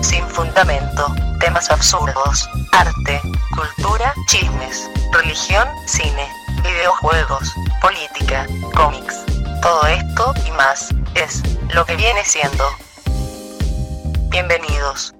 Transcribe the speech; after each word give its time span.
sin 0.00 0.26
fundamento, 0.28 1.14
temas 1.40 1.70
absurdos, 1.70 2.48
arte, 2.72 3.20
cultura, 3.54 4.14
chismes, 4.26 4.90
religión, 5.12 5.68
cine, 5.86 6.28
videojuegos, 6.62 7.52
política, 7.80 8.46
cómics. 8.74 9.24
Todo 9.62 9.86
esto 9.86 10.34
y 10.46 10.50
más 10.52 10.88
es 11.14 11.42
lo 11.74 11.84
que 11.84 11.96
viene 11.96 12.24
siendo. 12.24 12.64
Bienvenidos. 14.30 15.15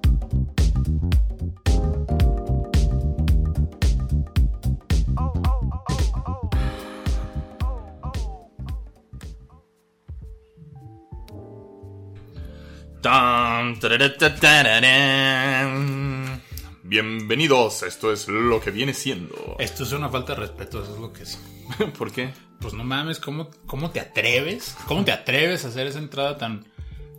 Bienvenidos, 16.83 17.83
esto 17.83 18.11
es 18.11 18.27
lo 18.27 18.59
que 18.59 18.71
viene 18.71 18.93
siendo. 18.93 19.55
Esto 19.59 19.83
es 19.83 19.91
una 19.91 20.09
falta 20.09 20.33
de 20.33 20.41
respeto, 20.41 20.81
eso 20.81 20.95
es 20.95 20.99
lo 20.99 21.13
que 21.13 21.23
es. 21.23 21.39
¿Por 21.97 22.11
qué? 22.11 22.33
Pues 22.59 22.73
no 22.73 22.83
mames, 22.83 23.19
¿cómo, 23.19 23.51
cómo 23.67 23.91
te 23.91 23.99
atreves? 23.99 24.75
¿Cómo 24.87 25.05
te 25.05 25.11
atreves 25.11 25.63
a 25.63 25.67
hacer 25.67 25.85
esa 25.85 25.99
entrada 25.99 26.37
tan 26.37 26.65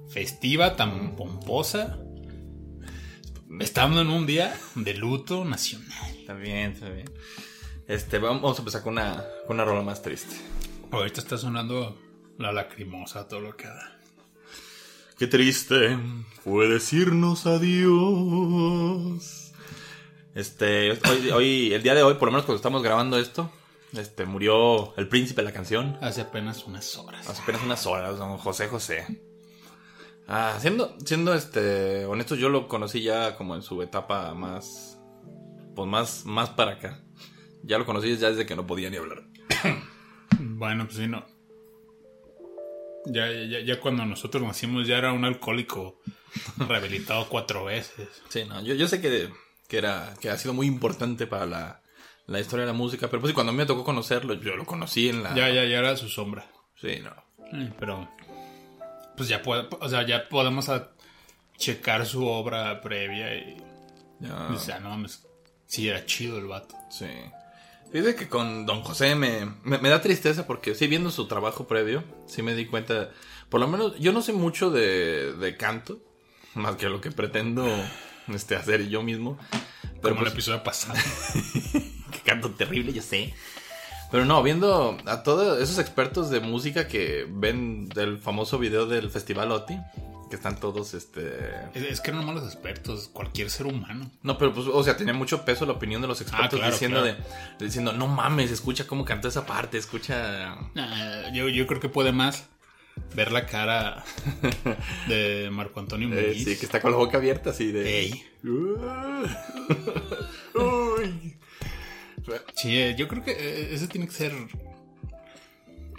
festiva, 0.09 0.74
tan 0.74 1.14
pomposa? 1.14 1.96
Estando 3.60 4.01
en 4.01 4.10
un 4.10 4.26
día 4.26 4.59
de 4.74 4.95
luto 4.95 5.45
nacional. 5.45 6.16
Está 6.18 6.34
bien, 6.34 6.73
está 6.73 6.88
bien. 6.88 7.09
Este, 7.87 8.18
vamos 8.18 8.59
a 8.59 8.63
empezar 8.63 8.82
con 8.82 8.95
una, 8.95 9.24
con 9.46 9.57
una 9.57 9.65
rola 9.65 9.82
más 9.82 10.02
triste. 10.02 10.35
Ahorita 10.90 11.20
está 11.20 11.38
sonando 11.38 11.96
la 12.37 12.52
lacrimosa, 12.52 13.29
todo 13.29 13.40
lo 13.40 13.57
que 13.57 13.68
da. 13.68 13.98
Qué 15.19 15.27
triste 15.27 15.99
fue 16.45 16.69
decirnos 16.69 17.45
adiós. 17.45 17.93
Este, 20.33 20.93
hoy, 20.93 21.30
hoy, 21.35 21.73
el 21.75 21.83
día 21.83 21.97
de 21.97 22.05
hoy, 22.05 22.15
por 22.15 22.29
lo 22.29 22.33
menos 22.33 22.45
cuando 22.47 22.59
estamos 22.59 22.85
grabando 22.85 23.19
esto, 23.19 23.51
este, 23.95 24.27
murió 24.27 24.97
el 24.97 25.09
príncipe 25.09 25.41
de 25.41 25.47
la 25.47 25.52
canción. 25.52 25.99
Hace 26.01 26.21
apenas 26.21 26.65
unas 26.66 26.97
horas. 26.97 27.29
Hace 27.29 27.43
apenas 27.43 27.65
unas 27.65 27.85
horas, 27.85 28.16
don 28.16 28.38
José 28.38 28.69
José. 28.69 29.21
Ah, 30.29 30.57
siendo, 30.60 30.97
siendo 31.05 31.35
este, 31.35 32.07
honesto, 32.07 32.37
yo 32.37 32.49
lo 32.49 32.69
conocí 32.69 33.03
ya 33.03 33.35
como 33.35 33.57
en 33.57 33.63
su 33.63 33.82
etapa 33.82 34.32
más, 34.35 35.01
pues 35.75 35.88
más, 35.88 36.27
más 36.27 36.51
para 36.51 36.75
acá. 36.75 37.03
Ya 37.65 37.77
lo 37.77 37.87
conocí 37.87 38.16
ya 38.16 38.30
desde 38.30 38.47
que 38.47 38.55
no 38.55 38.69
podía 38.69 38.88
ni 38.88 38.99
hablar. 38.99 39.25
Bueno, 40.41 40.85
pues 40.85 40.99
sí, 40.99 41.09
no. 41.09 41.25
Ya, 43.10 43.30
ya, 43.32 43.60
ya 43.60 43.80
cuando 43.80 44.04
nosotros 44.04 44.42
nacimos 44.42 44.87
ya 44.87 44.98
era 44.98 45.12
un 45.12 45.24
alcohólico 45.24 46.01
rehabilitado 46.68 47.28
cuatro 47.28 47.64
veces. 47.64 48.09
Sí, 48.28 48.45
no, 48.45 48.62
yo, 48.62 48.74
yo 48.74 48.87
sé 48.88 49.01
que, 49.01 49.30
que 49.68 49.78
era, 49.78 50.14
que 50.20 50.30
ha 50.30 50.37
sido 50.37 50.54
muy 50.54 50.66
importante 50.66 51.26
para 51.26 51.46
la, 51.46 51.82
la 52.26 52.40
historia 52.40 52.66
de 52.66 52.73
la 52.73 52.76
música, 52.79 53.09
pero 53.09 53.20
pues 53.20 53.30
sí, 53.30 53.34
cuando 53.34 53.51
a 53.51 53.52
mí 53.52 53.59
me 53.59 53.66
tocó 53.66 53.84
conocerlo, 53.84 54.34
yo 54.34 54.56
lo 54.56 54.64
conocí 54.66 55.09
en 55.09 55.23
la... 55.23 55.34
Ya, 55.34 55.48
ya, 55.48 55.64
ya 55.64 55.79
era 55.79 55.96
su 55.96 56.09
sombra. 56.09 56.46
Sí, 56.80 57.01
no. 57.02 57.12
Pero, 57.79 58.09
pues 59.16 59.29
ya, 59.29 59.40
puede, 59.42 59.66
o 59.80 59.88
sea, 59.88 60.06
ya 60.06 60.29
podemos 60.29 60.68
a- 60.68 60.90
checar 61.56 62.04
su 62.06 62.26
obra 62.26 62.80
previa 62.80 63.34
y... 63.34 63.56
Ya, 64.20 64.48
O 64.48 64.59
sea, 64.59 64.81
no 64.81 64.91
mames, 64.91 65.26
sí 65.66 65.88
era 65.88 66.04
chido 66.04 66.38
el 66.38 66.47
vato. 66.47 66.76
sí. 66.91 67.06
Fíjate 67.93 68.15
que 68.15 68.28
con 68.28 68.67
Don 68.67 68.83
José 68.83 69.15
me, 69.15 69.47
me, 69.65 69.78
me 69.78 69.89
da 69.89 70.03
tristeza 70.03 70.47
porque 70.47 70.75
sí, 70.75 70.87
viendo 70.87 71.11
su 71.11 71.27
trabajo 71.27 71.67
previo, 71.67 72.05
sí 72.27 72.43
me 72.43 72.54
di 72.54 72.66
cuenta, 72.66 73.10
por 73.49 73.60
lo 73.60 73.69
menos 73.69 73.99
yo 73.99 74.12
no 74.12 74.21
sé 74.21 74.32
mucho 74.32 74.71
de, 74.71 75.32
de 75.34 75.56
canto, 75.56 75.98
más 76.54 76.77
que 76.77 76.88
lo 76.88 77.00
que 77.00 77.10
pretendo 77.10 77.66
este, 78.34 78.56
hacer 78.56 78.88
yo 78.88 79.03
mismo. 79.03 79.38
Pero 80.03 80.15
Como 80.15 80.27
el 80.27 80.32
pues, 80.32 80.32
episodio 80.34 80.62
pasado. 80.62 80.98
que 82.12 82.21
canto 82.25 82.50
terrible, 82.50 82.93
yo 82.93 83.03
sé. 83.03 83.34
Pero 84.10 84.25
no, 84.25 84.43
viendo 84.43 84.97
a 85.06 85.22
todos 85.22 85.60
esos 85.60 85.78
expertos 85.78 86.31
de 86.31 86.41
música 86.41 86.88
que 86.88 87.27
ven 87.28 87.88
del 87.88 88.19
famoso 88.19 88.59
video 88.59 88.87
del 88.87 89.10
Festival 89.10 89.53
OTI, 89.53 89.78
que 90.28 90.37
están 90.37 90.61
todos, 90.61 90.94
este... 90.94 91.39
es, 91.75 91.83
es 91.84 92.00
que 92.00 92.12
no 92.12 92.19
nomás 92.19 92.37
los 92.37 92.44
expertos, 92.53 93.09
cualquier 93.09 93.50
ser 93.50 93.66
humano. 93.66 94.11
No, 94.22 94.37
pero 94.39 94.53
pues, 94.53 94.66
o 94.66 94.83
sea, 94.84 94.97
tenía 94.97 95.15
mucho 95.15 95.44
peso 95.44 95.65
la 95.66 95.72
opinión 95.72 96.00
de 96.03 96.09
los 96.09 96.21
expertos 96.21 96.47
Ah, 96.55 96.56
claro, 96.59 96.72
diciendo 96.72 97.03
claro. 97.03 97.19
de 97.59 97.65
diciendo, 97.66 97.93
no 97.93 98.06
mames, 98.06 98.50
escucha 98.50 98.87
cómo 98.87 99.05
cantó 99.05 99.28
esa 99.28 99.47
parte, 99.47 99.78
escucha... 99.78 100.56
Nah, 100.75 101.33
yo, 101.33 101.49
yo 101.49 101.66
creo 101.66 101.81
que 101.81 101.89
puede 101.89 102.12
más 102.12 102.49
ver 103.15 103.31
la 103.33 103.47
cara 103.47 104.05
de 105.09 105.49
Marco 105.53 105.78
Antonio 105.81 106.09
Eh, 106.12 106.28
Muñiz. 106.28 106.45
sí, 106.45 106.56
que 106.59 106.66
está 106.66 106.81
con 106.81 106.91
la 106.91 106.97
boca 106.97 107.19
abierta 107.19 107.50
así 107.50 107.71
de... 107.72 108.00
Ey. 108.00 108.25
Sí, 112.56 112.77
eh, 112.78 112.95
yo 112.99 113.09
creo 113.09 113.22
que 113.25 113.31
eh, 113.33 113.69
ese 113.75 113.87
tiene 113.89 114.06
que 114.06 114.12
ser 114.12 114.33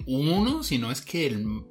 uno, 0.05 0.61
si 0.63 0.77
no 0.77 0.91
es 0.91 1.01
que 1.01 1.25
el- 1.27 1.63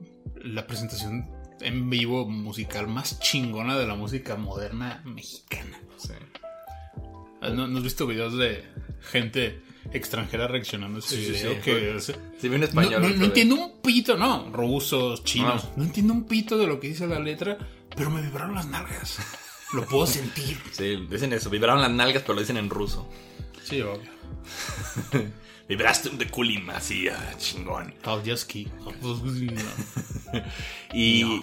la 0.43 0.67
presentación 0.67 1.29
en 1.61 1.91
vivo 1.91 2.27
musical 2.29 2.89
más 2.89 3.19
chingona 3.21 3.77
de 3.79 3.87
la 3.87 3.95
música 3.95 4.37
moderna 4.37 5.03
mexicana. 5.05 5.79
Sí. 5.97 6.13
¿No, 7.41 7.67
no 7.69 7.79
has 7.79 7.85
visto 7.85 8.07
videos 8.07 8.37
de 8.37 8.65
gente 9.11 9.63
extranjera 9.93 10.49
reaccionando 10.49 10.99
a 10.99 11.03
Sí, 11.03 11.25
sí, 11.25 11.31
video? 11.33 11.55
sí. 11.55 11.61
que, 11.63 11.91
o 11.95 12.01
sea, 12.01 12.17
no, 12.43 12.65
español. 12.65 13.19
no- 13.19 13.25
entiendo 13.25 13.55
un 13.55 13.81
pito, 13.81 14.17
no, 14.17 14.51
rusos, 14.53 15.25
chinos, 15.25 15.65
Ah. 15.67 15.73
no 15.77 15.85
entiendo 15.85 16.13
un 16.13 16.25
pito 16.25 16.59
de 16.59 16.67
lo 16.67 16.79
que 16.81 16.89
dice 16.89 17.07
la 17.07 17.19
letra, 17.21 17.57
pero 17.97 18.11
me 18.11 18.21
vibraron 18.21 18.55
las 18.55 18.67
nalgas. 18.67 19.19
Lo 19.73 19.85
puedo 19.87 20.07
sentir. 20.07 20.59
Sí, 20.73 21.07
dicen 21.09 21.33
eso, 21.33 21.49
vibraron 21.49 21.81
las 21.81 21.91
nalgas, 21.91 22.23
pero 22.23 22.35
lo 22.35 22.41
dicen 22.41 22.57
en 22.57 22.69
ruso. 22.71 23.09
Sí, 23.69 23.83
obvio. 23.83 24.11
Vibraste 25.69 26.09
un 26.09 26.19
de 26.19 26.29
Kulim, 26.29 26.71
así, 26.71 27.09
ah, 27.09 27.35
chingón. 27.37 27.95
Kaldiaski. 28.03 28.69
Y. 30.95 31.43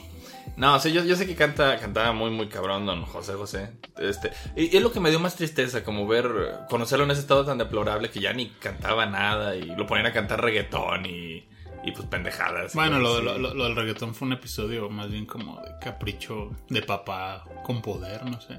No, 0.57 0.75
o 0.75 0.79
sea, 0.79 0.91
yo, 0.91 1.03
yo 1.03 1.15
sé 1.15 1.27
que 1.27 1.35
canta, 1.35 1.77
cantaba 1.79 2.13
muy, 2.13 2.29
muy 2.31 2.47
cabrón, 2.47 2.85
don 2.85 3.03
José 3.03 3.33
José. 3.33 3.71
Este, 3.97 4.31
y, 4.55 4.73
y 4.73 4.77
es 4.77 4.81
lo 4.83 4.91
que 4.91 4.99
me 5.01 5.09
dio 5.09 5.19
más 5.19 5.35
tristeza, 5.35 5.83
como 5.83 6.07
ver, 6.07 6.29
conocerlo 6.69 7.03
en 7.03 7.11
ese 7.11 7.21
estado 7.21 7.45
tan 7.45 7.57
deplorable 7.57 8.09
que 8.09 8.21
ya 8.21 8.31
ni 8.31 8.49
cantaba 8.51 9.05
nada 9.05 9.55
y 9.55 9.63
lo 9.75 9.85
ponían 9.85 10.05
a 10.07 10.13
cantar 10.13 10.41
reggaetón 10.41 11.05
y, 11.07 11.45
y 11.83 11.91
pues 11.93 12.07
pendejadas. 12.07 12.73
Bueno, 12.73 12.99
lo, 12.99 13.21
lo- 13.21 13.37
lo- 13.37 13.53
lo 13.53 13.63
del 13.65 13.75
reggaetón 13.75 14.15
fue 14.15 14.27
un 14.27 14.33
episodio 14.33 14.89
más 14.89 15.09
bien 15.11 15.25
como 15.25 15.59
de 15.61 15.71
capricho 15.81 16.51
de 16.69 16.81
papá 16.83 17.43
con 17.65 17.81
poder, 17.81 18.23
no 18.25 18.39
sé. 18.39 18.57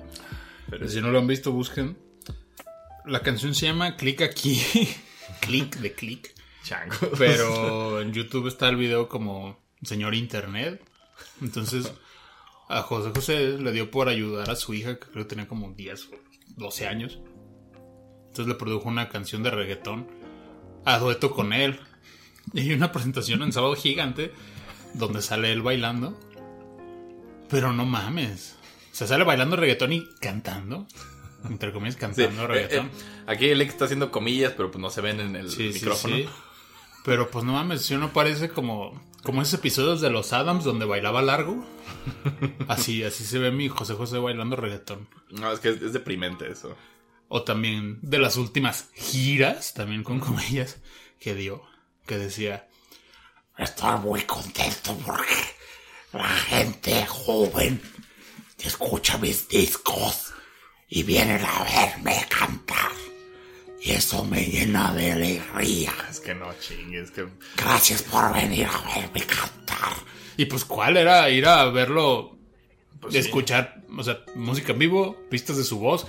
Pero 0.68 0.88
si 0.88 1.00
no 1.00 1.10
lo 1.10 1.18
han 1.20 1.26
visto, 1.26 1.50
busquen. 1.52 1.96
La 3.06 3.20
canción 3.20 3.54
se 3.54 3.66
llama 3.66 3.96
Click 3.96 4.22
aquí. 4.22 4.60
Click 5.40 5.76
de 5.76 5.92
click. 5.94 6.34
Chango. 6.64 7.10
Pero 7.16 8.00
en 8.00 8.12
YouTube 8.12 8.48
está 8.48 8.68
el 8.68 8.76
video 8.76 9.08
como 9.08 9.58
señor 9.82 10.14
internet. 10.14 10.82
Entonces 11.40 11.92
a 12.68 12.82
José 12.82 13.12
José 13.14 13.58
le 13.58 13.70
dio 13.70 13.90
por 13.90 14.08
ayudar 14.08 14.50
a 14.50 14.56
su 14.56 14.74
hija, 14.74 14.98
que 14.98 15.06
creo 15.06 15.24
que 15.24 15.30
tenía 15.30 15.46
como 15.46 15.70
10 15.70 16.06
o 16.06 16.10
12 16.56 16.88
años. 16.88 17.20
Entonces 18.28 18.48
le 18.48 18.54
produjo 18.54 18.88
una 18.88 19.08
canción 19.08 19.44
de 19.44 19.50
reggaetón 19.50 20.08
a 20.84 20.98
dueto 20.98 21.30
con 21.30 21.52
él. 21.52 21.78
Y 22.52 22.60
hay 22.60 22.72
una 22.72 22.92
presentación 22.92 23.42
en 23.42 23.52
Sábado 23.52 23.74
Gigante 23.76 24.32
donde 24.94 25.22
sale 25.22 25.52
él 25.52 25.62
bailando. 25.62 26.18
Pero 27.48 27.72
no 27.72 27.84
mames. 27.84 28.56
O 28.90 28.94
sea, 28.96 29.06
sale 29.06 29.22
bailando 29.22 29.54
reggaetón 29.54 29.92
y 29.92 30.04
cantando. 30.20 30.88
Entre 31.48 31.72
comillas, 31.72 31.94
Sí, 31.94 32.00
cantando 32.00 32.44
eh, 32.44 32.46
reggaetón. 32.46 32.86
eh, 32.86 32.90
aquí 33.26 33.48
el 33.48 33.60
ex 33.60 33.72
está 33.72 33.84
haciendo 33.86 34.10
comillas, 34.10 34.52
pero 34.56 34.70
pues 34.70 34.80
no 34.80 34.90
se 34.90 35.00
ven 35.00 35.20
en 35.20 35.36
el 35.36 35.50
Sí, 35.50 35.72
sí, 35.72 35.78
micrófono. 35.80 36.16
sí. 36.16 36.28
Pero 37.04 37.30
pues 37.30 37.44
no 37.44 37.52
mames, 37.52 37.82
si 37.82 37.94
uno 37.94 38.12
parece 38.12 38.48
como, 38.50 39.00
como 39.22 39.40
esos 39.42 39.54
episodios 39.60 40.00
de 40.00 40.10
los 40.10 40.32
Adams 40.32 40.64
donde 40.64 40.84
bailaba 40.86 41.22
largo. 41.22 41.64
Así, 42.68 43.04
así 43.04 43.24
se 43.24 43.38
ve 43.38 43.50
mi 43.52 43.68
José 43.68 43.94
José 43.94 44.18
bailando 44.18 44.56
reggaetón. 44.56 45.08
No, 45.30 45.52
es 45.52 45.60
que 45.60 45.68
es, 45.70 45.82
es 45.82 45.92
deprimente 45.92 46.50
eso. 46.50 46.76
O 47.28 47.42
también 47.42 47.98
de 48.02 48.18
las 48.18 48.36
últimas 48.36 48.88
giras, 48.94 49.74
también 49.74 50.02
con 50.04 50.18
comillas, 50.20 50.78
que 51.20 51.34
dio. 51.34 51.62
Que 52.06 52.18
decía, 52.18 52.68
Estoy 53.58 53.98
muy 54.00 54.20
contento 54.22 54.96
porque 55.04 55.34
la 56.12 56.28
gente 56.28 57.06
joven 57.06 57.80
escucha 58.58 59.16
mis 59.18 59.48
discos 59.48 60.32
y 60.88 61.02
vienen 61.02 61.44
a 61.44 61.64
verme 61.64 62.24
cantar. 62.28 62.92
Y 63.82 63.92
eso 63.92 64.24
me 64.24 64.42
llena 64.44 64.92
de 64.94 65.12
alegría. 65.12 65.92
Es 66.10 66.18
que 66.20 66.34
no 66.34 66.52
chingues, 66.60 67.10
que 67.12 67.26
Gracias 67.56 68.02
por 68.02 68.32
venir 68.34 68.66
a 68.66 68.82
verme 68.94 69.20
cantar. 69.26 69.92
y 70.36 70.44
pues 70.46 70.64
cuál 70.64 70.96
era 70.96 71.28
ir 71.30 71.46
a 71.46 71.64
verlo 71.66 72.36
Pues 73.00 73.12
sí. 73.14 73.18
escuchar, 73.20 73.82
o 73.96 74.02
sea, 74.02 74.20
música 74.34 74.72
en 74.72 74.78
vivo, 74.80 75.16
pistas 75.30 75.56
de 75.56 75.64
su 75.64 75.78
voz. 75.78 76.06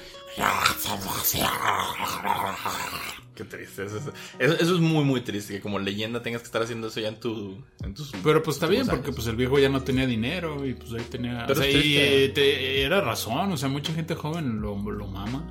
Qué 3.37 3.43
triste. 3.43 3.85
Eso, 3.85 3.97
eso- 3.97 4.13
eso- 4.39 4.53
eso 4.55 4.73
es 4.75 4.81
muy, 4.81 5.03
muy 5.03 5.21
triste. 5.21 5.53
Que 5.53 5.61
como 5.61 5.77
leyenda 5.77 6.23
tengas 6.23 6.41
que 6.41 6.47
estar 6.47 6.63
haciendo 6.63 6.87
eso 6.87 6.99
ya 6.99 7.09
en, 7.09 7.19
tu, 7.19 7.63
en 7.83 7.93
tus. 7.93 8.11
Pero 8.23 8.41
pues 8.41 8.55
está 8.57 8.65
bien, 8.65 8.87
porque 8.87 9.11
pues 9.11 9.27
el 9.27 9.35
viejo 9.35 9.59
ya 9.59 9.69
no 9.69 9.83
tenía 9.83 10.07
dinero 10.07 10.65
y 10.65 10.73
pues 10.73 10.91
ahí 10.93 11.05
tenía... 11.09 11.45
Pero 11.47 11.59
o 11.59 11.63
sea, 11.63 11.69
es 11.69 11.75
y 11.75 11.79
triste. 11.79 12.25
eh, 12.25 12.29
te- 12.29 12.81
era 12.81 12.99
razón, 13.01 13.51
o 13.51 13.57
sea, 13.57 13.69
mucha 13.69 13.93
gente 13.93 14.15
joven 14.15 14.59
lo, 14.59 14.75
lo 14.91 15.07
mama. 15.07 15.45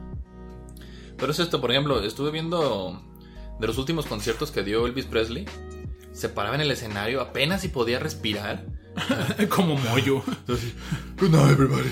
Pero 1.17 1.31
es 1.31 1.39
esto, 1.39 1.61
por 1.61 1.71
ejemplo, 1.71 2.03
estuve 2.03 2.33
viendo 2.33 3.01
de 3.61 3.67
los 3.69 3.79
últimos 3.79 4.07
conciertos 4.07 4.51
que 4.51 4.65
dio 4.65 4.85
Elvis 4.85 5.07
Presley. 5.07 5.47
Se 6.13 6.29
paraba 6.29 6.57
en 6.57 6.63
el 6.63 6.71
escenario 6.73 7.21
apenas 7.21 7.61
si 7.63 7.69
podía 7.69 7.99
respirar. 8.01 8.67
Como 9.49 9.77
mollo. 9.77 10.23
Good 11.19 11.31
night, 11.31 11.51
everybody. 11.53 11.91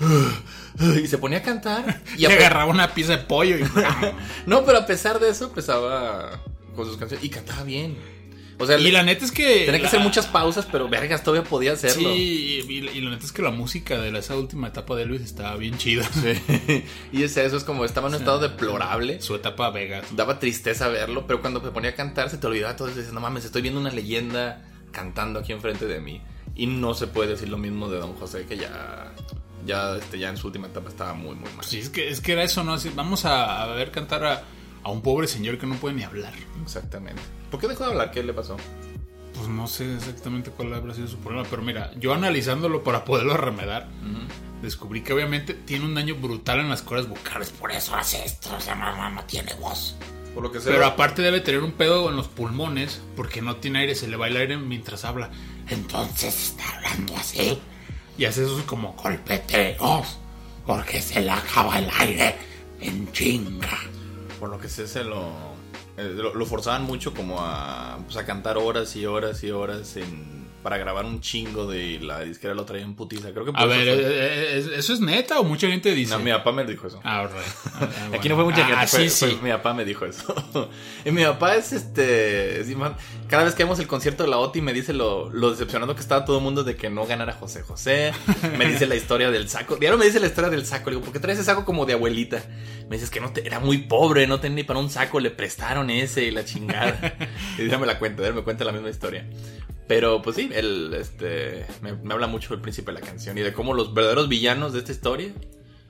Y 1.02 1.06
se 1.06 1.16
ponía 1.16 1.38
a 1.38 1.42
cantar. 1.42 2.02
Y 2.18 2.22
Y 2.22 2.26
agarraba 2.26 2.70
una 2.70 2.92
pieza 2.92 3.16
de 3.16 3.18
pollo 3.24 3.56
y... 3.56 3.64
No, 4.46 4.64
pero 4.64 4.78
a 4.78 4.86
pesar 4.86 5.18
de 5.18 5.30
eso, 5.30 5.46
empezaba 5.46 6.38
con 6.74 6.84
sus 6.86 6.98
canciones 6.98 7.24
y 7.24 7.30
cantaba 7.30 7.62
bien. 7.64 7.96
O 8.58 8.66
sea, 8.66 8.78
y 8.78 8.90
la 8.90 9.02
neta 9.02 9.24
es 9.24 9.32
que... 9.32 9.64
tenía 9.66 9.80
que 9.80 9.86
hacer 9.86 10.00
muchas 10.00 10.26
pausas, 10.26 10.66
pero 10.70 10.88
vergas, 10.88 11.22
todavía 11.22 11.48
podía 11.48 11.72
hacerlo. 11.72 12.10
Sí, 12.10 12.64
y, 12.66 12.88
y 12.88 13.00
la 13.00 13.10
neta 13.10 13.24
es 13.24 13.32
que 13.32 13.42
la 13.42 13.50
música 13.50 13.98
de 13.98 14.16
esa 14.18 14.36
última 14.36 14.68
etapa 14.68 14.96
de 14.96 15.02
Elvis 15.02 15.20
estaba 15.22 15.56
bien 15.56 15.76
chida. 15.76 16.08
y 17.12 17.22
es 17.22 17.36
eso, 17.36 17.56
es 17.56 17.64
como 17.64 17.84
estaba 17.84 18.08
en 18.08 18.14
un 18.14 18.20
estado 18.20 18.38
deplorable. 18.38 19.20
Su 19.20 19.34
etapa 19.34 19.70
Vegas. 19.70 20.06
Daba 20.14 20.38
tristeza 20.38 20.88
verlo, 20.88 21.26
pero 21.26 21.42
cuando 21.42 21.60
se 21.62 21.70
ponía 21.70 21.90
a 21.90 21.94
cantar 21.94 22.30
se 22.30 22.38
te 22.38 22.46
olvidaba 22.46 22.76
todo. 22.76 22.88
Dices, 22.88 23.12
no 23.12 23.20
mames, 23.20 23.44
estoy 23.44 23.60
viendo 23.60 23.80
una 23.80 23.90
leyenda 23.90 24.64
cantando 24.90 25.40
aquí 25.40 25.52
enfrente 25.52 25.86
de 25.86 26.00
mí. 26.00 26.22
Y 26.54 26.66
no 26.66 26.94
se 26.94 27.06
puede 27.06 27.30
decir 27.30 27.50
lo 27.50 27.58
mismo 27.58 27.90
de 27.90 27.98
Don 27.98 28.14
José, 28.14 28.46
que 28.46 28.56
ya, 28.56 29.12
ya, 29.66 29.96
este, 29.96 30.18
ya 30.18 30.30
en 30.30 30.36
su 30.36 30.46
última 30.46 30.68
etapa 30.68 30.88
estaba 30.88 31.14
muy, 31.14 31.34
muy 31.34 31.50
mal. 31.52 31.64
Sí, 31.64 31.78
es 31.80 31.90
que, 31.90 32.08
es 32.08 32.20
que 32.20 32.32
era 32.32 32.42
eso, 32.42 32.64
¿no? 32.64 32.74
Así, 32.74 32.90
vamos 32.94 33.24
a, 33.24 33.62
a 33.62 33.66
ver 33.74 33.90
cantar 33.90 34.24
a, 34.24 34.42
a 34.82 34.90
un 34.90 35.02
pobre 35.02 35.26
señor 35.26 35.58
que 35.58 35.66
no 35.66 35.74
puede 35.74 35.94
ni 35.94 36.04
hablar. 36.04 36.32
Exactamente. 36.62 37.22
¿Por 37.50 37.60
qué 37.60 37.68
dejó 37.68 37.84
de 37.84 37.90
hablar? 37.90 38.10
¿Qué 38.10 38.22
le 38.22 38.32
pasó? 38.32 38.56
Pues 39.34 39.48
no 39.48 39.66
sé 39.66 39.94
exactamente 39.94 40.50
cuál 40.50 40.72
habrá 40.72 40.94
sido 40.94 41.08
su 41.08 41.18
problema, 41.18 41.46
pero 41.50 41.60
mira, 41.60 41.90
yo 41.98 42.14
analizándolo 42.14 42.82
para 42.82 43.04
poderlo 43.04 43.36
remedar, 43.36 43.86
descubrí 44.62 45.02
que 45.02 45.12
obviamente 45.12 45.52
tiene 45.52 45.84
un 45.84 45.94
daño 45.94 46.14
brutal 46.14 46.60
en 46.60 46.70
las 46.70 46.80
cuerdas 46.80 47.08
vocales. 47.08 47.50
Por 47.50 47.70
eso 47.70 47.94
hace 47.94 48.24
esto, 48.24 48.48
o 48.56 48.60
sea, 48.60 48.74
no, 48.74 49.10
no 49.10 49.24
tiene 49.24 49.52
voz. 49.54 49.94
Por 50.32 50.42
lo 50.42 50.52
que 50.52 50.60
sea. 50.60 50.72
Pero 50.72 50.86
aparte 50.86 51.20
debe 51.22 51.40
tener 51.40 51.62
un 51.62 51.72
pedo 51.72 52.08
en 52.08 52.16
los 52.16 52.28
pulmones 52.28 53.02
porque 53.14 53.42
no 53.42 53.56
tiene 53.56 53.80
aire, 53.80 53.94
se 53.94 54.08
le 54.08 54.16
va 54.16 54.28
el 54.28 54.36
aire 54.36 54.56
mientras 54.56 55.04
habla. 55.04 55.30
Entonces 55.68 56.50
está 56.50 56.76
hablando 56.76 57.14
así, 57.16 57.58
Y 58.18 58.24
hace 58.24 58.44
eso 58.44 58.62
como... 58.66 58.92
golpeteos, 58.94 60.18
porque 60.66 61.00
se 61.00 61.20
le 61.20 61.30
acaba 61.30 61.78
el 61.78 61.88
aire 61.98 62.36
en 62.80 63.10
chinga. 63.12 63.78
Por 64.40 64.50
lo 64.50 64.58
que 64.58 64.68
sé, 64.68 64.86
se 64.86 65.04
lo, 65.04 65.28
eh, 65.96 66.12
lo, 66.14 66.34
lo 66.34 66.46
forzaban 66.46 66.84
mucho 66.84 67.14
como 67.14 67.40
a, 67.40 67.98
pues, 68.04 68.16
a 68.16 68.24
cantar 68.24 68.58
horas 68.58 68.94
y 68.96 69.06
horas 69.06 69.42
y 69.44 69.50
horas 69.50 69.96
en, 69.96 70.45
para 70.66 70.78
grabar 70.78 71.04
un 71.04 71.20
chingo 71.20 71.68
de 71.70 72.00
la 72.00 72.22
disquera 72.22 72.52
lo 72.52 72.64
traía 72.64 72.82
en 72.82 72.96
putiza. 72.96 73.30
Creo 73.30 73.44
que 73.44 73.52
por 73.52 73.60
A 73.60 73.66
eso 73.66 73.70
ver, 73.70 73.84
fue. 73.94 74.02
eh, 74.04 74.08
eh, 74.08 74.58
¿es- 74.58 74.66
¿eso 74.80 74.94
es 74.94 75.00
neta 75.00 75.38
o 75.38 75.44
mucha 75.44 75.68
gente 75.68 75.94
dice? 75.94 76.10
No, 76.10 76.18
mi 76.18 76.32
papá 76.32 76.50
me 76.50 76.64
dijo 76.64 76.88
eso. 76.88 77.00
Ah, 77.04 77.20
alright. 77.20 77.46
Ah, 77.78 77.88
ah, 77.88 78.10
Aquí 78.14 78.28
no 78.28 78.34
fue 78.34 78.42
mucha 78.44 78.64
Ah, 78.64 78.68
gente, 78.68 78.86
fue- 78.88 79.08
sí, 79.08 79.18
fue- 79.26 79.30
sí. 79.30 79.38
mi 79.44 79.50
papá 79.50 79.74
me 79.74 79.84
dijo 79.84 80.04
eso. 80.06 80.70
y 81.04 81.10
mi 81.12 81.22
papá 81.22 81.54
es 81.54 81.72
este. 81.72 82.64
cada 83.28 83.44
vez 83.44 83.54
que 83.54 83.62
vemos 83.62 83.78
el 83.78 83.86
concierto 83.86 84.24
de 84.24 84.28
la 84.28 84.38
OTI 84.38 84.60
me 84.60 84.72
dice 84.72 84.92
lo, 84.92 85.30
lo 85.30 85.52
decepcionado 85.52 85.94
que 85.94 86.00
estaba 86.00 86.24
todo 86.24 86.38
el 86.38 86.42
mundo 86.42 86.64
de 86.64 86.74
que 86.74 86.90
no 86.90 87.06
ganara 87.06 87.32
José 87.34 87.62
José. 87.62 88.10
Me 88.58 88.66
dice 88.66 88.86
la 88.88 88.96
historia 88.96 89.30
del 89.30 89.48
saco. 89.48 89.76
Diario 89.76 89.96
me 89.98 90.06
dice 90.06 90.18
la 90.18 90.26
historia 90.26 90.50
del 90.50 90.66
saco. 90.66 90.90
Le 90.90 90.96
digo, 90.96 91.04
¿por 91.04 91.12
qué 91.12 91.20
traes 91.20 91.38
ese 91.38 91.46
saco 91.46 91.64
como 91.64 91.86
de 91.86 91.92
abuelita? 91.92 92.42
Me 92.90 92.96
dices 92.96 93.10
que 93.10 93.20
no 93.20 93.32
te- 93.32 93.46
era 93.46 93.60
muy 93.60 93.78
pobre, 93.78 94.26
no 94.26 94.40
tenía 94.40 94.56
ni 94.56 94.64
para 94.64 94.80
un 94.80 94.90
saco, 94.90 95.20
le 95.20 95.30
prestaron 95.30 95.90
ese 95.90 96.24
y 96.24 96.30
la 96.32 96.44
chingada. 96.44 97.14
y 97.58 97.68
ya 97.68 97.78
me 97.78 97.86
la 97.86 98.00
cuenta, 98.00 98.26
él 98.26 98.34
me 98.34 98.42
cuenta 98.42 98.64
la 98.64 98.72
misma 98.72 98.90
historia. 98.90 99.26
Pero 99.88 100.20
pues 100.22 100.36
sí, 100.36 100.50
él 100.52 100.92
este, 100.98 101.64
me, 101.80 101.92
me 101.92 102.14
habla 102.14 102.26
mucho 102.26 102.50
del 102.50 102.60
príncipe 102.60 102.92
de 102.92 103.00
la 103.00 103.06
canción 103.06 103.38
y 103.38 103.42
de 103.42 103.52
cómo 103.52 103.72
los 103.74 103.94
verdaderos 103.94 104.28
villanos 104.28 104.72
de 104.72 104.80
esta 104.80 104.90
historia 104.92 105.32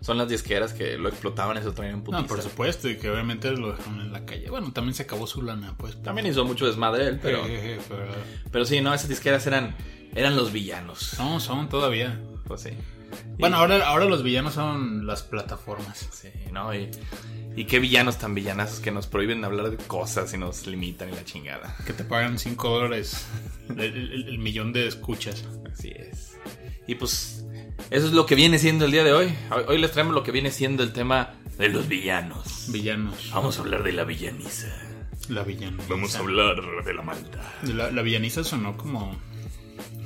son 0.03 0.19
las 0.19 0.29
disqueras 0.29 0.75
que 0.75 0.99
lo 0.99 1.09
explotaban 1.09 1.57
y 1.57 1.63
se 1.63 1.71
traían 1.73 2.03
putiza. 2.05 2.21
No, 2.21 2.27
por 2.29 2.43
supuesto, 2.43 2.89
y 2.91 2.97
que 2.99 3.11
obviamente 3.11 3.51
lo 3.53 3.73
dejaron 3.73 4.01
en 4.03 4.13
la 4.13 4.25
calle. 4.27 4.51
Bueno, 4.51 4.71
también 4.73 4.95
se 4.95 5.05
acabó 5.05 5.27
su 5.27 5.41
lana, 5.43 5.75
pues. 5.79 6.01
También 6.03 6.27
hizo 6.27 6.45
mucho 6.45 6.67
desmadre 6.67 7.09
él, 7.09 7.19
pero, 7.23 7.43
pero- 7.89 8.07
pero 8.53 8.65
sí, 8.67 8.81
no, 8.83 8.93
esas 8.93 9.09
disqueras 9.09 9.47
eran, 9.47 9.75
eran 10.15 10.37
los 10.37 10.53
villanos. 10.53 11.15
No, 11.19 11.41
son 11.41 11.69
todavía. 11.71 12.21
Pues 12.47 12.61
sí. 12.61 12.71
Bueno, 13.39 13.57
ahora, 13.57 13.87
ahora 13.89 14.05
los 14.05 14.23
villanos 14.23 14.53
son 14.55 15.07
las 15.07 15.23
plataformas. 15.23 16.07
Sí, 16.13 16.29
¿no? 16.53 16.75
Y, 16.75 16.91
y 17.57 17.65
qué 17.65 17.79
villanos 17.81 18.19
tan 18.19 18.35
villanazos 18.35 18.81
que 18.81 18.91
nos 18.91 19.07
prohíben 19.07 19.45
hablar 19.45 19.71
de 19.71 19.77
cosas 19.79 20.33
y 20.35 20.39
nos 20.39 20.67
limitan 20.67 21.09
y 21.09 21.13
la 21.13 21.25
chingada. 21.25 21.75
Que 21.87 21.93
te 21.93 22.05
pagan 22.05 22.39
5 22.39 22.69
dólares 22.69 23.27
el, 23.71 23.81
el- 23.81 24.29
el 24.29 24.39
millón 24.39 24.73
de 24.73 24.87
escuchas. 24.87 25.45
Así 25.73 25.89
es. 25.89 26.37
Y 26.87 26.95
pues, 26.97 27.45
eso 27.91 28.07
es 28.07 28.13
lo 28.13 28.27
que 28.27 28.35
viene 28.37 28.59
siendo 28.59 28.85
el 28.85 28.93
día 28.93 29.03
de 29.05 29.13
hoy. 29.13 29.35
Hoy, 29.51 29.65
hoy 29.69 29.79
les 29.79 29.91
traemos 29.91 30.15
lo 30.15 30.23
que 30.23 30.31
viene 30.33 30.51
siendo 30.51 30.83
el 30.83 30.93
tema 30.93 31.35
de 31.59 31.69
los 31.69 31.89
villanos. 31.89 32.67
Villanos. 32.69 33.31
Vamos 33.35 33.59
a 33.59 33.63
hablar 33.63 33.83
de 33.83 33.93
la 33.93 34.05
villaniza. 34.05 34.69
La 35.29 35.43
villaniza. 35.43 35.83
Vamos 35.89 36.15
a 36.15 36.19
hablar 36.21 36.57
de 36.85 36.95
la 36.95 37.03
maldad. 37.03 37.41
La, 37.63 37.91
la 37.91 38.03
villaniza 38.03 38.45
sonó 38.45 38.77
como. 38.77 39.17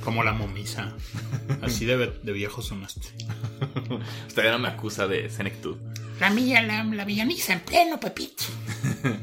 Como 0.03 0.23
la 0.23 0.33
momisa. 0.33 0.93
Así 1.61 1.85
de, 1.85 1.97
de 2.23 2.31
viejo 2.31 2.61
sonaste. 2.61 3.07
Todavía 4.29 4.51
no 4.53 4.59
me 4.59 4.67
acusa 4.69 5.07
de 5.07 5.29
senectud. 5.29 5.77
La 6.19 6.29
mía, 6.29 6.61
la, 6.61 6.83
la 6.83 7.05
villaniza 7.05 7.53
en 7.53 7.59
pleno, 7.61 7.99
Pepito. 7.99 8.43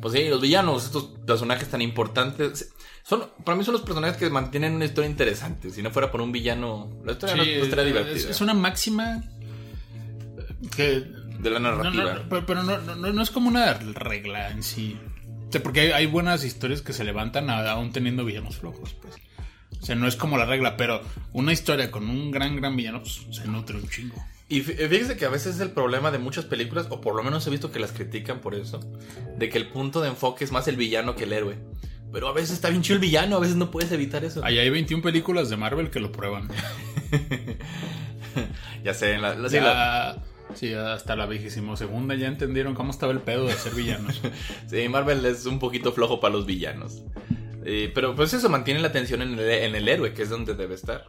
Pues 0.00 0.14
sí, 0.14 0.28
los 0.30 0.40
villanos, 0.40 0.84
estos 0.86 1.10
personajes 1.26 1.68
tan 1.68 1.82
importantes. 1.82 2.72
Son, 3.02 3.22
para 3.44 3.54
mí 3.58 3.64
son 3.64 3.72
los 3.74 3.82
personajes 3.82 4.16
que 4.16 4.30
mantienen 4.30 4.72
una 4.72 4.86
historia 4.86 5.10
interesante. 5.10 5.68
Si 5.68 5.82
no 5.82 5.90
fuera 5.90 6.10
por 6.10 6.22
un 6.22 6.32
villano, 6.32 6.90
la 7.04 7.12
historia 7.12 7.36
no, 7.36 7.44
Sí, 7.44 7.50
no 7.58 7.64
estaría 7.64 7.84
es, 7.84 7.92
divertida. 7.92 8.30
es 8.30 8.40
una 8.40 8.54
máxima 8.54 9.22
que 10.74 11.04
De 11.38 11.50
la 11.50 11.58
No, 11.58 11.76
narrativa. 11.76 12.14
no, 12.14 12.28
pero, 12.30 12.46
pero 12.46 12.62
no, 12.62 12.78
no- 12.78 13.12
no 13.12 13.22
es 13.22 13.30
como 13.30 13.48
una 13.48 13.74
regla 13.74 14.50
en 14.50 14.62
sí. 14.62 14.98
O 15.48 15.52
sea, 15.52 15.62
porque 15.62 15.80
hay, 15.80 15.90
hay 15.92 16.06
buenas 16.06 16.44
historias 16.44 16.80
que 16.80 16.94
se 16.94 17.04
levantan 17.04 17.50
aún 17.50 17.92
teniendo 17.92 18.24
villanos 18.24 18.56
flojos, 18.56 18.94
pues. 19.02 19.14
O 19.80 19.84
sea, 19.86 19.94
no 19.96 20.06
es 20.06 20.16
como 20.16 20.36
la 20.36 20.44
regla, 20.44 20.76
pero 20.76 21.00
una 21.32 21.52
historia 21.52 21.90
con 21.90 22.08
un 22.08 22.30
gran, 22.30 22.56
gran 22.56 22.76
villano 22.76 23.00
pues, 23.00 23.22
se 23.30 23.46
nutre 23.48 23.76
un 23.76 23.88
chingo. 23.88 24.16
Y 24.48 24.62
fí- 24.62 24.76
fíjese 24.88 25.16
que 25.16 25.24
a 25.24 25.28
veces 25.30 25.54
es 25.54 25.60
el 25.60 25.70
problema 25.70 26.10
de 26.10 26.18
muchas 26.18 26.44
películas, 26.44 26.86
o 26.90 27.00
por 27.00 27.14
lo 27.14 27.22
menos 27.22 27.46
he 27.46 27.50
visto 27.50 27.70
que 27.72 27.78
las 27.80 27.92
critican 27.92 28.40
por 28.40 28.54
eso, 28.54 28.80
de 29.38 29.48
que 29.48 29.58
el 29.58 29.68
punto 29.68 30.00
de 30.02 30.08
enfoque 30.08 30.44
es 30.44 30.52
más 30.52 30.66
el 30.68 30.76
villano 30.76 31.14
que 31.16 31.24
el 31.24 31.32
héroe. 31.32 31.56
Pero 32.12 32.26
a 32.28 32.32
veces 32.32 32.50
está 32.50 32.68
bien 32.70 32.82
chido 32.82 32.96
el 32.96 33.00
villano, 33.00 33.36
a 33.36 33.40
veces 33.40 33.54
no 33.56 33.70
puedes 33.70 33.92
evitar 33.92 34.24
eso. 34.24 34.44
Ahí 34.44 34.58
hay 34.58 34.68
21 34.68 35.02
películas 35.02 35.48
de 35.48 35.56
Marvel 35.56 35.90
que 35.90 36.00
lo 36.00 36.10
prueban. 36.10 36.48
ya 38.84 38.94
sé, 38.94 39.14
en 39.14 39.22
la, 39.22 39.34
la- 39.34 39.48
sí, 39.48 39.56
la- 39.56 40.16
Ya, 40.50 40.56
sí, 40.56 40.74
hasta 40.74 41.16
la 41.16 41.26
vigésimo 41.26 41.76
segunda 41.76 42.14
ya 42.16 42.26
entendieron 42.26 42.74
cómo 42.74 42.90
estaba 42.90 43.12
el 43.12 43.20
pedo 43.20 43.46
de 43.46 43.52
ser 43.54 43.74
villanos. 43.74 44.20
sí, 44.68 44.88
Marvel 44.88 45.24
es 45.24 45.46
un 45.46 45.58
poquito 45.58 45.92
flojo 45.92 46.20
para 46.20 46.34
los 46.34 46.46
villanos. 46.46 47.02
Eh, 47.64 47.90
pero 47.94 48.14
pues 48.16 48.32
eso 48.32 48.48
mantiene 48.48 48.80
la 48.80 48.88
atención 48.88 49.22
en 49.22 49.34
el, 49.38 49.40
en 49.40 49.74
el 49.74 49.88
héroe, 49.88 50.12
que 50.14 50.22
es 50.22 50.30
donde 50.30 50.54
debe 50.54 50.74
estar. 50.74 51.08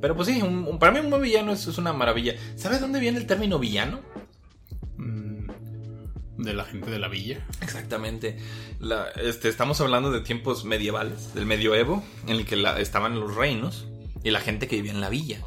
Pero 0.00 0.14
pues 0.14 0.28
sí, 0.28 0.40
un- 0.42 0.66
un- 0.68 0.78
para 0.78 0.92
mí 0.92 1.00
un 1.00 1.10
buen 1.10 1.22
villano 1.22 1.52
es, 1.52 1.66
es 1.66 1.78
una 1.78 1.92
maravilla. 1.92 2.34
¿Sabes 2.54 2.80
dónde 2.80 3.00
viene 3.00 3.18
el 3.18 3.26
término 3.26 3.58
villano? 3.58 4.00
Mm, 4.98 5.46
de 6.38 6.54
la 6.54 6.64
gente 6.64 6.90
de 6.90 6.98
la 6.98 7.08
villa. 7.08 7.44
Exactamente. 7.62 8.36
La- 8.78 9.08
este, 9.10 9.48
estamos 9.48 9.80
hablando 9.80 10.10
de 10.10 10.20
tiempos 10.20 10.64
medievales, 10.64 11.34
del 11.34 11.46
medioevo, 11.46 12.04
en 12.26 12.36
el 12.36 12.46
que 12.46 12.56
la- 12.56 12.78
estaban 12.80 13.18
los 13.18 13.34
reinos 13.34 13.86
y 14.22 14.30
la 14.30 14.40
gente 14.40 14.68
que 14.68 14.76
vivía 14.76 14.92
en 14.92 15.00
la 15.00 15.08
villa. 15.08 15.40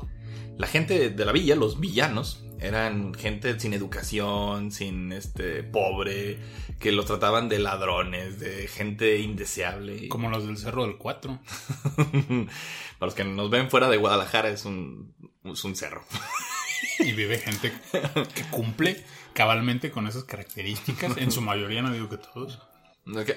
La 0.58 0.68
gente 0.68 1.10
de 1.10 1.26
la 1.26 1.32
villa, 1.32 1.56
los 1.56 1.80
villanos, 1.80 2.44
eran 2.60 3.14
gente 3.14 3.60
sin 3.60 3.74
educación, 3.74 4.72
sin 4.72 5.12
este 5.12 5.64
pobre, 5.64 6.40
que 6.80 6.92
lo 6.92 7.06
trataban 7.06 7.50
de 7.50 7.60
ladrones, 7.60 8.40
de 8.40 8.68
gente 8.68 9.20
indeseable. 9.20 10.08
Como 10.10 10.30
los 10.30 10.46
del 10.46 10.58
Cerro 10.58 10.84
del 10.84 10.98
4. 10.98 11.40
Para 13.00 13.08
los 13.08 13.16
que 13.16 13.24
nos 13.24 13.50
ven 13.50 13.70
fuera 13.70 13.90
de 13.90 13.98
Guadalajara 13.98 14.50
es 14.50 14.66
un, 14.66 15.14
es 15.44 15.64
un 15.64 15.76
cerro. 15.76 16.04
Y 17.00 17.14
vive 17.14 17.38
gente 17.38 17.74
que 18.34 18.44
cumple 18.52 19.04
cabalmente 19.34 19.90
con 19.90 20.08
esas 20.08 20.26
características. 20.26 21.16
En 21.18 21.32
su 21.32 21.42
mayoría, 21.42 21.82
no 21.82 21.94
digo 21.94 22.10
que 22.10 22.18
todos. 22.18 22.60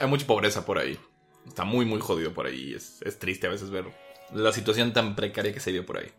Hay 0.00 0.08
mucha 0.08 0.26
pobreza 0.26 0.64
por 0.64 0.78
ahí. 0.78 0.98
Está 1.46 1.64
muy, 1.64 1.84
muy 1.84 2.00
jodido 2.00 2.32
por 2.32 2.46
ahí. 2.46 2.74
Es, 2.74 3.00
es 3.02 3.20
triste 3.20 3.46
a 3.46 3.50
veces 3.50 3.70
ver 3.70 3.84
la 4.32 4.52
situación 4.52 4.92
tan 4.92 5.14
precaria 5.14 5.52
que 5.52 5.60
se 5.60 5.70
vio 5.70 5.86
por 5.86 5.98
ahí. 5.98 6.10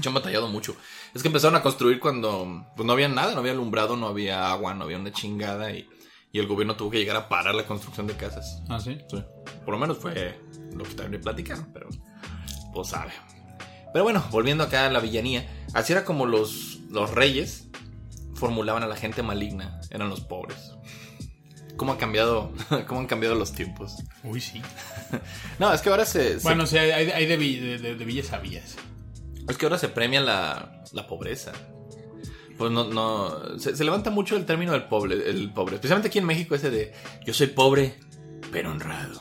Yo 0.00 0.10
han 0.10 0.14
batallado 0.14 0.48
mucho. 0.48 0.76
Es 1.14 1.22
que 1.22 1.28
empezaron 1.28 1.54
a 1.56 1.62
construir 1.62 2.00
cuando 2.00 2.66
pues, 2.76 2.86
no 2.86 2.92
había 2.92 3.08
nada, 3.08 3.32
no 3.34 3.40
había 3.40 3.52
alumbrado, 3.52 3.96
no 3.96 4.06
había 4.08 4.50
agua, 4.50 4.74
no 4.74 4.84
había 4.84 4.98
una 4.98 5.12
chingada 5.12 5.70
y, 5.70 5.88
y 6.32 6.38
el 6.40 6.46
gobierno 6.48 6.74
tuvo 6.76 6.90
que 6.90 6.98
llegar 6.98 7.16
a 7.16 7.28
parar 7.28 7.54
la 7.54 7.64
construcción 7.64 8.06
de 8.06 8.14
casas. 8.14 8.60
Ah, 8.68 8.80
sí. 8.80 8.98
Por 9.64 9.72
lo 9.74 9.78
menos 9.78 9.98
fue 9.98 10.40
lo 10.74 10.82
que 10.84 10.94
también 10.94 11.22
platicaron, 11.22 11.70
pero 11.72 11.88
pues 12.72 12.88
sabe. 12.88 13.12
Pero 13.92 14.02
bueno, 14.02 14.24
volviendo 14.32 14.64
acá 14.64 14.86
a 14.86 14.90
la 14.90 14.98
villanía, 14.98 15.48
así 15.74 15.92
era 15.92 16.04
como 16.04 16.26
los, 16.26 16.80
los 16.90 17.10
reyes 17.12 17.68
formulaban 18.34 18.82
a 18.82 18.88
la 18.88 18.96
gente 18.96 19.22
maligna, 19.22 19.80
eran 19.90 20.08
los 20.10 20.20
pobres. 20.22 20.72
¿Cómo 21.76 21.92
ha 21.92 21.98
cambiado, 21.98 22.52
cómo 22.88 22.98
han 23.00 23.06
cambiado 23.06 23.36
los 23.36 23.52
tiempos? 23.52 23.96
Uy, 24.24 24.40
sí. 24.40 24.60
No, 25.60 25.72
es 25.72 25.80
que 25.82 25.88
ahora 25.90 26.04
se, 26.04 26.40
se- 26.40 26.42
Bueno, 26.42 26.64
o 26.64 26.66
sea, 26.66 26.82
hay, 26.82 27.10
hay 27.10 27.26
de, 27.26 27.36
vi- 27.36 27.58
de, 27.60 27.78
de- 27.78 27.94
de 27.94 28.04
villas 28.04 28.32
a 28.32 28.38
villas. 28.38 28.74
Es 29.48 29.56
que 29.58 29.66
ahora 29.66 29.78
se 29.78 29.88
premia 29.88 30.20
la, 30.20 30.82
la 30.92 31.06
pobreza. 31.06 31.52
Pues 32.58 32.70
no, 32.70 32.84
no, 32.84 33.58
se, 33.58 33.76
se 33.76 33.84
levanta 33.84 34.10
mucho 34.10 34.36
el 34.36 34.46
término 34.46 34.72
del 34.72 34.84
pobre, 34.84 35.28
el 35.28 35.52
pobre, 35.52 35.74
especialmente 35.76 36.08
aquí 36.08 36.18
en 36.20 36.26
México 36.26 36.54
ese 36.54 36.70
de 36.70 36.92
yo 37.26 37.34
soy 37.34 37.48
pobre, 37.48 37.98
pero 38.52 38.70
honrado. 38.70 39.20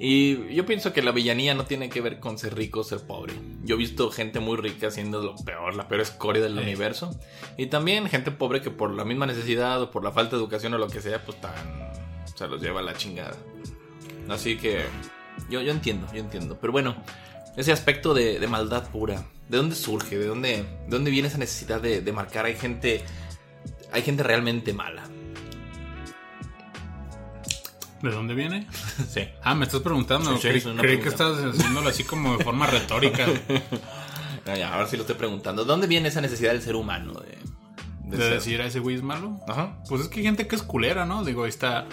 Y 0.00 0.54
yo 0.54 0.64
pienso 0.64 0.92
que 0.92 1.02
la 1.02 1.10
villanía 1.10 1.54
no 1.54 1.64
tiene 1.64 1.88
que 1.88 2.00
ver 2.00 2.20
con 2.20 2.38
ser 2.38 2.54
rico 2.54 2.80
o 2.80 2.84
ser 2.84 3.00
pobre. 3.04 3.34
Yo 3.64 3.74
he 3.74 3.78
visto 3.78 4.10
gente 4.12 4.38
muy 4.38 4.56
rica 4.56 4.86
haciendo 4.88 5.20
lo 5.22 5.34
peor, 5.34 5.74
la 5.74 5.88
peor 5.88 6.02
escoria 6.02 6.40
del 6.40 6.54
Sí. 6.54 6.60
universo. 6.60 7.18
Y 7.56 7.66
también 7.66 8.06
gente 8.08 8.30
pobre 8.30 8.60
que 8.60 8.70
por 8.70 8.94
la 8.94 9.04
misma 9.04 9.26
necesidad 9.26 9.82
o 9.82 9.90
por 9.90 10.04
la 10.04 10.12
falta 10.12 10.36
de 10.36 10.42
educación 10.42 10.72
o 10.74 10.78
lo 10.78 10.86
que 10.88 11.00
sea, 11.00 11.24
pues 11.24 11.40
tan, 11.40 11.52
se 12.36 12.46
los 12.46 12.62
lleva 12.62 12.78
a 12.78 12.84
la 12.84 12.94
chingada. 12.94 13.36
Así 14.28 14.56
que 14.56 14.84
yo, 15.50 15.62
yo 15.62 15.72
entiendo, 15.72 16.06
yo 16.12 16.20
entiendo. 16.20 16.58
Pero 16.60 16.72
bueno, 16.72 16.94
ese 17.58 17.72
aspecto 17.72 18.14
de, 18.14 18.38
de 18.40 18.46
maldad 18.46 18.88
pura, 18.90 19.24
¿de 19.48 19.56
dónde 19.56 19.74
surge? 19.76 20.16
¿De 20.18 20.26
dónde, 20.26 20.48
de 20.58 20.88
dónde 20.88 21.10
viene 21.10 21.28
esa 21.28 21.38
necesidad 21.38 21.80
de, 21.80 22.00
de 22.00 22.12
marcar? 22.12 22.44
Hay 22.46 22.56
gente, 22.56 23.02
hay 23.92 24.02
gente 24.02 24.22
realmente 24.22 24.72
mala. 24.72 25.04
¿De 28.02 28.10
dónde 28.10 28.34
viene? 28.34 28.66
Sí. 29.08 29.22
Ah, 29.42 29.54
me 29.54 29.64
estás 29.64 29.80
preguntando. 29.80 30.36
Sí, 30.38 30.48
sí, 30.60 30.68
Creí- 30.78 30.98
es 30.98 31.02
que 31.02 31.08
estás 31.08 31.36
haciéndolo 31.38 31.88
así 31.88 32.04
como 32.04 32.36
de 32.36 32.44
forma 32.44 32.66
retórica. 32.66 33.26
Ah, 34.46 34.56
ya, 34.56 34.72
ahora 34.72 34.86
sí 34.88 34.96
lo 34.96 35.02
estoy 35.02 35.16
preguntando. 35.16 35.62
¿De 35.64 35.68
dónde 35.68 35.86
viene 35.86 36.08
esa 36.08 36.22
necesidad 36.22 36.52
del 36.52 36.62
ser 36.62 36.74
humano? 36.74 37.12
De, 37.20 37.36
de 38.08 38.16
De 38.16 38.22
ser- 38.24 38.32
decir 38.32 38.62
a 38.62 38.66
ese 38.66 38.78
güey 38.78 38.96
es 38.96 39.02
malo. 39.02 39.38
Ajá. 39.46 39.82
Pues 39.90 40.00
es 40.00 40.08
que 40.08 40.20
hay 40.20 40.24
gente 40.24 40.46
que 40.46 40.56
es 40.56 40.62
culera, 40.62 41.04
¿no? 41.04 41.22
Digo, 41.22 41.42
ahí 41.44 41.50
está. 41.50 41.86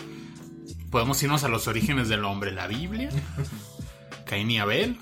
Podemos 0.90 1.22
irnos 1.22 1.44
a 1.44 1.50
los 1.50 1.68
orígenes 1.68 2.08
del 2.08 2.24
hombre. 2.24 2.54
La 2.54 2.68
Biblia. 2.68 3.10
Caín 4.26 4.50
y 4.52 4.60
Abel. 4.60 4.98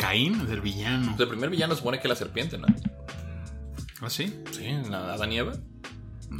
Caín 0.00 0.40
es 0.46 0.50
el 0.50 0.60
villano. 0.62 1.14
El 1.18 1.28
primer 1.28 1.50
villano 1.50 1.74
supone 1.76 1.98
que 1.98 2.04
es 2.04 2.08
la 2.08 2.16
serpiente, 2.16 2.56
¿no? 2.58 2.66
¿Ah, 4.00 4.08
sí? 4.08 4.34
Sí, 4.52 4.66
la 4.88 5.12
Adán 5.14 5.30
y 5.32 5.38
Eva. 5.38 5.52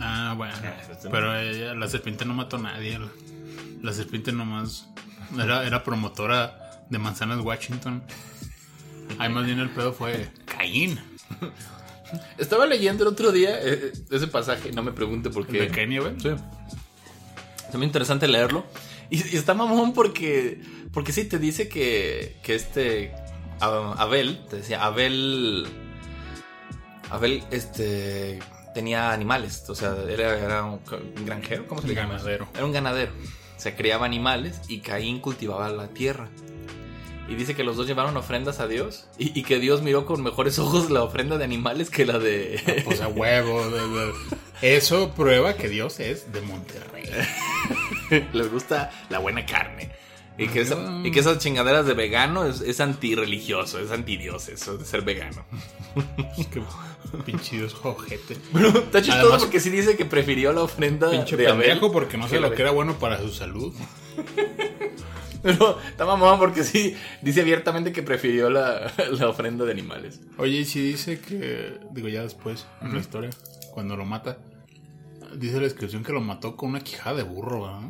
Ah, 0.01 0.35
bueno. 0.37 0.55
no. 1.05 1.11
Pero 1.11 1.39
ella- 1.39 1.75
la 1.75 1.89
serpiente 1.89 2.25
no 2.25 2.33
mató 2.35 2.57
a 2.57 2.61
nadie. 2.61 2.99
La, 2.99 3.09
la 3.83 3.93
serpiente 3.93 4.33
nomás 4.33 4.89
era, 5.39 5.67
era 5.67 5.85
promotora 5.85 6.85
de 6.89 6.99
manzanas 6.99 7.41
Washington. 7.41 8.03
Ahí 9.19 9.29
más 9.29 9.45
bien 9.45 9.59
el 9.59 9.69
pedo 9.71 9.93
fue 9.93 10.31
Caín. 10.47 10.99
Estaba 12.39 12.67
leyendo 12.67 13.05
el 13.05 13.09
otro 13.11 13.31
día 13.33 13.51
eh, 13.61 13.93
ese 14.11 14.27
pasaje, 14.27 14.73
no 14.73 14.83
me 14.83 14.93
pregunte 14.93 15.31
por 15.31 15.43
¿El 15.47 15.49
qué. 15.53 15.61
de 15.61 15.69
Caín 15.69 15.93
y 15.93 15.97
Abel? 15.99 16.21
Sí. 16.21 16.31
Es 17.69 17.75
muy 17.75 17.85
interesante 17.87 18.27
leerlo. 18.27 18.65
Y, 19.11 19.17
y 19.17 19.37
está 19.37 19.55
mamón 19.55 19.93
porque. 19.93 20.61
Porque 20.93 21.13
sí 21.13 21.25
te 21.25 21.39
dice 21.39 21.69
que. 21.69 22.37
Que 22.43 22.55
este. 22.55 23.13
Abel. 23.61 24.45
Te 24.49 24.57
decía, 24.57 24.85
Abel. 24.85 25.67
Abel, 27.11 27.43
este. 27.51 28.39
Tenía 28.75 29.13
animales. 29.13 29.65
O 29.69 29.75
sea, 29.75 29.97
era, 30.09 30.39
era 30.39 30.65
un, 30.65 30.81
un 31.17 31.27
granjero. 31.27 31.67
¿Cómo 31.67 31.81
se 31.81 31.89
le 31.89 31.93
Un 31.95 31.99
llama? 31.99 32.13
ganadero. 32.15 32.49
Era 32.55 32.65
un 32.65 32.73
ganadero. 32.73 33.13
Se 33.57 33.75
criaba 33.75 34.07
animales 34.07 34.61
y 34.69 34.81
Caín 34.81 35.21
cultivaba 35.21 35.69
la 35.71 35.89
tierra. 35.89 36.29
Y 37.29 37.35
dice 37.35 37.55
que 37.55 37.63
los 37.63 37.77
dos 37.77 37.87
llevaron 37.87 38.17
ofrendas 38.17 38.59
a 38.59 38.67
Dios. 38.67 39.07
Y, 39.19 39.39
y 39.39 39.43
que 39.45 39.59
Dios 39.59 39.83
miró 39.83 40.07
con 40.07 40.23
mejores 40.23 40.59
ojos 40.59 40.91
la 40.91 41.03
ofrenda 41.03 41.37
de 41.39 41.45
animales 41.45 41.91
que 41.91 42.07
la 42.07 42.19
de. 42.19 42.83
Pues 42.85 43.01
a 43.01 43.09
huevo. 43.09 43.63
Eso 44.63 45.15
prueba 45.15 45.55
que 45.55 45.69
Dios 45.69 46.01
es 46.01 46.33
de 46.33 46.41
Monterrey. 46.43 47.05
les 48.33 48.51
gusta 48.51 48.91
la 49.09 49.19
buena 49.19 49.47
carne. 49.47 49.91
Y 50.39 50.49
que, 50.49 50.63
esa- 50.63 51.01
y 51.05 51.11
que 51.11 51.21
esas 51.21 51.39
chingaderas 51.39 51.85
de 51.87 51.93
vegano 51.95 52.47
es, 52.47 52.63
es 52.63 52.81
antirreligioso, 52.81 53.79
es 53.79 53.91
antidios 53.91 54.49
eso 54.49 54.79
de 54.79 54.85
ser 54.87 55.03
vegano. 55.03 55.45
Qué 56.51 56.63
pinche 57.27 57.57
Dios 57.59 57.77
ojete. 57.83 58.35
Está 58.35 59.03
chistoso 59.03 59.21
Además- 59.21 59.43
porque 59.43 59.61
sí 59.61 59.69
dice 59.71 59.97
que 59.97 60.05
prefirió 60.07 60.53
la 60.53 60.63
ofrenda 60.63 61.11
Pinche 61.11 61.37
de 61.37 61.49
Abel. 61.49 61.79
porque 61.93 62.17
no 62.17 62.27
sé 62.29 62.41
lo 62.41 62.53
que 62.53 62.63
era 62.63 62.71
bueno 62.71 62.99
para 62.99 63.19
su 63.21 63.31
salud. 63.31 63.75
Pero 65.43 65.79
está 65.89 66.05
mamón 66.05 66.39
porque 66.39 66.65
sí 66.65 66.95
dice 67.23 67.41
abiertamente 67.41 67.93
que 67.93 68.03
prefirió 68.03 68.51
la, 68.51 68.93
la 69.13 69.29
ofrenda 69.29 69.65
de 69.65 69.73
animales. 69.73 70.21
Oye, 70.37 70.59
y 70.61 70.65
si 70.67 70.81
dice 70.83 71.19
que, 71.21 71.79
digo 71.93 72.09
ya 72.09 72.23
después, 72.23 72.67
en 72.83 72.93
la 72.93 73.01
historia, 73.01 73.31
cuando 73.73 73.97
lo 73.97 74.05
mata, 74.05 74.37
dice 75.35 75.57
la 75.57 75.63
descripción 75.63 76.05
que 76.05 76.13
lo 76.13 76.21
mató 76.21 76.57
con 76.57 76.71
una 76.71 76.81
quijada 76.81 77.17
de 77.17 77.23
burro, 77.23 77.63
¿verdad? 77.63 77.89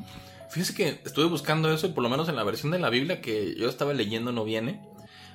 Fíjese 0.50 0.74
que 0.74 0.88
estuve 1.04 1.26
buscando 1.26 1.72
eso 1.72 1.86
y 1.86 1.92
por 1.92 2.02
lo 2.02 2.08
menos 2.08 2.28
en 2.28 2.36
la 2.36 2.44
versión 2.44 2.70
de 2.72 2.78
la 2.78 2.90
Biblia 2.90 3.20
que 3.20 3.54
yo 3.56 3.68
estaba 3.68 3.92
leyendo 3.94 4.32
no 4.32 4.44
viene. 4.44 4.80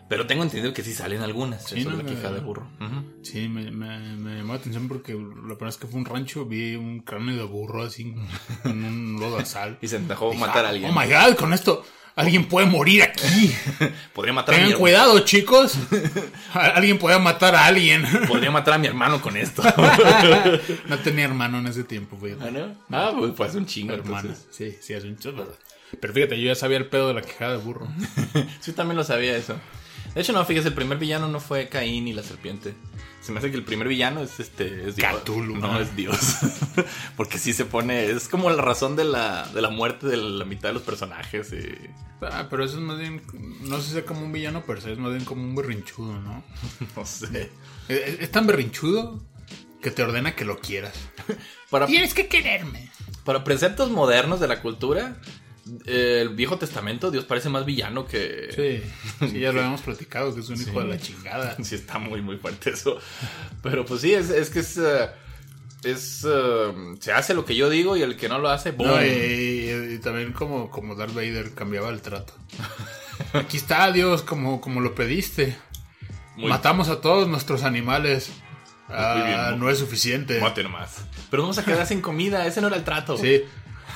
Pero 0.08 0.28
tengo 0.28 0.44
entendido 0.44 0.72
que 0.72 0.84
sí 0.84 0.94
salen 0.94 1.24
algunas. 1.24 1.64
Sí, 1.66 1.80
eso 1.80 1.90
de 1.90 1.98
no, 1.98 2.04
la 2.04 2.08
quija 2.10 2.30
me- 2.30 2.36
de 2.36 2.42
burro. 2.42 2.70
Ujú. 2.80 3.24
Sí, 3.24 3.50
me, 3.50 3.72
me, 3.72 3.98
me 4.18 4.36
llamó 4.38 4.54
la 4.54 4.60
atención 4.60 4.88
porque 4.88 5.14
la 5.14 5.20
primera 5.56 5.66
vez 5.66 5.78
que 5.78 5.88
fue 5.88 6.00
un 6.00 6.06
rancho 6.06 6.46
vi 6.46 6.76
un 6.76 7.00
cráneo 7.00 7.36
de 7.38 7.44
burro 7.44 7.82
así 7.82 8.14
en 8.66 8.86
un 8.86 9.18
lodo 9.20 9.38
de 9.40 9.46
sal. 9.46 9.80
Y 9.82 9.88
se 9.88 9.96
antojó 9.98 10.32
matar 10.36 10.66
a 10.66 10.68
"Ah, 10.68 10.72
alguien. 10.72 10.92
Oh 10.92 11.00
my 11.00 11.08
god, 11.08 11.36
con 11.36 11.54
esto 11.54 11.84
alguien 12.16 12.46
puede 12.48 12.68
morir 12.68 13.04
aquí. 13.04 13.54
Podría 14.14 14.34
matar 14.34 14.56
a 14.56 14.58
mi 14.58 14.64
Tengan 14.64 14.72
hermano. 14.74 14.80
cuidado, 14.80 15.20
chicos. 15.20 15.78
Alguien 16.54 16.98
puede 16.98 17.20
matar 17.20 17.56
a 17.56 17.66
alguien. 17.66 18.06
Podría 18.28 18.52
matar 18.52 18.76
a 18.76 18.78
mi 18.78 18.88
hermano 18.88 19.22
con 19.22 19.36
esto. 19.38 19.62
no 20.88 20.98
tenía 21.00 21.26
hermano 21.26 21.60
en 21.60 21.68
ese 21.68 21.84
tiempo, 21.84 22.18
fíjate. 22.18 22.46
¿Ah, 22.48 22.52
no? 22.52 22.76
Ah, 22.92 23.14
pues, 23.18 23.34
pues 23.36 23.56
un 23.56 23.66
chingo. 23.66 23.94
Entonces. 23.94 24.48
Sí, 24.52 24.76
sí, 24.82 24.94
es 24.94 25.04
un 25.04 25.18
chulo. 25.18 25.52
Pero 26.00 26.14
fíjate, 26.14 26.40
yo 26.40 26.48
ya 26.48 26.56
sabía 26.56 26.78
el 26.78 26.88
pedo 26.88 27.10
de 27.10 27.14
la 27.16 27.22
quijada 27.22 27.52
de 27.52 27.58
burro. 27.58 27.88
Sí, 28.60 28.74
también 28.74 28.98
lo 28.98 29.04
sabía 29.04 29.36
eso. 29.38 29.56
De 30.16 30.22
hecho, 30.22 30.34
no, 30.34 30.44
fíjese, 30.46 30.70
el 30.70 30.74
primer 30.74 30.98
villano 30.98 31.28
no 31.28 31.40
fue 31.40 31.68
Caín 31.70 32.08
y 32.08 32.14
la 32.14 32.24
serpiente. 32.24 32.74
Se 33.22 33.32
me 33.32 33.40
hace 33.40 33.50
que 33.52 33.58
el 33.58 33.64
primer 33.64 33.88
villano 33.88 34.22
es 34.22 34.40
este. 34.40 34.88
Es 34.88 34.96
Dios. 34.96 35.14
Cthulhu, 35.24 35.58
No, 35.58 35.80
es 35.80 35.96
Dios. 35.96 36.18
Porque 37.18 37.38
sí 37.38 37.54
se 37.54 37.66
pone. 37.66 38.06
Es 38.12 38.28
como 38.30 38.50
la 38.50 38.62
razón 38.62 38.96
de 38.96 39.04
la, 39.04 39.48
de 39.54 39.62
la 39.62 39.70
muerte 39.70 40.08
de 40.08 40.18
la 40.18 40.46
mitad 40.46 40.70
de 40.70 40.74
los 40.74 40.84
personajes. 40.84 41.52
y- 41.54 41.76
Ah, 42.22 42.48
pero 42.50 42.64
eso 42.64 42.76
es 42.78 42.82
más 42.82 42.98
bien, 42.98 43.22
no 43.62 43.78
sé 43.82 43.88
si 43.88 43.92
sea 43.94 44.06
como 44.06 44.22
un 44.22 44.32
villano, 44.32 44.64
pero 44.66 44.80
es 44.80 44.98
más 44.98 45.12
bien 45.12 45.26
como 45.26 45.44
un 45.44 45.54
berrinchudo, 45.54 46.14
¿no? 46.22 46.44
No 46.96 47.06
sé. 47.06 47.52
Es, 47.90 48.20
es 48.22 48.32
tan 48.32 48.48
berrinchudo 48.48 49.22
que 49.82 49.92
te 49.92 50.02
ordena 50.02 50.34
que 50.36 50.46
lo 50.46 50.60
quieras. 50.60 50.94
Para, 51.70 51.88
Tienes 51.88 52.14
que 52.14 52.28
quererme. 52.28 52.90
para 53.26 53.44
preceptos 53.44 53.92
modernos 53.92 54.40
de 54.40 54.48
la 54.48 54.62
cultura, 54.62 55.18
eh, 55.18 55.26
el 55.86 56.30
Viejo 56.30 56.58
Testamento, 56.58 57.10
Dios 57.12 57.26
parece 57.26 57.50
más 57.50 57.66
villano 57.66 58.06
que. 58.08 58.50
Sí, 59.20 59.28
sí, 59.30 59.40
ya 59.40 59.52
lo 59.52 59.60
habíamos 59.60 59.82
platicado, 59.82 60.34
que 60.34 60.42
es 60.42 60.50
un 60.50 60.62
hijo 60.62 60.80
de 60.82 60.88
la 60.88 60.98
chingada. 61.00 61.56
Sí, 61.64 61.76
está 61.76 61.98
muy, 61.98 62.22
muy 62.22 62.38
fuerte 62.38 62.70
eso. 62.72 63.00
Pero 63.64 63.86
pues 63.86 64.02
sí, 64.02 64.14
es, 64.14 64.30
es 64.30 64.50
que 64.50 64.60
es. 64.60 64.78
es 65.84 66.26
eh, 66.28 66.74
se 67.00 67.12
hace 67.12 67.34
lo 67.34 67.46
que 67.46 67.56
yo 67.56 67.70
digo 67.70 67.96
y 67.98 68.02
el 68.02 68.16
que 68.18 68.30
no 68.30 68.40
lo 68.40 68.50
hace, 68.50 68.72
¡boom! 68.72 68.88
No, 68.90 69.04
y, 69.06 69.08
y- 69.10 69.94
y 69.96 69.98
también 70.00 70.34
como, 70.34 70.70
como 70.70 70.96
Darth 70.96 71.14
Vader 71.14 71.54
cambiaba 71.54 71.90
el 71.90 72.02
trato. 72.02 72.34
Aquí 73.34 73.58
está 73.58 73.92
Dios, 73.92 74.22
como, 74.24 74.62
como 74.62 74.82
lo 74.82 74.94
pediste. 74.96 75.58
Muy- 76.36 76.50
Matamos 76.50 76.90
a 76.90 77.02
todos 77.02 77.28
nuestros 77.28 77.64
animales. 77.64 78.30
Ah, 78.90 79.48
bien, 79.50 79.60
no 79.60 79.70
es 79.72 79.80
suficiente. 79.80 80.40
Mate 80.40 80.62
nomás. 80.64 81.06
Pero 81.32 81.42
vamos 81.44 81.58
a 81.58 81.66
quedar 81.66 81.88
sin 81.88 82.02
comida, 82.02 82.46
ese 82.46 82.62
no 82.62 82.68
era 82.68 82.76
el 82.78 82.84
trato. 82.84 83.18
Sí, 83.18 83.42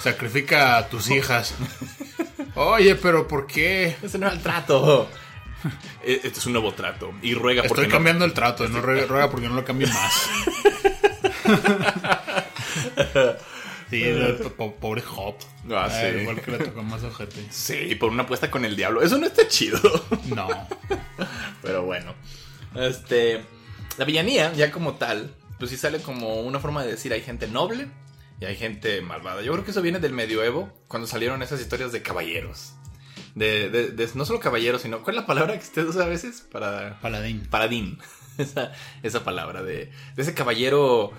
sacrifica 0.01 0.77
a 0.77 0.87
tus 0.89 1.09
hijas. 1.09 1.53
Oye, 2.55 2.95
pero 2.95 3.27
¿por 3.27 3.45
qué? 3.47 3.95
Ese 4.01 4.17
no 4.17 4.27
era 4.27 4.35
el 4.35 4.41
trato. 4.41 5.09
Eh, 6.03 6.21
Este 6.23 6.39
es 6.39 6.45
un 6.45 6.53
nuevo 6.53 6.73
trato. 6.73 7.11
Y 7.21 7.33
ruega 7.33 7.63
porque 7.63 7.81
Estoy 7.81 7.87
no- 7.87 7.93
cambiando 7.97 8.25
el 8.25 8.33
trato, 8.33 8.67
no 8.69 8.81
ruega, 8.81 9.05
ruega 9.07 9.29
porque 9.29 9.47
no 9.49 9.55
lo 9.55 9.65
cambie 9.65 9.87
más. 9.87 10.29
sí, 13.89 14.03
el 14.03 14.35
po- 14.57 14.75
pobre 14.75 15.03
Hop. 15.15 15.35
Ah, 15.71 15.85
Ah, 15.85 15.89
sí. 15.89 16.19
Igual 16.21 16.41
que 16.41 16.51
le 16.51 16.57
tocó 16.59 16.83
más 16.83 17.03
ojete. 17.03 17.45
Sí, 17.49 17.95
por 17.95 18.09
una 18.09 18.23
apuesta 18.23 18.49
con 18.51 18.65
el 18.65 18.75
diablo. 18.75 19.01
Eso 19.01 19.17
no 19.17 19.25
está 19.25 19.47
chido. 19.47 19.79
No. 20.27 20.47
Pero 21.61 21.83
bueno. 21.83 22.13
Este. 22.75 23.43
La 23.97 24.05
villanía, 24.05 24.53
ya 24.53 24.71
como 24.71 24.93
tal, 24.95 25.33
pues 25.57 25.71
sí 25.71 25.77
sale 25.77 26.01
como 26.01 26.41
una 26.41 26.59
forma 26.59 26.83
de 26.83 26.91
decir 26.91 27.11
hay 27.11 27.21
gente 27.21 27.47
noble 27.47 27.87
y 28.41 28.45
hay 28.45 28.55
gente 28.55 29.01
malvada. 29.01 29.41
Yo 29.41 29.51
creo 29.53 29.65
que 29.65 29.71
eso 29.71 29.81
viene 29.81 29.99
del 29.99 30.13
medioevo, 30.13 30.71
cuando 30.87 31.07
salieron 31.07 31.41
esas 31.43 31.59
historias 31.61 31.91
de 31.91 32.01
caballeros. 32.01 32.73
De, 33.35 33.69
de- 33.69 33.89
de- 33.91 34.09
no 34.15 34.25
solo 34.25 34.39
caballeros, 34.39 34.81
sino. 34.81 35.03
¿Cuál 35.03 35.15
es 35.17 35.21
la 35.21 35.27
palabra 35.27 35.53
que 35.57 35.63
usted 35.63 35.87
usa 35.87 36.03
a 36.03 36.07
veces? 36.07 36.41
Para. 36.51 36.99
Paladín. 37.01 37.45
Paladín. 37.49 37.97
Esa, 38.39 38.71
esa 39.03 39.25
palabra 39.25 39.63
de, 39.63 39.91
de 40.15 40.21
ese 40.21 40.33
caballero 40.33 41.11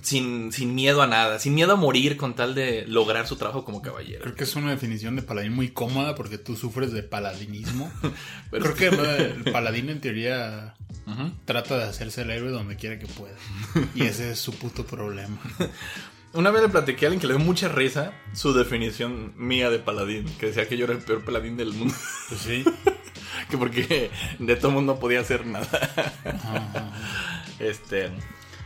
sin, 0.00 0.52
sin 0.52 0.74
miedo 0.74 1.02
a 1.02 1.06
nada, 1.06 1.38
sin 1.38 1.54
miedo 1.54 1.72
a 1.74 1.76
morir 1.76 2.16
con 2.16 2.34
tal 2.34 2.54
de 2.54 2.86
lograr 2.86 3.26
su 3.28 3.36
trabajo 3.36 3.62
como 3.66 3.82
caballero. 3.82 4.22
Creo 4.22 4.34
que 4.34 4.44
es 4.44 4.56
una 4.56 4.70
definición 4.70 5.14
de 5.14 5.20
paladín 5.20 5.52
muy 5.52 5.68
cómoda 5.68 6.14
porque 6.14 6.38
tú 6.38 6.56
sufres 6.56 6.90
de 6.92 7.02
paladinismo. 7.02 7.92
Pero- 8.50 8.72
Creo 8.74 8.96
que 8.96 9.22
el 9.44 9.44
paladín 9.52 9.90
en 9.90 10.00
teoría 10.00 10.74
trata 11.44 11.76
de 11.76 11.84
hacerse 11.84 12.22
el 12.22 12.30
héroe 12.30 12.50
donde 12.50 12.76
quiera 12.76 12.98
que 12.98 13.06
pueda. 13.06 13.34
Y 13.94 14.04
ese 14.04 14.30
es 14.30 14.38
su 14.38 14.54
puto 14.54 14.86
problema. 14.86 15.38
Una 16.34 16.50
vez 16.50 16.62
le 16.62 16.68
platiqué 16.70 17.04
a 17.04 17.08
alguien 17.08 17.20
que 17.20 17.26
le 17.26 17.36
dio 17.36 17.44
mucha 17.44 17.68
risa 17.68 18.12
su 18.32 18.54
definición 18.54 19.34
mía 19.36 19.68
de 19.68 19.78
paladín, 19.78 20.24
que 20.38 20.46
decía 20.46 20.66
que 20.66 20.78
yo 20.78 20.84
era 20.86 20.94
el 20.94 21.00
peor 21.00 21.24
paladín 21.24 21.56
del 21.58 21.72
mundo, 21.74 21.94
Pues 22.28 22.40
sí. 22.40 22.64
que 23.50 23.58
porque 23.58 24.10
de 24.38 24.56
todo 24.56 24.70
mundo 24.70 24.94
no 24.94 25.00
podía 25.00 25.20
hacer 25.20 25.46
nada. 25.46 25.68
Este, 27.58 28.10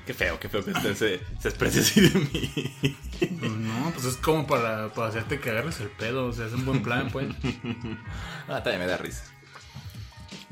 qué 0.06 0.14
feo, 0.14 0.38
qué 0.38 0.48
feo 0.48 0.64
que 0.64 0.70
usted 0.70 0.94
se, 0.94 1.20
se 1.40 1.48
exprese 1.48 1.80
así 1.80 2.00
de 2.00 2.18
mí. 2.18 2.96
Pues 3.40 3.50
no, 3.52 3.90
pues 3.92 4.04
es 4.06 4.16
como 4.16 4.46
para, 4.46 4.92
para 4.92 5.08
hacerte 5.08 5.40
que 5.40 5.50
agarres 5.50 5.80
el 5.80 5.88
pedo. 5.88 6.26
O 6.26 6.32
sea, 6.32 6.46
es 6.46 6.52
un 6.52 6.64
buen 6.64 6.82
plan, 6.82 7.08
pues. 7.10 7.26
Ah, 8.48 8.62
también 8.62 8.78
me 8.80 8.86
da 8.86 8.96
risa. 8.96 9.24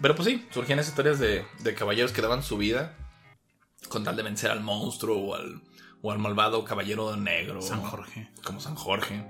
Pero 0.02 0.16
pues 0.16 0.28
sí, 0.28 0.44
surgían 0.50 0.80
esas 0.80 0.90
historias 0.90 1.21
de, 1.21 1.47
de 1.61 1.75
caballeros 1.75 2.11
que 2.11 2.23
daban 2.23 2.42
su 2.42 2.56
vida 2.56 2.97
con 3.88 4.02
tal 4.02 4.16
de 4.16 4.25
vencer 4.25 4.50
al 4.50 4.61
monstruo 4.61 5.16
o 5.16 5.35
al, 5.37 5.62
o 6.04 6.12
al 6.12 6.18
malvado 6.18 6.62
caballero 6.64 7.16
negro. 7.16 7.62
San 7.62 7.80
Jorge. 7.80 8.28
Como 8.44 8.61
San 8.61 8.75
Jorge. 8.75 9.25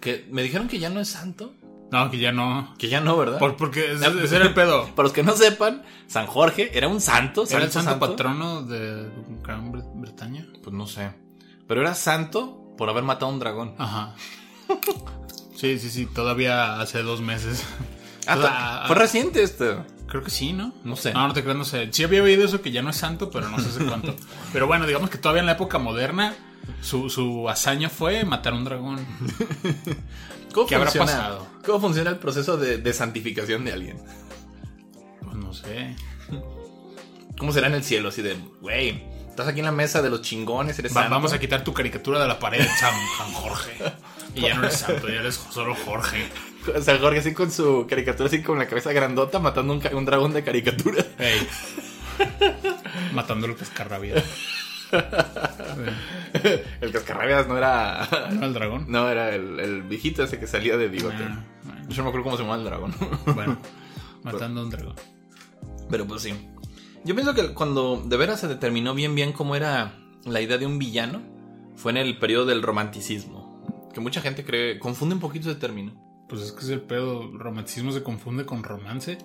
Que 0.00 0.26
me 0.30 0.42
dijeron 0.42 0.66
que 0.68 0.78
ya 0.80 0.90
no 0.90 0.98
es 1.00 1.08
santo. 1.08 1.54
No, 1.92 2.10
que 2.10 2.18
ya 2.18 2.32
no. 2.32 2.74
Que 2.76 2.88
ya 2.88 3.00
no, 3.00 3.16
¿verdad? 3.16 3.38
Por- 3.38 3.56
porque 3.56 3.92
ese, 3.92 4.06
ese 4.24 4.34
era 4.36 4.46
el 4.46 4.54
pedo. 4.54 4.86
Para 4.96 5.04
los 5.04 5.12
que 5.12 5.22
no 5.22 5.36
sepan, 5.36 5.84
San 6.08 6.26
Jorge 6.26 6.76
era 6.76 6.88
un 6.88 7.00
santo. 7.00 7.44
Era 7.48 7.62
el 7.64 7.70
santo, 7.70 7.90
santo. 7.92 8.06
patrono 8.08 8.62
de 8.62 9.08
Gran 9.44 9.72
Bre- 9.72 9.88
Bretaña. 9.94 10.44
Pues 10.64 10.74
no 10.74 10.88
sé. 10.88 11.12
Pero 11.68 11.80
era 11.82 11.94
santo 11.94 12.74
por 12.76 12.90
haber 12.90 13.04
matado 13.04 13.26
a 13.30 13.34
un 13.34 13.38
dragón. 13.38 13.74
Ajá. 13.78 14.14
Sí, 15.54 15.78
sí, 15.78 15.88
sí. 15.90 16.06
Todavía 16.06 16.80
hace 16.80 17.02
dos 17.04 17.20
meses. 17.20 17.64
Ah, 18.26 18.34
Toda- 18.34 18.84
fue 18.88 18.96
reciente 18.96 19.42
esto. 19.44 19.84
Creo 20.08 20.22
que 20.22 20.30
sí, 20.30 20.52
¿no? 20.52 20.72
No 20.84 20.94
sé. 20.96 21.12
No, 21.12 21.26
no 21.28 21.34
te 21.34 21.42
creas, 21.42 21.56
no 21.58 21.64
sé. 21.64 21.88
Sí 21.92 22.04
había 22.04 22.22
oído 22.22 22.44
eso 22.44 22.62
que 22.62 22.70
ya 22.70 22.82
no 22.82 22.90
es 22.90 22.96
santo, 22.96 23.30
pero 23.30 23.48
no 23.48 23.58
sé 23.58 23.68
hace 23.68 23.84
cuánto. 23.84 24.14
pero 24.52 24.66
bueno, 24.66 24.86
digamos 24.86 25.10
que 25.10 25.18
todavía 25.18 25.40
en 25.40 25.46
la 25.46 25.52
época 25.52 25.78
moderna 25.78 26.34
su, 26.80 27.10
su 27.10 27.48
hazaña 27.48 27.88
fue 27.88 28.24
matar 28.24 28.52
un 28.54 28.64
dragón. 28.64 29.04
¿Cómo 30.54 30.66
¿Qué 30.66 30.74
habrá 30.76 30.90
pasado? 30.92 31.46
¿Cómo 31.64 31.80
funciona 31.80 32.10
el 32.10 32.18
proceso 32.18 32.56
de, 32.56 32.78
de 32.78 32.92
santificación 32.92 33.64
de 33.64 33.72
alguien? 33.72 33.98
Pues 35.22 35.36
no 35.36 35.52
sé. 35.52 35.96
¿Cómo 37.38 37.52
será 37.52 37.66
en 37.66 37.74
el 37.74 37.84
cielo? 37.84 38.08
Así 38.08 38.22
de, 38.22 38.36
güey, 38.62 39.02
estás 39.28 39.48
aquí 39.48 39.58
en 39.58 39.66
la 39.66 39.72
mesa 39.72 40.00
de 40.02 40.08
los 40.08 40.22
chingones, 40.22 40.78
eres 40.78 40.92
Va- 40.92 41.02
santo. 41.02 41.10
vamos 41.14 41.32
a 41.32 41.38
quitar 41.40 41.62
tu 41.64 41.74
caricatura 41.74 42.18
de 42.20 42.28
la 42.28 42.38
pared, 42.38 42.64
San, 42.78 42.94
San 43.18 43.32
Jorge. 43.32 43.72
Y 44.34 44.40
ya 44.42 44.54
no 44.54 44.62
eres 44.62 44.78
santo, 44.78 45.08
ya 45.08 45.20
eres 45.20 45.34
solo 45.50 45.74
Jorge. 45.74 46.28
San 46.82 46.98
Jorge 46.98 47.20
así 47.20 47.32
con 47.32 47.50
su 47.50 47.86
caricatura, 47.88 48.28
así 48.28 48.42
con 48.42 48.58
la 48.58 48.66
cabeza 48.66 48.92
grandota, 48.92 49.38
matando 49.38 49.72
un, 49.74 49.82
un 49.94 50.04
dragón 50.04 50.32
de 50.32 50.42
caricatura. 50.42 51.04
Ey. 51.18 51.46
Matando 53.12 53.46
el 53.46 53.56
cascarrabias. 53.56 54.24
el 56.80 56.92
cascarrabias 56.92 57.46
no 57.48 57.58
era... 57.58 58.08
¿No 58.32 58.46
el 58.46 58.54
dragón? 58.54 58.86
No, 58.88 59.08
era 59.08 59.34
el, 59.34 59.60
el 59.60 59.82
viejito 59.82 60.22
ese 60.22 60.38
que 60.38 60.46
salía 60.46 60.76
de 60.76 60.88
bigote. 60.88 61.22
Ah, 61.22 61.44
bueno. 61.64 61.80
Yo 61.88 61.96
no 61.98 62.02
me 62.04 62.08
acuerdo 62.08 62.24
cómo 62.24 62.36
se 62.36 62.42
llamaba 62.42 62.60
el 62.60 62.64
dragón. 62.64 62.94
Bueno, 63.34 63.58
matando 64.22 64.60
a 64.60 64.64
un 64.64 64.70
dragón. 64.70 64.96
Pero 65.90 66.06
pues 66.06 66.22
sí. 66.22 66.34
Yo 67.04 67.14
pienso 67.14 67.34
que 67.34 67.54
cuando 67.54 68.02
de 68.04 68.16
veras 68.16 68.40
se 68.40 68.48
determinó 68.48 68.94
bien 68.94 69.14
bien 69.14 69.32
cómo 69.32 69.56
era 69.56 69.94
la 70.24 70.40
idea 70.40 70.58
de 70.58 70.66
un 70.66 70.78
villano, 70.78 71.22
fue 71.76 71.92
en 71.92 71.98
el 71.98 72.18
periodo 72.18 72.46
del 72.46 72.62
romanticismo. 72.62 73.90
Que 73.94 74.00
mucha 74.00 74.20
gente 74.20 74.44
cree, 74.44 74.78
confunde 74.78 75.14
un 75.14 75.20
poquito 75.20 75.50
ese 75.50 75.60
término. 75.60 76.05
Pues 76.28 76.42
es 76.42 76.52
que 76.52 76.60
es 76.64 76.68
el 76.70 76.80
pedo. 76.80 77.30
Romanticismo 77.36 77.92
se 77.92 78.02
confunde 78.02 78.44
con 78.46 78.62
romance. 78.62 79.18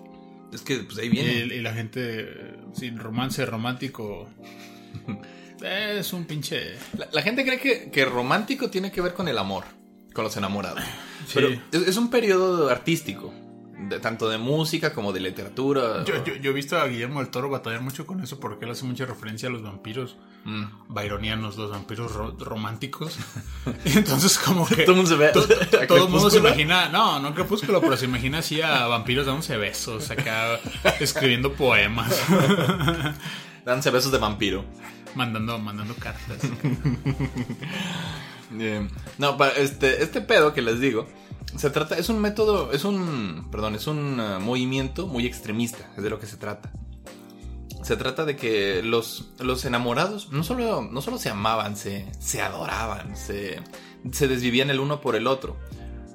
Es 0.52 0.60
que 0.62 0.78
pues 0.78 0.98
ahí 0.98 1.06
Y, 1.06 1.10
viene. 1.10 1.32
y 1.54 1.60
la 1.60 1.72
gente, 1.72 2.00
eh, 2.20 2.56
sí, 2.74 2.90
romance 2.90 3.44
romántico. 3.46 4.28
Es 5.62 6.12
un 6.12 6.24
pinche. 6.24 6.72
La, 6.98 7.08
la 7.12 7.22
gente 7.22 7.44
cree 7.44 7.60
que, 7.60 7.88
que 7.92 8.04
romántico 8.04 8.68
tiene 8.68 8.90
que 8.90 9.00
ver 9.00 9.14
con 9.14 9.28
el 9.28 9.38
amor, 9.38 9.62
con 10.12 10.24
los 10.24 10.36
enamorados. 10.36 10.82
Sí. 11.24 11.34
Pero 11.34 11.48
es, 11.70 11.86
es 11.88 11.96
un 11.96 12.10
periodo 12.10 12.68
artístico, 12.68 13.32
de, 13.88 14.00
tanto 14.00 14.28
de 14.28 14.38
música 14.38 14.92
como 14.92 15.12
de 15.12 15.20
literatura. 15.20 16.04
Yo, 16.04 16.24
yo, 16.24 16.34
yo 16.36 16.50
he 16.50 16.54
visto 16.54 16.78
a 16.78 16.86
Guillermo 16.86 17.20
del 17.20 17.28
Toro 17.30 17.48
batallar 17.50 17.80
mucho 17.80 18.06
con 18.06 18.22
eso 18.22 18.38
porque 18.40 18.64
él 18.64 18.70
hace 18.70 18.84
mucha 18.84 19.06
referencia 19.06 19.48
a 19.48 19.52
los 19.52 19.62
vampiros 19.62 20.16
Mm. 20.44 20.64
byronianos, 20.92 21.56
los 21.56 21.70
vampiros 21.70 22.12
ro- 22.14 22.34
románticos. 22.40 23.16
Y 23.84 23.92
entonces, 23.98 24.36
como 24.40 24.66
que. 24.66 24.82
Todo 24.84 24.90
el 24.92 24.96
mundo 24.96 25.10
se 25.10 25.16
ve. 25.16 25.28
to- 25.28 25.46
todo 25.86 26.04
el 26.06 26.10
mundo 26.10 26.30
se 26.30 26.38
imagina, 26.38 26.88
no, 26.88 27.20
no 27.20 27.32
crepúsculo, 27.32 27.80
pero 27.80 27.96
se 27.96 28.06
imagina 28.06 28.38
así 28.38 28.60
a 28.60 28.86
vampiros 28.88 29.24
dándose 29.26 29.56
besos, 29.56 30.10
acá 30.10 30.58
escribiendo 30.98 31.52
poemas, 31.52 32.12
Danse 33.64 33.90
besos 33.92 34.10
de 34.10 34.18
vampiro. 34.18 34.64
mandando, 35.14 35.56
mandando 35.60 35.94
cartas. 35.94 36.38
No, 39.18 39.36
para 39.36 39.52
este, 39.52 40.02
este 40.02 40.20
pedo 40.20 40.52
que 40.52 40.62
les 40.62 40.80
digo, 40.80 41.06
se 41.56 41.70
trata, 41.70 41.96
es 41.98 42.08
un 42.08 42.20
método, 42.20 42.72
es 42.72 42.84
un, 42.84 43.48
perdón, 43.50 43.74
es 43.74 43.86
un 43.86 44.18
eh, 44.20 44.38
movimiento 44.38 45.06
muy 45.06 45.26
extremista, 45.26 45.90
es 45.96 46.02
de 46.02 46.10
lo 46.10 46.18
que 46.18 46.26
se 46.26 46.36
trata. 46.36 46.72
Se 47.82 47.96
trata 47.96 48.24
de 48.24 48.36
que 48.36 48.82
los, 48.82 49.32
los 49.40 49.64
enamorados 49.64 50.30
no 50.30 50.44
solo, 50.44 50.82
no 50.82 51.02
solo 51.02 51.18
se 51.18 51.30
amaban, 51.30 51.76
se, 51.76 52.06
se 52.20 52.40
adoraban, 52.40 53.16
se, 53.16 53.60
se 54.12 54.28
desvivían 54.28 54.70
el 54.70 54.80
uno 54.80 55.00
por 55.00 55.16
el 55.16 55.26
otro. 55.26 55.56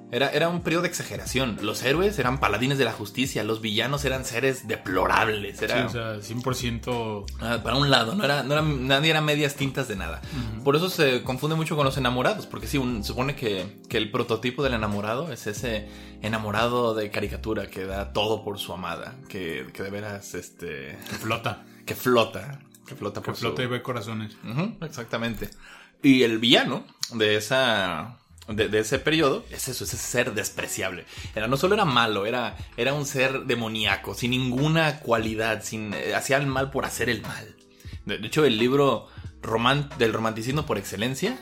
Era, 0.09 0.29
era 0.29 0.47
un 0.47 0.61
periodo 0.61 0.83
de 0.83 0.87
exageración. 0.87 1.57
Los 1.61 1.83
héroes 1.83 2.17
eran 2.17 2.39
paladines 2.39 2.77
de 2.77 2.85
la 2.85 2.93
justicia, 2.93 3.43
los 3.43 3.59
villanos 3.59 4.05
eran 4.05 4.23
seres 4.23 4.65
deplorables. 4.67 5.57
Sí, 5.57 5.65
Era, 5.65 5.85
o 5.85 5.89
sea, 5.89 6.15
100%. 6.21 7.25
Ah, 7.41 7.59
para 7.61 7.75
un 7.75 7.89
lado, 7.89 8.15
no 8.15 8.23
era, 8.23 8.43
no 8.43 8.53
era, 8.53 8.61
nadie 8.61 9.09
era 9.11 9.19
medias 9.19 9.55
tintas 9.55 9.89
de 9.89 9.97
nada. 9.97 10.21
Por 10.63 10.77
eso 10.77 10.89
se 10.89 11.23
confunde 11.23 11.55
mucho 11.57 11.75
con 11.75 11.83
los 11.85 11.97
enamorados, 11.97 12.45
porque 12.45 12.67
sí, 12.67 12.77
un- 12.77 13.03
supone 13.03 13.35
que, 13.35 13.81
que 13.89 13.97
el 13.97 14.09
prototipo 14.09 14.63
del 14.63 14.75
enamorado 14.75 15.31
es 15.33 15.45
ese 15.45 15.89
enamorado 16.21 16.95
de 16.95 17.11
caricatura 17.11 17.67
que 17.67 17.85
da 17.85 18.13
todo 18.13 18.43
por 18.45 18.59
su 18.59 18.71
amada, 18.71 19.15
que, 19.27 19.67
que 19.73 19.83
de 19.83 19.89
veras, 19.89 20.35
este, 20.35 20.97
Que 21.09 21.15
flota. 21.15 21.65
que 21.85 21.95
flota, 21.95 22.59
que 22.87 22.95
flota 22.95 23.21
Que 23.21 23.25
por 23.25 23.35
flota 23.35 23.61
y 23.63 23.67
ve 23.67 23.81
corazones. 23.81 24.37
Exactamente. 24.81 25.49
Y 26.01 26.23
el 26.23 26.37
villano 26.39 26.85
de 27.13 27.35
esa... 27.35 28.19
De, 28.47 28.69
de 28.69 28.79
ese 28.79 28.97
periodo, 28.99 29.45
es 29.51 29.67
eso, 29.67 29.83
ese 29.83 29.97
ser 29.97 30.33
despreciable. 30.33 31.05
Era, 31.35 31.47
no 31.47 31.57
solo 31.57 31.73
era 31.75 31.83
malo, 31.83 32.25
era, 32.25 32.55
era 32.77 32.93
un 32.93 33.05
ser 33.05 33.41
demoníaco, 33.43 34.13
sin 34.13 34.31
ninguna 34.31 34.99
cualidad, 34.99 35.63
sin, 35.63 35.93
eh, 35.93 36.15
hacía 36.15 36.37
el 36.37 36.47
mal 36.47 36.71
por 36.71 36.85
hacer 36.85 37.09
el 37.09 37.21
mal. 37.23 37.55
De, 38.05 38.17
de 38.19 38.27
hecho, 38.27 38.45
el 38.45 38.57
libro 38.57 39.07
roman- 39.41 39.89
del 39.97 40.13
romanticismo 40.13 40.65
por 40.65 40.77
excelencia 40.77 41.37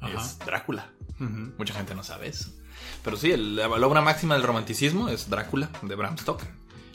Ajá. 0.00 0.20
es 0.22 0.38
Drácula. 0.38 0.90
Mucha 1.18 1.74
gente 1.74 1.94
no 1.96 2.02
sabe 2.04 2.28
eso. 2.28 2.50
Pero 3.02 3.16
sí, 3.16 3.32
el- 3.32 3.56
la, 3.56 3.66
la 3.68 3.86
obra 3.86 4.00
máxima 4.00 4.34
del 4.34 4.44
romanticismo 4.44 5.08
es 5.08 5.28
Drácula, 5.28 5.68
de 5.82 5.94
Bram 5.96 6.16
Stoker. 6.16 6.48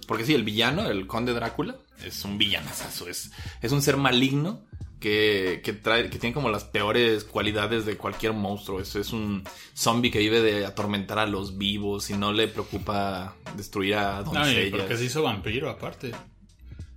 Porque 0.07 0.25
sí, 0.25 0.33
el 0.33 0.43
villano, 0.43 0.87
el 0.89 1.07
conde 1.07 1.33
Drácula, 1.33 1.75
es 2.03 2.23
un 2.23 2.37
villanazazo. 2.37 3.07
Es, 3.09 3.31
es 3.61 3.71
un 3.73 3.81
ser 3.81 3.97
maligno 3.97 4.61
que, 5.05 5.61
que, 5.63 5.71
trae, 5.73 6.09
que 6.09 6.17
tiene 6.17 6.33
como 6.33 6.49
las 6.49 6.63
peores 6.63 7.25
cualidades 7.25 7.85
de 7.85 7.95
cualquier 7.95 8.33
monstruo. 8.33 8.79
Es, 8.79 8.95
es 8.95 9.13
un 9.13 9.43
zombie 9.75 10.09
que 10.09 10.17
vive 10.17 10.41
de 10.41 10.65
atormentar 10.65 11.19
a 11.19 11.27
los 11.27 11.59
vivos 11.59 12.09
y 12.09 12.17
no 12.17 12.33
le 12.33 12.47
preocupa 12.47 13.35
destruir 13.55 13.93
a 13.97 14.21
No, 14.21 14.33
doncellas. 14.33 14.79
porque 14.79 14.97
se 14.97 15.05
hizo 15.05 15.21
vampiro 15.21 15.69
aparte. 15.69 16.11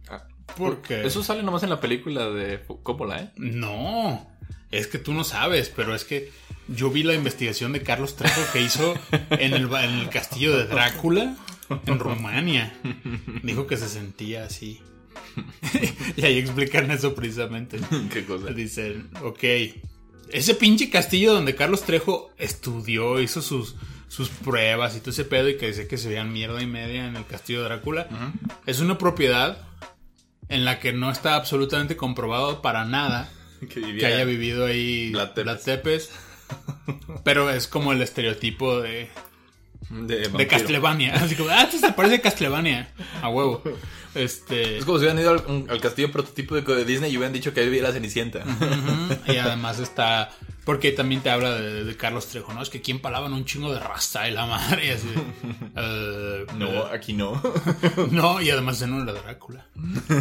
Ah, 0.08 0.24
Porque. 0.56 1.04
Eso 1.06 1.22
sale 1.22 1.42
nomás 1.42 1.64
en 1.64 1.68
la 1.68 1.80
película 1.82 2.30
de 2.30 2.62
Coppola, 2.82 3.20
¿eh? 3.20 3.30
No, 3.36 4.26
es 4.70 4.86
que 4.86 4.96
tú 4.96 5.12
no 5.12 5.22
sabes, 5.22 5.70
pero 5.76 5.94
es 5.94 6.04
que 6.04 6.32
yo 6.66 6.88
vi 6.90 7.02
la 7.02 7.12
investigación 7.12 7.74
de 7.74 7.82
Carlos 7.82 8.16
Trejo 8.16 8.40
que 8.54 8.62
hizo 8.62 8.94
en 9.32 9.52
el, 9.52 9.64
en 9.70 9.98
el 9.98 10.08
castillo 10.08 10.56
de 10.56 10.64
Drácula 10.66 11.36
en 11.84 11.98
Rumania. 11.98 12.74
Dijo 13.42 13.66
que 13.66 13.76
se 13.76 13.86
sentía 13.90 14.44
así. 14.44 14.80
y 16.16 16.24
ahí 16.24 16.38
explican 16.38 16.90
eso 16.90 17.14
precisamente. 17.14 17.78
Qué 18.12 18.24
cosa. 18.24 18.50
Dicen, 18.52 19.10
ok, 19.22 19.44
ese 20.30 20.54
pinche 20.54 20.90
castillo 20.90 21.34
donde 21.34 21.54
Carlos 21.54 21.82
Trejo 21.82 22.30
estudió, 22.38 23.20
hizo 23.20 23.42
sus, 23.42 23.76
sus 24.08 24.28
pruebas 24.28 24.96
y 24.96 25.00
todo 25.00 25.10
ese 25.10 25.24
pedo 25.24 25.48
y 25.48 25.56
que 25.56 25.68
dice 25.68 25.86
que 25.86 25.98
se 25.98 26.08
veían 26.08 26.32
mierda 26.32 26.62
y 26.62 26.66
media 26.66 27.06
en 27.06 27.16
el 27.16 27.26
castillo 27.26 27.62
de 27.62 27.68
Drácula, 27.68 28.08
es 28.66 28.80
una 28.80 28.98
propiedad 28.98 29.66
en 30.48 30.64
la 30.64 30.80
que 30.80 30.92
no 30.92 31.10
está 31.10 31.34
absolutamente 31.34 31.96
comprobado 31.96 32.62
para 32.62 32.84
nada 32.84 33.30
Que, 33.68 34.06
haya 34.06 34.24
vivido 34.24 34.66
ahí. 34.66 35.10
Vlad 35.10 35.32
Tepes. 35.64 36.10
Pero 37.24 37.50
es 37.50 37.66
como 37.66 37.92
el 37.92 38.00
estereotipo 38.00 38.80
de, 38.80 39.10
De. 39.90 40.46
Castlevania. 40.46 41.14
Así 41.14 41.34
como, 41.34 41.50
ah, 41.50 41.62
esto 41.62 41.78
se 41.78 41.92
parece 41.92 42.16
a 42.16 42.20
Castlevania. 42.20 42.92
A 43.22 43.28
huevo. 43.28 43.62
Este. 44.14 44.78
Es 44.78 44.84
como 44.84 44.98
si 44.98 45.04
hubieran 45.04 45.18
ido 45.18 45.30
al, 45.70 45.80
castillo 45.80 46.10
prototipo 46.10 46.54
de, 46.54 46.84
Disney 46.84 47.12
y 47.12 47.16
hubieran 47.16 47.32
dicho 47.32 47.54
que 47.54 47.60
ahí 47.60 47.66
vivía 47.66 47.82
la 47.82 47.92
Cenicienta. 47.92 48.44
Y 49.26 49.36
además 49.36 49.78
está. 49.78 50.30
Porque 50.64 50.92
también 50.92 51.22
te 51.22 51.30
habla 51.30 51.54
de, 51.54 51.84
de 51.84 51.96
Carlos 51.96 52.26
Trejo, 52.26 52.52
¿no? 52.52 52.60
Es 52.60 52.68
que 52.68 52.82
quien 52.82 53.00
palaban 53.00 53.32
un 53.32 53.46
chingo 53.46 53.72
de 53.72 53.80
raza 53.80 54.28
y 54.28 54.32
la 54.32 54.44
madre. 54.44 54.86
y 54.86 54.90
así. 54.90 55.08
Eh, 55.80 56.46
No, 56.56 56.86
aquí 56.86 57.12
no. 57.12 57.40
No, 58.10 58.42
y 58.42 58.50
además 58.50 58.82
en 58.82 58.92
una 58.92 59.12
Drácula. 59.12 59.66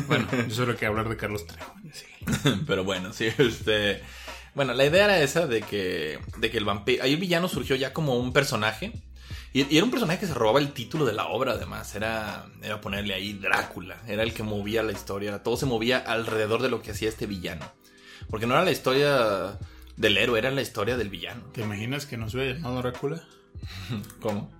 Bueno, 0.07 0.27
yo 0.47 0.55
solo 0.55 0.77
que 0.77 0.85
hablar 0.85 1.09
de 1.09 1.17
Carlos 1.17 1.45
Trejo. 1.47 1.73
Sí. 1.91 2.05
Pero 2.67 2.83
bueno, 2.83 3.11
sí, 3.11 3.27
este. 3.37 4.01
Bueno, 4.55 4.73
la 4.73 4.85
idea 4.85 5.05
era 5.05 5.19
esa 5.19 5.47
de 5.47 5.61
que, 5.61 6.19
de 6.37 6.49
que 6.49 6.57
el 6.57 6.65
vampiro. 6.65 7.03
Ahí 7.03 7.13
el 7.13 7.19
villano 7.19 7.47
surgió 7.47 7.75
ya 7.75 7.91
como 7.91 8.15
un 8.15 8.33
personaje. 8.33 8.93
Y, 9.61 9.73
y 9.73 9.77
era 9.77 9.85
un 9.85 9.91
personaje 9.91 10.19
que 10.19 10.27
se 10.27 10.33
robaba 10.33 10.59
el 10.59 10.71
título 10.73 11.05
de 11.05 11.13
la 11.13 11.27
obra, 11.27 11.53
además. 11.53 11.95
Era, 11.95 12.45
era 12.61 12.79
ponerle 12.81 13.13
ahí 13.13 13.33
Drácula. 13.33 13.97
Era 14.07 14.23
el 14.23 14.33
que 14.33 14.43
movía 14.43 14.83
la 14.83 14.91
historia. 14.91 15.41
Todo 15.43 15.57
se 15.57 15.65
movía 15.65 15.97
alrededor 15.99 16.61
de 16.61 16.69
lo 16.69 16.81
que 16.81 16.91
hacía 16.91 17.09
este 17.09 17.25
villano. 17.25 17.65
Porque 18.29 18.45
no 18.45 18.53
era 18.55 18.63
la 18.65 18.71
historia 18.71 19.57
del 19.95 20.17
héroe, 20.17 20.37
era 20.39 20.51
la 20.51 20.61
historia 20.61 20.97
del 20.97 21.09
villano. 21.09 21.43
¿Te 21.53 21.61
imaginas 21.61 22.05
que 22.05 22.17
nos 22.17 22.33
hubiera 22.35 22.53
llamado 22.53 22.77
Drácula? 22.81 23.23
¿Cómo? 24.21 24.51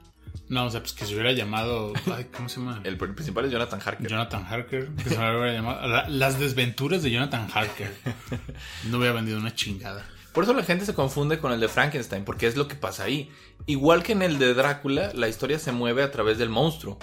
No, 0.50 0.66
o 0.66 0.70
sea, 0.72 0.80
pues 0.80 0.94
que 0.94 1.06
se 1.06 1.14
hubiera 1.14 1.34
llamado. 1.34 1.92
ay, 2.16 2.26
¿Cómo 2.36 2.48
se 2.48 2.60
llama? 2.60 2.80
El 2.86 2.98
principal 2.98 3.46
es 3.46 3.52
Jonathan 3.52 3.82
Harker. 3.84 4.08
Jonathan 4.10 4.46
Harker. 4.50 4.88
Que 4.96 5.10
se 5.10 5.16
hubiera 5.18 5.54
llamado. 5.54 5.88
La- 5.88 6.08
las 6.08 6.40
desventuras 6.40 7.04
de 7.04 7.12
Jonathan 7.12 7.48
Harker. 7.54 7.94
No 8.90 8.98
hubiera 9.00 9.14
vendido 9.14 9.38
una 9.38 9.54
chingada. 9.54 10.06
Por 10.32 10.44
eso 10.44 10.54
la 10.54 10.64
gente 10.64 10.86
se 10.86 10.94
confunde 10.94 11.40
con 11.40 11.52
el 11.52 11.60
de 11.60 11.68
Frankenstein, 11.68 12.24
porque 12.24 12.46
es 12.48 12.56
lo 12.56 12.68
que 12.68 12.76
pasa 12.76 13.04
ahí. 13.04 13.32
Igual 13.68 14.02
que 14.04 14.14
en 14.14 14.22
el 14.24 14.40
de 14.40 14.54
Drácula, 14.54 15.12
la 15.14 15.28
historia 15.30 15.60
se 15.60 15.72
mueve 15.72 16.02
a 16.04 16.12
través 16.12 16.38
del 16.38 16.50
monstruo. 16.50 16.98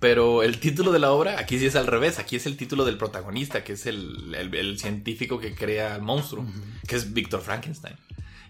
Pero 0.00 0.42
el 0.42 0.58
título 0.60 0.92
de 0.92 0.98
la 0.98 1.10
obra, 1.12 1.38
aquí 1.38 1.58
sí 1.58 1.66
es 1.66 1.76
al 1.76 1.86
revés. 1.86 2.18
Aquí 2.18 2.36
es 2.36 2.46
el 2.46 2.56
título 2.56 2.84
del 2.84 2.98
protagonista, 2.98 3.64
que 3.64 3.74
es 3.74 3.86
el, 3.86 4.34
el- 4.34 4.54
el 4.54 4.78
científico 4.78 5.38
que 5.38 5.54
crea 5.54 5.94
al 5.94 6.02
monstruo, 6.02 6.44
que 6.86 6.96
es 6.96 7.12
Víctor 7.14 7.40
Frankenstein. 7.40 7.96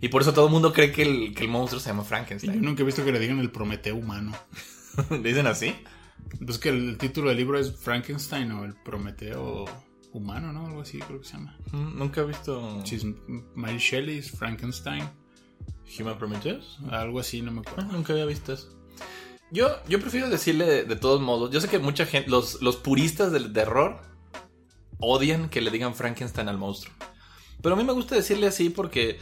Y 0.00 0.09
por 0.09 0.22
eso 0.22 0.33
todo 0.35 0.46
el 0.46 0.52
mundo 0.52 0.72
cree 0.72 0.92
que 0.92 1.02
el, 1.02 1.35
que 1.35 1.44
el 1.44 1.48
monstruo 1.50 1.81
se 1.81 1.88
llama 1.90 2.02
Yo 2.02 2.09
Frankenstein. 2.09 2.61
nunca 2.62 2.83
he 2.83 2.87
visto 2.87 3.05
que 3.05 3.12
le 3.12 3.18
digan 3.20 3.38
el 3.38 3.50
Prometeo 3.50 3.96
humano. 3.96 4.33
¿Dicen 5.22 5.46
así? 5.46 5.74
Pues 6.44 6.59
que 6.59 6.68
el 6.70 6.98
título 6.98 7.29
del 7.29 7.38
libro 7.38 7.59
es 7.59 7.74
Frankenstein 7.76 8.50
o 8.52 8.64
el 8.64 8.74
Prometeo 8.74 9.64
humano, 10.12 10.52
¿no? 10.52 10.66
Algo 10.66 10.81
así 10.83 10.98
creo 10.98 11.20
que 11.20 11.26
se 11.26 11.35
llama. 11.35 11.57
Mm, 11.72 11.98
Nunca 11.98 12.20
he 12.22 12.24
visto 12.24 12.83
Sí, 12.85 12.96
es 12.96 13.07
Mary 13.55 13.79
Shelley's 13.79 14.31
Frankenstein. 14.33 15.05
Human 15.99 16.18
Prometheus. 16.18 16.79
Algo 16.90 17.20
así, 17.20 17.42
no 17.42 17.53
me 17.53 17.61
Ah, 17.61 17.70
acuerdo. 17.70 17.92
nunca 17.92 18.12
había 18.12 18.25
visto 18.27 18.53
eso. 18.53 18.68
Yo, 19.51 19.68
yo 19.88 20.01
prefiero 20.01 20.29
decirle 20.29 20.66
de, 20.66 20.85
de 20.85 20.96
todos 20.96 21.20
modos. 21.20 21.51
Yo 21.53 21.61
sé 21.61 21.68
que 21.68 21.79
mucha 21.79 22.05
gente, 22.07 22.29
los, 22.31 22.61
los 22.62 22.77
puristas 22.77 23.31
del 23.33 23.53
terror, 23.53 24.01
odian 24.99 25.49
que 25.49 25.61
le 25.61 25.70
digan 25.70 25.94
Frankenstein 25.94 26.49
al 26.49 26.59
monstruo. 26.59 26.94
Pero 27.62 27.75
a 27.75 27.79
mí 27.79 27.85
me 27.85 27.92
gusta 27.92 28.14
decirle 28.14 28.46
así 28.49 28.70
porque 28.70 29.18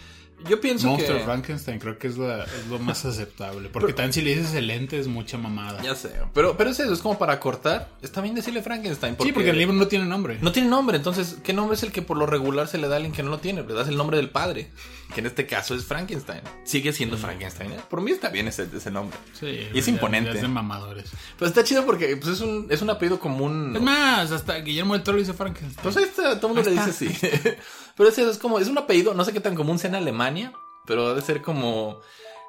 yo 0.48 0.60
pienso 0.60 0.88
Monster 0.88 1.18
que. 1.18 1.24
Frankenstein 1.24 1.78
creo 1.78 1.98
que 1.98 2.08
es, 2.08 2.16
la- 2.18 2.44
es 2.44 2.66
lo 2.68 2.78
más 2.78 3.04
aceptable. 3.04 3.68
Porque 3.70 3.92
también 3.92 4.12
si 4.12 4.22
le 4.22 4.34
dices 4.36 4.54
el 4.54 4.70
ente 4.70 4.98
es 4.98 5.06
mucha 5.06 5.38
mamada. 5.38 5.80
Ya 5.82 5.94
sé, 5.94 6.12
pero, 6.34 6.56
pero 6.56 6.70
es 6.70 6.80
eso, 6.80 6.92
es 6.92 7.00
como 7.00 7.18
para 7.18 7.40
cortar. 7.40 7.88
Está 8.02 8.20
bien 8.20 8.34
decirle 8.34 8.62
Frankenstein. 8.62 9.16
sí, 9.20 9.32
porque 9.32 9.50
el 9.50 9.58
libro 9.58 9.74
no 9.74 9.86
tiene 9.86 10.04
nombre. 10.04 10.38
No 10.40 10.52
tiene 10.52 10.68
nombre, 10.68 10.96
entonces, 10.96 11.36
¿qué 11.42 11.52
nombre 11.52 11.76
es 11.76 11.82
el 11.82 11.92
que 11.92 12.02
por 12.02 12.16
lo 12.16 12.26
regular 12.26 12.68
se 12.68 12.78
le 12.78 12.88
da 12.88 12.94
a 12.94 12.96
alguien 12.96 13.12
que 13.14 13.22
no 13.22 13.30
lo 13.30 13.38
tiene? 13.38 13.62
Le 13.62 13.74
das 13.74 13.88
el 13.88 13.96
nombre 13.96 14.16
del 14.16 14.30
padre, 14.30 14.70
que 15.14 15.20
en 15.20 15.26
este 15.26 15.46
caso 15.46 15.74
es 15.74 15.84
Frankenstein. 15.84 16.40
Sigue 16.64 16.92
siendo 16.92 17.16
Frankenstein. 17.16 17.72
¿eh? 17.72 17.80
Por 17.88 18.00
mí 18.00 18.10
está 18.10 18.28
bien 18.28 18.48
ese, 18.48 18.68
ese 18.74 18.90
nombre. 18.90 19.16
Sí, 19.38 19.46
Y 19.72 19.78
es 19.78 19.86
ya- 19.86 19.92
imponente. 19.92 20.30
es 20.32 20.42
de 20.42 20.48
mamadores. 20.48 21.10
Pero 21.38 21.48
está 21.48 21.64
chido 21.64 21.84
porque 21.86 22.16
pues, 22.16 22.34
es, 22.34 22.40
un, 22.40 22.66
es 22.70 22.82
un 22.82 22.90
apellido 22.90 23.18
común. 23.18 23.72
Es 23.76 23.82
más, 23.82 24.30
hasta 24.32 24.56
Guillermo 24.58 24.94
del 24.94 25.02
Toro 25.02 25.18
dice 25.18 25.32
Frankenstein. 25.32 25.82
Pues 25.82 25.96
ahí 25.96 26.04
está, 26.04 26.38
todo 26.40 26.52
el 26.52 26.54
mundo 26.56 26.70
le 26.70 26.76
dice 26.76 26.92
sí. 26.92 27.08
pero 27.96 28.08
es, 28.08 28.18
es 28.18 28.38
como, 28.38 28.58
es 28.58 28.68
un 28.68 28.78
apellido, 28.78 29.14
no 29.14 29.24
sé 29.24 29.32
qué 29.32 29.40
tan 29.40 29.54
común 29.54 29.78
sea 29.78 29.90
en 29.90 29.96
Alemania, 29.96 30.52
pero 30.86 31.08
ha 31.08 31.14
de 31.14 31.22
ser 31.22 31.42
como. 31.42 32.00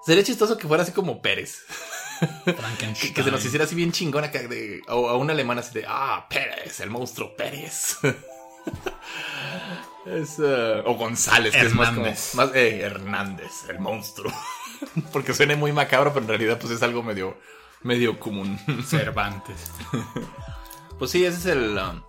Sería 0.05 0.23
chistoso 0.23 0.57
que 0.57 0.67
fuera 0.67 0.83
así 0.83 0.91
como 0.91 1.21
Pérez. 1.21 1.63
Que, 2.45 2.53
que 3.13 3.23
se 3.23 3.31
nos 3.31 3.43
hiciera 3.43 3.65
así 3.65 3.75
bien 3.75 3.91
chingón 3.91 4.23
acá 4.23 4.47
de, 4.47 4.81
o 4.87 5.09
a 5.09 5.17
un 5.17 5.29
alemán 5.29 5.59
así 5.59 5.79
de, 5.79 5.85
ah, 5.87 6.27
Pérez, 6.29 6.79
el 6.79 6.89
monstruo 6.89 7.35
Pérez. 7.35 7.97
es, 10.05 10.39
eh, 10.39 10.83
o 10.85 10.93
González, 10.95 11.53
que 11.53 11.65
es 11.65 11.73
más 11.73 11.89
como, 11.89 12.01
Hernández. 12.01 12.35
más, 12.35 12.51
eh, 12.53 12.81
Hernández, 12.81 13.51
el 13.69 13.79
monstruo. 13.79 14.31
Porque 15.11 15.33
suena 15.33 15.55
muy 15.55 15.71
macabro, 15.71 16.13
pero 16.13 16.23
en 16.23 16.29
realidad 16.29 16.59
pues 16.59 16.71
es 16.71 16.83
algo 16.83 17.01
medio, 17.01 17.37
medio 17.81 18.19
común. 18.19 18.59
Cervantes. 18.87 19.71
Pues 20.99 21.11
sí, 21.11 21.25
ese 21.25 21.37
es 21.37 21.45
el, 21.47 21.77
um, 21.77 22.01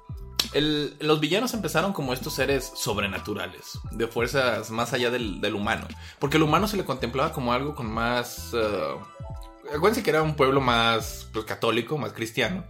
Los 1.00 1.20
villanos 1.20 1.54
empezaron 1.54 1.92
como 1.92 2.12
estos 2.12 2.34
seres 2.34 2.72
sobrenaturales, 2.74 3.78
de 3.90 4.06
fuerzas 4.06 4.70
más 4.70 4.92
allá 4.92 5.10
del, 5.10 5.40
del 5.40 5.54
humano. 5.54 5.86
Porque 6.18 6.36
el 6.36 6.42
humano 6.42 6.68
se 6.68 6.76
le 6.76 6.84
contemplaba 6.84 7.32
como 7.32 7.52
algo 7.52 7.74
con 7.74 7.92
más... 7.92 8.52
uh, 8.54 9.74
acuérdense 9.74 10.02
que 10.02 10.10
era 10.10 10.22
un 10.22 10.34
pueblo 10.34 10.60
más 10.60 11.28
pues, 11.32 11.44
católico, 11.44 11.98
más 11.98 12.12
cristiano. 12.12 12.64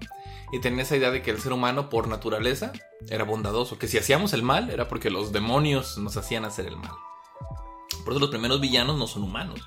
Y 0.53 0.61
tenía 0.61 0.83
esa 0.83 0.97
idea 0.97 1.11
de 1.11 1.23
que 1.23 1.31
el 1.31 1.41
ser 1.41 1.53
humano, 1.53 1.91
por 1.91 2.09
naturaleza, 2.09 2.73
era 3.09 3.25
bondadoso. 3.25 3.79
Que 3.79 3.89
si 3.89 3.99
hacíamos 3.99 4.33
el 4.33 4.43
mal, 4.43 4.71
era 4.71 4.89
porque 4.89 5.11
los 5.11 5.33
demonios 5.33 5.99
nos 5.99 6.17
hacían 6.17 6.45
hacer 6.45 6.67
el 6.67 6.77
mal. 6.77 6.93
Por 8.05 8.13
eso 8.13 8.21
los 8.21 8.31
primeros 8.31 8.61
villanos 8.61 8.97
no 8.97 9.07
son 9.07 9.25
humanos. 9.25 9.61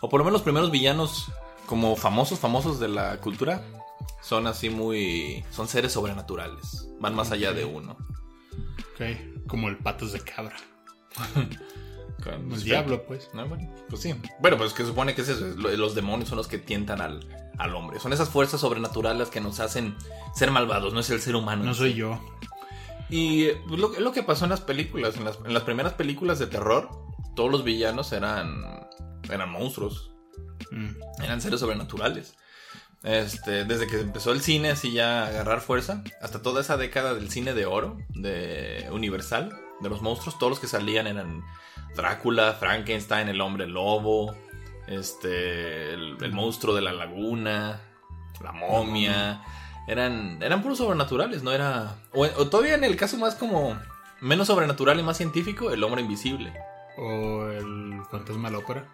O 0.00 0.08
por 0.08 0.20
lo 0.20 0.24
menos 0.24 0.34
los 0.34 0.42
primeros 0.42 0.70
villanos 0.70 1.32
como 1.66 1.96
famosos, 1.96 2.38
famosos 2.38 2.78
de 2.78 2.88
la 2.88 3.20
cultura, 3.20 3.64
son 4.22 4.46
así 4.46 4.70
muy... 4.70 5.44
Son 5.50 5.68
seres 5.68 5.92
sobrenaturales. 5.92 6.88
Van 7.00 7.14
más 7.14 7.30
allá 7.30 7.52
de 7.52 7.64
uno. 7.64 7.96
Ok, 8.94 9.46
como 9.46 9.68
el 9.68 9.78
patas 9.78 10.12
de 10.12 10.20
cabra. 10.20 10.56
El 12.26 12.62
diablo, 12.62 13.04
pues. 13.06 13.28
No, 13.34 13.46
bueno, 13.46 13.70
pues 13.88 14.02
sí. 14.02 14.14
Bueno, 14.40 14.56
pues 14.56 14.72
que 14.72 14.84
supone 14.84 15.14
que 15.14 15.22
es 15.22 15.28
eso. 15.28 15.44
Los 15.56 15.94
demonios 15.94 16.28
son 16.28 16.38
los 16.38 16.48
que 16.48 16.58
tientan 16.58 17.00
al, 17.00 17.20
al 17.58 17.74
hombre. 17.74 18.00
Son 18.00 18.12
esas 18.12 18.30
fuerzas 18.30 18.60
sobrenaturales 18.60 19.28
que 19.28 19.40
nos 19.40 19.60
hacen 19.60 19.94
ser 20.34 20.50
malvados. 20.50 20.94
No 20.94 21.00
es 21.00 21.10
el 21.10 21.20
ser 21.20 21.36
humano. 21.36 21.64
No 21.64 21.74
soy 21.74 21.94
yo. 21.94 22.20
Y 23.10 23.48
pues, 23.68 23.78
lo, 23.78 23.88
lo 24.00 24.12
que 24.12 24.22
pasó 24.22 24.44
en 24.44 24.50
las 24.50 24.60
películas. 24.60 25.16
En 25.16 25.24
las, 25.24 25.38
en 25.44 25.52
las 25.52 25.64
primeras 25.64 25.92
películas 25.94 26.38
de 26.38 26.46
terror, 26.46 26.88
todos 27.36 27.50
los 27.50 27.64
villanos 27.64 28.12
eran, 28.12 28.88
eran 29.30 29.50
monstruos. 29.50 30.14
Mm. 30.70 31.22
Eran 31.22 31.40
seres 31.40 31.60
sobrenaturales. 31.60 32.36
Este, 33.04 33.64
desde 33.66 33.86
que 33.86 34.00
empezó 34.00 34.32
el 34.32 34.40
cine 34.40 34.70
así 34.70 34.92
ya 34.92 35.24
a 35.24 35.26
agarrar 35.28 35.60
fuerza, 35.60 36.02
hasta 36.22 36.40
toda 36.40 36.62
esa 36.62 36.78
década 36.78 37.12
del 37.14 37.30
cine 37.30 37.52
de 37.52 37.66
oro, 37.66 37.98
de 38.08 38.88
Universal, 38.90 39.54
de 39.80 39.88
los 39.90 40.00
monstruos, 40.00 40.38
todos 40.38 40.50
los 40.50 40.58
que 40.58 40.66
salían 40.66 41.06
eran 41.06 41.44
Drácula, 41.94 42.54
Frankenstein, 42.54 43.28
el 43.28 43.42
hombre 43.42 43.66
lobo, 43.66 44.34
este, 44.86 45.92
el, 45.92 46.16
el 46.20 46.32
monstruo 46.32 46.74
de 46.74 46.80
la 46.80 46.92
laguna, 46.92 47.80
la 48.42 48.52
momia, 48.52 49.42
eran, 49.86 50.42
eran 50.42 50.62
puros 50.62 50.78
sobrenaturales, 50.78 51.42
no 51.42 51.52
era, 51.52 51.96
o, 52.14 52.22
o 52.24 52.48
todavía 52.48 52.74
en 52.74 52.84
el 52.84 52.96
caso 52.96 53.18
más 53.18 53.34
como 53.34 53.78
menos 54.22 54.46
sobrenatural 54.46 54.98
y 54.98 55.02
más 55.02 55.18
científico, 55.18 55.70
el 55.70 55.84
hombre 55.84 56.00
invisible. 56.00 56.54
O 56.96 57.44
el 57.48 58.00
fantasma 58.10 58.48
de 58.48 58.52
la 58.52 58.58
ópera. 58.60 58.88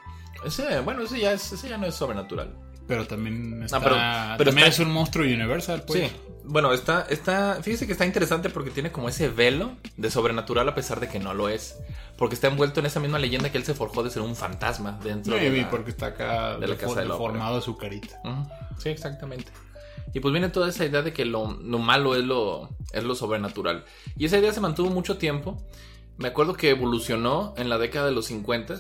Ese, 0.44 0.80
bueno, 0.80 1.02
ese 1.02 1.20
ya, 1.20 1.32
es, 1.32 1.52
ese 1.52 1.68
ya 1.68 1.78
no 1.78 1.86
es 1.86 1.94
sobrenatural. 1.94 2.56
Pero 2.90 3.06
también 3.06 3.62
está. 3.62 3.78
pero- 3.80 3.94
pero 4.36 4.50
también 4.50 4.66
está- 4.68 4.82
es 4.82 4.86
un 4.88 4.92
monstruo 4.92 5.24
universal, 5.24 5.84
pues. 5.86 6.00
Sí, 6.10 6.16
bueno, 6.44 6.72
está, 6.72 7.06
está, 7.08 7.60
fíjese 7.62 7.86
que 7.86 7.92
está 7.92 8.04
interesante 8.04 8.50
porque 8.50 8.70
tiene 8.70 8.90
como 8.90 9.08
ese 9.08 9.28
velo 9.28 9.76
de 9.96 10.10
sobrenatural 10.10 10.68
a 10.68 10.74
pesar 10.74 10.98
de 10.98 11.08
que 11.08 11.20
no 11.20 11.32
lo 11.32 11.48
es. 11.48 11.76
Porque 12.18 12.34
está 12.34 12.48
envuelto 12.48 12.80
en 12.80 12.86
esa 12.86 12.98
misma 12.98 13.18
leyenda 13.20 13.50
que 13.52 13.58
él 13.58 13.64
se 13.64 13.74
forjó 13.74 14.02
de 14.02 14.10
ser 14.10 14.22
un 14.22 14.34
fantasma 14.34 14.98
dentro 15.04 15.34
de 15.44 15.48
la- 15.62 15.70
porque 15.70 15.90
está 15.90 16.06
acá 16.06 16.56
de 16.58 16.66
la 16.66 16.74
casa 16.76 16.86
de 17.02 17.06
deformado 17.12 17.60
su 17.60 17.76
carita. 17.78 18.20
Sí, 18.78 18.88
exactamente. 18.88 19.52
Y 20.12 20.18
pues 20.18 20.32
viene 20.32 20.48
toda 20.48 20.68
esa 20.68 20.84
idea 20.84 21.02
de 21.02 21.12
que 21.12 21.24
lo, 21.24 21.52
lo 21.62 21.78
malo 21.78 22.16
es 22.16 22.24
lo, 22.24 22.70
es 22.92 23.04
lo 23.04 23.14
sobrenatural. 23.14 23.84
Y 24.16 24.24
esa 24.24 24.36
idea 24.38 24.52
se 24.52 24.60
mantuvo 24.60 24.90
mucho 24.90 25.16
tiempo. 25.16 25.62
Me 26.18 26.26
acuerdo 26.28 26.54
que 26.54 26.70
evolucionó 26.70 27.54
en 27.56 27.68
la 27.68 27.78
década 27.78 28.06
de 28.06 28.12
los 28.12 28.26
50 28.26 28.74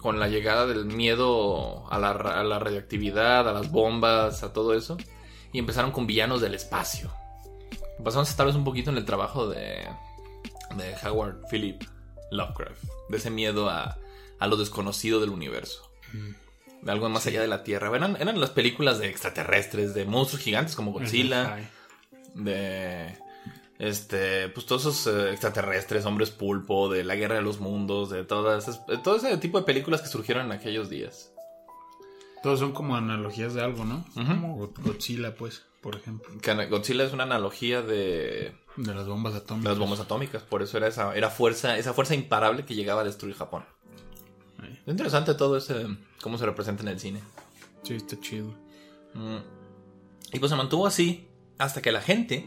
con 0.00 0.18
la 0.18 0.28
llegada 0.28 0.66
del 0.66 0.86
miedo 0.86 1.90
a 1.92 1.98
la, 1.98 2.10
a 2.10 2.42
la 2.42 2.58
radioactividad, 2.58 3.48
a 3.48 3.52
las 3.52 3.70
bombas, 3.70 4.42
a 4.42 4.52
todo 4.52 4.74
eso. 4.74 4.96
Y 5.52 5.58
empezaron 5.58 5.92
con 5.92 6.06
villanos 6.06 6.40
del 6.40 6.54
espacio. 6.54 7.12
Pasamos 8.02 8.30
esta 8.30 8.44
vez 8.44 8.54
un 8.54 8.64
poquito 8.64 8.90
en 8.90 8.96
el 8.96 9.04
trabajo 9.04 9.48
de, 9.48 9.86
de 10.76 10.94
Howard 11.06 11.42
Philip 11.50 11.82
Lovecraft. 12.30 12.82
De 13.08 13.16
ese 13.16 13.30
miedo 13.30 13.68
a, 13.68 13.98
a 14.38 14.46
lo 14.46 14.56
desconocido 14.56 15.20
del 15.20 15.30
universo 15.30 15.90
de 16.82 16.92
algo 16.92 17.08
más 17.08 17.26
allá 17.26 17.40
de 17.40 17.48
la 17.48 17.62
Tierra. 17.62 17.94
Eran, 17.94 18.16
eran 18.16 18.40
las 18.40 18.50
películas 18.50 18.98
de 18.98 19.08
extraterrestres, 19.08 19.94
de 19.94 20.04
monstruos 20.04 20.42
gigantes 20.42 20.74
como 20.74 20.92
Godzilla, 20.92 21.58
de 22.34 23.16
este, 23.80 24.48
pues 24.50 24.66
todos 24.66 24.82
esos 24.82 25.06
eh, 25.08 25.30
extraterrestres, 25.32 26.04
hombres 26.06 26.30
pulpo, 26.30 26.88
de 26.88 27.02
la 27.02 27.16
guerra 27.16 27.34
de 27.36 27.42
los 27.42 27.58
mundos, 27.60 28.10
de 28.10 28.22
todas 28.24 28.68
esas- 28.68 28.86
de 28.86 28.98
todo 28.98 29.16
ese 29.16 29.36
tipo 29.38 29.58
de 29.58 29.64
películas 29.64 30.02
que 30.02 30.08
surgieron 30.08 30.46
en 30.46 30.52
aquellos 30.52 30.88
días. 30.88 31.32
Todos 32.42 32.60
son 32.60 32.72
como 32.72 32.94
analogías 32.96 33.52
de 33.54 33.62
algo, 33.62 33.84
¿no? 33.84 34.04
Como 34.14 34.56
Go- 34.56 34.72
Godzilla, 34.82 35.34
pues, 35.34 35.64
por 35.80 35.96
ejemplo. 35.96 36.30
Godzilla 36.70 37.04
es 37.04 37.12
una 37.12 37.24
analogía 37.24 37.82
de 37.82 38.54
De 38.76 38.94
las 38.94 39.06
bombas 39.08 39.34
atómicas. 39.34 39.70
las 39.70 39.78
bombas 39.78 40.00
atómicas, 40.00 40.42
por 40.42 40.62
eso 40.62 40.76
era 40.78 40.86
esa 40.86 41.14
era 41.14 41.28
fuerza, 41.30 41.76
esa 41.76 41.92
fuerza 41.92 42.14
imparable 42.14 42.64
que 42.64 42.74
llegaba 42.74 43.00
a 43.00 43.04
destruir 43.04 43.34
Japón. 43.34 43.64
Ahí. 44.58 44.78
Es 44.86 44.88
interesante 44.88 45.34
todo 45.34 45.56
ese 45.56 45.86
cómo 46.22 46.36
se 46.38 46.46
representa 46.46 46.82
en 46.82 46.88
el 46.88 47.00
cine. 47.00 47.20
Sí, 47.82 47.94
está 47.94 48.18
chido. 48.20 48.48
Mm. 49.14 49.38
Y 50.32 50.38
pues 50.38 50.50
se 50.50 50.56
mantuvo 50.56 50.86
así 50.86 51.28
hasta 51.58 51.82
que 51.82 51.92
la 51.92 52.00
gente, 52.00 52.46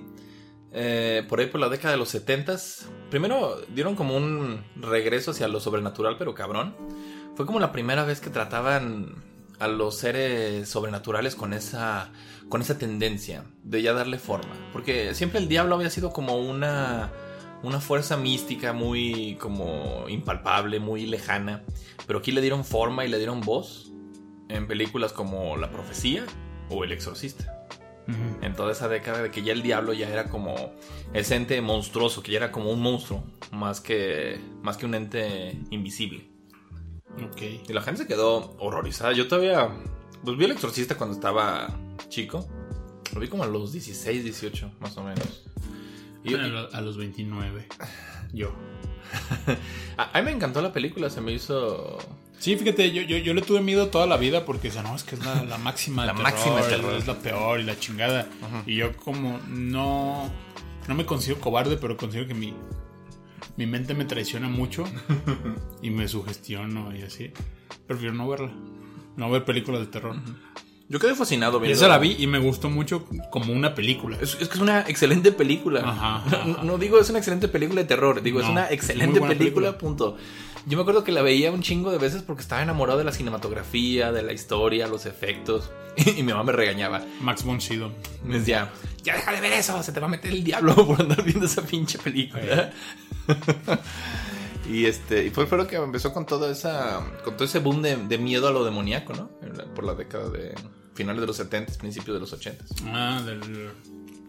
eh, 0.73 1.23
por 1.29 1.39
ahí 1.39 1.45
por 1.47 1.61
la 1.61 1.69
década 1.69 1.91
de 1.91 1.97
los 1.97 2.09
70 2.09 2.57
primero 3.11 3.61
dieron 3.69 3.95
como 3.95 4.17
un 4.17 4.63
regreso 4.75 5.31
hacia 5.31 5.47
lo 5.47 5.59
sobrenatural, 5.59 6.17
pero 6.17 6.33
cabrón. 6.33 6.75
Fue 7.35 7.45
como 7.45 7.59
la 7.59 7.71
primera 7.71 8.03
vez 8.03 8.19
que 8.19 8.29
trataban 8.29 9.23
a 9.59 9.67
los 9.67 9.97
seres 9.97 10.67
sobrenaturales 10.67 11.35
con 11.35 11.53
esa, 11.53 12.11
con 12.49 12.61
esa 12.61 12.77
tendencia 12.77 13.45
de 13.63 13.81
ya 13.81 13.93
darle 13.93 14.19
forma. 14.19 14.53
Porque 14.71 15.13
siempre 15.15 15.39
el 15.39 15.47
diablo 15.47 15.75
había 15.75 15.89
sido 15.89 16.11
como 16.11 16.37
una, 16.37 17.11
una 17.63 17.79
fuerza 17.79 18.17
mística 18.17 18.73
muy 18.73 19.35
como 19.39 20.05
impalpable, 20.09 20.79
muy 20.79 21.05
lejana. 21.05 21.63
Pero 22.05 22.19
aquí 22.19 22.31
le 22.31 22.41
dieron 22.41 22.65
forma 22.65 23.05
y 23.05 23.09
le 23.09 23.17
dieron 23.17 23.41
voz 23.41 23.91
en 24.49 24.67
películas 24.67 25.13
como 25.13 25.57
La 25.57 25.71
Profecía 25.71 26.25
o 26.69 26.83
El 26.83 26.91
Exorcista. 26.91 27.62
En 28.41 28.53
toda 28.55 28.71
esa 28.73 28.89
década 28.89 29.21
de 29.23 29.31
que 29.31 29.43
ya 29.43 29.53
el 29.53 29.61
diablo 29.63 29.93
ya 29.93 30.09
era 30.09 30.25
como 30.29 30.73
ese 31.13 31.35
ente 31.35 31.61
monstruoso, 31.61 32.21
que 32.21 32.31
ya 32.33 32.37
era 32.39 32.51
como 32.51 32.69
un 32.71 32.81
monstruo, 32.81 33.23
más 33.51 33.79
que, 33.79 34.39
más 34.61 34.75
que 34.77 34.85
un 34.85 34.93
ente 34.95 35.57
invisible. 35.71 36.29
Ok. 37.23 37.41
Y 37.69 37.73
la 37.73 37.81
gente 37.81 38.01
se 38.01 38.07
quedó 38.07 38.55
horrorizada. 38.59 39.13
Yo 39.13 39.27
todavía, 39.27 39.69
pues 40.23 40.35
vi 40.37 40.45
El 40.45 40.51
Exorcista 40.51 40.95
cuando 40.95 41.15
estaba 41.15 41.79
chico. 42.09 42.47
Lo 43.13 43.21
vi 43.21 43.27
como 43.29 43.43
a 43.43 43.47
los 43.47 43.71
16, 43.71 44.23
18, 44.23 44.71
más 44.79 44.97
o 44.97 45.03
menos. 45.03 45.45
Y, 46.25 46.33
a, 46.33 46.37
lo- 46.37 46.73
a 46.73 46.81
los 46.81 46.97
29. 46.97 47.67
Yo. 48.33 48.53
a 49.97 50.19
mí 50.19 50.25
me 50.25 50.31
encantó 50.31 50.61
la 50.61 50.73
película, 50.73 51.09
se 51.09 51.21
me 51.21 51.31
hizo... 51.33 51.97
Sí, 52.39 52.57
fíjate, 52.57 52.91
yo, 52.91 53.01
yo, 53.03 53.17
yo 53.17 53.33
le 53.33 53.41
tuve 53.41 53.61
miedo 53.61 53.87
toda 53.87 54.05
la 54.05 54.17
vida 54.17 54.43
porque 54.45 54.67
decía, 54.67 54.83
no, 54.83 54.95
es 54.95 55.03
que 55.03 55.15
es 55.15 55.23
la, 55.25 55.43
la 55.43 55.57
máxima 55.57 56.05
La 56.05 56.11
terror, 56.13 56.23
máxima 56.23 56.61
terror. 56.61 56.93
es 56.95 57.07
la 57.07 57.15
peor 57.19 57.59
y 57.59 57.63
la 57.63 57.79
chingada. 57.79 58.27
Y 58.65 58.75
yo 58.75 58.95
como 58.97 59.39
no, 59.47 60.29
no 60.87 60.95
me 60.95 61.05
considero 61.05 61.39
cobarde, 61.39 61.77
pero 61.77 61.95
considero 61.95 62.27
que 62.27 62.33
mi, 62.33 62.53
mi 63.55 63.65
mente 63.65 63.93
me 63.93 64.03
traiciona 64.05 64.49
mucho 64.49 64.83
y 65.81 65.89
me 65.89 66.07
sugestiono 66.09 66.93
y 66.95 67.03
así. 67.03 67.31
Prefiero 67.87 68.13
no 68.13 68.27
verla, 68.27 68.51
no 69.15 69.29
ver 69.31 69.45
películas 69.45 69.79
de 69.81 69.87
terror. 69.87 70.15
Yo 70.89 70.99
quedé 70.99 71.15
fascinado 71.15 71.59
viendo... 71.61 71.77
esa 71.77 71.87
la 71.87 71.97
vi 71.97 72.17
y 72.19 72.27
me 72.27 72.39
gustó 72.39 72.69
mucho 72.69 73.05
como 73.31 73.53
una 73.53 73.73
película. 73.73 74.17
Es, 74.21 74.37
es 74.39 74.49
que 74.49 74.55
es 74.55 74.59
una 74.59 74.81
excelente 74.81 75.31
película. 75.31 75.79
Ajá, 75.79 76.23
No, 76.29 76.53
ajá. 76.55 76.63
no 76.63 76.77
digo 76.77 76.99
es 76.99 77.09
una 77.09 77.19
excelente 77.19 77.47
película 77.47 77.81
de 77.81 77.87
terror, 77.87 78.21
digo 78.21 78.41
es 78.41 78.47
una 78.49 78.69
excelente 78.69 79.21
película. 79.21 79.77
punto. 79.77 80.17
Yo 80.65 80.77
me 80.77 80.81
acuerdo 80.81 81.03
que 81.03 81.11
la 81.11 81.21
veía 81.21 81.51
un 81.51 81.61
chingo 81.61 81.91
de 81.91 81.97
veces 81.97 82.21
porque 82.21 82.41
estaba 82.41 82.61
enamorado 82.61 82.97
de 82.97 83.05
la 83.05 83.11
cinematografía, 83.11 84.11
de 84.11 84.23
la 84.23 84.33
historia, 84.33 84.87
los 84.87 85.05
efectos. 85.05 85.71
Y, 85.95 86.23
mi 86.23 86.31
mamá 86.31 86.45
me 86.45 86.53
regañaba. 86.53 87.03
Max 87.21 87.43
von 87.43 87.61
Sydow. 87.61 87.91
Me 88.23 88.39
decía, 88.39 88.71
ya 89.03 89.15
deja 89.15 89.31
de 89.31 89.41
ver 89.41 89.53
eso, 89.53 89.83
se 89.83 89.91
te 89.91 89.99
va 89.99 90.07
a 90.07 90.09
meter 90.09 90.31
el 90.31 90.43
diablo 90.43 90.75
por 90.87 90.99
andar 90.99 91.23
viendo 91.23 91.45
esa 91.45 91.61
pinche 91.61 91.99
película. 91.99 92.73
y 94.71 94.85
este, 94.85 95.25
y 95.25 95.29
fue, 95.29 95.45
lo 95.45 95.67
que 95.67 95.75
empezó 95.75 96.11
con 96.11 96.25
toda 96.25 96.51
esa, 96.51 97.05
con 97.23 97.35
todo 97.35 97.45
ese 97.45 97.59
boom 97.59 97.83
de, 97.83 97.95
de 97.95 98.17
miedo 98.17 98.47
a 98.47 98.51
lo 98.51 98.65
demoníaco, 98.65 99.13
¿no? 99.13 99.29
Por 99.75 99.83
la 99.83 99.93
década 99.93 100.29
de 100.29 100.55
finales 100.95 101.21
de 101.21 101.27
los 101.27 101.37
70, 101.37 101.73
principios 101.73 102.15
de 102.15 102.19
los 102.19 102.33
80. 102.33 102.65
Ah, 102.87 103.21
del, 103.23 103.71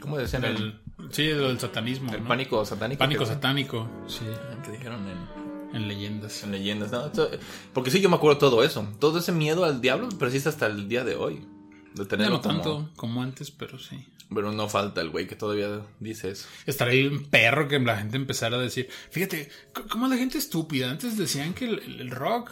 ¿Cómo 0.02 0.18
decían? 0.18 0.44
el, 0.44 0.56
del 0.56 0.80
sí, 1.10 1.28
del 1.28 1.58
satanismo. 1.58 2.12
el 2.12 2.22
¿no? 2.22 2.28
pánico 2.28 2.62
satánico. 2.66 2.98
Pánico 2.98 3.24
satánico, 3.24 3.88
sí, 4.06 4.24
que 4.64 4.72
dijeron 4.72 5.08
en, 5.08 5.43
en 5.74 5.88
leyendas. 5.88 6.42
en 6.44 6.52
leyendas. 6.52 6.90
¿no? 6.92 7.06
Esto- 7.06 7.30
porque 7.72 7.90
sí, 7.90 8.00
yo 8.00 8.08
me 8.08 8.16
acuerdo 8.16 8.38
todo 8.38 8.62
eso. 8.64 8.86
Todo 9.00 9.18
ese 9.18 9.32
miedo 9.32 9.64
al 9.64 9.80
diablo 9.80 10.08
persiste 10.10 10.48
hasta 10.48 10.66
el 10.66 10.88
día 10.88 11.04
de 11.04 11.16
hoy. 11.16 11.46
De 11.94 12.04
tenerlo 12.06 12.36
no 12.36 12.42
como- 12.42 12.54
tanto 12.54 12.90
como 12.96 13.22
antes, 13.22 13.50
pero 13.50 13.78
sí. 13.78 14.06
Pero 14.34 14.50
no 14.52 14.68
falta 14.68 15.00
el 15.00 15.10
güey 15.10 15.26
que 15.26 15.36
todavía 15.36 15.82
dice 16.00 16.30
eso. 16.30 16.48
Estaría 16.66 17.08
un 17.08 17.24
perro 17.26 17.68
que 17.68 17.78
la 17.78 17.98
gente 17.98 18.16
empezara 18.16 18.56
a 18.56 18.60
decir. 18.60 18.88
Fíjate, 19.10 19.48
como 19.90 20.08
la 20.08 20.16
gente 20.16 20.38
estúpida. 20.38 20.90
Antes 20.90 21.16
decían 21.18 21.52
que 21.54 21.66
el, 21.66 21.78
el- 21.80 22.00
el 22.00 22.10
rock 22.10 22.50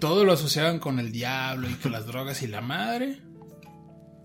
todo 0.00 0.24
lo 0.24 0.32
asociaban 0.32 0.78
con 0.78 0.98
el 0.98 1.12
diablo 1.12 1.68
y 1.70 1.74
con 1.74 1.92
las 1.92 2.06
drogas 2.06 2.42
y 2.42 2.46
la 2.48 2.60
madre. 2.62 3.18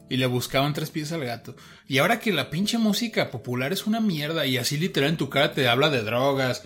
Y 0.10 0.18
le 0.18 0.26
buscaban 0.26 0.74
tres 0.74 0.90
pies 0.90 1.12
al 1.14 1.24
gato. 1.24 1.56
Y 1.88 2.00
ahora 2.00 2.20
que 2.20 2.34
la 2.34 2.50
pinche 2.50 2.78
música 2.78 3.32
popular 3.32 3.72
es 3.72 3.88
una 3.88 4.02
mierda 4.02 4.46
y 4.46 4.58
así 4.58 4.78
literal 4.78 5.12
en 5.12 5.18
tu 5.18 5.30
cara 5.30 5.54
te 5.54 5.70
habla 5.70 5.90
de 5.90 6.02
drogas, 6.02 6.64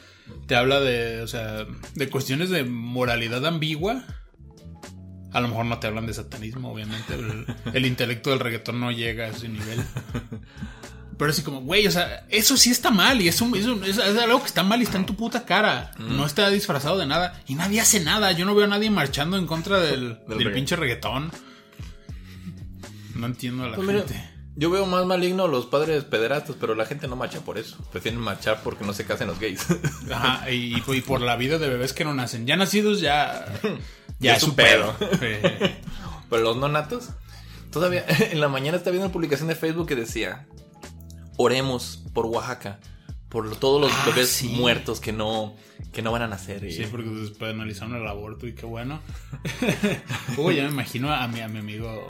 te 0.48 0.56
habla 0.56 0.80
de, 0.80 1.22
o 1.22 1.28
sea, 1.28 1.66
de 1.96 2.10
cuestiones 2.10 2.50
de 2.50 2.64
moralidad 2.64 3.46
ambigua. 3.46 4.04
A 5.32 5.42
lo 5.42 5.50
mejor 5.50 5.66
no 5.66 5.80
te 5.80 5.88
hablan 5.88 6.06
de 6.08 6.14
satanismo, 6.14 6.72
obviamente. 6.72 7.14
El, 7.14 7.46
el 7.74 7.86
intelecto 7.86 8.30
del 8.30 8.40
reggaetón 8.40 8.80
no 8.80 8.92
llega 8.92 9.26
a 9.26 9.28
ese 9.30 9.50
nivel. 9.50 9.82
Pero 11.18 11.32
así 11.32 11.44
como, 11.44 11.62
güey, 11.62 11.88
o 11.88 11.92
sea, 11.92 12.26
eso 12.30 12.56
sí 12.58 12.72
está 12.72 12.92
mal 12.92 13.22
y 13.22 13.28
es, 13.28 13.40
un- 13.42 13.56
es 13.86 13.98
algo 14.00 14.40
que 14.42 14.48
está 14.48 14.64
mal 14.64 14.80
y 14.82 14.84
está 14.84 14.98
en 14.98 15.06
tu 15.06 15.16
puta 15.16 15.46
cara. 15.46 15.92
No 16.00 16.26
está 16.26 16.50
disfrazado 16.50 16.98
de 16.98 17.06
nada 17.06 17.42
y 17.48 17.56
nadie 17.56 17.82
hace 17.82 18.00
nada. 18.02 18.32
Yo 18.34 18.46
no 18.46 18.56
veo 18.56 18.66
a 18.66 18.70
nadie 18.70 18.90
marchando 18.90 19.38
en 19.38 19.46
contra 19.48 19.80
del, 19.80 20.10
del 20.28 20.38
reggaetón. 20.38 20.54
pinche 20.54 20.76
reggaetón. 20.78 21.32
No 23.16 23.28
entiendo 23.28 23.64
a 23.64 23.70
la 23.70 23.76
Pues 23.76 23.88
mira, 23.88 24.00
gente. 24.00 24.30
Yo 24.56 24.70
veo 24.70 24.86
más 24.86 25.06
maligno 25.06 25.48
los 25.48 25.66
padres 25.66 26.04
pederastas, 26.06 26.56
pero 26.60 26.76
la 26.76 26.86
gente 26.86 27.08
no 27.08 27.16
marcha 27.16 27.42
por 27.42 27.58
eso. 27.58 27.78
Prefieren 27.92 28.20
marchar 28.22 28.62
porque 28.64 28.86
no 28.86 28.94
se 28.94 29.06
casen 29.06 29.28
los 29.28 29.40
gays. 29.40 29.66
Ajá, 30.12 30.50
y, 30.52 30.76
y 30.78 31.02
por 31.02 31.22
la 31.22 31.36
vida 31.36 31.58
de 31.58 31.68
bebés 31.70 31.94
que 31.94 32.06
no 32.06 32.14
nacen. 32.14 32.46
Ya 32.48 32.56
nacidos 32.56 33.02
ya. 33.02 33.46
Ya 34.20 34.36
es 34.36 34.44
un 34.44 34.56
pedo. 34.56 34.96
Eh, 35.22 35.76
pero 36.30 36.42
los 36.42 36.56
no 36.56 36.70
natos, 36.70 37.10
todavía 37.70 38.06
en 38.32 38.40
la 38.40 38.48
mañana 38.48 38.78
estaba 38.78 38.92
viendo 38.94 39.08
una 39.08 39.14
publicación 39.14 39.50
de 39.50 39.56
Facebook 39.56 39.88
que 39.90 39.96
decía: 39.98 40.48
Oremos 41.36 42.02
por 42.14 42.26
Oaxaca, 42.28 42.80
por 43.28 43.54
todos 43.58 43.82
los 43.82 43.92
Ah, 43.92 44.04
bebés 44.06 44.30
sí. 44.30 44.48
muertos 44.48 45.02
que 45.02 45.12
no, 45.12 45.58
que 45.92 46.02
no 46.02 46.14
van 46.14 46.22
a 46.22 46.28
nacer. 46.30 46.64
Y- 46.64 46.72
Sí, 46.72 46.86
porque 46.90 47.10
después 47.10 47.54
analizaron 47.54 47.94
el 47.98 48.08
aborto 48.08 48.48
y 48.48 48.56
qué 48.56 48.66
bueno. 48.66 49.02
Uy, 50.38 50.56
ya 50.56 50.64
me 50.64 50.70
imagino 50.70 51.14
a 51.14 51.28
mi, 51.28 51.42
a 51.42 51.50
mi 51.50 51.60
amigo. 51.60 52.08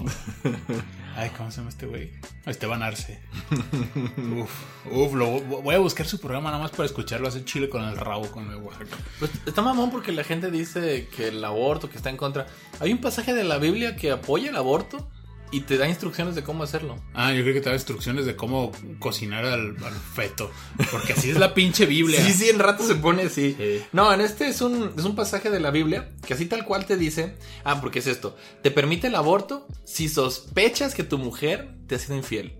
Ay, 1.17 1.31
¿cómo 1.37 1.49
se 1.49 1.57
llama 1.57 1.69
este 1.69 1.85
güey? 1.85 2.11
Esteban 2.45 2.83
Arce. 2.83 3.21
Uf, 4.17 4.51
uf, 4.91 5.13
lo, 5.13 5.39
voy 5.39 5.73
a 5.73 5.79
buscar 5.79 6.05
su 6.05 6.19
programa 6.19 6.51
nada 6.51 6.61
más 6.61 6.71
para 6.71 6.85
escucharlo 6.85 7.29
hacer 7.29 7.45
chile 7.45 7.69
con 7.69 7.85
el 7.85 7.95
rabo 7.95 8.29
con 8.31 8.49
el 8.51 8.57
Oaxaca. 8.57 8.97
Pues 9.19 9.31
está 9.45 9.61
mamón 9.61 9.91
porque 9.91 10.11
la 10.11 10.25
gente 10.25 10.51
dice 10.51 11.07
que 11.15 11.29
el 11.29 11.43
aborto, 11.45 11.89
que 11.89 11.95
está 11.95 12.09
en 12.09 12.17
contra. 12.17 12.47
Hay 12.81 12.91
un 12.91 12.99
pasaje 12.99 13.33
de 13.33 13.45
la 13.45 13.57
Biblia 13.59 13.95
que 13.95 14.11
apoya 14.11 14.49
el 14.49 14.57
aborto 14.57 15.07
y 15.55 15.61
te 15.61 15.77
da 15.77 15.87
instrucciones 15.87 16.35
de 16.35 16.43
cómo 16.43 16.63
hacerlo. 16.63 16.97
Ah, 17.13 17.31
yo 17.31 17.41
creo 17.43 17.53
que 17.53 17.61
te 17.61 17.69
da 17.69 17.75
instrucciones 17.75 18.25
de 18.25 18.35
cómo 18.35 18.73
cocinar 18.99 19.45
al, 19.45 19.77
al 19.83 19.93
feto. 20.13 20.51
Porque 20.91 21.13
así 21.13 21.29
es 21.29 21.37
la 21.37 21.53
pinche 21.53 21.85
Biblia. 21.85 22.21
Sí, 22.21 22.33
sí, 22.33 22.49
el 22.49 22.59
rato 22.59 22.85
se 22.85 22.95
pone 22.95 23.23
así. 23.23 23.55
Sí. 23.57 23.81
No, 23.93 24.13
en 24.13 24.19
este 24.19 24.49
es 24.49 24.61
un, 24.61 24.91
es 24.97 25.05
un 25.05 25.15
pasaje 25.15 25.49
de 25.49 25.61
la 25.61 25.71
Biblia 25.71 26.11
que 26.27 26.33
así 26.33 26.45
tal 26.45 26.65
cual 26.65 26.85
te 26.85 26.97
dice, 26.97 27.37
ah, 27.63 27.79
porque 27.79 27.99
es 27.99 28.07
esto, 28.07 28.35
te 28.63 28.69
permite 28.69 29.07
el 29.07 29.15
aborto 29.15 29.65
si 29.85 30.09
sospechas 30.09 30.93
que 30.93 31.03
tu 31.03 31.17
mujer 31.17 31.69
te 31.87 31.95
ha 31.95 31.99
sido 31.99 32.17
infiel. 32.17 32.57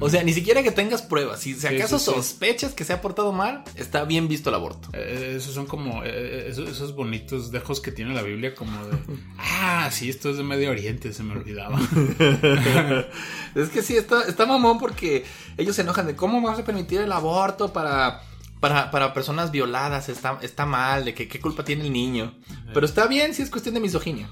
O 0.00 0.10
sea, 0.10 0.22
ni 0.22 0.32
siquiera 0.32 0.62
que 0.62 0.70
tengas 0.70 1.02
pruebas. 1.02 1.40
Si, 1.40 1.54
si 1.54 1.66
acaso 1.66 1.98
sí, 1.98 2.04
sí. 2.06 2.10
sospechas 2.12 2.74
que 2.74 2.84
se 2.84 2.92
ha 2.92 3.00
portado 3.00 3.32
mal, 3.32 3.64
está 3.74 4.04
bien 4.04 4.28
visto 4.28 4.50
el 4.50 4.54
aborto. 4.54 4.90
Eh, 4.92 5.34
esos 5.36 5.54
son 5.54 5.66
como 5.66 6.04
eh, 6.04 6.48
esos, 6.48 6.68
esos 6.68 6.94
bonitos 6.94 7.50
dejos 7.50 7.80
que 7.80 7.90
tiene 7.90 8.14
la 8.14 8.22
Biblia 8.22 8.54
como 8.54 8.84
de... 8.86 8.98
Ah, 9.38 9.88
sí, 9.90 10.10
esto 10.10 10.30
es 10.30 10.36
de 10.36 10.42
Medio 10.42 10.70
Oriente, 10.70 11.12
se 11.12 11.22
me 11.22 11.32
olvidaba. 11.32 11.80
es 13.54 13.68
que 13.70 13.82
sí, 13.82 13.96
está, 13.96 14.22
está 14.24 14.46
mamón 14.46 14.78
porque 14.78 15.24
ellos 15.56 15.74
se 15.74 15.82
enojan 15.82 16.06
de 16.06 16.16
cómo 16.16 16.40
vamos 16.42 16.58
a 16.58 16.64
permitir 16.64 17.00
el 17.00 17.12
aborto 17.12 17.72
para, 17.72 18.22
para, 18.60 18.90
para 18.90 19.14
personas 19.14 19.50
violadas. 19.50 20.08
Está, 20.08 20.38
está 20.42 20.66
mal, 20.66 21.06
de 21.06 21.14
que 21.14 21.28
qué 21.28 21.40
culpa 21.40 21.64
tiene 21.64 21.84
el 21.84 21.92
niño. 21.92 22.34
Pero 22.74 22.84
está 22.84 23.06
bien 23.06 23.34
si 23.34 23.42
es 23.42 23.50
cuestión 23.50 23.74
de 23.74 23.80
misoginia. 23.80 24.28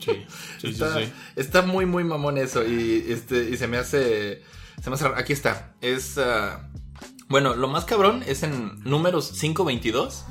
Sí, 0.00 0.12
sí, 0.12 0.26
sí, 0.58 0.68
está, 0.68 0.98
sí. 0.98 1.12
está 1.36 1.62
muy, 1.62 1.86
muy 1.86 2.04
mamón 2.04 2.38
eso. 2.38 2.64
Y, 2.66 3.06
este, 3.08 3.50
y 3.50 3.56
se 3.56 3.68
me 3.68 3.76
hace. 3.76 4.42
Se 4.82 4.90
me 4.90 4.94
hace 4.94 5.04
raro. 5.04 5.16
Aquí 5.18 5.32
está. 5.32 5.74
Es. 5.80 6.18
ah, 6.18 6.68
bueno, 7.28 7.54
lo 7.54 7.68
más 7.68 7.84
cabrón 7.84 8.22
es 8.26 8.42
en 8.42 8.80
números 8.84 9.32
522. 9.40 10.24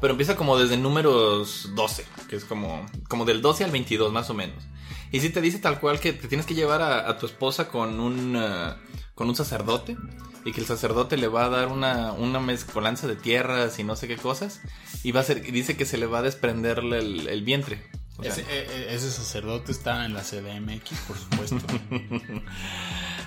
Pero 0.00 0.12
empieza 0.12 0.34
como 0.36 0.58
desde 0.58 0.76
números 0.78 1.70
12. 1.74 2.06
Que 2.28 2.36
es 2.36 2.44
como, 2.44 2.86
como 3.08 3.24
del 3.26 3.42
12 3.42 3.64
al 3.64 3.70
22, 3.70 4.12
más 4.12 4.30
o 4.30 4.34
menos. 4.34 4.64
Y 5.12 5.20
sí 5.20 5.28
te 5.30 5.40
dice 5.40 5.58
tal 5.58 5.78
cual 5.80 6.00
que 6.00 6.12
te 6.12 6.28
tienes 6.28 6.46
que 6.46 6.54
llevar 6.54 6.80
a, 6.80 7.08
a 7.08 7.18
tu 7.18 7.26
esposa 7.26 7.68
con 7.68 8.00
un. 8.00 8.36
ah, 8.36 8.76
con 9.14 9.28
un 9.28 9.36
sacerdote. 9.36 9.96
Y 10.42 10.52
que 10.52 10.60
el 10.62 10.66
sacerdote 10.66 11.18
le 11.18 11.28
va 11.28 11.44
a 11.44 11.48
dar 11.50 11.68
una, 11.68 12.12
una 12.12 12.40
mezcolanza 12.40 13.06
de 13.06 13.14
tierras 13.14 13.78
y 13.78 13.84
no 13.84 13.94
sé 13.94 14.08
qué 14.08 14.16
cosas. 14.16 14.62
Y 15.02 15.12
va 15.12 15.20
a 15.20 15.24
ser, 15.24 15.42
dice 15.52 15.76
que 15.76 15.84
se 15.84 15.98
le 15.98 16.06
va 16.06 16.20
a 16.20 16.22
desprenderle 16.22 16.98
el, 16.98 17.28
el 17.28 17.42
vientre. 17.42 17.82
O 18.16 18.22
sea, 18.22 18.32
Ese, 18.32 18.40
eh, 18.42 18.46
eh, 18.50 18.86
ese 18.90 19.10
sacerdote 19.10 19.70
está 19.72 20.06
en 20.06 20.14
la 20.14 20.22
CDMX, 20.22 20.98
por 21.06 21.18
supuesto. 21.18 21.58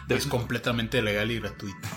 es 0.10 0.26
completamente 0.28 1.02
legal 1.02 1.32
y 1.32 1.40
gratuito. 1.40 1.88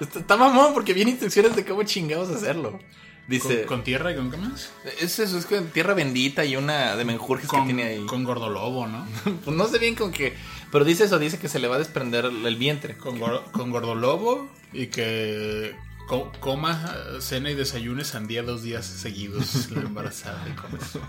está, 0.00 0.36
mamón 0.36 0.74
porque 0.74 0.92
viene 0.94 1.12
instrucciones 1.12 1.54
de 1.56 1.64
cómo 1.64 1.82
chingados 1.84 2.28
hacerlo. 2.30 2.72
¿Con, 2.72 2.80
Dice, 3.28 3.66
con 3.66 3.84
tierra 3.84 4.10
y 4.12 4.16
con 4.16 4.30
qué 4.30 4.38
más? 4.38 4.70
es 5.00 5.18
eso, 5.18 5.36
es 5.36 5.44
con 5.44 5.66
tierra 5.66 5.92
bendita 5.92 6.46
y 6.46 6.56
una 6.56 6.96
de 6.96 7.04
menjurjes 7.04 7.50
que 7.50 7.60
tiene 7.60 7.82
ahí. 7.82 8.06
con 8.06 8.24
gordolobo, 8.24 8.86
¿no? 8.86 9.06
Pues 9.44 9.54
no 9.54 9.66
sé 9.66 9.78
bien 9.78 9.94
con 9.96 10.12
qué, 10.12 10.34
pero 10.72 10.82
dice 10.86 11.04
eso, 11.04 11.18
dice 11.18 11.38
que 11.38 11.48
se 11.50 11.58
le 11.58 11.68
va 11.68 11.74
a 11.76 11.78
desprender 11.78 12.24
el 12.24 12.56
vientre. 12.56 12.96
Con, 12.96 13.18
gor- 13.20 13.50
con 13.50 13.70
gordolobo 13.70 14.50
y 14.72 14.86
que 14.86 15.76
co- 16.06 16.32
coma, 16.40 16.90
cena 17.20 17.50
y 17.50 17.54
desayune 17.54 18.04
sandía 18.04 18.42
dos 18.42 18.62
días 18.62 18.86
seguidos 18.86 19.70
la 19.72 19.82
embarazada 19.82 20.42
y 20.48 20.52
con 20.52 20.74
eso. 20.80 21.00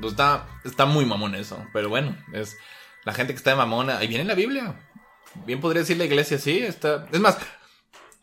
Pues 0.00 0.12
está, 0.12 0.46
está 0.64 0.86
muy 0.86 1.04
mamón 1.04 1.34
eso, 1.34 1.62
pero 1.74 1.90
bueno, 1.90 2.16
es 2.32 2.56
la 3.04 3.12
gente 3.12 3.34
que 3.34 3.36
está 3.36 3.50
de 3.50 3.56
mamona. 3.56 3.98
Ahí 3.98 4.06
viene 4.06 4.24
la 4.24 4.34
Biblia. 4.34 4.76
Bien 5.46 5.60
podría 5.60 5.80
decir 5.82 5.96
la 5.96 6.04
iglesia, 6.04 6.38
sí, 6.38 6.58
está. 6.58 7.06
Es 7.12 7.20
más, 7.20 7.38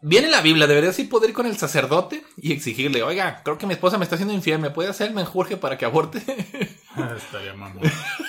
viene 0.01 0.29
la 0.29 0.41
Biblia, 0.41 0.67
debería 0.67 0.93
sí 0.93 1.05
poder 1.05 1.29
ir 1.31 1.35
con 1.35 1.45
el 1.47 1.57
sacerdote 1.57 2.23
y 2.37 2.51
exigirle, 2.53 3.03
oiga, 3.03 3.41
creo 3.43 3.57
que 3.57 3.65
mi 3.67 3.73
esposa 3.73 3.97
me 3.97 4.03
está 4.03 4.15
haciendo 4.15 4.33
infiel, 4.33 4.59
¿me 4.59 4.69
puede 4.69 4.89
hacer 4.89 5.11
menjurje 5.13 5.57
para 5.57 5.77
que 5.77 5.85
aborte? 5.85 6.21
Ah, 6.97 7.13
Estaría 7.17 7.53
mamón. 7.53 7.83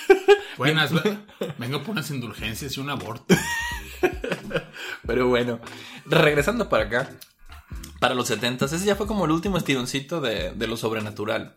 Buenas, 0.57 0.91
ve- 0.91 1.17
vengo 1.57 1.79
por 1.83 1.91
unas 1.91 2.11
indulgencias 2.11 2.75
y 2.75 2.79
un 2.81 2.89
aborto. 2.89 3.33
Pero 5.05 5.27
bueno, 5.29 5.61
regresando 6.05 6.67
para 6.67 6.83
acá, 6.83 7.09
para 8.01 8.13
los 8.13 8.27
70 8.27 8.65
ese 8.65 8.79
ya 8.83 8.97
fue 8.97 9.07
como 9.07 9.23
el 9.23 9.31
último 9.31 9.57
estironcito 9.57 10.19
de, 10.19 10.51
de 10.51 10.67
lo 10.67 10.75
sobrenatural. 10.75 11.55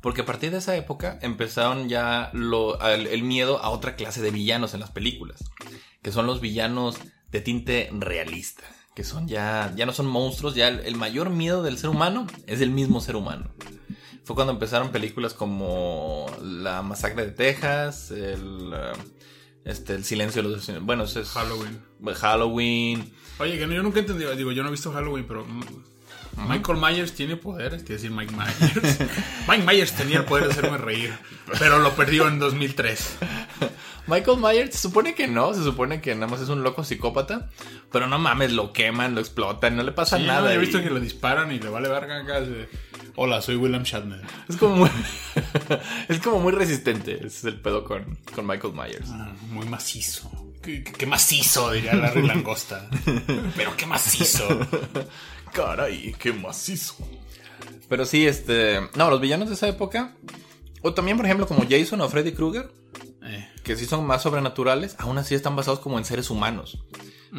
Porque 0.00 0.20
a 0.22 0.24
partir 0.24 0.52
de 0.52 0.58
esa 0.58 0.76
época 0.76 1.18
empezaron 1.22 1.88
ya 1.88 2.30
lo, 2.32 2.80
el, 2.80 3.08
el 3.08 3.22
miedo 3.24 3.58
a 3.60 3.70
otra 3.70 3.96
clase 3.96 4.20
de 4.22 4.30
villanos 4.30 4.72
en 4.74 4.80
las 4.80 4.92
películas. 4.92 5.42
Que 6.02 6.12
son 6.12 6.26
los 6.26 6.40
villanos 6.40 6.96
de 7.30 7.40
tinte 7.40 7.88
realista. 7.92 8.64
Que 8.94 9.04
son 9.04 9.26
ya, 9.28 9.72
ya 9.76 9.86
no 9.86 9.92
son 9.92 10.06
monstruos, 10.06 10.54
ya 10.54 10.68
el, 10.68 10.80
el 10.80 10.96
mayor 10.96 11.30
miedo 11.30 11.62
del 11.62 11.78
ser 11.78 11.90
humano 11.90 12.26
es 12.46 12.60
el 12.60 12.70
mismo 12.70 13.00
ser 13.00 13.16
humano. 13.16 13.50
Fue 14.24 14.36
cuando 14.36 14.52
empezaron 14.52 14.90
películas 14.92 15.34
como 15.34 16.26
La 16.42 16.82
Masacre 16.82 17.24
de 17.26 17.32
Texas, 17.32 18.10
el, 18.10 18.72
eh, 18.74 18.92
este, 19.64 19.94
el 19.94 20.04
Silencio 20.04 20.42
de 20.42 20.48
los... 20.50 20.70
Bueno, 20.84 21.04
ese 21.04 21.22
es 21.22 21.28
Halloween. 21.30 21.80
Halloween. 22.20 23.12
Oye, 23.38 23.58
que 23.58 23.66
no- 23.66 23.74
yo 23.74 23.82
nunca 23.82 23.98
he 23.98 24.02
entendido, 24.02 24.34
digo, 24.36 24.52
yo 24.52 24.62
no 24.62 24.68
he 24.68 24.72
visto 24.72 24.92
Halloween, 24.92 25.24
pero 25.26 25.44
Michael 26.48 26.78
Myers 26.78 27.12
tiene 27.14 27.36
poderes, 27.36 27.82
quiere 27.82 27.94
decir 27.94 28.10
Mike 28.10 28.34
Myers. 28.34 28.98
Mike 29.48 29.64
Myers 29.64 29.92
tenía 29.92 30.18
el 30.18 30.24
poder 30.24 30.44
de 30.46 30.52
hacerme 30.52 30.78
reír, 30.78 31.12
pero 31.58 31.78
lo 31.78 31.94
perdió 31.94 32.28
en 32.28 32.38
2003. 32.38 33.16
Michael 34.06 34.38
Myers 34.38 34.72
se 34.74 34.78
supone 34.78 35.14
que 35.14 35.28
no, 35.28 35.54
se 35.54 35.62
supone 35.62 36.00
que 36.00 36.14
nada 36.14 36.26
más 36.26 36.40
es 36.40 36.48
un 36.48 36.62
loco 36.62 36.82
psicópata, 36.84 37.48
pero 37.92 38.06
no 38.08 38.18
mames, 38.18 38.52
lo 38.52 38.72
queman, 38.72 39.14
lo 39.14 39.20
explotan, 39.20 39.76
no 39.76 39.82
le 39.82 39.92
pasa 39.92 40.16
Sí, 40.18 40.24
nada. 40.24 40.40
no, 40.42 40.50
he 40.50 40.54
y- 40.56 40.58
visto 40.58 40.82
que 40.82 40.90
lo 40.90 40.98
disparan 41.00 41.52
y 41.52 41.58
le 41.60 41.68
vale 41.68 41.88
verga 41.88 42.22
de, 42.40 42.68
Hola, 43.14 43.42
soy 43.42 43.56
William 43.56 43.82
Shatner. 43.82 44.22
Es 44.48 44.56
como 44.56 44.76
muy, 44.76 44.90
es 46.08 46.18
como 46.20 46.40
muy 46.40 46.52
resistente, 46.52 47.14
ese 47.16 47.26
es 47.26 47.44
el 47.44 47.60
pedo 47.60 47.84
con, 47.84 48.18
con 48.34 48.46
Michael 48.46 48.72
Myers. 48.74 49.08
Ah, 49.10 49.32
muy 49.50 49.66
macizo. 49.68 50.30
¿Qué, 50.62 50.82
qué 50.84 51.06
macizo, 51.06 51.70
diría 51.72 51.94
Larry 51.94 52.26
Langosta. 52.26 52.88
Pero 53.56 53.76
qué 53.76 53.84
macizo. 53.86 54.46
Caray, 55.52 56.14
qué 56.18 56.32
macizo. 56.32 56.96
Pero 57.88 58.06
sí, 58.06 58.26
este, 58.26 58.80
no, 58.94 59.10
los 59.10 59.20
villanos 59.20 59.48
de 59.48 59.54
esa 59.54 59.68
época, 59.68 60.14
o 60.82 60.94
también 60.94 61.16
por 61.16 61.26
ejemplo 61.26 61.46
como 61.46 61.64
Jason 61.68 62.00
o 62.00 62.08
Freddy 62.08 62.32
Krueger, 62.32 62.70
Eh, 63.24 63.48
que 63.62 63.76
sí 63.76 63.86
son 63.86 64.06
más 64.06 64.22
sobrenaturales, 64.22 64.96
aún 64.98 65.16
así 65.18 65.34
están 65.34 65.54
basados 65.56 65.80
como 65.80 65.98
en 65.98 66.04
seres 66.04 66.30
humanos. 66.30 66.82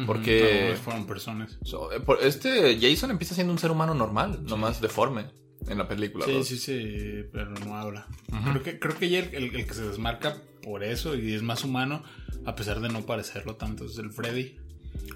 Porque 0.06 0.74
fueron 0.82 1.06
personas. 1.06 1.58
so, 1.62 1.92
eh, 1.92 2.02
este 2.22 2.78
Jason 2.80 3.10
empieza 3.12 3.34
siendo 3.34 3.52
un 3.52 3.58
ser 3.60 3.70
humano 3.70 3.94
normal, 3.94 4.40
nomás 4.44 4.80
deforme 4.80 5.26
en 5.68 5.78
la 5.78 5.86
película. 5.86 6.24
Sí, 6.26 6.42
sí, 6.42 6.58
sí, 6.58 7.24
pero 7.32 7.50
no 7.50 7.76
habla. 7.76 8.06
Creo 8.50 8.62
que, 8.62 8.78
creo 8.80 8.96
que 8.98 9.08
ya 9.08 9.20
el, 9.20 9.34
el- 9.34 9.54
el 9.54 9.66
que 9.66 9.74
se 9.74 9.82
desmarca 9.82 10.36
por 10.62 10.82
eso 10.82 11.14
y 11.14 11.32
es 11.34 11.42
más 11.42 11.62
humano, 11.62 12.02
a 12.44 12.56
pesar 12.56 12.80
de 12.80 12.88
no 12.88 13.02
parecerlo 13.06 13.54
tanto, 13.54 13.84
es 13.84 13.96
el 13.98 14.10
Freddy. 14.10 14.56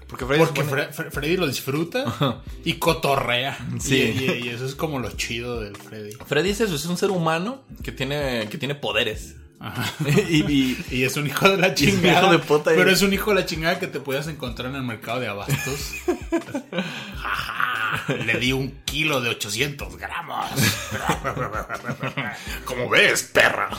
Porque 0.07 0.25
Freddy 0.25 0.45
Porque 0.45 0.63
se 0.63 0.69
pone- 0.69 0.83
Fre- 0.89 0.93
Fre- 0.93 1.11
Freddy 1.11 1.35
lo 1.37 1.47
disfruta 1.47 2.41
y 2.63 2.73
cotorrea. 2.75 3.57
Sí. 3.81 3.95
Y, 3.95 4.23
y- 4.23 4.45
y 4.45 4.49
eso 4.49 4.65
es 4.65 4.75
como 4.75 4.99
lo 4.99 5.11
chido 5.11 5.59
del 5.59 5.75
Freddy. 5.75 6.11
Freddy 6.25 6.51
es 6.51 6.61
eso, 6.61 6.75
es 6.75 6.85
un 6.85 6.95
ser 6.97 7.11
humano 7.11 7.63
que 7.83 7.91
tiene, 7.91 8.47
que 8.49 8.57
tiene 8.57 8.75
poderes. 8.75 9.35
Ajá. 9.59 9.93
y, 10.29 10.51
y- 10.51 10.85
Y 10.91 11.03
es 11.03 11.17
un 11.17 11.27
hijo 11.27 11.49
de 11.49 11.57
la 11.57 11.73
chingada. 11.73 12.21
hijo 12.23 12.31
de 12.31 12.39
puta. 12.39 12.71
Pero 12.75 12.89
es 12.91 13.01
un 13.01 13.11
hijo 13.13 13.31
de 13.31 13.41
la 13.41 13.45
chingada 13.45 13.77
que 13.79 13.87
te 13.87 13.99
puedas 13.99 14.27
encontrar 14.27 14.69
en 14.69 14.75
el 14.77 14.83
mercado 14.83 15.19
de 15.19 15.27
abastos. 15.27 15.93
Le 18.25 18.37
di 18.39 18.51
un 18.53 18.71
kilo 18.85 19.19
de 19.19 19.29
800 19.29 19.97
gramos. 19.97 20.45
como 22.65 22.87
ves, 22.89 23.23
perra. 23.23 23.69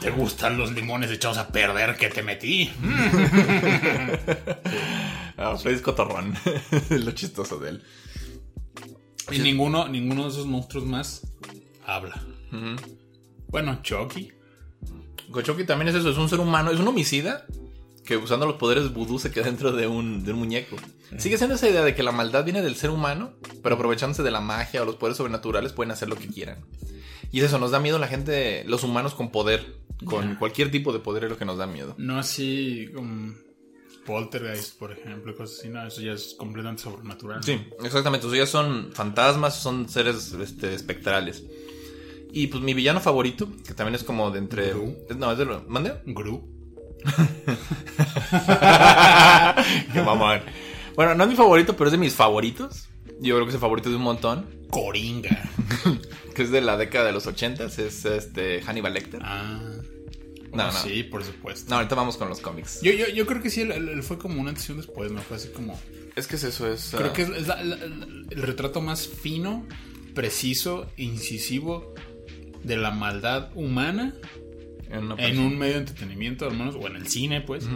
¿Te 0.00 0.10
gustan 0.10 0.56
los 0.56 0.72
limones 0.72 1.10
echados 1.10 1.36
a 1.38 1.48
perder 1.48 1.96
que 1.96 2.08
te 2.10 2.22
metí? 2.22 2.70
Ah, 5.36 5.56
Freddy 5.56 5.76
es 5.76 5.82
cotorrón. 5.82 6.36
lo 6.90 7.10
chistoso 7.12 7.58
de 7.58 7.70
él. 7.70 7.82
Y 9.30 9.40
ninguno, 9.40 9.88
ninguno 9.88 10.24
de 10.24 10.30
esos 10.30 10.46
monstruos 10.46 10.86
más 10.86 11.22
habla. 11.86 12.22
Bueno, 13.48 13.80
Chucky. 13.82 14.32
Gochoki 15.28 15.64
también 15.64 15.88
es 15.88 15.94
eso, 15.94 16.10
es 16.10 16.16
un 16.16 16.28
ser 16.28 16.40
humano, 16.40 16.70
es 16.70 16.80
un 16.80 16.88
homicida 16.88 17.46
que 18.04 18.16
usando 18.16 18.46
los 18.46 18.56
poderes 18.56 18.92
vudú 18.94 19.18
se 19.18 19.30
queda 19.30 19.44
dentro 19.44 19.72
de 19.72 19.86
un, 19.86 20.24
de 20.24 20.32
un 20.32 20.38
muñeco. 20.38 20.76
Sigue 21.18 21.36
siendo 21.36 21.56
esa 21.56 21.68
idea 21.68 21.82
de 21.82 21.94
que 21.94 22.02
la 22.02 22.12
maldad 22.12 22.44
viene 22.44 22.62
del 22.62 22.74
ser 22.74 22.88
humano, 22.88 23.34
pero 23.62 23.74
aprovechándose 23.74 24.22
de 24.22 24.30
la 24.30 24.40
magia 24.40 24.80
o 24.80 24.86
los 24.86 24.96
poderes 24.96 25.18
sobrenaturales 25.18 25.74
pueden 25.74 25.90
hacer 25.90 26.08
lo 26.08 26.16
que 26.16 26.28
quieran. 26.28 26.64
Y 27.30 27.40
es 27.40 27.46
eso, 27.46 27.58
nos 27.58 27.70
da 27.70 27.80
miedo 27.80 27.98
la 27.98 28.08
gente, 28.08 28.64
los 28.66 28.82
humanos 28.82 29.12
con 29.12 29.30
poder, 29.30 29.76
con 30.06 30.36
cualquier 30.36 30.70
tipo 30.70 30.94
de 30.94 31.00
poder 31.00 31.24
es 31.24 31.30
lo 31.30 31.36
que 31.36 31.44
nos 31.44 31.58
da 31.58 31.66
miedo. 31.66 31.94
No 31.98 32.18
así 32.18 32.90
como 32.94 33.34
Poltergeist, 34.06 34.78
por 34.78 34.92
ejemplo, 34.92 35.36
cosas 35.36 35.58
así. 35.58 35.68
No, 35.68 35.86
eso 35.86 36.00
ya 36.00 36.12
es 36.12 36.34
completamente 36.38 36.82
sobrenatural. 36.82 37.44
Sí, 37.44 37.60
exactamente. 37.84 38.26
O 38.26 38.30
sea, 38.30 38.38
ya 38.38 38.46
son 38.46 38.90
fantasmas, 38.94 39.60
son 39.60 39.86
seres 39.86 40.32
este, 40.32 40.72
espectrales. 40.72 41.44
Y 42.32 42.46
pues 42.48 42.62
mi 42.62 42.74
villano 42.74 43.00
favorito, 43.00 43.48
que 43.66 43.74
también 43.74 43.94
es 43.94 44.04
como 44.04 44.30
de 44.30 44.38
entre. 44.38 44.70
Gru. 44.70 44.96
No, 45.16 45.32
es 45.32 45.38
de 45.38 45.44
lo. 45.44 45.62
¿Mande? 45.68 45.94
Gru. 46.06 46.48
Qué 49.92 50.02
mamón. 50.02 50.40
Bueno, 50.94 51.14
no 51.14 51.24
es 51.24 51.30
mi 51.30 51.36
favorito, 51.36 51.76
pero 51.76 51.88
es 51.88 51.92
de 51.92 51.98
mis 51.98 52.14
favoritos. 52.14 52.88
Yo 53.20 53.34
creo 53.34 53.44
que 53.44 53.50
es 53.50 53.54
el 53.54 53.60
favorito 53.60 53.90
de 53.90 53.96
un 53.96 54.02
montón. 54.02 54.46
Coringa. 54.70 55.50
Que 56.34 56.44
es 56.44 56.50
de 56.52 56.60
la 56.60 56.76
década 56.76 57.06
de 57.06 57.12
los 57.12 57.26
ochentas. 57.26 57.80
Es 57.80 58.04
este 58.04 58.62
Hannibal 58.62 58.94
Lecter. 58.94 59.20
Ah. 59.24 59.60
No, 60.52 60.68
Oh, 60.68 60.72
no. 60.72 60.72
Sí, 60.72 61.02
por 61.02 61.24
supuesto. 61.24 61.68
No, 61.68 61.76
ahorita 61.76 61.96
vamos 61.96 62.16
con 62.16 62.28
los 62.28 62.40
cómics. 62.40 62.80
Yo, 62.80 62.92
yo, 62.92 63.08
yo 63.08 63.26
creo 63.26 63.42
que 63.42 63.50
sí, 63.50 63.62
él, 63.62 64.02
fue 64.04 64.18
como 64.18 64.40
una 64.40 64.52
un 64.52 64.76
después, 64.76 65.10
¿no? 65.10 65.20
Fue 65.20 65.36
así 65.36 65.48
como... 65.48 65.78
Es 66.16 66.26
que 66.28 66.36
es 66.36 66.44
eso, 66.44 66.70
es. 66.72 66.92
Creo 66.96 67.10
ah, 67.10 67.12
que 67.12 67.22
es, 67.22 67.28
es 67.30 67.46
la- 67.48 67.62
la- 67.62 67.76
la- 67.76 67.86
el 68.30 68.42
retrato 68.42 68.80
más 68.80 69.06
fino, 69.08 69.66
preciso, 70.14 70.86
incisivo 70.96 71.92
de 72.62 72.76
la 72.76 72.90
maldad 72.90 73.50
humana 73.54 74.14
en 74.90 75.38
un 75.38 75.58
medio 75.58 75.74
de 75.74 75.80
entretenimiento, 75.80 76.46
al 76.46 76.56
menos, 76.56 76.74
o 76.74 76.86
en 76.86 76.96
el 76.96 77.08
cine, 77.08 77.40
pues. 77.40 77.66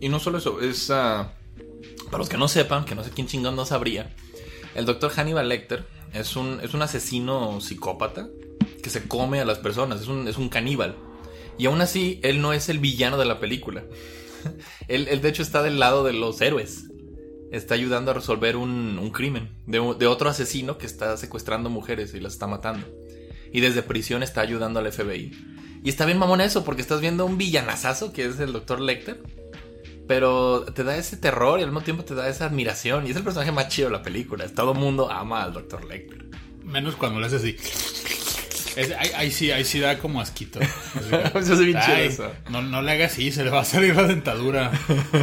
Y 0.00 0.08
no 0.08 0.18
solo 0.20 0.38
eso, 0.38 0.60
es. 0.60 0.90
ah, 0.90 1.34
para 2.06 2.18
los 2.18 2.28
que 2.28 2.36
no 2.36 2.48
sepan, 2.48 2.84
que 2.84 2.94
no 2.94 3.04
sé 3.04 3.10
quién 3.10 3.26
chingón 3.26 3.56
no 3.56 3.64
sabría, 3.64 4.14
el 4.74 4.84
doctor 4.84 5.10
Hannibal 5.10 5.48
Lecter 5.48 5.84
es 6.12 6.36
un, 6.36 6.60
es 6.62 6.74
un 6.74 6.82
asesino 6.82 7.60
psicópata 7.60 8.28
que 8.82 8.90
se 8.90 9.06
come 9.08 9.40
a 9.40 9.44
las 9.44 9.58
personas, 9.58 10.00
es 10.00 10.08
un, 10.08 10.28
es 10.28 10.36
un 10.36 10.48
caníbal. 10.48 10.96
Y 11.58 11.66
aún 11.66 11.80
así, 11.80 12.20
él 12.22 12.40
no 12.40 12.52
es 12.52 12.68
el 12.68 12.78
villano 12.78 13.18
de 13.18 13.24
la 13.24 13.40
película. 13.40 13.84
él, 14.88 15.08
él, 15.08 15.20
de 15.20 15.28
hecho, 15.28 15.42
está 15.42 15.62
del 15.62 15.78
lado 15.78 16.04
de 16.04 16.12
los 16.12 16.40
héroes. 16.40 16.84
Está 17.50 17.74
ayudando 17.74 18.10
a 18.10 18.14
resolver 18.14 18.56
un, 18.56 18.98
un 18.98 19.10
crimen 19.10 19.50
de, 19.66 19.94
de 19.98 20.06
otro 20.06 20.30
asesino 20.30 20.78
que 20.78 20.86
está 20.86 21.16
secuestrando 21.16 21.68
mujeres 21.68 22.14
y 22.14 22.20
las 22.20 22.32
está 22.32 22.46
matando. 22.46 22.86
Y 23.52 23.60
desde 23.60 23.82
prisión 23.82 24.22
está 24.22 24.40
ayudando 24.40 24.80
al 24.80 24.90
FBI. 24.90 25.32
Y 25.84 25.88
está 25.88 26.06
bien 26.06 26.18
mamón 26.18 26.40
eso, 26.40 26.64
porque 26.64 26.80
estás 26.82 27.00
viendo 27.00 27.26
un 27.26 27.36
villanazazo 27.38 28.12
que 28.12 28.24
es 28.26 28.38
el 28.40 28.52
doctor 28.52 28.80
Lecter. 28.80 29.20
Pero 30.08 30.64
te 30.74 30.84
da 30.84 30.96
ese 30.96 31.16
terror 31.16 31.58
y 31.58 31.62
al 31.62 31.68
mismo 31.68 31.82
tiempo 31.82 32.04
te 32.04 32.14
da 32.14 32.28
esa 32.28 32.46
admiración. 32.46 33.06
Y 33.06 33.10
es 33.10 33.16
el 33.16 33.22
personaje 33.22 33.52
más 33.52 33.68
chido 33.68 33.88
de 33.88 33.92
la 33.96 34.02
película. 34.02 34.46
Todo 34.48 34.74
mundo 34.74 35.10
ama 35.10 35.42
al 35.44 35.52
doctor 35.52 35.84
Lecter. 35.84 36.24
Menos 36.64 36.96
cuando 36.96 37.20
le 37.20 37.26
hace 37.26 37.36
así. 37.36 37.56
Es- 38.76 38.92
ahí, 38.98 39.10
ahí 39.16 39.30
sí, 39.30 39.50
ahí 39.50 39.64
sí 39.64 39.80
da 39.80 39.98
como 39.98 40.20
asquito. 40.20 40.58
Así 41.34 41.52
es 41.52 41.58
bien 41.60 41.78
chido 41.84 41.96
eso. 41.98 42.32
No, 42.50 42.62
no 42.62 42.80
le 42.80 42.92
haga 42.92 43.04
así, 43.06 43.30
se 43.30 43.44
le 43.44 43.50
va 43.50 43.60
a 43.60 43.64
salir 43.64 43.94
la 43.94 44.04
dentadura. 44.04 44.70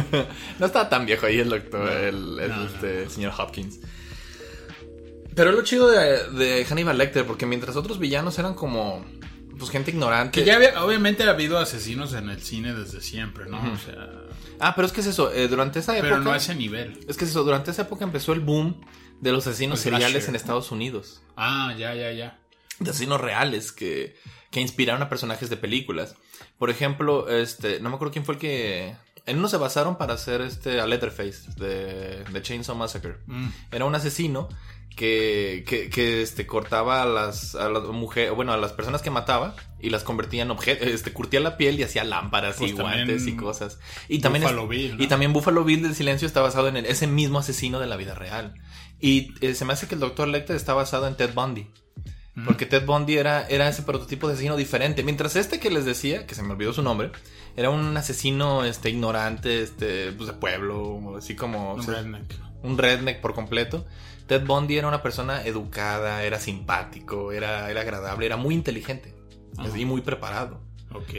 No 0.60 0.66
estaba 0.66 0.88
tan 0.88 1.04
viejo 1.06 1.26
ahí 1.26 1.38
el 1.40 1.48
doctor, 1.48 1.90
el, 1.90 2.38
el, 2.38 2.48
no, 2.48 2.64
este, 2.66 3.02
el 3.04 3.10
señor 3.10 3.32
Hopkins. 3.38 3.80
Pero 5.34 5.50
es 5.50 5.56
lo 5.56 5.62
chido 5.62 5.88
de, 5.88 6.28
de 6.30 6.64
Hannibal 6.64 6.98
Lecter, 6.98 7.26
porque 7.26 7.46
mientras 7.46 7.76
otros 7.76 7.98
villanos 7.98 8.38
eran 8.38 8.54
como. 8.54 9.04
Pues 9.58 9.70
gente 9.70 9.90
ignorante. 9.90 10.40
Que 10.40 10.46
ya 10.46 10.56
había, 10.56 10.82
obviamente 10.82 11.22
ha 11.24 11.30
habido 11.30 11.58
asesinos 11.58 12.14
en 12.14 12.30
el 12.30 12.40
cine 12.40 12.72
desde 12.74 13.02
siempre, 13.02 13.44
¿no? 13.46 13.58
O 13.72 13.76
sea, 13.76 14.08
Ah, 14.58 14.74
pero 14.74 14.86
es 14.86 14.92
que 14.92 15.00
es 15.02 15.06
eso. 15.06 15.30
eh, 15.32 15.48
durante 15.48 15.80
esa 15.80 15.92
época. 15.96 16.08
pero 16.10 16.20
no 16.22 16.32
a 16.32 16.36
ese 16.38 16.54
nivel. 16.54 16.98
Es 17.08 17.16
que 17.18 17.24
es 17.24 17.30
eso. 17.30 17.44
Durante 17.44 17.70
esa 17.70 17.82
época 17.82 18.04
empezó 18.04 18.32
el 18.32 18.40
boom 18.40 18.80
de 19.20 19.32
los 19.32 19.46
asesinos 19.46 19.78
El 19.80 19.92
seriales 19.92 20.28
en. 20.28 20.34
Estados 20.36 20.70
Unidos. 20.70 21.22
Ah, 21.36 21.74
ya, 21.78 21.94
ya, 21.94 22.10
ya. 22.12 22.38
de 22.78 22.90
asesinos 22.90 23.20
reales 23.20 23.70
que, 23.72 24.16
que 24.50 24.60
inspiraron 24.60 25.02
a 25.02 25.10
personajes 25.10 25.50
de 25.50 25.58
películas. 25.58 26.14
Por 26.58 26.70
ejemplo, 26.70 27.28
este, 27.28 27.80
no 27.80 27.90
me 27.90 27.96
acuerdo 27.96 28.12
quién 28.12 28.24
fue 28.24 28.34
el 28.36 28.40
que. 28.40 28.96
En 29.26 29.38
uno 29.38 29.48
se 29.48 29.58
basaron 29.58 29.98
para 29.98 30.14
hacer 30.14 30.40
este 30.40 30.80
a 30.80 30.86
Letterface 30.86 31.50
de, 31.58 32.24
de 32.24 32.42
Chainsaw 32.42 32.74
Massacre. 32.74 33.16
Mm. 33.26 33.48
Era 33.72 33.84
un 33.84 33.94
asesino 33.94 34.48
que, 34.96 35.64
que, 35.66 35.88
que, 35.88 36.20
este, 36.22 36.46
cortaba 36.46 37.02
a 37.02 37.06
las, 37.06 37.54
a 37.54 37.68
las 37.70 37.84
mujeres, 37.84 38.32
bueno, 38.34 38.52
a 38.52 38.56
las 38.56 38.72
personas 38.72 39.00
que 39.02 39.10
mataba 39.10 39.54
y 39.80 39.90
las 39.90 40.02
convertía 40.04 40.42
en 40.42 40.50
objetos, 40.50 40.86
este, 40.88 41.12
curtía 41.12 41.40
la 41.40 41.56
piel 41.56 41.78
y 41.80 41.82
hacía 41.84 42.04
lámparas 42.04 42.56
Pues 42.58 42.72
y 42.72 42.74
guantes 42.74 43.26
y 43.26 43.36
cosas. 43.36 43.78
Y 44.08 44.18
también, 44.18 44.42
es- 44.44 44.50
Buffalo 44.50 44.68
Bill, 44.68 44.96
¿no? 44.98 45.02
y 45.02 45.06
también 45.06 45.32
Buffalo 45.32 45.64
Bill 45.64 45.82
del 45.82 45.94
Silencio 45.94 46.26
está 46.26 46.40
basado 46.42 46.68
en 46.68 46.76
el- 46.76 46.86
ese 46.86 47.06
mismo 47.06 47.38
asesino 47.38 47.80
de 47.80 47.86
la 47.86 47.96
vida 47.96 48.14
real. 48.14 48.54
Y 49.00 49.32
eh, 49.40 49.54
se 49.54 49.64
me 49.64 49.72
hace 49.72 49.88
que 49.88 49.94
el 49.94 50.00
Dr. 50.00 50.28
Lecter 50.28 50.54
está 50.56 50.74
basado 50.74 51.06
en 51.06 51.16
Ted 51.16 51.32
Bundy. 51.34 51.66
Porque 52.46 52.64
Ted 52.64 52.86
Bundy 52.86 53.18
era, 53.18 53.46
era 53.48 53.68
ese 53.68 53.82
prototipo 53.82 54.26
de 54.26 54.32
asesino 54.32 54.56
diferente. 54.56 55.02
Mientras 55.02 55.36
este 55.36 55.60
que 55.60 55.68
les 55.68 55.84
decía, 55.84 56.26
que 56.26 56.34
se 56.34 56.42
me 56.42 56.52
olvidó 56.52 56.72
su 56.72 56.82
nombre, 56.82 57.10
era 57.54 57.68
un 57.68 57.94
asesino 57.98 58.64
este, 58.64 58.88
ignorante, 58.88 59.62
este, 59.62 60.12
pues 60.12 60.26
de 60.28 60.32
pueblo, 60.34 61.16
así 61.18 61.34
como 61.36 61.74
Un 61.74 61.80
o 61.80 61.82
sea, 61.82 61.94
redneck. 61.96 62.32
Un 62.62 62.78
redneck 62.78 63.20
por 63.20 63.34
completo. 63.34 63.86
Ted 64.26 64.44
Bundy 64.46 64.76
era 64.78 64.88
una 64.88 65.02
persona 65.02 65.44
educada, 65.44 66.22
era 66.24 66.38
simpático, 66.38 67.32
era, 67.32 67.70
era 67.70 67.80
agradable, 67.80 68.26
era 68.26 68.36
muy 68.36 68.54
inteligente 68.54 69.14
Ajá. 69.58 69.76
y 69.76 69.84
muy 69.84 70.02
preparado. 70.02 70.60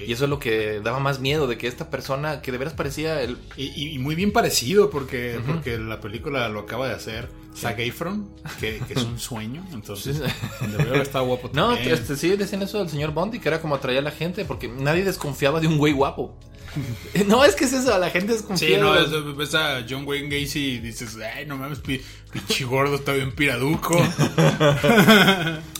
Y 0.05 0.11
eso 0.11 0.25
es 0.25 0.29
lo 0.29 0.39
que 0.39 0.81
daba 0.81 0.99
más 0.99 1.19
miedo 1.19 1.47
de 1.47 1.57
que 1.57 1.67
esta 1.67 1.89
persona 1.89 2.41
que 2.41 2.51
de 2.51 2.57
veras 2.57 2.73
parecía 2.73 3.21
el... 3.21 3.37
Y, 3.55 3.97
muy 3.99 4.15
bien 4.15 4.33
parecido 4.33 4.89
porque, 4.89 5.39
porque 5.47 5.77
la 5.77 6.01
película 6.01 6.49
lo 6.49 6.61
acaba 6.61 6.89
de 6.89 6.93
hacer 6.93 7.29
Zac 7.55 7.79
Efron, 7.79 8.29
que, 8.59 8.79
que 8.85 8.93
es 8.93 9.03
un 9.03 9.17
sueño. 9.17 9.65
Entonces, 9.71 10.21
donde 10.59 10.77
veo 10.83 11.01
está 11.01 11.21
guapo 11.21 11.49
No, 11.53 11.73
también. 11.75 11.93
este, 11.93 12.17
sí 12.17 12.35
decían 12.35 12.61
eso 12.63 12.79
del 12.79 12.89
señor 12.89 13.11
Bundy, 13.13 13.39
que 13.39 13.47
era 13.47 13.61
como 13.61 13.75
atraía 13.75 13.99
a 13.99 14.03
la 14.03 14.11
gente, 14.11 14.43
porque 14.43 14.67
nadie 14.67 15.05
desconfiaba 15.05 15.61
de 15.61 15.67
un 15.67 15.77
güey 15.77 15.93
guapo. 15.93 16.37
No, 17.27 17.43
es 17.43 17.55
que 17.55 17.65
es 17.65 17.73
eso, 17.73 17.97
la 17.99 18.09
gente 18.09 18.33
desconfía. 18.33 18.67
Sí, 18.67 18.73
de 18.75 18.79
no, 18.79 18.95
es- 18.95 19.37
ves 19.37 19.53
a 19.55 19.85
John 19.89 20.05
Wayne 20.07 20.29
Gacy 20.29 20.59
y 20.59 20.79
dices, 20.79 21.17
ay, 21.35 21.45
no 21.45 21.57
mames, 21.57 21.79
pi- 21.79 22.01
pinche 22.31 22.63
gordo, 22.65 22.95
está 22.95 23.13
bien 23.13 23.31
piraduco. 23.33 23.97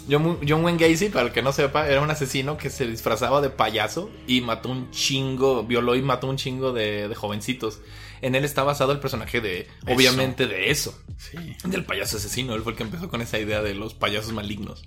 John, 0.09 0.39
John 0.47 0.63
Wayne 0.63 0.77
Gacy, 0.77 1.09
para 1.09 1.27
el 1.27 1.31
que 1.31 1.41
no 1.41 1.53
sepa, 1.53 1.87
era 1.87 2.01
un 2.01 2.09
asesino 2.09 2.57
que 2.57 2.69
se 2.69 2.87
disfrazaba 2.87 3.39
de 3.41 3.49
payaso 3.49 4.09
y 4.27 4.41
mató 4.41 4.69
un 4.69 4.91
chingo, 4.91 5.63
violó 5.63 5.95
y 5.95 6.01
mató 6.01 6.27
un 6.27 6.37
chingo 6.37 6.73
de, 6.73 7.07
de 7.07 7.15
jovencitos. 7.15 7.79
En 8.21 8.35
él 8.35 8.43
está 8.45 8.63
basado 8.63 8.91
el 8.91 8.99
personaje 8.99 9.41
de, 9.41 9.67
obviamente, 9.87 10.45
de 10.47 10.69
eso. 10.69 10.97
Sí. 11.17 11.37
Del 11.63 11.85
payaso 11.85 12.17
asesino. 12.17 12.53
Él 12.53 12.61
fue 12.61 12.73
el 12.73 12.77
que 12.77 12.83
empezó 12.83 13.09
con 13.09 13.21
esa 13.21 13.39
idea 13.39 13.61
de 13.63 13.73
los 13.73 13.93
payasos 13.95 14.31
malignos. 14.33 14.83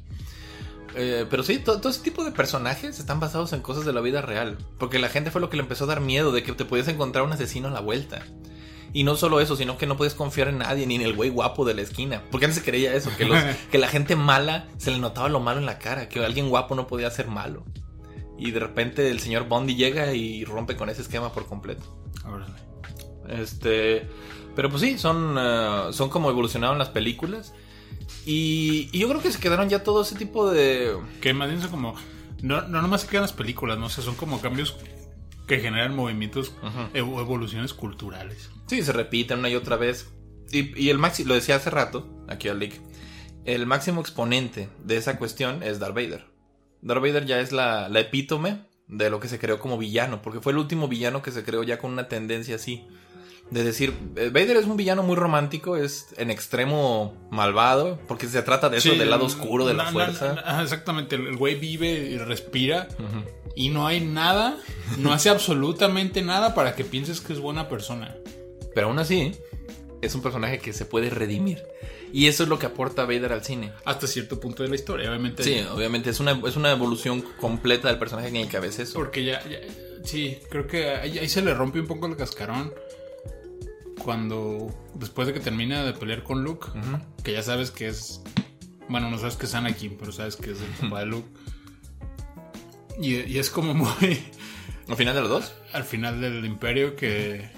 Eh, 0.97 1.27
pero 1.29 1.43
sí, 1.43 1.59
to- 1.59 1.81
todo, 1.81 1.91
ese 1.91 2.03
tipo 2.03 2.25
de 2.25 2.31
personajes 2.33 2.99
están 2.99 3.19
basados 3.21 3.53
en 3.53 3.61
cosas 3.63 3.85
de 3.85 3.93
la 3.93 4.01
vida 4.01 4.23
real. 4.23 4.59
Porque 4.79 4.99
la 4.99 5.09
gente 5.09 5.31
fue 5.31 5.41
lo 5.41 5.51
que 5.51 5.57
le 5.57 5.63
empezó 5.63 5.85
a 5.85 5.89
dar 5.89 6.01
miedo 6.01 6.31
de 6.33 6.43
que 6.43 6.53
te 6.53 6.65
podías 6.65 6.89
encontrar 6.89 7.25
un 7.25 7.33
asesino 7.33 7.69
a 7.69 7.71
la 7.73 7.81
vuelta. 7.81 8.23
Y 8.93 9.03
no 9.03 9.17
solo 9.17 9.41
eso, 9.41 9.57
sino 9.57 9.77
que 9.77 9.89
no 9.89 9.97
podías 9.97 10.15
confiar 10.15 10.47
en 10.47 10.59
nadie, 10.59 10.87
ni 10.87 10.95
en 10.95 11.03
el 11.03 11.15
güey 11.15 11.29
guapo 11.31 11.65
de 11.65 11.75
la 11.75 11.83
esquina. 11.83 12.23
Porque 12.31 12.47
antes 12.47 12.61
se 12.63 12.65
creía 12.71 12.95
eso, 12.95 13.11
que, 13.19 13.25
los- 13.25 13.43
que 13.73 13.79
la 13.79 13.89
gente 13.89 14.15
mala 14.15 14.69
se 14.77 14.93
le 14.93 14.99
notaba 14.99 15.29
lo 15.29 15.41
malo 15.41 15.59
en 15.59 15.67
la 15.67 15.79
cara, 15.81 16.09
que 16.09 16.25
alguien 16.25 16.49
guapo 16.49 16.77
no 16.77 16.87
podía 16.87 17.11
ser 17.11 17.27
malo. 17.27 17.65
Y 18.39 18.53
de 18.53 18.61
repente 18.61 19.11
el 19.11 19.19
señor 19.21 19.49
Bondi 19.49 19.75
llega 19.75 20.13
y 20.15 20.45
rompe 20.45 20.77
con 20.77 20.91
ese 20.91 21.03
esquema 21.03 21.33
por 21.33 21.47
completo. 21.47 21.83
Órale. 22.25 22.55
Este, 23.29 24.07
pero 24.55 24.69
pues 24.71 24.83
sí, 24.83 24.99
son, 24.99 25.37
eh, 25.39 25.81
son 25.91 26.09
como 26.11 26.31
evolucionaron 26.31 26.79
las 26.79 26.89
películas. 26.91 27.53
Y, 28.27 28.89
y 28.93 28.99
yo 28.99 29.09
creo 29.09 29.21
que 29.21 29.31
se 29.33 29.41
quedaron 29.41 29.69
ya 29.69 29.83
todo 29.83 30.03
ese 30.03 30.17
tipo 30.17 30.51
de... 30.51 30.97
Que 31.21 31.35
más 31.35 31.49
bien 31.49 31.61
son 31.61 31.71
como. 31.71 31.95
No, 32.43 32.63
no 32.69 32.83
nomás 32.83 33.03
se 33.03 33.09
quedan 33.09 33.23
las 33.23 33.33
películas, 33.33 33.79
no 33.79 33.89
sé, 33.89 34.03
son 34.03 34.15
como 34.17 34.41
cambios 34.41 34.77
que 35.47 35.61
generan 35.61 35.95
movimientos 35.95 36.53
evo- 36.95 37.21
evoluciones 37.21 37.75
culturales. 37.75 38.51
Sí, 38.67 38.83
se 38.83 38.93
repiten 38.93 39.41
una 39.41 39.49
y 39.51 39.55
otra 39.57 39.77
vez. 39.77 40.11
Y, 40.51 40.79
y 40.81 40.91
el 40.91 40.99
máximo, 40.99 41.29
lo 41.29 41.35
decía 41.35 41.57
hace 41.57 41.71
rato, 41.71 42.25
aquí 42.29 42.49
al 42.49 42.59
leak, 42.59 42.81
el 43.45 43.67
máximo 43.67 44.01
exponente 44.01 44.69
de 44.85 44.97
esa 44.97 45.19
cuestión 45.19 45.63
es 45.63 45.79
Darth 45.79 45.95
Vader. 45.95 46.27
Darth 46.83 47.03
Vader 47.03 47.27
ya 47.27 47.41
es 47.41 47.53
la, 47.53 47.89
la 47.89 48.01
epítome 48.01 48.61
de 48.89 49.11
lo 49.11 49.21
que 49.21 49.29
se 49.29 49.39
creó 49.39 49.59
como 49.59 49.79
villano, 49.79 50.21
porque 50.23 50.41
fue 50.41 50.53
el 50.53 50.59
último 50.59 50.89
villano 50.89 51.23
que 51.23 51.31
se 51.31 51.45
creó 51.45 51.63
ya 51.63 51.79
con 51.79 51.93
una 51.93 52.09
tendencia 52.09 52.57
así. 52.57 52.87
De 53.51 53.63
decir, 53.63 53.93
eh, 54.17 54.31
Vader 54.33 54.57
es 54.57 54.65
un 54.65 54.77
villano 54.77 55.03
muy 55.03 55.17
romántico, 55.17 55.77
es 55.77 56.07
en 56.17 56.31
extremo 56.31 57.15
malvado, 57.31 57.99
porque 58.09 58.27
se 58.27 58.43
trata 58.43 58.69
de 58.69 58.79
eso, 58.79 58.93
Sí, 58.93 58.99
del 58.99 59.11
lado 59.11 59.27
oscuro 59.27 59.67
de 59.67 59.75
la 59.75 59.85
fuerza. 59.87 60.43
exactamente, 60.63 61.17
el 61.17 61.37
güey 61.37 61.55
vive 61.55 61.91
y 61.93 62.17
respira 62.19 62.89
y 63.55 63.69
no 63.69 63.87
hay 63.87 64.01
nada, 64.01 64.57
no 64.99 65.13
hace 65.13 65.29
absolutamente 65.29 66.23
nada 66.23 66.55
para 66.55 66.75
que 66.75 66.85
pienses 66.85 67.21
que 67.21 67.33
es 67.35 67.39
buena 67.39 67.69
persona. 67.69 68.17
Pero 68.75 68.89
aún 68.89 68.99
así, 68.99 69.33
es 70.03 70.15
un 70.15 70.23
personaje 70.23 70.59
que 70.59 70.73
se 70.73 70.85
puede 70.85 71.11
redimir. 71.11 71.63
Y 72.13 72.29
eso 72.29 72.45
es 72.45 72.49
lo 72.49 72.59
que 72.59 72.67
aporta 72.67 73.05
Vader 73.05 73.33
al 73.33 73.45
cine. 73.45 73.73
Hasta 73.85 74.07
cierto 74.07 74.41
punto 74.41 74.63
de 74.63 74.69
la 74.69 74.75
historia, 74.77 75.09
obviamente. 75.09 75.43
Sí, 75.45 75.61
obviamente 75.73 76.11
es 76.11 76.19
una, 76.21 76.41
es 76.47 76.57
una 76.57 76.71
evolución 76.73 77.23
completa 77.41 77.89
del 77.89 77.99
personaje 77.99 78.29
en 78.29 78.37
el 78.37 78.49
que 78.49 78.57
a 78.57 78.61
veces 78.61 78.89
eso. 78.91 78.99
Porque 78.99 79.25
ya, 79.25 79.43
ya- 79.49 79.59
sí, 80.05 80.39
creo 80.49 80.67
que 80.67 80.91
ahí, 80.91 81.19
ahí 81.19 81.29
se 81.29 81.43
le 81.43 81.55
rompe 81.55 81.81
un 81.81 81.87
poco 81.87 82.07
el 82.07 82.17
cascarón. 82.17 82.73
Cuando, 84.03 84.75
después 84.95 85.27
de 85.27 85.35
que 85.35 85.41
termina 85.41 85.85
de 85.85 85.93
pelear 85.93 86.23
con 86.23 86.43
Luke, 86.45 86.67
que 87.23 87.33
ya 87.33 87.43
sabes 87.43 87.71
que 87.71 87.89
es. 87.89 88.21
Bueno, 88.89 89.11
no 89.11 89.19
sabes 89.19 89.37
que 89.37 89.47
es 89.47 89.55
Anakin, 89.55 89.97
pero 89.99 90.13
sabes 90.13 90.37
que 90.37 90.51
es 90.53 90.59
el 90.61 90.67
papá 90.89 91.01
de 91.01 91.07
Luke. 91.07 91.29
Y, 93.01 93.15
y 93.23 93.39
es 93.39 93.51
como 93.51 93.73
muy. 93.75 93.89
Al 94.89 94.97
final 94.97 95.15
de 95.15 95.21
los 95.23 95.31
dos. 95.31 95.55
al 95.73 95.85
final 95.85 96.21
del 96.21 96.45
Imperio 96.45 96.95
que. 96.97 97.49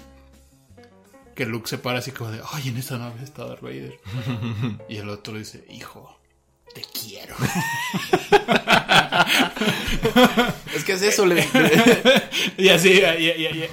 Que 1.35 1.45
Luke 1.45 1.67
se 1.67 1.77
para 1.77 1.99
así 1.99 2.11
como 2.11 2.31
de. 2.31 2.41
Ay, 2.53 2.69
en 2.69 2.77
esta 2.77 2.97
nave 2.97 3.21
está 3.23 3.45
Darth 3.45 3.61
Vader. 3.61 3.99
y 4.89 4.97
el 4.97 5.09
otro 5.09 5.37
dice: 5.37 5.65
Hijo, 5.69 6.17
te 6.73 6.81
quiero. 6.81 7.35
Es 10.75 10.83
que 10.83 10.93
es 10.93 11.01
eso, 11.01 11.25
le- 11.25 11.45
y 12.57 12.69
así, 12.69 13.01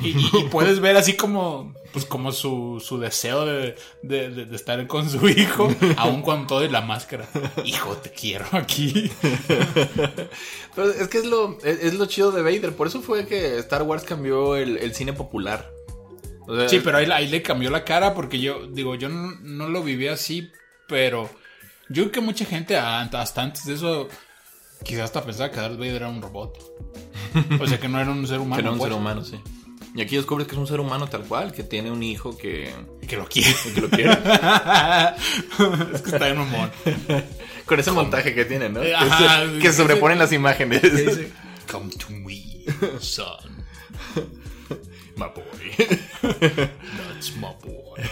y 0.03 0.45
puedes 0.51 0.81
ver 0.81 0.97
así 0.97 1.15
como. 1.15 1.75
Pues 1.95 2.05
como 2.05 2.31
su, 2.33 2.83
su 2.85 2.99
deseo 2.99 3.47
de, 3.47 3.77
de- 4.03 4.29
de- 4.29 4.45
de 4.45 4.57
estar 4.57 4.87
con 4.87 5.09
su 5.09 5.27
hijo, 5.29 5.75
aun 5.97 6.21
con 6.21 6.47
todo 6.47 6.63
y 6.65 6.69
la 6.69 6.83
máscara. 6.83 7.27
Hijo, 7.65 7.95
te 7.97 8.11
quiero 8.11 8.45
aquí. 8.53 9.11
Pero 10.75 10.91
es 10.91 11.09
que 11.09 11.19
es 11.19 11.25
lo, 11.27 11.59
es, 11.63 11.83
es 11.83 11.95
lo 11.95 12.07
chido 12.07 12.33
de 12.33 12.43
Vader. 12.43 12.75
Por 12.75 12.87
eso 12.89 13.01
fue 13.01 13.27
que 13.27 13.59
Star 13.59 13.83
Wars 13.83 14.05
cambió 14.05 14.57
el, 14.57 14.77
el 14.79 14.95
cine 14.95 15.13
popular. 15.13 15.71
O 16.47 16.57
sea, 16.57 16.69
Sí, 16.69 16.81
pero 16.85 16.99
ahí, 16.99 17.07
ahí 17.11 17.29
le 17.29 17.41
cambió 17.43 17.71
la 17.71 17.85
cara 17.85 18.13
porque 18.13 18.39
yo, 18.39 18.67
digo, 18.67 18.95
yo 18.97 19.09
no, 19.09 19.33
no 19.41 19.69
lo 19.69 19.83
viví 19.83 20.09
así, 20.09 20.51
pero 20.89 21.31
yo 21.89 22.03
creo 22.05 22.13
que 22.13 22.21
mucha 22.21 22.45
gente 22.45 22.77
hasta 22.77 23.41
antes 23.43 23.65
de 23.65 23.75
eso 23.75 24.09
quizás 24.83 25.05
hasta 25.05 25.25
pensaba 25.25 25.51
que 25.51 25.57
Darth 25.57 25.79
Vader 25.79 25.95
era 25.95 26.09
un 26.09 26.21
robot. 26.21 26.59
O 27.61 27.67
sea, 27.67 27.81
que 27.81 27.89
no 27.89 27.99
era 27.99 28.11
un 28.11 28.27
ser 28.27 28.41
humano. 28.41 28.57
que 28.63 28.63
no 28.63 28.73
un 28.73 28.79
pues, 28.79 28.91
ser 28.91 28.99
humano, 29.01 29.25
sí. 29.25 29.41
Y 29.97 30.03
aquí 30.03 30.17
descubres 30.17 30.47
que 30.49 30.55
es 30.55 30.59
un 30.59 30.67
ser 30.67 30.81
humano 30.81 31.07
tal 31.07 31.23
cual, 31.23 31.53
que 31.53 31.63
tiene 31.63 31.91
un 31.91 32.03
hijo 32.03 32.37
que, 32.37 32.75
Que 33.07 33.17
lo 33.17 33.27
quiere. 33.29 33.55
que 33.75 33.81
lo 33.81 33.89
quiere. 33.91 34.11
es 35.95 36.03
que 36.03 36.11
está 36.11 36.29
en 36.29 36.39
humor. 36.41 36.71
Con 37.65 37.79
ese 37.79 37.93
montaje 37.93 38.35
que 38.35 38.45
tiene, 38.45 38.69
¿no? 38.69 38.81
Que 38.81 38.95
Ajá, 38.95 39.45
se- 39.47 39.59
que 39.61 39.71
sí, 39.71 39.77
sobreponen 39.79 40.19
las 40.19 40.33
imágenes. 40.33 40.83
Dice, 40.83 41.31
Come 41.71 41.91
to 41.93 42.11
me, 42.11 42.65
son. 43.01 43.65
My 45.17 45.27
boy. 45.35 45.89
That's 47.09 47.37
my 47.37 47.55
boy. 47.63 48.03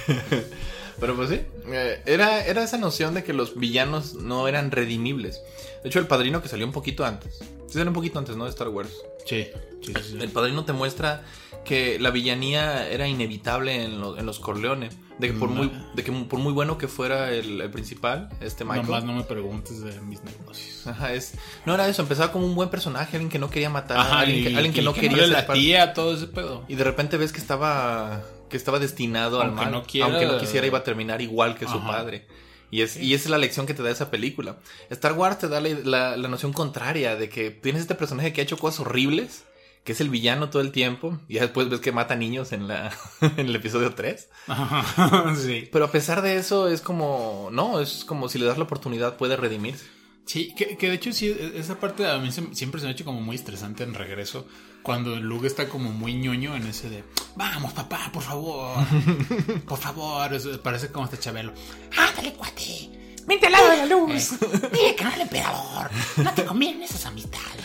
Pero 1.03 1.17
pues 1.17 1.29
sí, 1.31 1.41
eh, 1.67 2.01
era, 2.07 2.47
era 2.47 2.63
esa 2.63 2.79
noción 2.79 3.13
de 3.13 3.25
que 3.25 3.33
los 3.33 3.59
villanos 3.59 4.15
no 4.15 4.47
eran 4.49 4.71
redimibles. 4.71 5.43
De 5.83 5.89
hecho, 5.89 5.99
el 5.99 6.07
padrino 6.07 6.41
que 6.41 6.49
salió 6.49 6.65
un 6.65 6.73
poquito 6.73 7.05
antes. 7.05 7.39
Sí, 7.67 7.75
salió 7.75 7.89
un 7.89 7.95
poquito 7.95 8.19
antes, 8.21 8.37
¿no? 8.37 8.45
De 8.45 8.51
Star 8.51 8.69
Wars. 8.69 8.93
Sí, 9.27 9.49
sí. 9.85 9.93
El 10.21 10.31
padrino 10.31 10.65
te 10.65 10.73
muestra 10.73 11.25
que 11.65 11.99
la 11.99 12.11
villanía 12.11 12.89
era 12.89 13.09
inevitable 13.09 13.83
en, 13.85 14.01
lo- 14.01 14.17
en 14.17 14.27
los 14.27 14.39
Corleone. 14.39 14.91
De 15.19 15.29
que 15.29 15.35
por 15.35 15.49
muy, 15.51 15.71
de 15.95 16.03
que 16.05 16.11
por 16.13 16.39
muy 16.41 16.53
bueno 16.53 16.79
que 16.79 16.89
fuera 16.89 17.33
el, 17.33 17.61
el 17.61 17.71
principal, 17.71 18.29
este 18.41 18.65
Michael. 18.65 18.87
Nomás 18.87 19.05
no 19.05 19.13
me 19.13 19.23
preguntes 19.25 19.81
de 19.83 20.01
mis 20.01 20.23
negocios. 20.25 20.87
Ajá, 20.87 21.13
es, 21.13 21.35
no 21.67 21.75
era 21.75 21.87
eso, 21.89 22.03
empezaba 22.03 22.33
como 22.33 22.47
un 22.47 22.55
buen 22.55 22.71
personaje, 22.71 23.17
alguien 23.17 23.29
que 23.31 23.39
no 23.39 23.51
quería 23.51 23.71
matar, 23.71 23.99
Ajá, 23.99 24.21
alguien, 24.21 24.39
y, 24.41 24.43
que, 24.45 24.57
alguien 24.57 24.73
que 24.73 24.81
y 24.81 24.85
no 24.85 24.95
quería 24.95 25.27
latía 25.27 25.95
todo 25.95 26.15
ese 26.15 26.27
pedo. 26.29 26.65
Y 26.69 26.75
de 26.77 26.85
repente 26.85 27.17
ves 27.19 27.33
que 27.33 27.39
estaba 27.41 28.23
que 28.53 28.57
estaba 28.57 28.79
destinado 28.79 29.43
Aunque 29.43 29.59
al 29.65 29.71
mal, 29.71 29.73
no 29.73 29.83
quiera- 29.83 30.07
aunque 30.07 30.27
no 30.27 30.39
quisiera 30.39 30.65
iba 30.69 30.79
a 30.79 30.85
terminar 30.85 31.21
igual 31.21 31.57
que 31.57 31.67
su 31.67 31.79
Ajá. 31.79 31.89
padre. 31.91 32.27
Y, 32.71 32.83
es, 32.83 32.97
y 32.97 33.13
es 33.15 33.29
la 33.29 33.37
lección 33.37 33.67
que 33.67 33.75
te 33.75 33.83
da 33.83 33.91
esa 33.91 34.11
película. 34.11 34.59
Star 34.89 35.13
Wars 35.15 35.39
te 35.39 35.49
da 35.49 35.61
la, 35.61 35.69
la- 35.85 36.17
la 36.17 36.29
noción 36.29 36.53
contraria 36.53 37.17
de 37.17 37.29
que 37.29 37.51
tienes 37.51 37.83
este 37.83 37.97
personaje 37.97 38.33
que 38.33 38.41
ha 38.41 38.45
hecho 38.45 38.57
cosas 38.57 38.81
horribles, 38.87 39.45
que 39.85 39.93
es 39.93 40.01
el 40.01 40.09
villano 40.11 40.49
todo 40.49 40.63
el 40.63 40.71
tiempo, 40.73 41.19
y 41.29 41.35
después 41.41 41.69
ves 41.69 41.81
que 41.81 41.91
mata 41.93 42.15
niños 42.15 42.53
en, 42.53 42.69
la, 42.69 42.91
en 43.37 43.47
el 43.49 43.57
episodio 43.57 43.95
3. 43.95 44.29
sí. 45.45 45.69
Pero 45.73 45.85
a 45.87 45.91
pesar 45.91 46.23
de 46.23 46.37
eso 46.37 46.69
es 46.69 46.81
como, 46.81 47.49
no, 47.53 47.81
es 47.81 48.05
como 48.05 48.29
si 48.29 48.39
le 48.39 48.47
das 48.47 48.59
la 48.59 48.65
oportunidad 48.65 49.17
puede 49.17 49.37
redimirse. 49.37 49.87
Sí, 50.25 50.55
que, 50.57 50.77
que 50.77 50.89
de 50.89 50.95
hecho 50.95 51.13
sí, 51.13 51.27
e- 51.29 51.53
esa 51.59 51.79
parte 51.81 52.07
a 52.09 52.19
mí 52.19 52.31
siempre 52.33 52.81
se 52.81 52.87
me 52.87 52.91
ha 52.91 52.95
hecho 52.95 53.05
como 53.05 53.21
muy 53.21 53.37
estresante 53.37 53.83
en 53.85 53.95
regreso. 53.95 54.47
Cuando 54.83 55.17
Luke 55.17 55.47
está 55.47 55.69
como 55.69 55.91
muy 55.93 56.15
ñoño 56.15 56.57
en 56.57 56.67
ese 56.67 56.91
de, 56.91 57.05
vamos 57.37 57.73
papá, 57.73 58.11
por 58.13 58.23
favor, 58.23 58.77
por 59.67 59.79
favor, 59.79 60.33
eso 60.35 60.61
parece 60.63 60.89
como 60.89 61.05
este 61.05 61.19
Chabelo. 61.19 61.53
Ándale, 61.97 62.33
cuate. 62.35 62.91
Vente 63.27 63.47
al 63.47 63.53
lado 63.53 63.71
de 63.71 63.77
la 63.77 63.87
luz. 63.87 64.31
Dile 64.73 64.97
que 64.97 65.05
no 65.05 65.15
el 65.15 65.21
emperador. 65.21 65.91
No 66.17 66.35
te 66.35 66.45
convienen 66.45 66.83
esas 66.83 67.07
amistades. 67.07 67.65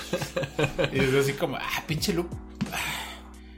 Y 0.93 0.99
es 0.99 1.14
así 1.16 1.34
como, 1.34 1.55
ah, 1.58 1.84
pinche 1.88 2.14
Luke, 2.14 2.30
ah, 2.72 2.78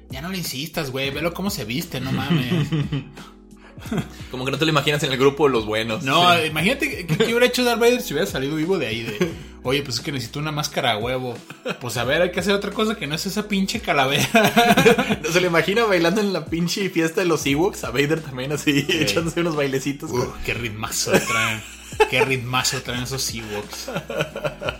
ya 0.09 0.21
no 0.21 0.29
le 0.29 0.37
insistas, 0.37 0.91
güey, 0.91 1.09
velo 1.11 1.33
cómo 1.33 1.49
se 1.49 1.65
viste, 1.65 1.99
no 1.99 2.11
mames. 2.13 2.69
Como 4.31 4.45
que 4.45 4.51
no 4.51 4.57
te 4.57 4.65
lo 4.65 4.71
imaginas 4.71 5.01
en 5.03 5.11
el 5.11 5.17
grupo 5.17 5.45
de 5.47 5.53
los 5.53 5.65
buenos. 5.65 6.03
No, 6.03 6.43
imagínate 6.45 7.05
que, 7.05 7.07
que 7.17 7.23
hubiera 7.25 7.45
hecho 7.45 7.63
Darth 7.63 7.79
Vader 7.79 8.01
si 8.01 8.13
hubiera 8.13 8.29
salido 8.29 8.55
vivo 8.55 8.77
de 8.77 8.87
ahí. 8.87 9.03
De, 9.03 9.31
Oye, 9.63 9.81
pues 9.83 9.95
es 9.97 10.01
que 10.01 10.11
necesito 10.11 10.39
una 10.39 10.51
máscara 10.51 10.93
a 10.93 10.97
huevo. 10.97 11.35
Pues 11.81 11.97
a 11.97 12.03
ver, 12.05 12.21
hay 12.21 12.31
que 12.31 12.39
hacer 12.39 12.53
otra 12.53 12.71
cosa 12.71 12.95
que 12.95 13.07
no 13.07 13.15
es 13.15 13.25
esa 13.25 13.47
pinche 13.47 13.79
calavera. 13.81 14.27
No 15.23 15.29
se 15.31 15.41
lo 15.41 15.47
imagina 15.47 15.83
bailando 15.83 16.21
en 16.21 16.31
la 16.33 16.45
pinche 16.45 16.89
fiesta 16.89 17.21
de 17.21 17.27
los 17.27 17.45
Ewoks, 17.45 17.83
a 17.83 17.91
Vader 17.91 18.21
también 18.21 18.51
así, 18.53 18.85
echándose 18.89 19.41
unos 19.41 19.55
bailecitos. 19.55 20.09
Uh, 20.11 20.31
qué 20.45 20.53
ritmazo 20.53 21.11
traen. 21.11 21.61
Qué 22.09 22.23
ritmazo 22.23 22.81
traen 22.81 23.03
esos 23.03 23.33
Ewoks. 23.33 23.89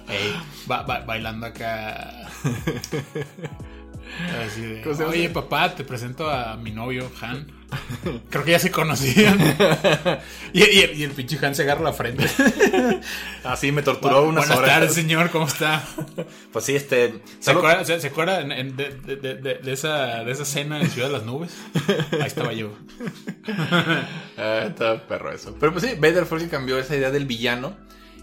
Ey, 0.07 0.33
ba- 0.65 0.83
ba- 0.83 1.01
bailando 1.01 1.45
acá. 1.47 2.27
Así 4.45 4.61
de. 4.61 4.83
Oye, 5.05 5.29
papá, 5.29 5.75
te 5.75 5.83
presento 5.83 6.29
a 6.29 6.55
mi 6.57 6.71
novio, 6.71 7.11
Han. 7.21 7.47
Creo 8.29 8.43
que 8.43 8.51
ya 8.51 8.59
se 8.59 8.71
conocían. 8.71 9.37
Y, 10.51 10.63
y 10.63 10.79
el, 10.81 10.97
y 10.99 11.03
el 11.03 11.11
pinche 11.11 11.37
Han 11.45 11.53
se 11.53 11.61
agarra 11.61 11.81
la 11.83 11.93
frente. 11.93 12.25
Así 13.43 13.71
me 13.71 13.83
torturó 13.83 14.23
unas 14.23 14.47
Buenas 14.47 14.57
horas. 14.57 14.69
tardes, 14.71 14.93
señor, 14.95 15.29
¿cómo 15.29 15.45
está? 15.45 15.83
Pues 16.51 16.65
sí, 16.65 16.75
este. 16.75 17.13
¿Se 17.39 17.51
solo- 17.51 17.59
acuerda, 17.59 17.85
se, 17.85 17.99
se 18.01 18.07
acuerda 18.07 18.41
en- 18.41 18.51
en- 18.51 18.75
de, 18.75 18.89
de- 18.89 19.15
de- 19.17 19.35
de- 19.35 19.55
de 19.59 19.71
esa, 19.71 20.23
de 20.23 20.31
esa 20.31 20.45
cena 20.45 20.81
en 20.81 20.89
Ciudad 20.89 21.07
de 21.09 21.13
las 21.13 21.23
Nubes? 21.23 21.51
Ahí 22.13 22.25
estaba 22.25 22.53
yo. 22.53 22.71
Ah, 24.37 24.63
está 24.67 25.07
perro 25.07 25.31
eso. 25.31 25.55
Pero 25.59 25.71
pues 25.71 25.85
sí, 25.85 25.93
Vader 25.99 26.25
fue 26.25 26.39
el 26.39 26.45
que 26.45 26.49
cambió 26.49 26.79
esa 26.79 26.95
idea 26.95 27.11
del 27.11 27.25
villano. 27.25 27.77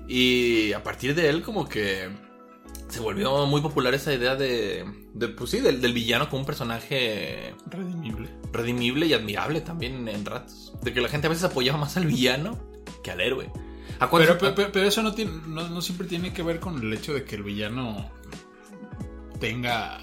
Y 0.09 0.73
a 0.73 0.83
partir 0.83 1.15
de 1.15 1.29
él, 1.29 1.43
como 1.43 1.69
que 1.69 2.09
se 2.89 3.01
volvió 3.01 3.47
muy 3.47 3.61
popular 3.61 3.95
esa 3.95 4.13
idea 4.13 4.37
de. 4.37 4.85
de 5.15 5.29
pues 5.29 5.51
sí, 5.51 5.61
del, 5.61 5.81
del 5.81 5.93
villano 5.93 6.29
como 6.29 6.41
un 6.41 6.47
personaje 6.47 7.55
Redimible. 7.69 8.29
redimible 8.53 9.07
y 9.07 9.13
admirable 9.15 9.61
también 9.61 10.09
en 10.09 10.25
ratos. 10.25 10.73
De 10.83 10.93
que 10.95 11.01
la 11.01 11.09
gente 11.09 11.27
a 11.27 11.31
veces 11.31 11.45
apoyaba 11.45 11.79
más 11.79 11.97
al 11.97 12.07
villano 12.07 12.59
que 13.03 13.11
al 13.11 13.21
héroe. 13.21 13.51
¿A 13.99 14.11
Pero, 14.11 14.37
pero, 14.39 14.55
pero 14.73 14.87
eso 14.87 15.03
no, 15.03 15.15
tiene, 15.15 15.33
no, 15.47 15.69
no 15.69 15.81
siempre 15.81 16.07
tiene 16.07 16.33
que 16.33 16.43
ver 16.43 16.61
con 16.61 16.79
el 16.79 16.93
hecho 16.93 17.15
de 17.15 17.25
que 17.25 17.37
el 17.37 17.43
villano 17.43 18.11
tenga. 19.41 19.99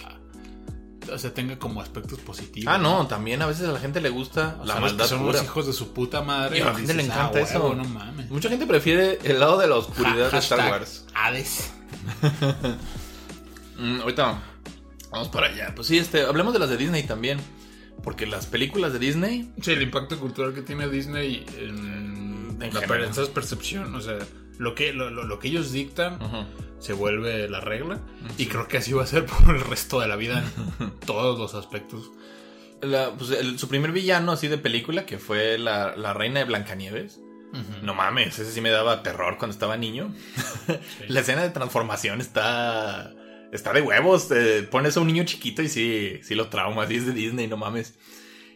O 1.12 1.18
sea, 1.18 1.34
tenga 1.34 1.60
como 1.60 1.82
aspectos 1.82 2.20
positivos. 2.20 2.74
Ah, 2.74 2.78
no, 2.78 3.06
también 3.08 3.42
a 3.42 3.46
veces 3.46 3.68
a 3.68 3.74
la 3.74 3.80
gente 3.80 4.00
le 4.00 4.10
gusta 4.10 4.58
O 4.62 4.66
la 4.66 4.74
sea, 4.74 4.82
maldad 4.82 5.06
son 5.06 5.20
pura. 5.20 5.34
los 5.34 5.44
hijos 5.44 5.68
de 5.68 5.74
su 5.74 5.94
puta 5.94 6.22
madre. 6.22 6.58
Y 6.60 6.62
a 6.62 6.66
la 6.66 6.76
gente 6.76 6.94
le 6.94 7.04
dices, 7.04 7.18
encanta 7.18 7.40
"Ah, 7.40 7.42
eso. 7.42 7.60
huevo, 7.62 7.76
no 7.76 7.84
mames. 7.84 8.30
Mucha 8.32 8.48
gente 8.50 8.66
prefiere 8.66 9.20
el 9.24 9.40
lado 9.40 9.58
de 9.60 9.68
la 9.68 9.76
oscuridad 9.76 10.28
Ha- 10.28 10.32
de 10.32 10.38
Star 10.38 10.72
Wars. 10.72 11.06
Hades. 11.14 11.74
Mm, 13.78 14.02
ahorita 14.02 14.40
vamos 15.12 15.30
para 15.30 15.48
allá. 15.48 15.74
Pues 15.76 15.88
sí, 15.88 15.98
este, 15.98 16.22
hablemos 16.22 16.54
de 16.54 16.60
las 16.60 16.70
de 16.70 16.78
Disney 16.78 17.04
también. 17.04 17.40
Porque 18.04 18.26
las 18.26 18.46
películas 18.46 18.94
de 18.94 19.00
Disney. 19.00 19.52
Sí, 19.62 19.72
el 19.72 19.82
impacto 19.82 20.20
cultural 20.20 20.54
que 20.54 20.62
tiene 20.62 20.88
Disney 20.90 21.46
en, 21.58 22.58
En 22.62 22.74
la 22.74 22.82
general. 22.82 22.88
per- 22.88 23.02
esa 23.24 23.34
percepción. 23.34 23.94
O 23.96 24.02
sea, 24.02 24.18
lo 24.58 24.76
que, 24.76 24.94
lo, 24.94 25.10
lo- 25.10 25.24
lo 25.24 25.40
que 25.40 25.48
ellos 25.48 25.72
dictan 25.72 26.20
se 26.80 26.94
vuelve 26.94 27.48
la 27.50 27.62
regla. 27.62 28.00
Y 28.38 28.46
creo 28.48 28.68
que 28.68 28.78
así 28.78 28.94
va 28.94 29.04
a 29.04 29.08
ser 29.08 29.26
por 29.46 29.56
el 29.56 29.62
resto 29.62 30.00
de 30.00 30.08
la 30.08 30.16
vida 30.18 30.44
en 30.80 30.92
todos 31.06 31.40
los 31.40 31.54
aspectos. 31.56 32.12
La- 32.82 33.12
pues, 33.12 33.32
el- 33.32 33.58
su 33.58 33.68
primer 33.68 33.92
villano 33.92 34.32
así 34.34 34.48
de 34.48 34.58
película, 34.58 35.06
que 35.06 35.18
fue 35.18 35.58
la, 35.58 35.96
la 35.96 36.14
reina 36.14 36.40
de 36.42 36.46
Blancanieves. 36.46 37.22
No 37.84 37.94
mames, 37.94 38.40
ese 38.40 38.52
sí 38.52 38.62
me 38.62 38.70
daba 38.72 39.04
terror 39.04 39.38
cuando 39.38 39.54
estaba 39.54 39.78
niño. 39.78 40.14
la 41.08 41.20
escena 41.20 41.44
de 41.44 41.50
transformación 41.52 42.20
está. 42.22 43.14
Está 43.52 43.72
de 43.74 43.82
huevos. 43.82 44.32
eh, 44.32 44.68
pones 44.72 44.98
a 44.98 45.00
un 45.02 45.08
niño 45.08 45.24
chiquito 45.26 45.62
y 45.62 45.70
sí, 45.70 46.20
sí 46.24 46.34
lo 46.34 46.50
trauma. 46.50 46.84
Así 46.84 46.96
es 46.96 47.06
de 47.06 47.14
Disney, 47.14 47.48
no 47.48 47.58
mames. 47.58 47.94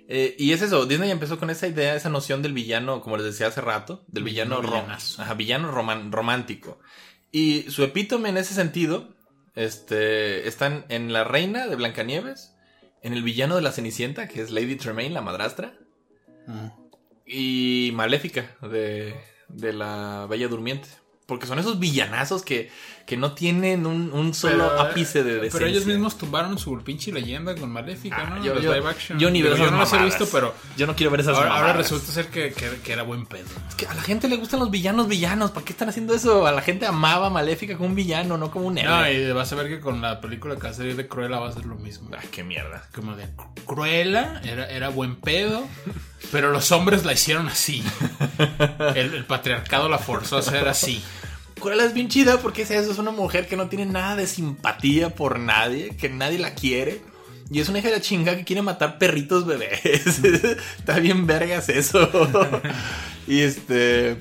Eh, 0.09 0.35
y 0.39 0.53
es 0.53 0.61
eso, 0.61 0.85
Disney 0.85 1.11
empezó 1.11 1.37
con 1.37 1.49
esa 1.49 1.67
idea, 1.67 1.93
esa 1.95 2.09
noción 2.09 2.41
del 2.41 2.53
villano, 2.53 3.01
como 3.01 3.17
les 3.17 3.25
decía 3.25 3.47
hace 3.47 3.59
rato, 3.61 4.05
del 4.07 4.23
villano, 4.23 4.61
Villano 4.61 4.75
ro- 4.77 4.81
villanazo. 4.83 5.21
ajá, 5.21 5.33
villano 5.33 5.71
roman- 5.71 6.11
romántico. 6.11 6.79
Y 7.31 7.63
su 7.69 7.83
epítome 7.83 8.29
en 8.29 8.37
ese 8.37 8.53
sentido, 8.53 9.13
este, 9.53 10.47
están 10.47 10.85
en 10.87 11.11
la 11.11 11.25
reina 11.25 11.67
de 11.67 11.75
Blancanieves, 11.75 12.55
en 13.03 13.13
el 13.13 13.21
villano 13.21 13.57
de 13.57 13.61
la 13.61 13.73
Cenicienta, 13.73 14.27
que 14.29 14.41
es 14.41 14.49
Lady 14.49 14.77
Tremaine, 14.77 15.13
la 15.13 15.21
madrastra, 15.21 15.73
y 17.27 17.91
Maléfica 17.93 18.55
de, 18.61 19.15
de 19.49 19.73
la 19.73 20.27
Bella 20.29 20.47
Durmiente. 20.47 20.89
Porque 21.25 21.45
son 21.45 21.59
esos 21.59 21.77
villanazos 21.77 22.43
que, 22.43 22.69
que 23.07 23.15
no 23.17 23.31
tienen 23.31 23.87
un, 23.87 24.11
un 24.11 24.33
solo 24.33 24.67
Pero, 24.69 24.81
ápice 24.81 25.23
de 25.23 25.35
decencia. 25.35 25.59
Pero 25.59 25.71
ellos 25.71 25.85
mismos 25.85 26.17
tumbaron 26.17 26.57
su 26.59 26.77
pinche 26.83 27.11
leyenda 27.13 27.55
con 27.55 27.71
Maléfica, 27.71 28.17
Ah, 28.19 28.29
¿no? 28.35 28.43
yo, 28.43 28.59
yo- 28.59 28.73
live 28.73 28.87
action. 28.89 29.17
yo 29.17 29.29
ni 29.31 29.41
veo 29.41 29.53
Digo, 29.55 29.65
yo 29.65 29.71
no 29.71 29.77
las 29.79 29.93
he 29.93 29.97
visto, 29.99 30.27
pero 30.29 30.53
Yo 30.75 30.85
no 30.85 30.93
quiero 30.95 31.09
ver 31.11 31.21
esas 31.21 31.37
ahora, 31.37 31.55
ahora 31.57 31.71
resulta 31.73 32.11
ser 32.11 32.27
que, 32.27 32.51
que- 32.51 32.81
que 32.83 32.91
era 32.91 33.03
buen 33.03 33.25
pedo. 33.25 33.45
Es 33.69 33.75
que 33.75 33.87
a 33.87 33.93
la 33.93 34.01
gente 34.01 34.27
le 34.27 34.35
gustan 34.35 34.59
los 34.59 34.69
villanos 34.69 35.07
villanos. 35.07 35.51
¿Para 35.51 35.65
qué 35.65 35.71
están 35.71 35.87
haciendo 35.87 36.13
eso? 36.13 36.45
A 36.45 36.51
la 36.51 36.61
gente 36.61 36.85
amaba 36.85 37.29
Maléfica 37.29 37.77
como 37.77 37.87
un 37.87 37.95
villano, 37.95 38.37
no 38.37 38.51
como 38.51 38.67
un 38.67 38.77
héroe. 38.77 38.91
No, 38.93 39.09
y 39.09 39.31
vas 39.31 39.53
a 39.53 39.55
ver 39.55 39.69
que 39.69 39.79
con 39.79 40.01
la 40.01 40.19
película 40.19 40.55
que 40.57 40.63
va 40.63 40.69
a 40.69 40.73
salir 40.73 40.97
de 40.97 41.07
Cruella 41.07 41.39
va 41.39 41.47
a 41.47 41.53
ser 41.53 41.65
lo 41.65 41.75
mismo. 41.75 42.09
Ah, 42.13 42.21
qué 42.29 42.43
mierda. 42.43 42.83
Como 42.93 43.15
de 43.15 43.25
Cruella 43.65 44.41
era, 44.43 44.69
era 44.69 44.89
buen 44.89 45.15
pedo, 45.15 45.65
pero 46.31 46.51
los 46.51 46.73
hombres 46.73 47.05
la 47.05 47.13
hicieron 47.13 47.47
así. 47.47 47.81
El, 48.95 49.13
el 49.13 49.25
patriarcado 49.25 49.87
la 49.87 49.97
forzó 49.97 50.37
a 50.37 50.41
ser 50.41 50.67
así. 50.67 51.01
Cruella 51.57 51.85
es 51.85 51.93
bien 51.93 52.07
chida 52.07 52.39
porque 52.39 52.63
es 52.63 52.71
eso, 52.71 52.91
es 52.91 52.97
una 52.97 53.11
mujer 53.11 53.47
que 53.47 53.55
no 53.55 53.69
tiene 53.69 53.85
nada 53.85 54.15
de 54.15 54.27
simpatía 54.27 55.15
por 55.15 55.39
nadie, 55.39 55.95
que 55.95 56.09
nadie 56.09 56.39
la 56.39 56.53
quiere. 56.53 57.01
Y 57.49 57.59
es 57.61 57.69
una 57.69 57.79
hija 57.79 57.87
de 57.89 57.95
la 57.95 58.01
chinga 58.01 58.35
que 58.35 58.43
quiere 58.43 58.61
matar 58.61 58.97
perritos 58.97 59.45
bebés. 59.45 59.81
Está 60.79 60.99
bien 60.99 61.25
vergas 61.25 61.69
eso. 61.69 62.09
y 63.27 63.39
este... 63.39 64.17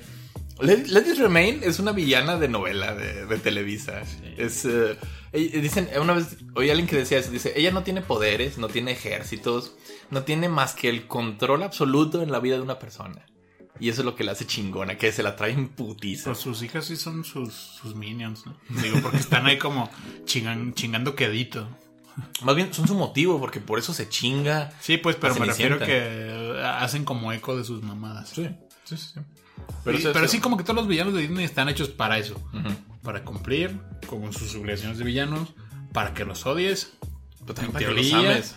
Let, 0.61 0.87
Let 0.87 1.07
It 1.07 1.19
Remain 1.19 1.61
es 1.63 1.81
una 1.81 1.93
villana 1.93 2.39
de 2.39 2.49
novela 2.49 2.95
de, 2.95 3.27
de 3.27 3.39
Televisa. 3.39 4.03
Es... 4.39 4.65
eh, 4.65 4.97
eh, 5.37 5.61
dicen, 5.61 5.89
una 6.01 6.15
vez 6.15 6.39
oí 6.55 6.69
a 6.71 6.73
alguien 6.73 6.89
que 6.89 6.97
decía 6.97 7.19
eso, 7.19 7.31
dice, 7.31 7.53
ella 7.57 7.71
no 7.71 7.83
tiene 7.83 8.01
poderes, 8.01 8.57
no 8.57 8.69
tiene 8.69 8.93
ejércitos, 8.93 9.75
no 10.11 10.23
tiene 10.23 10.49
más 10.49 10.75
que 10.75 10.89
el 10.89 11.07
control 11.07 11.63
absoluto 11.63 12.23
en 12.23 12.33
la 12.33 12.41
vida 12.41 12.57
de 12.57 12.63
una 12.63 12.79
persona. 12.79 13.27
Y 13.81 13.89
eso 13.91 14.01
es 14.01 14.05
lo 14.07 14.15
que 14.17 14.25
la 14.25 14.33
hace 14.33 14.47
chingona, 14.47 14.97
que 14.97 15.13
se 15.13 15.23
la 15.23 15.37
trae 15.37 15.53
en 15.53 15.69
putiza. 15.69 16.25
Pero 16.25 16.35
sus 16.37 16.63
hijas 16.63 16.87
sí 16.87 16.97
son 16.97 17.25
sus, 17.25 17.53
sus 17.53 17.95
minions, 17.95 18.45
¿no? 18.47 18.57
Digo, 18.83 19.01
porque 19.03 19.19
están 19.19 19.47
ahí 19.47 19.59
como 19.59 19.91
chingan- 20.25 20.75
chingando 20.75 21.15
quedito. 21.15 21.69
Más 22.43 22.57
bien 22.57 22.73
son 22.73 22.89
su 22.89 22.95
motivo, 22.95 23.39
porque 23.39 23.61
por 23.61 23.79
eso 23.79 23.93
se 23.93 24.09
chinga. 24.09 24.73
Sí, 24.81 24.97
pues, 24.97 25.17
pero 25.17 25.35
me 25.35 25.45
refiero 25.47 25.79
que 25.87 26.63
hacen 26.65 27.05
como 27.05 27.33
eco 27.33 27.57
de 27.57 27.65
sus 27.65 27.83
mamadas. 27.83 28.31
sí, 28.31 28.49
sí, 28.85 28.97
sí. 28.97 29.21
Pero, 29.85 29.99
eso- 29.99 30.13
pero 30.13 30.29
sí, 30.29 30.39
como 30.41 30.57
que 30.57 30.63
todos 30.65 30.77
los 30.77 30.87
villanos 30.89 31.13
de 31.15 31.21
Disney 31.23 31.45
están 31.45 31.69
hechos 31.69 31.89
para 31.89 32.19
eso. 32.19 32.41
Para 33.03 33.23
cumplir 33.25 33.79
con 34.07 34.33
sus 34.33 34.55
obligaciones 34.55 34.99
de 34.99 35.05
villanos, 35.05 35.51
para 35.93 36.15
que 36.15 36.25
los 36.25 36.47
odies. 36.47 36.93
Pero 37.41 37.55
también 37.55 37.73
para 37.73 37.87
que 37.87 37.93
los 37.93 38.09
teoría, 38.11 38.31
ames. 38.33 38.55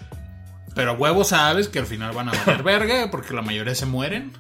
Pero 0.76 0.94
huevos 0.94 1.28
sabes 1.30 1.68
que 1.68 1.80
al 1.80 1.86
final 1.86 2.14
van 2.16 2.30
a 2.30 2.32
valer 2.32 2.64
verga 2.64 3.12
porque 3.12 3.34
la 3.34 3.42
mayoría 3.42 3.76
se 3.76 3.86
mueren. 3.86 4.32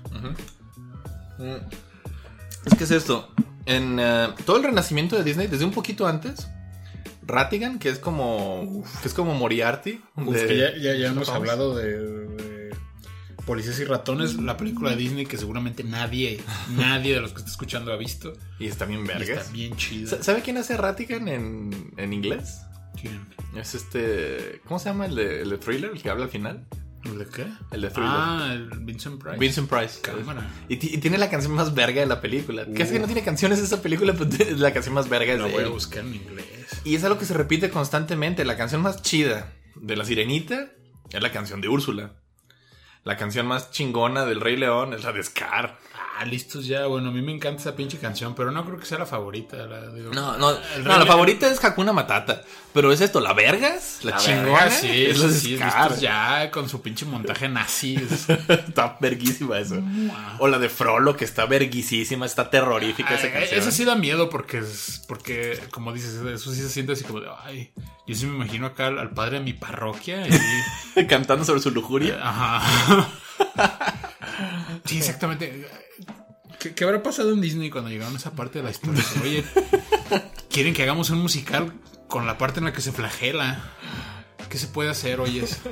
Es 2.65 2.75
que 2.77 2.83
es 2.83 2.91
esto. 2.91 3.29
En 3.65 3.97
eh, 3.99 4.27
todo 4.45 4.57
el 4.57 4.63
renacimiento 4.63 5.15
de 5.15 5.23
Disney, 5.23 5.47
desde 5.47 5.65
un 5.65 5.71
poquito 5.71 6.07
antes, 6.07 6.47
Ratigan, 7.25 7.79
que 7.79 7.89
es 7.89 7.99
como. 7.99 8.83
que 9.01 9.07
es 9.07 9.13
como 9.13 9.33
Moriarty. 9.35 10.01
Uf, 10.15 10.33
de- 10.33 10.47
que 10.47 10.57
ya, 10.57 10.75
ya- 10.77 10.95
ya 10.95 11.07
hemos 11.09 11.29
hablado 11.29 11.75
de, 11.75 11.99
de 11.99 12.75
Policías 13.45 13.79
y 13.79 13.85
Ratones, 13.85 14.35
la 14.35 14.57
película 14.57 14.89
de 14.91 14.95
Disney 14.95 15.25
que 15.25 15.37
seguramente 15.37 15.83
nadie, 15.83 16.41
nadie 16.75 17.13
de 17.15 17.21
los 17.21 17.31
que 17.31 17.39
está 17.39 17.51
escuchando 17.51 17.93
ha 17.93 17.97
visto. 17.97 18.33
Y 18.59 18.67
está 18.67 18.85
bien 18.85 19.01
Y 19.03 19.07
vergas. 19.07 19.29
está 19.41 19.51
bien 19.51 19.75
chida. 19.75 20.09
Sa- 20.09 20.23
¿Sabe 20.23 20.41
quién 20.41 20.57
hace 20.57 20.75
Ratigan 20.77 21.27
en, 21.27 21.93
en 21.97 22.13
inglés? 22.13 22.61
¿Quién? 22.99 23.27
Es 23.55 23.75
este. 23.75 24.61
¿Cómo 24.67 24.79
se 24.79 24.89
llama 24.89 25.05
el 25.05 25.15
de, 25.15 25.41
el 25.43 25.49
de 25.51 25.57
thriller, 25.59 25.91
el 25.93 26.01
que 26.01 26.09
habla 26.09 26.25
al 26.25 26.31
final? 26.31 26.65
¿El 27.05 27.17
de 27.19 27.25
qué? 27.27 27.47
El 27.71 27.81
de 27.81 27.89
Thriller. 27.89 28.11
Ah, 28.13 28.49
el 28.53 28.69
Vincent 28.81 29.21
Price. 29.21 29.37
Vincent 29.37 29.69
Price. 29.69 30.01
Cámara. 30.01 30.49
Y, 30.67 30.77
ti- 30.77 30.89
y 30.93 30.97
tiene 30.97 31.17
la 31.17 31.29
canción 31.29 31.53
más 31.53 31.73
verga 31.73 32.01
de 32.01 32.07
la 32.07 32.19
película. 32.21 32.65
Casi 32.75 32.93
que 32.93 32.99
no 32.99 33.05
tiene 33.05 33.23
canciones 33.23 33.59
esa 33.59 33.81
película, 33.81 34.13
pero 34.13 34.29
es 34.29 34.59
la 34.59 34.73
canción 34.73 34.95
más 34.95 35.07
verga 35.09 35.33
es 35.33 35.39
Lo 35.39 35.45
de 35.45 35.51
voy 35.53 35.63
a 35.63 35.67
buscar 35.69 36.03
en 36.03 36.15
inglés. 36.15 36.45
Y 36.83 36.95
es 36.95 37.03
algo 37.03 37.17
que 37.17 37.25
se 37.25 37.33
repite 37.33 37.69
constantemente. 37.69 38.43
La 38.45 38.57
canción 38.57 38.81
más 38.81 39.01
chida 39.01 39.53
de 39.75 39.95
La 39.95 40.03
Sirenita 40.05 40.71
es 41.11 41.21
la 41.21 41.31
canción 41.31 41.61
de 41.61 41.69
Úrsula. 41.69 42.13
La 43.05 43.15
canción 43.15 43.47
más 43.47 43.71
chingona 43.71 44.25
del 44.25 44.41
Rey 44.41 44.57
León 44.57 44.93
es 44.93 45.03
la 45.05 45.13
de 45.13 45.23
Scar. 45.23 45.79
Ah, 46.21 46.25
listos 46.25 46.65
ya. 46.65 46.85
Bueno, 46.85 47.09
a 47.09 47.11
mí 47.13 47.21
me 47.21 47.31
encanta 47.31 47.61
esa 47.61 47.75
pinche 47.77 47.97
canción, 47.97 48.35
pero 48.35 48.51
no 48.51 48.65
creo 48.65 48.77
que 48.77 48.85
sea 48.85 48.97
la 48.99 49.05
favorita. 49.05 49.55
La, 49.67 49.87
digo, 49.89 50.11
No, 50.13 50.37
no, 50.37 50.51
no 50.51 50.97
la 50.99 51.05
favorita 51.05 51.49
es 51.49 51.63
Hakuna 51.63 51.93
Matata. 51.93 52.41
Pero 52.73 52.91
es 52.91 52.99
esto, 52.99 53.21
la 53.21 53.31
vergas, 53.31 53.99
la, 54.03 54.11
La 54.11 54.17
chingona. 54.17 54.69
sí, 54.69 55.05
es 55.05 55.21
de 55.21 55.31
sí, 55.31 55.57
listos 55.57 56.01
ya 56.01 56.51
con 56.51 56.67
su 56.67 56.81
pinche 56.81 57.05
montaje 57.05 57.47
nazi. 57.47 57.95
Es- 58.11 58.29
está 58.29 58.97
verguísima 58.99 59.59
eso. 59.59 59.81
O 60.39 60.47
la 60.49 60.59
de 60.59 60.67
Frollo, 60.67 61.15
que 61.15 61.23
está 61.23 61.45
verguisísima, 61.45 62.25
está 62.25 62.49
terrorífica 62.49 63.15
esa 63.15 63.27
Ay, 63.27 63.31
canción. 63.33 63.59
Eso 63.61 63.71
sí 63.71 63.85
da 63.85 63.95
miedo 63.95 64.29
porque, 64.29 64.57
es- 64.59 65.01
porque, 65.07 65.57
como 65.71 65.93
dices, 65.93 66.15
eso 66.15 66.53
sí 66.53 66.61
se 66.61 66.69
siente 66.69 66.91
así 66.93 67.05
como 67.05 67.21
de, 67.21 67.27
ay, 67.45 67.71
yo 68.05 68.13
sí 68.15 68.25
me 68.25 68.35
imagino 68.35 68.65
acá 68.67 68.87
al, 68.87 68.99
al 68.99 69.11
padre 69.11 69.37
de 69.39 69.45
mi 69.45 69.53
parroquia 69.53 70.27
y... 70.27 71.05
Cantando 71.07 71.45
sobre 71.45 71.61
su 71.61 71.71
lujuria. 71.71 72.19
Ajá. 72.21 73.07
Sí, 74.85 74.97
exactamente. 74.97 75.65
¿Qué, 76.59 76.73
qué 76.73 76.83
habrá 76.83 77.01
pasado 77.01 77.31
en 77.31 77.41
Disney 77.41 77.69
cuando 77.69 77.89
llegaron 77.89 78.13
a 78.13 78.17
esa 78.17 78.31
parte 78.31 78.59
de 78.59 78.63
la 78.65 78.71
historia? 78.71 79.03
Oye, 79.23 79.43
quieren 80.49 80.73
que 80.73 80.83
hagamos 80.83 81.09
un 81.09 81.19
musical 81.21 81.73
con 82.07 82.25
la 82.27 82.37
parte 82.37 82.59
en 82.59 82.65
la 82.65 82.73
que 82.73 82.81
se 82.81 82.91
flagela. 82.91 83.71
¿Qué 84.49 84.57
se 84.57 84.67
puede 84.67 84.89
hacer, 84.89 85.19
oyes? 85.19 85.59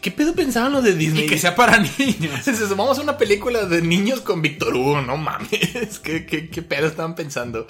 ¿Qué, 0.00 0.10
pedo 0.10 0.34
pensaban 0.34 0.72
los 0.72 0.82
de 0.82 0.94
Disney? 0.96 1.24
Y 1.24 1.28
que 1.28 1.38
sea 1.38 1.54
para 1.54 1.78
niños. 1.78 2.44
Vamos 2.76 2.98
a 2.98 3.02
una 3.02 3.16
película 3.16 3.66
de 3.66 3.82
niños 3.82 4.20
con 4.20 4.42
Víctor 4.42 4.74
Hugo, 4.74 5.00
no 5.00 5.16
mames. 5.16 6.00
¿Qué, 6.02 6.26
qué, 6.26 6.50
qué 6.50 6.62
pedo 6.62 6.88
estaban 6.88 7.14
pensando? 7.14 7.68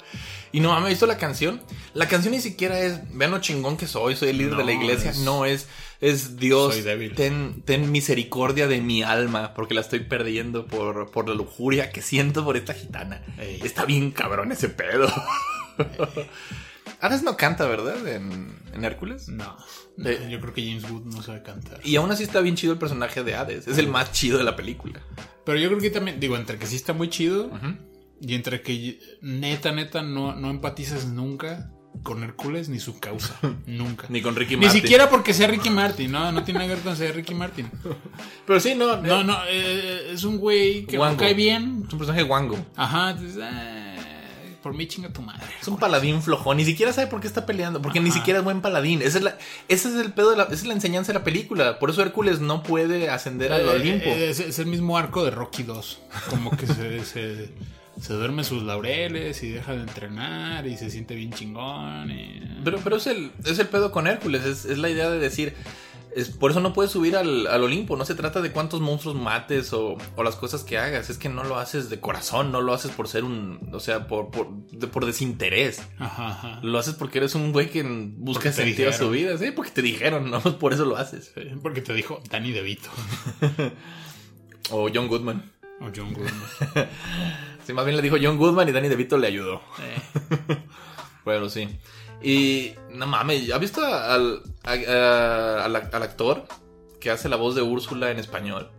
Y 0.51 0.59
no 0.59 0.69
mames, 0.69 0.89
¿visto 0.89 1.05
la 1.05 1.19
canción? 1.19 1.61
La 1.93 2.07
canción 2.07 2.33
ni 2.33 2.41
siquiera 2.41 2.79
es, 2.79 3.01
vean 3.15 3.29
lo 3.31 3.39
chingón 3.39 3.77
que 3.77 3.85
soy, 3.85 4.15
soy 4.15 4.29
el 4.29 4.39
líder 4.39 4.55
de 4.55 4.63
la 4.65 4.71
iglesia. 4.71 5.11
es- 5.11 5.19
No, 5.19 5.45
es, 5.45 5.67
es 6.03 6.37
Dios, 6.37 6.73
Soy 6.73 6.83
débil. 6.83 7.15
ten, 7.15 7.63
ten 7.65 7.91
misericordia 7.91 8.67
de 8.67 8.81
mi 8.81 9.03
alma, 9.03 9.53
porque 9.53 9.73
la 9.73 9.81
estoy 9.81 10.01
perdiendo 10.01 10.65
por, 10.67 11.11
por 11.11 11.29
la 11.29 11.35
lujuria 11.35 11.91
que 11.91 12.01
siento 12.01 12.43
por 12.43 12.57
esta 12.57 12.73
gitana. 12.73 13.23
Ey. 13.39 13.59
Está 13.63 13.85
bien 13.85 14.11
cabrón 14.11 14.51
ese 14.51 14.69
pedo. 14.69 15.07
Hades 16.99 17.23
no 17.23 17.35
canta, 17.37 17.65
¿verdad? 17.67 18.07
En, 18.07 18.55
en 18.73 18.85
Hércules. 18.85 19.27
No, 19.27 19.57
Eh. 20.05 20.27
yo 20.31 20.39
creo 20.39 20.53
que 20.53 20.65
James 20.65 20.89
Wood 20.89 21.05
no 21.05 21.21
sabe 21.21 21.41
cantar. 21.43 21.79
Y 21.83 21.95
aún 21.97 22.09
así 22.11 22.23
está 22.23 22.39
bien 22.41 22.55
chido 22.55 22.73
el 22.73 22.79
personaje 22.79 23.23
de 23.23 23.35
Hades. 23.35 23.67
Es 23.67 23.77
el 23.77 23.87
más 23.87 24.11
chido 24.11 24.37
de 24.37 24.43
la 24.45 24.55
película. 24.55 25.01
Pero 25.45 25.57
yo 25.59 25.67
creo 25.69 25.79
que 25.81 25.89
también, 25.89 26.19
digo, 26.19 26.37
entre 26.37 26.57
que 26.57 26.65
sí 26.65 26.75
está 26.77 26.93
muy 26.93 27.09
chido 27.09 27.51
y 28.21 28.35
entre 28.35 28.61
que 28.61 28.99
neta, 29.21 29.71
neta, 29.73 30.01
no, 30.01 30.33
no 30.35 30.49
empatizas 30.49 31.05
nunca 31.07 31.71
con 32.01 32.23
Hércules 32.23 32.69
ni 32.69 32.79
su 32.79 32.99
causa. 32.99 33.35
nunca. 33.67 34.07
Ni 34.09 34.21
con 34.21 34.35
Ricky 34.35 34.55
Ni 34.57 34.65
Martin. 34.65 34.81
siquiera 34.81 35.09
porque 35.09 35.33
sea 35.33 35.47
Ricky 35.47 35.69
Martin, 35.69 36.11
no, 36.11 36.31
no 36.31 36.43
tiene 36.43 36.59
nada 36.59 36.69
que 36.69 36.75
ver 36.75 36.83
con 36.83 36.95
ser 36.97 37.15
Ricky 37.15 37.33
Martin. 37.35 37.69
Pero 38.47 38.59
sí, 38.59 38.73
no. 38.75 38.97
No, 39.01 39.23
no, 39.23 39.37
eh, 39.49 40.11
es 40.13 40.23
un 40.23 40.37
güey 40.37 40.85
que 40.85 40.97
no 40.97 41.15
cae 41.17 41.33
bien. 41.33 41.83
Es 41.87 41.93
un 41.93 41.99
personaje 41.99 42.23
guango. 42.23 42.57
Ajá, 42.75 43.11
entonces, 43.11 43.37
eh, 43.41 44.57
por 44.61 44.73
mí 44.73 44.87
chinga 44.87 45.11
tu 45.11 45.21
madre. 45.21 45.45
Es 45.61 45.67
un 45.67 45.77
paladín 45.77 46.21
flojón. 46.21 46.57
Ni 46.57 46.65
siquiera 46.65 46.93
sabe 46.93 47.07
por 47.07 47.19
qué 47.21 47.27
está 47.27 47.45
peleando. 47.45 47.81
Porque 47.81 47.99
ni 47.99 48.11
siquiera 48.11 48.39
es 48.39 48.45
buen 48.45 48.61
paladín. 48.61 49.01
Esa 49.01 49.17
es, 49.17 49.23
la, 49.23 49.37
ese 49.67 49.89
es 49.89 49.95
el 49.95 50.13
pedo 50.13 50.31
de 50.31 50.37
la, 50.37 50.43
esa 50.43 50.53
es 50.53 50.65
la 50.65 50.73
enseñanza 50.73 51.11
de 51.11 51.19
la 51.19 51.23
película. 51.25 51.79
Por 51.79 51.89
eso 51.89 52.01
Hércules 52.01 52.39
no 52.39 52.63
puede 52.63 53.09
ascender 53.09 53.51
al 53.53 53.61
Eh, 53.61 53.69
Olimpo. 53.69 54.05
eh, 54.05 54.29
es, 54.29 54.39
es 54.39 54.59
el 54.59 54.67
mismo 54.67 54.97
arco 54.97 55.23
de 55.25 55.31
Rocky 55.31 55.63
2. 55.63 55.99
Como 56.29 56.51
que 56.55 56.65
se, 56.67 57.03
se, 57.05 57.49
se 58.01 58.13
duerme 58.13 58.43
sus 58.43 58.63
laureles 58.63 59.41
y 59.43 59.49
deja 59.49 59.73
de 59.73 59.81
entrenar 59.81 60.67
y 60.67 60.77
se 60.77 60.89
siente 60.89 61.15
bien 61.15 61.31
chingón. 61.31 62.11
Y... 62.11 62.41
Pero, 62.63 62.79
pero 62.83 62.97
es, 62.97 63.07
el, 63.07 63.31
es 63.45 63.59
el 63.59 63.67
pedo 63.67 63.91
con 63.91 64.07
Hércules. 64.07 64.43
Es, 64.45 64.65
es 64.65 64.77
la 64.77 64.89
idea 64.89 65.09
de 65.09 65.19
decir. 65.19 65.53
Es, 66.15 66.29
por 66.29 66.51
eso 66.51 66.59
no 66.59 66.73
puedes 66.73 66.91
subir 66.91 67.15
al, 67.17 67.47
al 67.47 67.63
Olimpo. 67.63 67.97
No 67.97 68.05
se 68.05 68.13
trata 68.13 68.39
de 68.41 68.51
cuántos 68.51 68.81
monstruos 68.81 69.15
mates 69.15 69.73
o, 69.73 69.97
o 70.15 70.23
las 70.23 70.35
cosas 70.35 70.63
que 70.63 70.77
hagas. 70.77 71.09
Es 71.09 71.17
que 71.17 71.27
no 71.27 71.43
lo 71.43 71.57
haces 71.57 71.89
de 71.89 71.99
corazón. 71.99 72.51
No 72.51 72.61
lo 72.61 72.71
haces 72.73 72.91
por 72.91 73.07
ser 73.07 73.23
un. 73.23 73.69
O 73.73 73.79
sea, 73.79 74.05
por, 74.07 74.29
por, 74.29 74.47
de- 74.67 74.85
por 74.85 75.07
desinterés. 75.07 75.81
Ajá, 75.97 76.27
ajá. 76.27 76.59
Lo 76.61 76.77
haces 76.77 76.93
porque 76.93 77.17
eres 77.17 77.33
un 77.33 77.51
güey 77.51 77.71
que 77.71 77.81
busca 77.83 78.51
sentido 78.51 78.91
a 78.91 78.93
su 78.93 79.09
vida. 79.09 79.35
Sí, 79.39 79.49
porque 79.55 79.71
te 79.71 79.81
dijeron. 79.81 80.29
No, 80.31 80.39
por 80.59 80.73
eso 80.73 80.85
lo 80.85 80.97
haces. 80.97 81.31
Sí, 81.33 81.41
Porque 81.63 81.81
te 81.81 81.93
dijo 81.95 82.21
Danny 82.29 82.51
DeVito 82.51 82.89
O 84.69 84.89
John 84.93 85.07
Goodman. 85.07 85.51
o 85.81 85.89
John 85.95 86.13
Goodman. 86.13 86.33
Sí, 87.65 87.73
más 87.73 87.85
bien 87.85 87.95
le 87.97 88.03
dijo 88.03 88.17
John 88.21 88.37
Goodman 88.37 88.67
y 88.69 88.71
Danny 88.71 88.89
DeVito 88.89 89.17
le 89.17 89.27
ayudó. 89.27 89.61
Eh, 89.81 90.57
Bueno, 91.25 91.47
sí. 91.49 91.69
Y 92.21 92.73
no 92.91 93.07
mames, 93.07 93.49
¿has 93.51 93.59
visto 93.59 93.85
al, 93.85 94.41
a- 94.63 94.71
a- 94.71 95.63
al, 95.65 95.75
al 95.75 96.03
actor 96.03 96.45
que 96.99 97.11
hace 97.11 97.29
la 97.29 97.37
voz 97.37 97.55
de 97.55 97.61
Úrsula 97.61 98.11
en 98.11 98.19
español? 98.19 98.69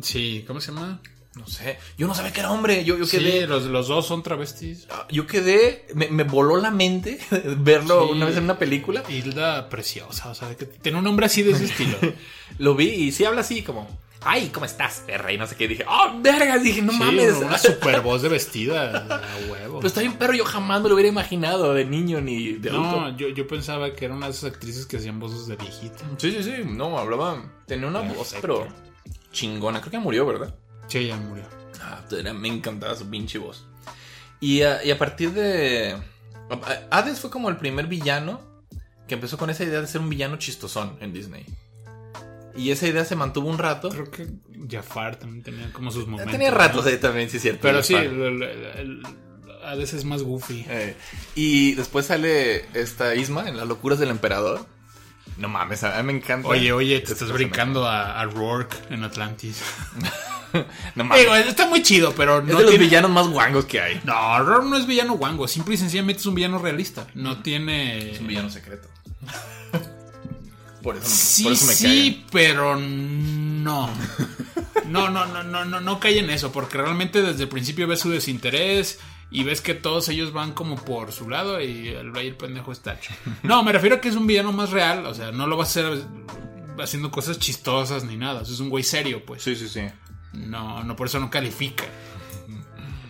sí, 0.00 0.44
¿cómo 0.46 0.60
se 0.60 0.72
llama? 0.72 1.00
No 1.34 1.46
sé. 1.46 1.78
Yo 1.98 2.06
no 2.06 2.14
sabía 2.14 2.32
que 2.32 2.40
era 2.40 2.50
hombre. 2.50 2.82
Yo, 2.84 2.96
yo 2.96 3.04
Sí, 3.04 3.18
quedé. 3.18 3.46
los, 3.46 3.64
los 3.64 3.88
dos 3.88 4.06
son 4.06 4.22
travestis. 4.22 4.88
Yo 5.10 5.26
quedé. 5.26 5.86
Me, 5.94 6.08
me 6.08 6.22
voló 6.24 6.56
la 6.56 6.70
mente 6.70 7.18
verlo 7.58 8.06
Sí. 8.06 8.12
una 8.12 8.24
vez 8.24 8.36
en 8.38 8.44
una 8.44 8.58
película. 8.58 9.02
Hilda 9.06 9.68
preciosa, 9.68 10.30
o 10.30 10.34
sea, 10.34 10.54
que 10.56 10.64
tiene 10.64 10.96
un 10.96 11.04
nombre 11.04 11.26
así 11.26 11.42
de 11.42 11.50
ese 11.52 11.64
estilo. 11.66 11.98
Lo 12.58 12.74
vi 12.74 12.88
y 12.88 13.12
sí 13.12 13.26
habla 13.26 13.42
así 13.42 13.60
como. 13.62 13.86
Ay, 14.26 14.48
¿cómo 14.48 14.66
estás, 14.66 15.02
perra? 15.06 15.32
Y 15.32 15.38
no 15.38 15.46
sé 15.46 15.54
qué. 15.56 15.68
Dije, 15.68 15.84
¡oh, 15.88 16.18
verga! 16.20 16.58
Dije, 16.58 16.82
no 16.82 16.92
Sí, 16.92 16.98
mames. 16.98 17.34
una 17.36 17.56
super 17.58 18.00
voz 18.00 18.22
de 18.22 18.28
vestida, 18.28 19.06
a 19.08 19.50
huevo. 19.50 19.80
Pues 19.80 19.92
está 19.92 20.00
bien, 20.00 20.16
pero 20.18 20.32
yo 20.34 20.44
jamás 20.44 20.82
me 20.82 20.88
lo 20.88 20.94
hubiera 20.96 21.08
imaginado 21.08 21.72
de 21.74 21.84
niño 21.84 22.20
ni 22.20 22.54
de 22.54 22.70
adulto. 22.70 23.00
no, 23.00 23.16
yo, 23.16 23.28
yo 23.28 23.46
pensaba 23.46 23.92
que 23.92 24.04
era 24.06 24.14
una 24.14 24.26
de 24.26 24.32
esas 24.32 24.50
actrices 24.52 24.84
que 24.86 24.96
hacían 24.96 25.20
voces 25.20 25.46
de 25.46 25.56
viejita. 25.56 25.98
Sí, 26.18 26.32
sí, 26.32 26.42
sí. 26.42 26.52
No, 26.66 26.98
hablaba. 26.98 27.42
Tenía 27.66 27.86
una 27.86 28.00
voz, 28.00 28.34
pero 28.40 28.66
chingona. 29.32 29.80
Creo 29.80 29.90
que 29.92 29.98
murió, 29.98 30.26
¿verdad? 30.26 30.54
Sí, 30.88 30.98
ella 30.98 31.16
murió. 31.16 31.44
Ah, 31.80 32.00
era- 32.10 32.32
me 32.34 32.48
encantaba 32.48 32.94
su 32.96 33.08
pinche 33.08 33.38
voz. 33.38 33.66
Y 34.40 34.62
a, 34.62 34.84
y 34.84 34.90
a 34.90 34.98
partir 34.98 35.30
de. 35.32 35.96
Hades 36.90 37.20
fue 37.20 37.30
como 37.30 37.48
el 37.48 37.56
primer 37.56 37.86
villano 37.86 38.40
que 39.08 39.14
empezó 39.14 39.36
con 39.38 39.50
esa 39.50 39.64
idea 39.64 39.80
de 39.80 39.86
ser 39.86 40.00
un 40.00 40.08
villano 40.08 40.36
chistosón 40.36 40.96
en 41.00 41.12
Disney. 41.12 41.44
Y 42.56 42.70
esa 42.70 42.86
idea 42.86 43.04
se 43.04 43.16
mantuvo 43.16 43.48
un 43.48 43.58
rato. 43.58 43.88
Creo 43.90 44.10
que 44.10 44.26
Jafar 44.70 45.16
también 45.16 45.42
tenía 45.42 45.72
como 45.72 45.90
sus 45.90 46.06
momentos. 46.06 46.32
Tenía 46.32 46.50
ratos 46.50 46.84
¿no? 46.84 46.90
ahí 46.90 46.96
también, 46.98 47.28
sí, 47.30 47.36
es 47.36 47.42
cierto. 47.42 47.60
Pero 47.62 47.78
Jafar. 47.82 47.86
sí, 48.02 48.06
el, 48.06 48.22
el- 48.22 48.42
el- 48.42 49.02
a 49.64 49.74
veces 49.74 49.94
es 50.00 50.04
más 50.04 50.22
goofy. 50.22 50.64
Eh, 50.68 50.96
y 51.34 51.74
después 51.74 52.06
sale 52.06 52.64
esta 52.78 53.14
Isma 53.16 53.48
en 53.48 53.56
Las 53.56 53.66
locuras 53.66 53.98
del 53.98 54.10
emperador. 54.10 54.64
No 55.38 55.48
mames, 55.48 55.82
a 55.84 56.00
mí 56.02 56.12
me 56.12 56.18
encanta. 56.18 56.48
Oye, 56.48 56.72
oye, 56.72 57.00
te 57.00 57.12
estás 57.12 57.30
brincando 57.32 57.84
a, 57.84 58.18
a 58.20 58.24
Rourke 58.26 58.76
en 58.90 59.04
Atlantis. 59.04 59.60
No 60.94 61.04
mames. 61.04 61.20
Digo, 61.22 61.34
está 61.34 61.66
muy 61.66 61.82
chido, 61.82 62.14
pero 62.16 62.38
es 62.38 62.44
no 62.44 62.56
de 62.56 62.62
los 62.62 62.70
tiene- 62.70 62.84
villanos 62.86 63.10
más 63.10 63.26
guangos 63.28 63.66
que 63.66 63.78
hay. 63.78 64.00
No, 64.04 64.38
Rourke 64.42 64.66
no 64.70 64.76
es 64.78 64.86
villano 64.86 65.14
guango. 65.14 65.46
Simple 65.46 65.74
y 65.74 65.76
sencillamente 65.76 66.20
es 66.20 66.26
un 66.26 66.34
villano 66.34 66.58
realista. 66.58 67.06
No 67.14 67.42
tiene... 67.42 68.12
Es 68.12 68.20
un 68.20 68.28
villano 68.28 68.48
secreto. 68.48 68.88
Por 70.86 70.96
eso, 70.96 71.08
Sí, 71.08 71.42
por 71.42 71.52
eso 71.54 71.66
me 71.66 71.72
sí, 71.74 72.24
pero 72.30 72.76
no. 72.76 73.90
No, 74.86 75.10
no, 75.10 75.26
no, 75.26 75.42
no, 75.42 75.64
no, 75.64 75.80
no 75.80 75.98
cae 75.98 76.20
en 76.20 76.30
eso, 76.30 76.52
porque 76.52 76.78
realmente 76.78 77.22
desde 77.22 77.42
el 77.42 77.48
principio 77.48 77.88
ves 77.88 77.98
su 77.98 78.10
desinterés 78.10 79.00
y 79.28 79.42
ves 79.42 79.60
que 79.60 79.74
todos 79.74 80.08
ellos 80.10 80.32
van 80.32 80.52
como 80.52 80.76
por 80.76 81.10
su 81.10 81.28
lado 81.28 81.60
y 81.60 81.88
el 81.88 82.14
rey 82.14 82.28
el 82.28 82.36
pendejo 82.36 82.70
está 82.70 82.94
hecho. 82.94 83.12
No, 83.42 83.64
me 83.64 83.72
refiero 83.72 83.96
a 83.96 84.00
que 84.00 84.10
es 84.10 84.14
un 84.14 84.28
villano 84.28 84.52
más 84.52 84.70
real, 84.70 85.04
o 85.06 85.12
sea, 85.12 85.32
no 85.32 85.48
lo 85.48 85.56
va 85.56 85.64
a 85.64 85.66
hacer 85.66 86.04
haciendo 86.78 87.10
cosas 87.10 87.40
chistosas 87.40 88.04
ni 88.04 88.16
nada, 88.16 88.42
o 88.42 88.44
sea, 88.44 88.54
es 88.54 88.60
un 88.60 88.68
güey 88.68 88.84
serio, 88.84 89.24
pues. 89.26 89.42
Sí, 89.42 89.56
sí, 89.56 89.68
sí. 89.68 89.82
No, 90.34 90.84
no, 90.84 90.94
por 90.94 91.08
eso 91.08 91.18
no 91.18 91.28
califica. 91.28 91.82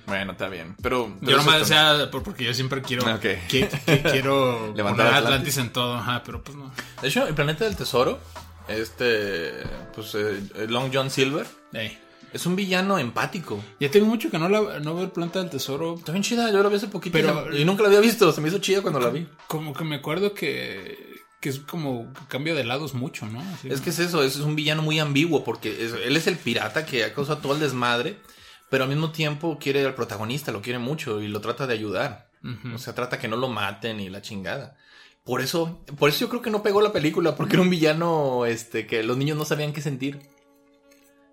Bueno, 0.07 0.33
está 0.33 0.49
bien. 0.49 0.77
Pero. 0.83 1.13
pero 1.21 1.31
Yo 1.33 1.37
nomás, 1.39 1.71
o 1.71 2.11
por- 2.11 2.23
porque 2.23 2.45
yo 2.45 2.55
siempre 2.55 2.81
quiero, 2.83 3.05
que, 3.21 3.41
que 3.49 3.69
quiero 4.13 4.73
Levantar 4.75 5.07
poner 5.07 5.15
a 5.15 5.17
Atlantis. 5.19 5.27
Atlantis 5.27 5.57
en 5.59 5.73
todo, 5.73 5.95
ajá, 5.95 6.23
pero 6.25 6.43
pues 6.45 6.57
no. 6.57 6.73
De 7.03 7.09
hecho, 7.09 7.27
el 7.27 7.35
planeta 7.35 7.65
del 7.65 7.77
tesoro. 7.77 8.19
Este. 8.69 9.53
Pues 9.95 10.15
eh, 10.15 10.41
Long 10.69 10.91
John 10.93 11.11
Silver. 11.11 11.47
Es 12.33 12.45
un 12.45 12.57
villano 12.57 12.99
empático. 12.99 13.63
Ya 13.81 13.91
tengo 13.91 14.07
mucho 14.07 14.31
que 14.31 14.39
no, 14.39 14.49
la, 14.49 14.81
no 14.81 14.95
veo 14.95 15.05
el 15.05 15.11
Planta 15.11 15.39
del 15.39 15.49
Tesoro, 15.49 15.95
Está 15.95 16.13
bien 16.13 16.23
chida, 16.23 16.51
yo 16.51 16.63
la 16.63 16.69
vi 16.69 16.77
hace 16.77 16.89
poquito. 16.89 17.13
Pero- 17.17 17.57
y 17.57 17.65
nunca 17.65 17.83
la 17.83 17.89
había 17.89 18.01
visto. 18.01 18.31
Se 18.33 18.41
me 18.41 18.49
hizo 18.49 18.59
chida 18.59 18.83
cuando 18.83 19.01
la 19.01 19.09
vi. 19.11 19.27
Como 19.47 19.73
que 19.73 19.85
me 19.85 19.97
acuerdo 19.97 20.35
que, 20.35 21.23
que 21.41 21.49
es 21.49 21.61
como 21.61 22.13
que 22.13 22.21
cambia 22.29 22.55
de 22.55 22.65
lados 22.65 22.93
mucho, 22.95 23.25
¿no? 23.27 23.41
Así 23.55 23.69
Es 23.71 23.81
que 23.81 23.91
es 23.91 24.01
eso, 24.01 24.23
es 24.23 24.37
un 24.37 24.55
villano 24.57 24.83
muy 24.83 24.99
ambiguo 24.99 25.45
porque 25.45 25.85
es- 25.87 25.93
él 25.95 26.17
es 26.17 26.27
el 26.27 26.37
pirata 26.37 26.85
que 26.85 27.05
ha 27.05 27.15
causado 27.15 27.39
todo 27.39 27.55
el 27.55 27.61
desmadre, 27.61 28.19
pero 28.71 28.85
al 28.85 28.91
mismo 28.91 29.11
tiempo 29.13 29.59
quiere 29.61 29.85
al 29.85 29.95
protagonista, 29.95 30.53
lo 30.53 30.63
quiere 30.63 30.79
mucho 30.79 31.21
y 31.23 31.29
lo 31.29 31.41
trata 31.41 31.67
de 31.67 31.75
ayudar. 31.75 32.31
O 32.75 32.79
sea, 32.79 32.95
trata 32.95 33.19
que 33.19 33.27
no 33.27 33.37
lo 33.37 33.49
maten 33.49 33.99
y 33.99 34.09
la 34.09 34.23
chingada. 34.23 34.77
Por 35.25 35.41
eso, 35.41 35.85
por 35.99 36.09
eso 36.09 36.21
yo 36.21 36.29
creo 36.29 36.43
que 36.43 36.51
no 36.51 36.63
pegó 36.63 36.81
la 36.81 36.93
película, 36.93 37.35
porque 37.35 37.55
era 37.55 37.63
un 37.63 37.71
villano 37.71 38.47
este, 38.47 38.87
que 38.87 39.03
los 39.03 39.17
niños 39.17 39.37
no 39.37 39.45
sabían 39.45 39.73
qué 39.73 39.81
sentir. 39.81 40.21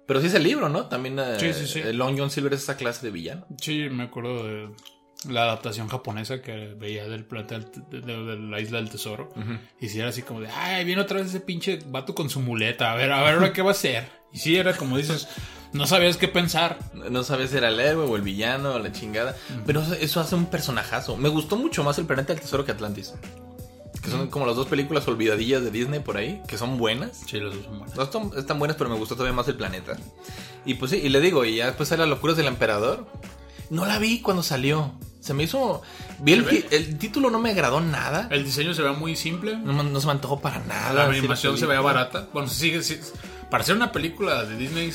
Pero 0.08 0.20
sí 0.20 0.28
es 0.28 0.34
el 0.34 0.44
libro, 0.44 0.70
¿no? 0.70 0.88
También 0.88 1.20
eh, 1.20 1.40
Sí, 1.40 1.54
sí, 1.54 1.68
sí. 1.68 1.80
el 1.80 1.98
Long 1.98 2.18
John 2.18 2.32
Silver 2.32 2.54
es 2.54 2.64
esa 2.64 2.76
clase 2.78 3.06
de 3.06 3.12
villano. 3.12 3.46
Sí, 3.62 3.88
me 3.90 4.04
acuerdo 4.04 4.44
de 4.44 4.70
la 5.26 5.43
adaptación 5.43 5.88
japonesa 5.88 6.41
que 6.41 6.76
veía 6.80 7.07
del 7.07 7.26
planeta 7.26 7.59
de, 7.59 8.38
la 8.38 8.59
isla 8.59 8.78
del 8.80 8.89
tesoro. 8.89 9.32
Y 9.80 9.89
si 9.89 9.99
era 9.99 10.09
así 10.09 10.21
como 10.21 10.41
de, 10.41 10.49
ay, 10.49 10.86
viene 10.86 11.01
otra 11.01 11.17
vez 11.19 11.28
ese 11.28 11.39
pinche 11.39 11.80
vato 11.88 12.13
con 12.15 12.30
su 12.30 12.39
muleta. 12.39 12.91
A 12.91 12.95
ver, 12.95 13.11
a 13.11 13.21
ver, 13.24 13.36
ahora 13.36 13.53
qué 13.53 13.61
va 13.61 13.69
a 13.69 13.74
hacer. 13.74 14.07
Y 14.32 14.39
sí, 14.39 14.55
era 14.57 14.76
como 14.76 14.97
dices, 14.97 15.28
no 15.74 15.86
sabías 15.88 16.17
qué 16.17 16.28
pensar. 16.28 16.80
No 17.11 17.24
sabes 17.24 17.51
si 17.51 17.57
era 17.57 17.69
el 17.69 17.80
héroe 17.80 18.05
o 18.07 18.15
el 18.15 18.21
villano 18.21 18.74
o 18.74 18.80
la 18.80 18.91
chingada. 18.91 19.36
Pero 19.65 19.82
eso- 19.82 19.93
eso 19.93 20.19
hace 20.19 20.36
un 20.36 20.47
personajazo. 20.47 21.17
Me 21.17 21.30
gustó 21.30 21.55
mucho 21.55 21.84
más 21.84 21.97
el 21.99 22.05
planeta 22.05 22.34
del 22.34 22.41
tesoro 22.41 22.65
que 22.65 22.71
Atlantis. 22.71 23.13
Que 24.01 24.09
son 24.09 24.28
como 24.30 24.45
las 24.45 24.57
dos 24.57 24.67
películas 24.67 25.07
olvidadillas 25.07 25.63
de 25.63 25.71
Disney 25.71 26.01
por 26.01 26.17
ahí, 26.17 26.41
que 26.47 26.57
son 26.57 26.78
buenas. 26.78 27.21
Sí, 27.26 27.39
los 27.39 27.55
dos 27.55 27.63
son 27.63 27.80
buenos. 27.80 27.95
No 27.95 28.03
están, 28.03 28.32
están 28.38 28.59
buenas, 28.59 28.76
pero 28.76 28.89
me 28.89 28.97
gustó 28.97 29.15
todavía 29.15 29.34
más 29.36 29.47
el 29.47 29.55
planeta. 29.55 29.95
Y 30.65 30.74
pues 30.74 30.91
sí, 30.91 30.97
y 31.01 31.07
le 31.09 31.21
digo, 31.21 31.45
y 31.45 31.55
ya 31.57 31.67
después 31.67 31.88
sale 31.88 32.01
las 32.01 32.09
locuras 32.09 32.36
del 32.36 32.47
emperador. 32.47 33.07
No 33.69 33.86
la 33.86 33.99
vi 33.99 34.19
cuando 34.21 34.43
salió. 34.43 34.91
Se 35.24 35.34
me 35.34 35.43
hizo. 35.43 35.82
Vi 36.19 36.34
el, 36.34 36.97
título, 36.97 37.30
no 37.30 37.39
me 37.39 37.51
agradó 37.51 37.80
nada. 37.80 38.28
El 38.30 38.43
diseño 38.43 38.74
se 38.74 38.82
ve 38.82 38.91
muy 38.91 39.15
simple. 39.15 39.55
No, 39.55 39.99
se 40.01 40.05
me 40.05 40.11
antojó 40.11 40.41
para 40.41 40.59
nada. 40.65 40.91
La 40.93 41.05
animación 41.05 41.57
se 41.57 41.65
vea 41.65 41.80
barata. 41.80 42.28
Bueno, 42.34 42.49
sigue. 42.49 42.84
sí, 42.84 42.99
para 43.49 43.63
ser 43.63 43.78
una 43.78 43.93
película 43.93 44.43
de 44.43 44.57
Disney, 44.57 44.91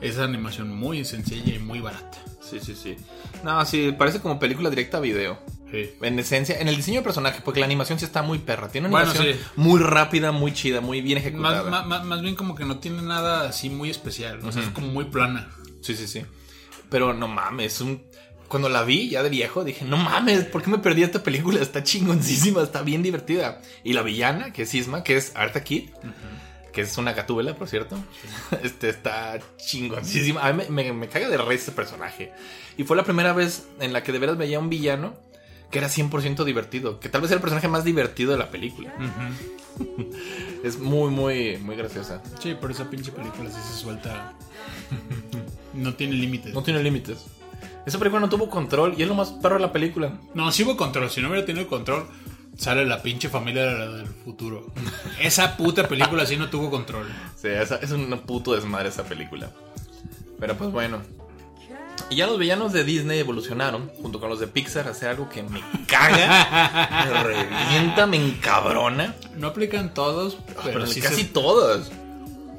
es 0.00 0.18
animación 0.18 0.74
muy 0.76 1.04
sencilla 1.04 1.54
y 1.54 1.60
muy 1.60 1.80
barata. 1.80 2.18
Sí, 2.40 2.58
sí, 2.60 2.74
sí. 2.74 2.96
No, 3.44 3.64
sí, 3.64 3.94
parece 3.96 4.18
como 4.18 4.40
película 4.40 4.68
directa 4.68 4.96
a 4.96 5.00
video. 5.00 5.38
Sí. 5.70 5.92
En 6.02 6.18
esencia, 6.18 6.58
en 6.58 6.66
el 6.66 6.74
diseño 6.74 6.98
de 6.98 7.04
personaje, 7.04 7.40
porque 7.44 7.60
la 7.60 7.66
animación 7.66 8.00
sí 8.00 8.04
está 8.04 8.20
muy 8.22 8.40
perra. 8.40 8.68
Tiene 8.68 8.88
una 8.88 8.98
Bueno, 8.98 9.10
animación 9.12 9.38
sí. 9.38 9.50
muy 9.54 9.80
rápida, 9.80 10.32
muy 10.32 10.52
chida, 10.52 10.80
muy 10.80 11.02
bien 11.02 11.18
ejecutada. 11.18 11.70
Más, 11.70 11.86
más- 11.86 12.04
más- 12.04 12.20
bien 12.20 12.34
como 12.34 12.56
que 12.56 12.64
no 12.64 12.80
tiene 12.80 13.00
nada 13.00 13.48
así 13.48 13.70
muy 13.70 13.90
especial. 13.90 14.40
O 14.44 14.50
sea, 14.50 14.60
es 14.62 14.70
como 14.70 14.88
muy 14.88 15.04
plana. 15.04 15.50
Sí, 15.82 15.94
sí, 15.94 16.08
sí. 16.08 16.24
Pero 16.90 17.14
no 17.14 17.28
mames, 17.28 17.80
un... 17.80 18.02
cuando 18.52 18.68
la 18.68 18.84
vi 18.84 19.08
ya 19.08 19.22
de 19.22 19.30
viejo 19.30 19.64
dije, 19.64 19.86
no 19.86 19.96
mames, 19.96 20.44
¿por 20.44 20.62
qué 20.62 20.68
me 20.68 20.76
perdí 20.76 21.02
esta 21.02 21.22
película? 21.22 21.58
Está 21.58 21.82
chingoncísima, 21.82 22.62
está 22.62 22.82
bien 22.82 23.02
divertida. 23.02 23.62
Y 23.82 23.94
la 23.94 24.02
villana, 24.02 24.52
que 24.52 24.64
es 24.64 24.74
Isma, 24.74 25.02
que 25.02 25.16
es 25.16 25.32
Arta 25.34 25.64
Kid, 25.64 25.88
que 26.70 26.82
es 26.82 26.98
una 26.98 27.14
gatúbela, 27.14 27.54
por 27.54 27.66
cierto, 27.66 27.96
este 28.62 28.90
está 28.90 29.38
chingoncísima. 29.56 30.46
A 30.46 30.52
mí 30.52 30.64
me, 30.68 30.84
me, 30.84 30.92
me 30.92 31.08
caga 31.08 31.30
de 31.30 31.38
rey 31.38 31.56
ese 31.56 31.72
personaje. 31.72 32.30
Y 32.76 32.84
fue 32.84 32.94
la 32.94 33.04
primera 33.04 33.32
vez 33.32 33.68
en 33.80 33.94
la 33.94 34.02
que 34.02 34.12
de 34.12 34.18
veras 34.18 34.36
veía 34.36 34.58
un 34.58 34.68
villano 34.68 35.14
que 35.70 35.78
era 35.78 35.88
100% 35.88 36.44
divertido, 36.44 37.00
que 37.00 37.08
tal 37.08 37.22
vez 37.22 37.30
era 37.30 37.36
el 37.36 37.40
personaje 37.40 37.68
más 37.68 37.84
divertido 37.84 38.32
de 38.32 38.36
la 38.36 38.50
película. 38.50 38.92
es 40.62 40.78
muy, 40.78 41.10
muy, 41.10 41.56
muy 41.56 41.74
graciosa. 41.74 42.22
Sí, 42.38 42.54
por 42.54 42.70
esa 42.70 42.90
pinche 42.90 43.12
película 43.12 43.48
sí 43.48 43.60
se 43.72 43.80
suelta. 43.80 44.34
No 45.72 45.94
tiene 45.94 46.12
límites. 46.12 46.52
No 46.52 46.62
tiene 46.62 46.82
límites. 46.82 47.24
Esa 47.86 47.98
película 47.98 48.20
no 48.20 48.28
tuvo 48.28 48.48
control 48.48 48.94
y 48.96 49.02
es 49.02 49.08
lo 49.08 49.14
más 49.14 49.30
perro 49.32 49.56
de 49.56 49.60
la 49.62 49.72
película. 49.72 50.12
No, 50.34 50.50
sí 50.52 50.62
hubo 50.62 50.76
control. 50.76 51.10
Si 51.10 51.20
no 51.20 51.28
hubiera 51.28 51.44
tenido 51.44 51.66
control, 51.66 52.06
sale 52.56 52.84
la 52.86 53.02
pinche 53.02 53.28
familia 53.28 53.64
del 53.64 54.06
futuro. 54.06 54.66
Esa 55.20 55.56
puta 55.56 55.88
película 55.88 56.24
sí 56.26 56.36
no 56.36 56.48
tuvo 56.48 56.70
control. 56.70 57.08
Sí, 57.40 57.48
esa- 57.48 57.76
es 57.76 57.90
un 57.90 58.08
puto 58.26 58.54
desmadre 58.54 58.88
esa 58.88 59.02
película. 59.04 59.50
Pero 60.38 60.56
pues 60.56 60.70
bueno. 60.70 60.98
Y 62.10 62.16
ya 62.16 62.26
los 62.26 62.38
villanos 62.38 62.72
de 62.72 62.84
Disney 62.84 63.18
evolucionaron, 63.20 63.88
junto 64.00 64.18
con 64.20 64.28
los 64.28 64.40
de 64.40 64.46
Pixar, 64.46 64.86
a 64.88 64.90
hacer 64.90 65.08
algo 65.10 65.28
que 65.28 65.42
me 65.42 65.60
caga, 65.86 67.04
me 67.12 67.22
revienta, 67.22 68.06
me 68.06 68.16
encabrona. 68.16 69.14
No 69.36 69.48
aplican 69.48 69.92
todos, 69.94 70.36
pero, 70.46 70.60
Pero 70.64 70.86
sí 70.86 71.00
casi 71.00 71.22
se- 71.22 71.28
todas. 71.28 71.90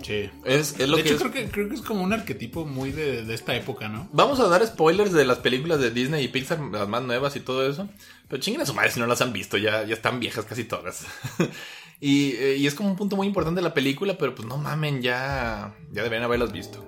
Sí. 0.04 0.30
Es, 0.46 0.80
es 0.80 0.88
lo 0.90 0.98
de 0.98 1.04
que 1.04 1.10
hecho, 1.10 1.16
es- 1.26 1.32
creo, 1.32 1.32
que, 1.46 1.52
creo 1.52 1.70
que 1.70 1.76
es 1.76 1.82
como 1.82 2.04
un 2.04 2.14
arquetipo 2.14 2.66
muy 2.66 2.92
de, 2.92 3.24
de 3.24 3.34
esta 3.34 3.56
época, 3.56 3.88
¿no? 3.90 4.08
Vamos 4.12 4.40
a 4.40 4.48
dar 4.50 4.66
spoilers 4.68 5.12
de 5.14 5.26
las 5.26 5.40
películas 5.40 5.80
de 5.80 5.92
Disney 5.92 6.26
y 6.26 6.28
Pixar, 6.28 6.60
las 6.60 6.88
más 6.88 7.02
nuevas 7.04 7.36
y 7.36 7.40
todo 7.40 7.68
eso. 7.68 7.90
Pero 8.28 8.42
chinguen 8.42 8.62
a 8.62 8.66
su 8.66 8.74
madre 8.74 8.92
si 8.92 9.00
no 9.00 9.08
las 9.08 9.22
han 9.22 9.34
visto, 9.34 9.58
ya, 9.58 9.84
ya 9.86 9.94
están 9.94 10.20
viejas 10.20 10.46
casi 10.46 10.64
todas. 10.66 11.06
y, 12.00 12.32
eh, 12.34 12.58
y 12.58 12.68
es 12.68 12.76
como 12.76 12.90
un 12.90 12.96
punto 12.98 13.16
muy 13.16 13.28
importante 13.28 13.60
de 13.62 13.64
la 13.68 13.74
película, 13.74 14.18
pero 14.18 14.36
pues 14.36 14.48
no 14.48 14.58
mamen, 14.58 15.02
ya, 15.02 15.74
ya 15.92 16.04
deberían 16.04 16.24
haberlas 16.24 16.52
visto. 16.52 16.86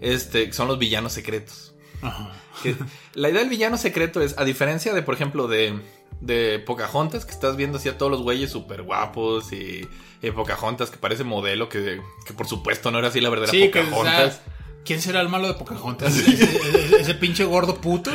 Este, 0.00 0.52
son 0.52 0.68
los 0.68 0.78
villanos 0.78 1.12
secretos. 1.12 1.74
Ajá. 2.02 2.32
Que 2.62 2.74
la 3.14 3.28
idea 3.28 3.40
del 3.40 3.50
villano 3.50 3.76
secreto 3.76 4.20
es, 4.22 4.36
a 4.38 4.44
diferencia 4.44 4.92
de, 4.94 5.02
por 5.02 5.14
ejemplo, 5.14 5.46
de, 5.48 5.78
de 6.20 6.58
Pocahontas, 6.58 7.24
que 7.26 7.32
estás 7.32 7.56
viendo 7.56 7.78
así 7.78 7.88
a 7.88 7.98
todos 7.98 8.10
los 8.10 8.22
güeyes 8.22 8.50
súper 8.50 8.82
guapos 8.82 9.52
y, 9.52 9.86
y 10.22 10.30
Pocahontas 10.32 10.90
que 10.90 10.96
parece 10.98 11.24
modelo, 11.24 11.68
que, 11.68 12.00
que 12.26 12.32
por 12.34 12.46
supuesto 12.46 12.90
no 12.90 12.98
era 12.98 13.08
así 13.08 13.20
la 13.20 13.30
verdadera 13.30 13.52
Sí, 13.52 13.70
que 13.70 13.80
o 13.80 13.84
Pocahontas. 13.84 14.34
sea, 14.34 14.42
¿Quién 14.84 15.00
será 15.02 15.20
el 15.20 15.28
malo 15.28 15.46
de 15.48 15.54
Pocahontas? 15.54 16.16
¿Ese, 16.16 16.32
ese- 16.44 17.00
ese 17.00 17.14
pinche 17.14 17.44
gordo 17.44 17.76
puto? 17.80 18.10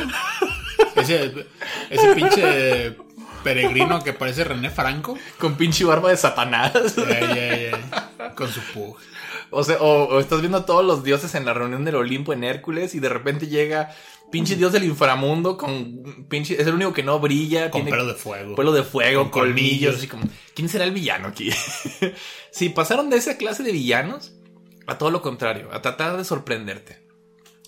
Ese, 0.96 1.46
ese 1.90 2.14
pinche 2.14 2.96
peregrino 3.44 4.02
que 4.02 4.12
parece 4.12 4.44
René 4.44 4.70
Franco. 4.70 5.16
Con 5.38 5.54
pinche 5.56 5.84
barba 5.84 6.10
de 6.10 6.16
Satanás. 6.16 6.72
Con 8.34 8.50
su 8.52 8.60
pug. 8.72 8.96
O 9.50 9.64
sea, 9.64 9.78
o, 9.80 10.04
o 10.04 10.20
estás 10.20 10.40
viendo 10.40 10.58
a 10.58 10.66
todos 10.66 10.84
los 10.84 11.02
dioses 11.04 11.34
en 11.34 11.44
la 11.44 11.54
reunión 11.54 11.84
del 11.84 11.96
Olimpo 11.96 12.32
en 12.32 12.44
Hércules 12.44 12.94
y 12.94 13.00
de 13.00 13.08
repente 13.08 13.46
llega 13.46 13.94
pinche 14.30 14.56
dios 14.56 14.72
del 14.72 14.84
inframundo 14.84 15.56
con 15.56 16.26
pinche... 16.28 16.60
Es 16.60 16.66
el 16.66 16.74
único 16.74 16.92
que 16.92 17.02
no 17.02 17.20
brilla. 17.20 17.70
Con 17.70 17.82
tiene 17.82 17.90
pelo 17.90 18.06
de 18.06 18.14
fuego. 18.14 18.54
Pelo 18.56 18.72
de 18.72 18.82
fuego, 18.82 19.22
Con 19.22 19.30
colmillos. 19.30 19.96
Así 19.96 20.08
como, 20.08 20.24
¿quién 20.54 20.68
será 20.68 20.84
el 20.84 20.90
villano 20.92 21.28
aquí? 21.28 21.50
sí, 22.50 22.68
pasaron 22.70 23.10
de 23.10 23.16
esa 23.16 23.36
clase 23.36 23.62
de 23.62 23.72
villanos 23.72 24.32
a 24.86 24.98
todo 24.98 25.10
lo 25.10 25.22
contrario, 25.22 25.68
a 25.72 25.82
tratar 25.82 26.16
de 26.16 26.24
sorprenderte. 26.24 27.04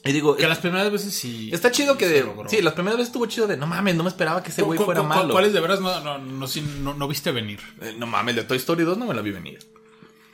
Y 0.05 0.13
digo, 0.13 0.37
Que 0.37 0.47
las 0.47 0.59
primeras 0.59 0.91
veces 0.93 1.13
sí. 1.13 1.51
está 1.53 1.71
chido 1.73 1.99
que... 1.99 2.07
De, 2.09 2.25
sí, 2.47 2.63
las 2.63 2.73
primeras 2.75 2.97
veces 2.99 3.09
estuvo 3.09 3.27
chido 3.27 3.47
de, 3.49 3.57
no 3.57 3.67
mames, 3.67 3.97
no 3.97 4.05
me 4.05 4.09
esperaba 4.09 4.43
que 4.43 4.51
ese 4.51 4.63
güey 4.63 4.79
¿Cu- 4.79 4.85
fuera 4.85 5.03
malo. 5.03 5.33
¿Cuáles 5.33 5.53
de 5.53 5.61
veras 5.61 5.81
no, 5.81 6.01
no, 6.01 6.19
no- 6.19 6.95
no 6.95 7.09
viste 7.09 7.33
venir? 7.33 7.59
Eh, 7.83 7.95
no 7.99 8.07
mames, 8.07 8.37
de 8.37 8.45
Toy 8.45 8.57
Story 8.59 8.85
2 8.85 8.97
no 8.97 9.07
me 9.07 9.15
la 9.15 9.23
vi 9.23 9.33
venir. 9.33 9.59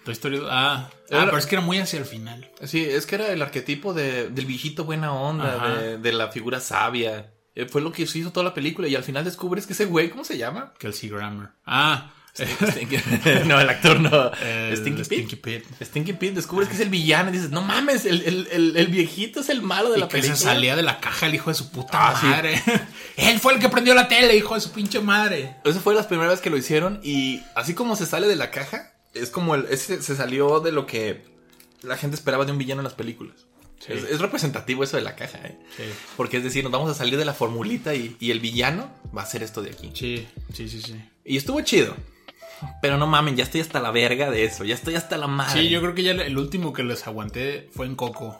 Toy 0.05 0.13
Story 0.13 0.41
Ah, 0.51 0.89
ah, 1.11 1.23
pero 1.25 1.39
es 1.39 1.47
que 1.47 1.55
era 1.57 1.65
muy 1.65 1.79
hacia 1.79 1.99
el 1.99 2.05
final. 2.05 2.51
Sí, 2.65 2.85
es 2.85 3.07
que 3.07 3.15
era 3.15 3.29
el 3.29 3.41
arquetipo 3.43 3.95
de, 3.95 4.29
del 4.29 4.47
viejito 4.47 4.85
buena 4.85 5.13
onda, 5.13 5.79
de, 5.79 5.99
de 5.99 6.13
la 6.13 6.29
figura 6.29 6.61
sabia. 6.61 7.31
Eh, 7.55 7.67
fue 7.67 7.81
lo 7.81 7.93
que 7.93 8.07
se 8.07 8.19
hizo 8.19 8.33
toda 8.33 8.45
la 8.45 8.55
película 8.55 8.89
y 8.89 8.95
al 8.97 9.05
final 9.05 9.25
descubres 9.25 9.67
que 9.67 9.73
ese 9.73 9.85
güey, 9.87 10.11
¿cómo 10.11 10.25
se 10.25 10.37
llama? 10.37 10.75
Kelsey 10.79 11.09
Grammer. 11.09 11.51
Ah, 11.65 12.11
Stinky- 12.37 13.45
no, 13.47 13.61
el 13.61 13.69
actor 13.71 14.01
no. 14.01 14.33
el 14.43 14.77
Stinky. 14.77 15.05
Stinky 15.05 15.37
Pete. 15.37 15.85
Stinky 15.85 16.13
Pete, 16.15 16.35
descubres 16.35 16.69
que 16.69 16.75
es 16.75 16.81
el 16.81 16.89
villano 16.89 17.31
y 17.31 17.35
dices, 17.35 17.51
no 17.51 17.63
mames, 17.63 18.05
el, 18.07 18.23
el, 18.23 18.49
el, 18.51 18.77
el 18.77 18.87
viejito 18.89 19.39
es 19.41 19.49
el 19.51 19.63
malo 19.63 19.91
de 19.91 19.99
Y 19.99 20.01
la 20.01 20.09
que 20.09 20.13
película. 20.17 20.37
se 20.37 20.43
salía 20.45 20.75
de 20.75 20.83
la 20.83 20.99
caja 20.99 21.27
el 21.27 21.35
hijo 21.37 21.51
de 21.51 21.55
su 21.55 21.71
puta 21.71 21.91
Ah, 22.11 22.19
sí. 22.21 22.27
madre. 22.27 22.61
Él 23.17 23.39
fue 23.39 23.55
el 23.55 23.61
que 23.61 23.69
prendió 23.69 23.95
la 23.95 24.09
tele, 24.09 24.37
hijo 24.37 24.55
de 24.57 24.61
su 24.61 24.73
pinche 24.73 25.01
madre. 25.01 25.57
Esa 25.65 25.79
fue 25.79 25.95
las 25.95 26.07
primeras 26.07 26.33
vez 26.33 26.41
que 26.41 26.51
lo 26.51 26.57
hicieron 26.57 26.99
y 27.05 27.41
así 27.55 27.73
como 27.75 27.95
se 27.95 28.05
sale 28.05 28.27
de 28.27 28.35
la 28.35 28.51
caja, 28.51 28.94
es 29.15 29.31
como 29.31 29.55
el, 29.55 29.67
ese 29.71 30.03
se 30.03 30.17
salió 30.17 30.61
de 30.61 30.73
lo 30.73 30.87
que 30.87 31.25
la 31.83 31.97
gente 31.97 32.17
esperaba 32.17 32.45
de 32.45 32.53
un 32.53 32.59
villano 32.59 32.81
en 32.81 32.85
las 32.85 32.95
películas. 32.95 33.47
Es, 33.87 34.05
es 34.05 34.21
representativo 34.21 34.83
eso 34.83 34.97
de 34.97 35.03
la 35.03 35.15
caja, 35.15 35.39
¿eh? 35.45 35.59
Porque 36.17 36.39
es 36.39 36.45
decir, 36.45 36.65
nos 36.65 36.73
vamos 36.73 36.91
a 36.91 36.95
salir 36.95 37.19
de 37.19 37.25
la 37.27 37.35
formulita 37.35 37.95
y, 37.95 38.17
y 38.19 38.31
el 38.31 38.41
villano 38.41 38.91
va 39.15 39.23
a 39.23 39.27
ser 39.27 39.43
esto 39.43 39.61
de 39.61 39.71
aquí. 39.71 39.91
Sí, 39.95 40.27
sí, 40.55 40.69
sí, 40.69 40.81
sí. 40.81 40.95
Y 41.25 41.37
estuvo 41.37 41.61
chido. 41.61 41.95
Pero 42.81 42.97
no 42.97 43.07
mamen, 43.07 43.37
ya 43.37 43.45
estoy 43.45 43.61
hasta 43.61 43.81
la 43.81 43.91
verga 43.91 44.31
de 44.31 44.45
eso. 44.45 44.65
Ya 44.65 44.75
estoy 44.75 44.95
hasta 44.95 45.19
la 45.19 45.27
madre. 45.27 45.61
Sí, 45.61 45.69
yo 45.69 45.83
creo 45.83 45.95
que 45.95 46.03
ya 46.03 46.12
el 46.12 46.39
último 46.39 46.73
que 46.73 46.83
les 46.83 47.07
aguanté 47.07 47.69
fue 47.75 47.85
en 47.85 47.95
Coco. 47.95 48.39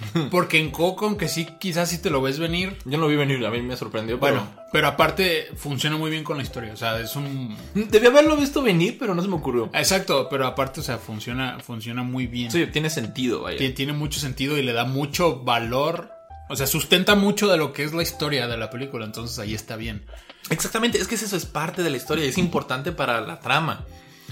Porque 0.30 0.58
en 0.58 0.70
Coco, 0.70 1.06
aunque 1.06 1.28
sí, 1.28 1.46
quizás 1.58 1.88
sí 1.90 1.98
te 1.98 2.10
lo 2.10 2.20
ves 2.22 2.38
venir. 2.38 2.76
Yo 2.84 2.92
no 2.98 3.04
lo 3.04 3.08
vi 3.08 3.16
venir, 3.16 3.44
a 3.44 3.50
mí 3.50 3.60
me 3.62 3.76
sorprendió. 3.76 4.18
Pero... 4.20 4.34
Bueno, 4.34 4.48
pero 4.72 4.86
aparte 4.88 5.48
funciona 5.56 5.96
muy 5.96 6.10
bien 6.10 6.24
con 6.24 6.36
la 6.36 6.42
historia. 6.42 6.72
O 6.72 6.76
sea, 6.76 7.00
es 7.00 7.16
un. 7.16 7.56
Debí 7.74 8.06
haberlo 8.06 8.36
visto 8.36 8.62
venir, 8.62 8.96
pero 8.98 9.14
no 9.14 9.22
se 9.22 9.28
me 9.28 9.34
ocurrió. 9.36 9.70
Exacto, 9.72 10.28
pero 10.30 10.46
aparte, 10.46 10.80
o 10.80 10.82
sea, 10.82 10.98
funciona, 10.98 11.58
funciona 11.60 12.02
muy 12.02 12.26
bien. 12.26 12.50
Sí, 12.50 12.66
tiene 12.66 12.90
sentido, 12.90 13.42
vaya. 13.42 13.58
Tie- 13.58 13.74
Tiene 13.74 13.92
mucho 13.94 14.20
sentido 14.20 14.56
y 14.58 14.62
le 14.62 14.72
da 14.72 14.84
mucho 14.84 15.40
valor. 15.42 16.12
O 16.50 16.56
sea, 16.56 16.66
sustenta 16.66 17.14
mucho 17.14 17.48
de 17.48 17.56
lo 17.58 17.72
que 17.72 17.82
es 17.84 17.92
la 17.92 18.02
historia 18.02 18.46
de 18.46 18.56
la 18.56 18.70
película. 18.70 19.04
Entonces 19.04 19.38
ahí 19.38 19.54
está 19.54 19.76
bien. 19.76 20.04
Exactamente, 20.50 20.98
es 20.98 21.08
que 21.08 21.14
eso 21.16 21.36
es 21.36 21.44
parte 21.44 21.82
de 21.82 21.90
la 21.90 21.96
historia 21.98 22.24
y 22.24 22.28
es 22.28 22.38
importante 22.38 22.92
para 22.92 23.20
la 23.20 23.38
trama. 23.40 23.84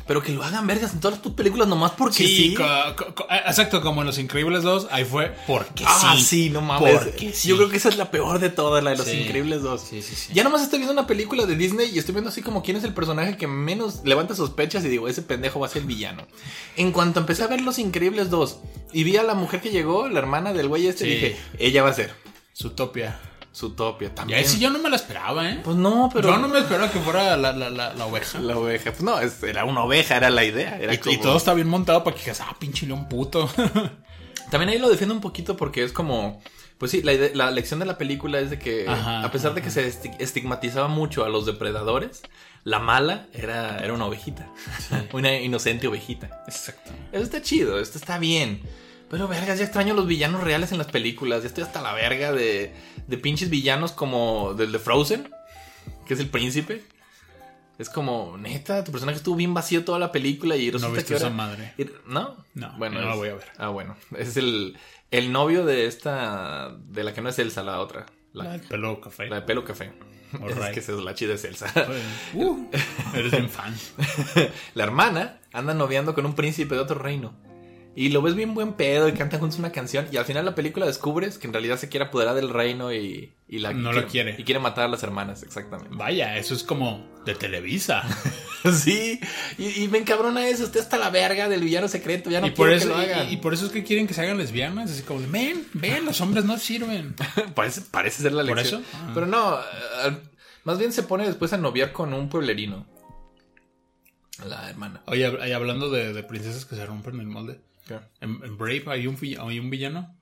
Pero 0.06 0.22
que 0.22 0.32
lo 0.32 0.44
hagan 0.44 0.66
vergas 0.68 0.92
en 0.92 1.00
todas 1.00 1.20
tus 1.20 1.32
películas 1.32 1.66
nomás 1.66 1.90
porque 1.92 2.26
sí. 2.26 2.54
co- 2.54 2.64
co- 2.96 3.14
co- 3.14 3.26
eh, 3.28 3.40
exacto, 3.46 3.80
como 3.80 4.02
en 4.02 4.06
Los 4.06 4.18
Increíbles 4.18 4.62
2, 4.62 4.86
ahí 4.92 5.04
fue 5.04 5.34
porque 5.48 5.82
Ah, 5.84 6.14
sí. 6.16 6.22
sí, 6.24 6.50
no 6.50 6.60
mames. 6.60 6.92
Porque 6.94 7.32
sí. 7.32 7.48
Yo 7.48 7.56
creo 7.56 7.68
que 7.68 7.76
esa 7.76 7.88
es 7.88 7.96
la 7.96 8.10
peor 8.12 8.38
de 8.38 8.48
todas, 8.50 8.84
la 8.84 8.90
de 8.92 8.98
Los. 8.98 9.12
Increíbles 9.12 9.62
2. 9.62 9.80
Sí, 9.80 10.02
sí, 10.02 10.14
sí. 10.14 10.32
Ya 10.32 10.44
nomás 10.44 10.62
estoy 10.62 10.78
viendo 10.78 10.92
una 10.92 11.08
película 11.08 11.44
de 11.44 11.56
Disney 11.56 11.90
y 11.92 11.98
estoy 11.98 12.12
viendo 12.14 12.30
así 12.30 12.40
como 12.40 12.62
quién 12.62 12.76
es 12.76 12.84
el 12.84 12.94
personaje 12.94 13.36
que 13.36 13.48
menos 13.48 14.02
levanta 14.04 14.36
sospechas 14.36 14.84
y 14.84 14.88
digo, 14.88 15.08
ese 15.08 15.22
pendejo 15.22 15.58
va 15.58 15.66
a 15.66 15.70
ser 15.70 15.82
el 15.82 15.88
villano. 15.88 16.24
En 16.76 16.92
cuanto 16.92 17.18
empecé 17.18 17.42
a 17.42 17.48
ver 17.48 17.60
Los 17.60 17.78
Increíbles 17.80 18.30
2 18.30 18.58
y 18.92 19.02
vi 19.02 19.16
a 19.16 19.24
la 19.24 19.34
mujer 19.34 19.60
que 19.60 19.70
llegó, 19.70 20.08
la 20.08 20.20
hermana 20.20 20.52
del 20.52 20.68
güey 20.68 20.86
este, 20.86 21.04
dije, 21.04 21.36
ella 21.58 21.82
va 21.82 21.90
a 21.90 21.94
ser. 21.94 22.14
Zootopia. 22.56 23.18
Zootopia 23.56 24.08
Y 24.08 24.10
también. 24.10 24.38
ahí 24.40 24.44
sí 24.44 24.58
yo 24.58 24.68
no 24.68 24.78
me 24.78 24.90
la 24.90 24.96
esperaba, 24.96 25.48
¿eh? 25.50 25.60
Pues 25.64 25.76
no, 25.76 26.10
pero. 26.12 26.28
Yo 26.28 26.36
no 26.36 26.46
me 26.48 26.58
esperaba 26.58 26.90
que 26.90 26.98
fuera 27.00 27.36
la, 27.38 27.52
la, 27.52 27.70
la, 27.70 27.94
la 27.94 28.06
oveja. 28.06 28.38
La 28.40 28.58
oveja. 28.58 28.90
Pues 28.90 29.02
no, 29.02 29.18
es- 29.18 29.42
era 29.42 29.64
una 29.64 29.82
oveja, 29.84 30.16
era 30.16 30.28
la 30.28 30.44
idea. 30.44 30.78
Era 30.78 30.92
Y, 30.92 30.98
como- 30.98 31.14
y 31.14 31.18
todo 31.18 31.36
está 31.38 31.54
bien 31.54 31.68
montado 31.68 32.04
para 32.04 32.14
que 32.14 32.22
digas, 32.22 32.40
ah, 32.42 32.54
pinche 32.58 32.86
león 32.86 33.08
puto. 33.08 33.48
También 34.50 34.68
ahí 34.70 34.78
lo 34.78 34.88
defiendo 34.88 35.14
un 35.14 35.20
poquito 35.20 35.56
porque 35.56 35.82
es 35.82 35.92
como. 35.92 36.42
Pues 36.78 36.90
sí, 36.90 37.00
la, 37.02 37.14
la 37.32 37.50
lección 37.50 37.80
de 37.80 37.86
la 37.86 37.96
película 37.96 38.38
es 38.38 38.50
de 38.50 38.58
que, 38.58 38.86
Ajá, 38.86 39.24
a 39.24 39.30
pesar 39.32 39.54
de 39.54 39.62
que 39.62 39.70
se 39.70 39.88
esti- 39.88 40.14
estigmatizaba 40.18 40.88
mucho 40.88 41.24
a 41.24 41.30
los 41.30 41.46
depredadores, 41.46 42.20
la 42.64 42.78
mala 42.80 43.28
era, 43.32 43.78
era 43.78 43.94
una 43.94 44.04
ovejita. 44.04 44.46
Una 45.14 45.32
inocente 45.38 45.88
ovejita. 45.88 46.44
Exacto. 46.46 46.90
Eso 47.12 47.22
está 47.22 47.40
chido, 47.40 47.80
esto 47.80 47.96
está 47.96 48.18
bien. 48.18 48.60
Pero, 49.10 49.28
vergas, 49.28 49.58
ya 49.58 49.64
extraño 49.64 49.94
los 49.94 50.06
villanos 50.06 50.42
reales 50.42 50.72
en 50.72 50.78
las 50.78 50.88
películas. 50.88 51.42
Ya 51.42 51.48
estoy 51.48 51.62
hasta 51.64 51.80
la 51.80 51.92
verga 51.92 52.32
de, 52.32 52.74
de 53.06 53.18
pinches 53.18 53.50
villanos 53.50 53.92
como 53.92 54.54
del 54.54 54.72
de 54.72 54.78
Frozen, 54.80 55.30
que 56.06 56.14
es 56.14 56.20
el 56.20 56.28
príncipe. 56.28 56.82
Es 57.78 57.88
como, 57.90 58.36
neta, 58.38 58.82
tu 58.84 58.90
personaje 58.90 59.18
estuvo 59.18 59.36
bien 59.36 59.52
vacío 59.54 59.84
toda 59.84 59.98
la 59.98 60.10
película 60.10 60.56
y 60.56 60.70
resulta 60.70 60.96
viste 60.96 61.08
que 61.08 61.14
ahora- 61.14 61.26
esa 61.26 61.36
madre? 61.36 61.74
¿No? 62.06 62.36
No, 62.54 62.72
bueno, 62.78 63.00
no 63.00 63.08
la 63.08 63.14
voy 63.14 63.28
a 63.28 63.34
ver. 63.34 63.44
Ah, 63.58 63.68
bueno. 63.68 63.96
Es 64.16 64.36
el, 64.38 64.76
el 65.10 65.30
novio 65.30 65.64
de 65.66 65.86
esta, 65.86 66.74
de 66.88 67.04
la 67.04 67.12
que 67.14 67.20
no 67.20 67.28
es 67.28 67.38
Elsa, 67.38 67.62
la 67.62 67.80
otra. 67.80 68.06
La, 68.32 68.44
La 68.44 68.50
del 68.52 68.62
pelo 68.62 69.00
café. 69.00 69.28
la 69.28 69.36
de 69.36 69.42
pelo 69.42 69.64
café. 69.64 69.92
Es 70.32 70.74
que 70.74 70.80
esa 70.80 70.92
es 70.92 70.98
la 70.98 71.14
chida 71.14 71.34
es 71.34 71.44
Elsa. 71.44 71.72
Uh, 72.34 72.66
eres 73.14 73.30
bien 73.30 73.48
fan. 73.48 73.74
la 74.74 74.82
hermana 74.84 75.38
anda 75.52 75.72
noviando 75.72 76.14
con 76.14 76.26
un 76.26 76.34
príncipe 76.34 76.74
de 76.74 76.80
otro 76.80 76.98
reino. 76.98 77.32
Y 77.98 78.10
lo 78.10 78.20
ves 78.20 78.34
bien 78.34 78.52
buen 78.52 78.74
pedo 78.74 79.08
y 79.08 79.12
cantan 79.14 79.40
juntos 79.40 79.58
una 79.58 79.72
canción. 79.72 80.06
Y 80.12 80.18
al 80.18 80.26
final 80.26 80.44
la 80.44 80.54
película 80.54 80.84
descubres 80.84 81.38
que 81.38 81.46
en 81.46 81.54
realidad 81.54 81.78
se 81.78 81.88
quiere 81.88 82.04
apoderar 82.06 82.34
del 82.34 82.50
reino 82.50 82.92
y, 82.92 83.32
y 83.48 83.58
la 83.58 83.72
No 83.72 83.90
la 83.90 84.04
quiere. 84.06 84.36
Y 84.38 84.44
quiere 84.44 84.60
matar 84.60 84.84
a 84.84 84.88
las 84.88 85.02
hermanas, 85.02 85.42
exactamente. 85.42 85.96
Vaya, 85.96 86.36
eso 86.36 86.52
es 86.54 86.62
como 86.62 87.08
de 87.24 87.34
Televisa. 87.34 88.02
sí. 88.70 89.18
Y, 89.56 89.82
y 89.84 89.88
me 89.88 89.96
encabrona 89.96 90.46
eso. 90.46 90.64
Usted 90.64 90.80
está 90.80 90.98
la 90.98 91.08
verga 91.08 91.48
del 91.48 91.62
villano 91.64 91.88
secreto. 91.88 92.28
Ya 92.28 92.42
no 92.42 92.48
y, 92.48 92.50
por 92.50 92.68
quiero 92.68 92.72
eso, 92.76 92.88
que 92.88 92.94
lo 92.94 92.98
hagan. 93.00 93.30
y, 93.30 93.32
y 93.32 93.36
por 93.38 93.54
eso 93.54 93.64
es 93.64 93.72
que 93.72 93.82
quieren 93.82 94.06
que 94.06 94.12
se 94.12 94.20
hagan 94.20 94.36
lesbianas. 94.36 94.90
Así 94.90 95.02
como, 95.02 95.20
ven, 95.28 95.66
ven, 95.72 96.04
los 96.04 96.20
hombres 96.20 96.44
no 96.44 96.58
sirven. 96.58 97.14
parece, 97.54 97.80
parece 97.80 98.20
ser 98.22 98.32
la 98.32 98.44
¿Por 98.44 98.58
lección. 98.58 98.82
eso? 98.82 98.90
Ah. 98.94 99.10
Pero 99.14 99.24
no. 99.24 99.58
eh, 99.58 100.18
más 100.64 100.78
bien 100.78 100.92
se 100.92 101.02
pone 101.02 101.24
después 101.26 101.54
a 101.54 101.56
noviar 101.56 101.92
con 101.92 102.12
un 102.12 102.28
pueblerino. 102.28 102.86
La 104.46 104.68
hermana. 104.68 105.00
Oye, 105.06 105.24
hablando 105.54 105.88
de, 105.88 106.12
de 106.12 106.22
princesas 106.22 106.66
que 106.66 106.76
se 106.76 106.84
rompen 106.84 107.18
el 107.20 107.26
molde. 107.26 107.58
En, 108.20 108.40
en 108.44 108.56
Brave 108.58 108.84
hay 108.86 109.06
un, 109.06 109.16
vi- 109.18 109.36
hay 109.36 109.58
un 109.58 109.70
villano. 109.70 110.16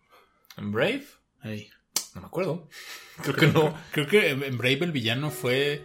¿En 0.57 0.73
Brave? 0.73 1.05
Ey. 1.43 1.69
No 2.15 2.21
me 2.23 2.27
acuerdo. 2.27 2.69
Creo 3.23 3.35
que 3.37 3.47
no. 3.49 3.75
Creo 3.93 4.07
que 4.07 4.31
en 4.31 4.57
Brave 4.59 4.79
el 4.85 4.93
villano 4.93 5.31
fue 5.31 5.83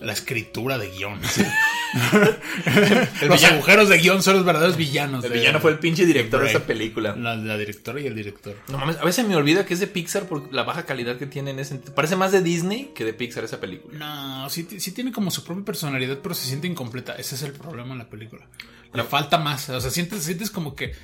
la 0.00 0.12
escritura 0.12 0.78
de 0.78 0.90
guion. 0.90 1.20
los 1.92 3.38
villano- 3.40 3.54
agujeros 3.56 3.88
de 3.88 3.98
guion 3.98 4.22
son 4.22 4.36
los 4.36 4.44
verdaderos 4.44 4.76
villanos. 4.76 5.24
El 5.24 5.32
de- 5.32 5.38
villano 5.38 5.60
fue 5.60 5.72
el 5.72 5.78
pinche 5.78 6.06
director 6.06 6.42
de 6.42 6.50
esa 6.50 6.66
película. 6.66 7.14
La, 7.16 7.36
la 7.36 7.56
directora 7.58 8.00
y 8.00 8.06
el 8.06 8.14
director. 8.14 8.56
No 8.68 8.78
mames, 8.78 8.96
a 8.98 9.04
veces 9.04 9.26
me 9.26 9.36
olvida 9.36 9.66
que 9.66 9.74
es 9.74 9.80
de 9.80 9.86
Pixar 9.86 10.26
por 10.26 10.52
la 10.52 10.62
baja 10.62 10.86
calidad 10.86 11.18
que 11.18 11.26
tiene 11.26 11.50
en 11.50 11.58
ese. 11.58 11.76
Parece 11.76 12.16
más 12.16 12.32
de 12.32 12.42
Disney 12.42 12.92
que 12.94 13.04
de 13.04 13.12
Pixar 13.14 13.44
esa 13.44 13.60
película. 13.60 13.98
No, 13.98 14.48
sí, 14.50 14.66
sí 14.78 14.92
tiene 14.92 15.12
como 15.12 15.30
su 15.30 15.44
propia 15.44 15.64
personalidad, 15.64 16.18
pero 16.22 16.34
se 16.34 16.46
siente 16.46 16.66
incompleta. 16.66 17.14
Ese 17.16 17.34
es 17.34 17.42
el 17.42 17.52
problema 17.52 17.92
en 17.92 17.98
la 17.98 18.08
película. 18.08 18.46
Le 18.94 19.04
falta 19.04 19.38
más. 19.38 19.68
O 19.70 19.80
sea, 19.80 19.90
sientes, 19.90 20.22
sientes 20.24 20.50
como 20.50 20.74
que 20.74 20.94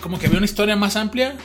como 0.00 0.18
que 0.18 0.26
había 0.26 0.38
una 0.38 0.46
historia 0.46 0.74
más 0.74 0.96
amplia 0.96 1.36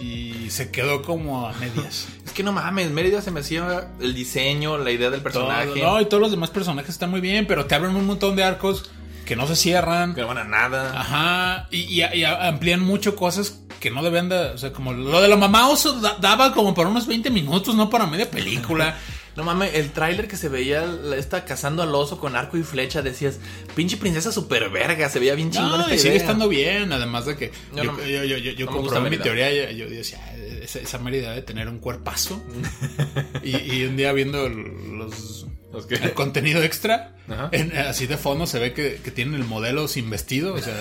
y 0.00 0.50
se 0.50 0.70
quedó 0.72 1.02
como 1.02 1.46
a 1.46 1.52
medias. 1.54 2.08
Es 2.24 2.32
que 2.32 2.42
no 2.42 2.50
mames, 2.52 2.90
Mérida 2.90 3.22
se 3.22 3.30
me 3.30 3.40
hacía 3.40 3.88
el 4.00 4.14
diseño, 4.14 4.78
la 4.78 4.90
idea 4.90 5.10
del 5.10 5.20
personaje. 5.22 5.66
Todo- 5.68 5.76
no, 5.94 6.00
y 6.00 6.06
todos 6.06 6.20
los 6.20 6.30
demás 6.32 6.50
personajes 6.50 6.90
están 6.90 7.10
muy 7.10 7.20
bien, 7.20 7.46
pero 7.46 7.66
te 7.66 7.74
abren 7.76 7.94
un 7.94 8.06
montón 8.06 8.34
de 8.36 8.42
arcos 8.42 8.90
que 9.24 9.36
no 9.36 9.46
se 9.46 9.54
cierran. 9.56 10.14
Que 10.14 10.22
no 10.22 10.26
van 10.28 10.38
a 10.38 10.44
nada. 10.44 10.98
Ajá, 11.00 11.68
y, 11.70 11.78
y- 12.02 12.02
y 12.02 12.24
amplían 12.24 12.80
mucho 12.80 13.14
cosas 13.14 13.60
que 13.80 13.90
no 13.90 14.02
deben 14.02 14.28
de. 14.28 14.36
O 14.50 14.58
sea, 14.58 14.72
como 14.72 14.92
lo 14.92 15.20
de 15.20 15.28
la 15.28 15.36
mamá 15.36 15.68
oso 15.68 16.00
da- 16.00 16.16
daba 16.20 16.52
como 16.52 16.74
para 16.74 16.88
unos 16.88 17.06
20 17.06 17.30
minutos, 17.30 17.74
no 17.76 17.88
para 17.90 18.06
media 18.06 18.30
película. 18.30 18.96
No 19.36 19.42
mames, 19.44 19.74
el 19.74 19.90
tráiler 19.90 20.28
que 20.28 20.36
se 20.36 20.48
veía 20.48 20.84
esta 21.16 21.44
cazando 21.44 21.82
al 21.82 21.94
oso 21.94 22.18
con 22.20 22.36
arco 22.36 22.56
y 22.56 22.62
flecha, 22.62 23.02
decías, 23.02 23.38
pinche 23.74 23.96
princesa 23.96 24.30
super 24.30 24.70
verga, 24.70 25.08
se 25.08 25.18
veía 25.18 25.34
bien 25.34 25.50
chingón 25.50 25.80
No, 25.80 25.88
y 25.92 25.98
sigue 25.98 26.10
idea. 26.14 26.20
estando 26.22 26.48
bien, 26.48 26.92
además 26.92 27.26
de 27.26 27.36
que 27.36 27.50
Yo 27.74 27.82
yo, 27.82 27.84
no 27.84 27.92
me- 27.94 28.06
yo, 28.28 28.36
yo, 28.38 28.66
no 28.66 28.72
comprobé 28.72 29.10
mi 29.10 29.18
teoría, 29.18 29.52
yo, 29.72 29.86
yo 29.86 29.90
decía, 29.90 30.20
"Ah, 30.24 30.34
esa, 30.62 30.78
esa 30.78 30.98
Mérida 30.98 31.30
debe 31.30 31.42
tener 31.42 31.68
un 31.68 31.78
cuerpazo. 31.80 32.42
y, 33.42 33.56
y 33.56 33.84
un 33.86 33.96
día 33.96 34.12
viendo 34.12 34.48
los, 34.48 35.46
el 35.90 36.12
contenido 36.12 36.62
extra, 36.62 37.16
en- 37.50 37.76
así 37.76 38.06
de 38.06 38.16
fondo 38.16 38.46
se 38.46 38.58
ve 38.60 38.72
que, 38.72 39.00
que 39.02 39.10
tienen 39.10 39.34
el 39.34 39.44
modelo 39.44 39.88
sin 39.88 40.08
vestido, 40.10 40.54
o 40.54 40.58
sea... 40.58 40.74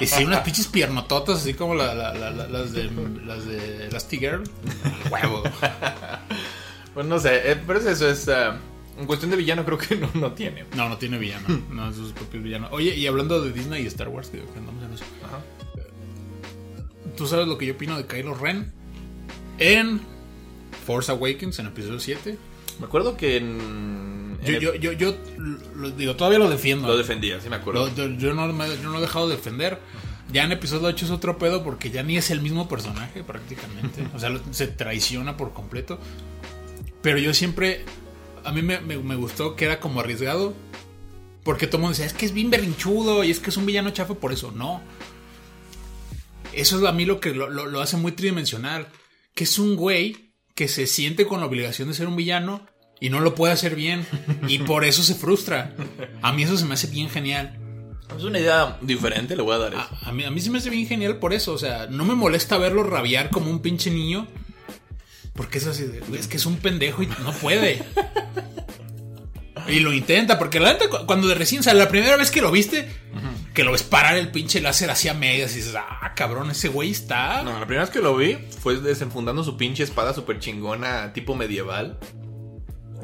Y 0.00 0.06
sí, 0.06 0.22
unas 0.22 0.42
pinches 0.42 0.68
piernototas, 0.68 1.38
así 1.38 1.54
como 1.54 1.74
la- 1.74 1.94
la- 1.94 2.14
la- 2.14 2.30
la- 2.30 2.46
las 2.46 2.72
de 2.72 2.84
las 3.26 3.44
de 3.44 3.86
Elastigirl. 3.88 4.44
Huevo. 5.10 5.42
Pues 6.94 7.06
no 7.06 7.18
sé, 7.18 7.52
eh, 7.52 7.56
pero 7.66 7.78
es 7.78 7.86
eso 7.86 8.08
es. 8.08 8.28
ah, 8.28 8.56
en 8.98 9.06
cuestión 9.06 9.30
de 9.30 9.36
villano, 9.36 9.64
creo 9.64 9.78
que 9.78 9.96
no, 9.96 10.10
no 10.14 10.32
tiene. 10.32 10.64
No, 10.76 10.88
no 10.88 10.98
tiene 10.98 11.18
villano. 11.18 11.46
No 11.70 11.88
es 11.90 11.96
sus 11.96 12.12
propios 12.12 12.42
villanos. 12.42 12.70
Oye, 12.72 12.94
y 12.96 13.06
hablando 13.06 13.40
de 13.40 13.52
Disney 13.52 13.82
y 13.84 13.86
Star 13.86 14.08
Wars, 14.08 14.28
que 14.28 14.38
que 14.38 14.58
andamos 14.58 14.82
en 14.84 14.92
eso. 14.94 15.04
Ajá. 15.24 15.40
¿Tú 17.16 17.26
sabes 17.26 17.46
lo 17.46 17.58
que 17.58 17.66
yo 17.66 17.74
opino 17.74 17.96
de 17.96 18.06
Kylo 18.06 18.34
Ren? 18.34 18.72
En 19.58 20.00
Force 20.86 21.10
Awakens, 21.12 21.58
en 21.58 21.66
episodio 21.66 22.00
7. 22.00 22.36
Me 22.78 22.86
acuerdo 22.86 23.16
que 23.16 23.36
en. 23.36 24.38
Yo, 24.44 24.58
yo, 24.58 24.74
yo, 24.74 24.92
yo 24.92 25.14
lo 25.76 25.90
digo, 25.90 26.16
todavía 26.16 26.38
lo 26.38 26.48
defiendo. 26.48 26.88
lo 26.88 26.96
defendía, 26.96 27.38
sí 27.40 27.50
me 27.50 27.56
acuerdo. 27.56 27.86
Lo- 27.94 28.16
yo, 28.16 28.32
no, 28.32 28.46
me- 28.52 28.68
yo 28.68 28.88
no 28.90 28.96
he 28.98 29.00
dejado 29.02 29.28
de 29.28 29.36
defender. 29.36 29.78
Ya 30.32 30.44
en 30.44 30.52
episodio 30.52 30.86
8 30.88 31.04
es 31.06 31.10
otro 31.10 31.36
pedo 31.38 31.62
porque 31.64 31.90
ya 31.90 32.02
ni 32.02 32.16
es 32.16 32.30
el 32.30 32.40
mismo 32.40 32.68
personaje 32.68 33.22
prácticamente. 33.22 34.06
O 34.14 34.18
sea, 34.18 34.30
lo- 34.30 34.40
se 34.52 34.66
traiciona 34.68 35.36
por 35.36 35.52
completo. 35.52 35.98
Pero 37.02 37.18
yo 37.18 37.32
siempre. 37.34 37.84
A 38.44 38.52
mí 38.52 38.62
me, 38.62 38.80
me- 38.80 38.98
me 38.98 39.16
gustó 39.16 39.56
que 39.56 39.64
era 39.66 39.80
como 39.80 40.00
arriesgado. 40.00 40.54
Porque 41.44 41.66
todo 41.66 41.78
el 41.78 41.82
mundo 41.82 41.92
decía, 41.96 42.06
es 42.06 42.12
que 42.12 42.26
es 42.26 42.32
bien 42.34 42.50
berrinchudo 42.50 43.24
y 43.24 43.30
es 43.30 43.38
que 43.40 43.48
es 43.50 43.56
un 43.56 43.64
villano 43.66 43.90
chafa 43.90 44.14
por 44.14 44.32
eso. 44.32 44.52
No. 44.52 44.82
Eso 46.52 46.78
es 46.78 46.84
a 46.84 46.92
mí 46.92 47.04
lo 47.04 47.20
que 47.20 47.32
lo, 47.34 47.48
lo- 47.48 47.66
lo 47.66 47.80
hace 47.80 47.96
muy 47.96 48.12
tridimensional. 48.12 48.88
Que 49.34 49.44
es 49.44 49.58
un 49.58 49.76
güey 49.76 50.32
que 50.54 50.68
se 50.68 50.86
siente 50.86 51.26
con 51.26 51.40
la 51.40 51.46
obligación 51.46 51.88
de 51.88 51.94
ser 51.94 52.06
un 52.08 52.16
villano 52.16 52.66
y 53.00 53.08
no 53.08 53.20
lo 53.20 53.34
puede 53.34 53.52
hacer 53.52 53.74
bien. 53.76 54.04
Y 54.48 54.58
por 54.58 54.84
eso 54.84 55.02
se 55.02 55.14
frustra. 55.14 55.74
A 56.22 56.32
mí 56.32 56.42
eso 56.42 56.56
se 56.58 56.64
me 56.66 56.74
hace 56.74 56.88
bien 56.88 57.08
genial. 57.08 57.56
Es 58.16 58.24
una 58.24 58.40
idea 58.40 58.76
diferente, 58.82 59.36
le 59.36 59.42
voy 59.42 59.54
a 59.54 59.58
dar 59.58 59.72
eso. 59.72 59.88
A, 60.02 60.08
a 60.08 60.12
mí, 60.12 60.24
a 60.24 60.30
mí 60.32 60.40
se 60.40 60.50
me 60.50 60.58
hace 60.58 60.68
bien 60.68 60.86
genial 60.86 61.18
por 61.18 61.32
eso. 61.32 61.52
O 61.54 61.58
sea, 61.58 61.86
no 61.86 62.04
me 62.04 62.14
molesta 62.14 62.58
verlo 62.58 62.82
rabiar 62.82 63.30
como 63.30 63.50
un 63.50 63.60
pinche 63.62 63.90
niño. 63.90 64.26
Porque 65.34 65.58
es 65.58 65.66
así, 65.66 65.84
de, 65.84 66.00
"Güey, 66.00 66.20
es 66.20 66.26
que 66.28 66.36
es 66.36 66.46
un 66.46 66.56
pendejo 66.56 67.02
y 67.02 67.06
no 67.06 67.32
puede. 67.32 67.82
Y 69.68 69.80
lo 69.80 69.92
intenta, 69.92 70.38
porque 70.38 70.58
la 70.58 70.72
neta, 70.72 70.88
cu- 70.88 71.06
cuando 71.06 71.28
de 71.28 71.34
recién 71.34 71.62
sale, 71.62 71.78
la 71.78 71.88
primera 71.88 72.16
vez 72.16 72.30
que 72.30 72.40
lo 72.40 72.50
viste, 72.50 72.88
que 73.54 73.62
lo 73.62 73.72
ves 73.72 73.82
parar 73.82 74.16
el 74.16 74.28
pinche 74.30 74.60
láser 74.60 74.90
hacia 74.90 75.14
medias 75.14 75.52
y 75.52 75.56
dices, 75.56 75.74
ah, 75.76 76.12
cabrón, 76.16 76.50
ese 76.50 76.68
güey 76.68 76.90
está. 76.90 77.42
No, 77.42 77.52
la 77.52 77.66
primera 77.66 77.82
vez 77.82 77.90
que 77.90 78.00
lo 78.00 78.16
vi 78.16 78.36
fue 78.60 78.80
desenfundando 78.80 79.44
su 79.44 79.56
pinche 79.56 79.84
espada 79.84 80.12
super 80.14 80.38
chingona, 80.40 81.12
tipo 81.12 81.34
medieval. 81.36 81.98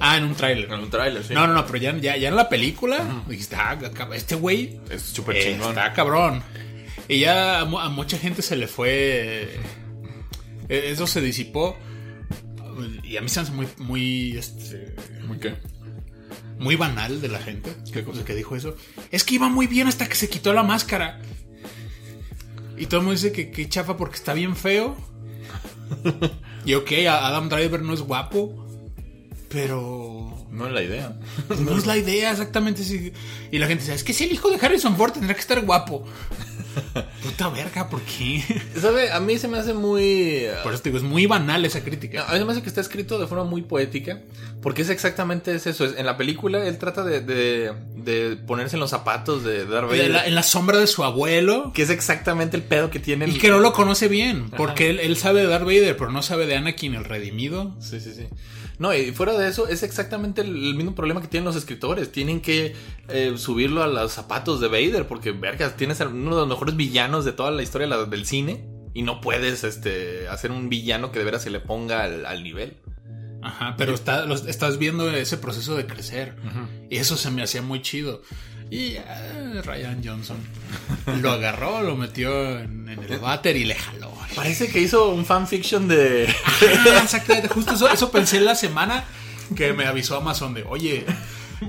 Ah, 0.01 0.17
en 0.17 0.25
un 0.25 0.35
tráiler. 0.35 0.71
En 0.73 0.81
un 0.81 0.91
tráiler, 0.91 1.25
sí. 1.25 1.35
No, 1.35 1.47
no, 1.47 1.53
no, 1.55 1.65
pero 1.67 1.79
ya, 1.79 1.97
ya, 1.99 2.17
ya 2.17 2.29
en 2.29 2.37
la 2.37 2.49
película 2.49 3.23
dijiste, 3.29 3.57
ah, 3.57 3.79
este 4.15 4.35
güey 4.35 4.81
Es 4.91 5.03
súper 5.03 5.41
chingón. 5.43 5.71
está 5.71 5.93
cabrón. 5.93 6.43
Y 7.09 7.21
ya 7.21 7.61
a 7.61 7.65
mucha 7.89 8.19
gente 8.19 8.43
se 8.43 8.57
le 8.57 8.67
fue. 8.67 9.43
eh, 10.69 10.91
Eso 10.91 11.07
se 11.07 11.21
disipó. 11.21 11.77
Y 13.05 13.17
a 13.17 13.21
mí 13.21 13.29
se 13.29 13.41
me 13.41 13.43
hace 13.45 13.53
muy, 13.53 13.69
muy, 13.79 14.37
este, 14.37 14.95
¿Muy 15.27 15.39
qué? 15.39 15.55
muy 16.59 16.77
banal 16.77 17.21
de 17.21 17.29
la 17.29 17.39
gente. 17.39 17.71
¿Qué 17.93 18.03
cosa 18.03 18.25
que 18.25 18.35
dijo 18.35 18.57
eso? 18.57 18.77
Es 19.11 19.25
que 19.25 19.35
iba 19.35 19.49
muy 19.49 19.67
bien 19.67 19.89
hasta 19.89 20.09
que 20.09 20.15
se 20.15 20.29
quitó 20.29 20.53
la 20.53 20.63
máscara. 20.63 21.21
Y 22.79 22.87
todo 22.87 23.01
el 23.01 23.07
mundo 23.07 23.21
dice 23.21 23.33
que, 23.33 23.51
que 23.51 23.69
chafa 23.69 23.97
porque 23.97 24.17
está 24.17 24.33
bien 24.35 24.57
feo. 24.57 24.97
Y 26.65 26.75
ok, 26.75 26.91
Adam 27.09 27.49
Driver 27.49 27.83
no 27.83 27.95
es 27.95 28.01
guapo. 28.01 28.67
pero 29.49 30.47
No 30.51 30.67
es 30.67 30.73
la 30.73 30.83
idea. 30.83 31.19
no 31.61 31.77
es 31.77 31.87
la 31.87 31.97
idea 31.97 32.31
exactamente. 32.33 32.85
sí. 32.85 33.13
Y 33.53 33.59
la 33.59 33.67
gente 33.67 33.83
dice, 33.85 33.95
es 33.95 34.05
que 34.05 34.13
si 34.13 34.25
el 34.25 34.33
hijo 34.33 34.51
de 34.51 34.59
Harrison 34.65 34.97
Ford 34.97 35.13
tendrá 35.13 35.35
que 35.35 35.41
estar 35.41 35.65
guapo. 35.65 36.05
Puta 37.23 37.49
verga, 37.49 37.89
¿por 37.89 38.01
qué? 38.03 38.43
¿Sabe? 38.81 39.11
A 39.11 39.21
mí 39.21 39.39
se 39.39 39.49
me 39.49 39.59
hace 39.59 39.73
muy. 39.75 40.47
Por 40.63 40.73
eso 40.75 40.83
te 40.83 40.91
digo, 40.91 40.99
es 40.99 41.05
muy 41.05 41.27
banal 41.27 41.65
esa 41.65 41.83
crítica. 41.83 42.27
A 42.29 42.33
mí 42.33 42.39
se 42.39 42.45
me 42.45 42.53
hace 42.53 42.63
que 42.63 42.69
está 42.69 42.81
escrito 42.81 43.19
de 43.19 43.27
forma 43.27 43.45
muy 43.45 43.63
poética, 43.63 44.21
porque 44.63 44.83
es 44.83 44.91
exactamente 44.91 45.55
es 45.55 45.67
eso. 45.67 45.85
es- 45.85 45.97
en 45.97 46.07
la 46.07 46.17
película 46.17 46.67
él 46.67 46.79
trata 46.79 47.03
de, 47.05 47.21
de- 47.21 47.73
de 47.95 48.37
ponerse 48.37 48.77
en 48.77 48.81
los 48.81 48.91
zapatos 48.91 49.43
de 49.45 49.65
Darth 49.67 49.91
De 49.91 49.97
Vader, 49.99 50.11
la- 50.11 50.27
en 50.27 50.35
la 50.35 50.43
sombra 50.43 50.79
de 50.79 50.87
su 50.87 51.03
abuelo. 51.05 51.73
que 51.75 51.83
es 51.83 51.91
exactamente 51.91 52.57
el 52.57 52.63
pedo 52.63 52.91
que 52.91 52.99
tiene. 53.01 53.25
el- 53.25 53.37
Y 53.37 53.39
que 53.39 53.49
no 53.51 53.59
lo 53.59 53.73
conoce 53.73 54.09
bien, 54.09 54.51
porque 54.51 54.91
él, 54.91 55.01
él 55.01 55.17
sabe 55.17 55.41
de 55.41 55.47
Darth 55.49 55.65
Vader, 55.65 55.97
pero 55.97 56.11
no 56.13 56.23
sabe 56.23 56.47
de 56.47 56.57
Anakin 56.57 56.95
el 56.95 57.05
redimido. 57.05 57.75
Sí, 57.81 58.01
sí, 58.01 58.13
sí. 58.15 58.27
No, 58.79 58.95
y 58.95 59.13
fuera 59.13 59.33
de 59.39 59.49
eso, 59.49 59.69
es 59.69 59.83
exactamente 59.83 60.43
el, 60.43 60.75
mismo 60.75 60.95
problema 60.95 61.23
que 61.23 61.29
tienen 61.29 61.47
los 61.47 61.57
escritores. 61.57 62.13
Tienen 62.13 62.41
que 62.41 62.75
eh, 63.09 63.33
subirlo 63.37 63.83
a 63.83 63.87
los 63.87 64.13
zapatos 64.13 64.61
de 64.61 64.69
Vader, 64.69 65.07
porque, 65.09 65.33
vergas, 65.33 65.77
tienes 65.77 65.99
uno 66.01 66.35
de 66.35 66.41
los 66.43 66.49
mejores 66.49 66.77
villanos 66.77 67.25
de 67.25 67.33
toda 67.33 67.51
la 67.51 67.63
historia 67.63 67.87
la- 67.87 68.05
del 68.05 68.27
cine. 68.27 68.69
Y 68.93 69.03
no 69.03 69.21
puedes 69.21 69.63
este, 69.65 70.27
hacer 70.29 70.51
un 70.51 70.69
villano 70.71 71.13
que 71.13 71.19
de 71.19 71.25
veras 71.27 71.43
se 71.43 71.51
le 71.51 71.61
ponga 71.61 72.03
al, 72.03 72.25
al 72.27 72.43
nivel. 72.43 72.79
Ajá, 73.43 73.75
pero 73.77 73.95
está, 73.95 74.25
los- 74.27 74.47
estás 74.47 74.79
viendo 74.79 75.11
ese 75.11 75.37
proceso 75.37 75.77
de 75.77 75.87
crecer. 75.87 76.37
Y 76.91 76.97
eso 76.97 77.17
se 77.17 77.31
me 77.31 77.43
hacía 77.43 77.63
muy 77.63 77.81
chido. 77.83 78.23
Y 78.71 78.97
ah, 78.97 79.63
Ryan 79.65 80.03
Johnson 80.05 80.37
lo 81.23 81.31
agarró, 81.31 81.83
lo 81.83 81.97
metió 81.97 82.59
en, 82.59 82.89
en 82.89 83.03
el 83.03 83.19
váter 83.19 83.57
y 83.57 83.65
le 83.65 83.75
jaló. 83.75 84.13
Parece 84.35 84.69
que 84.69 84.81
hizo 84.81 85.11
un 85.11 85.25
fanfiction 85.25 85.89
de. 85.89 86.29
Ah, 86.89 87.01
exactamente, 87.03 87.49
justo 87.49 87.75
eso, 87.75 87.89
eso 87.89 88.11
pensé 88.11 88.41
la 88.41 88.55
semana 88.55 89.05
que 89.55 89.73
me 89.73 89.87
avisó 89.87 90.17
Amazon 90.17 90.55
de, 90.55 90.65
oye, 90.65 91.07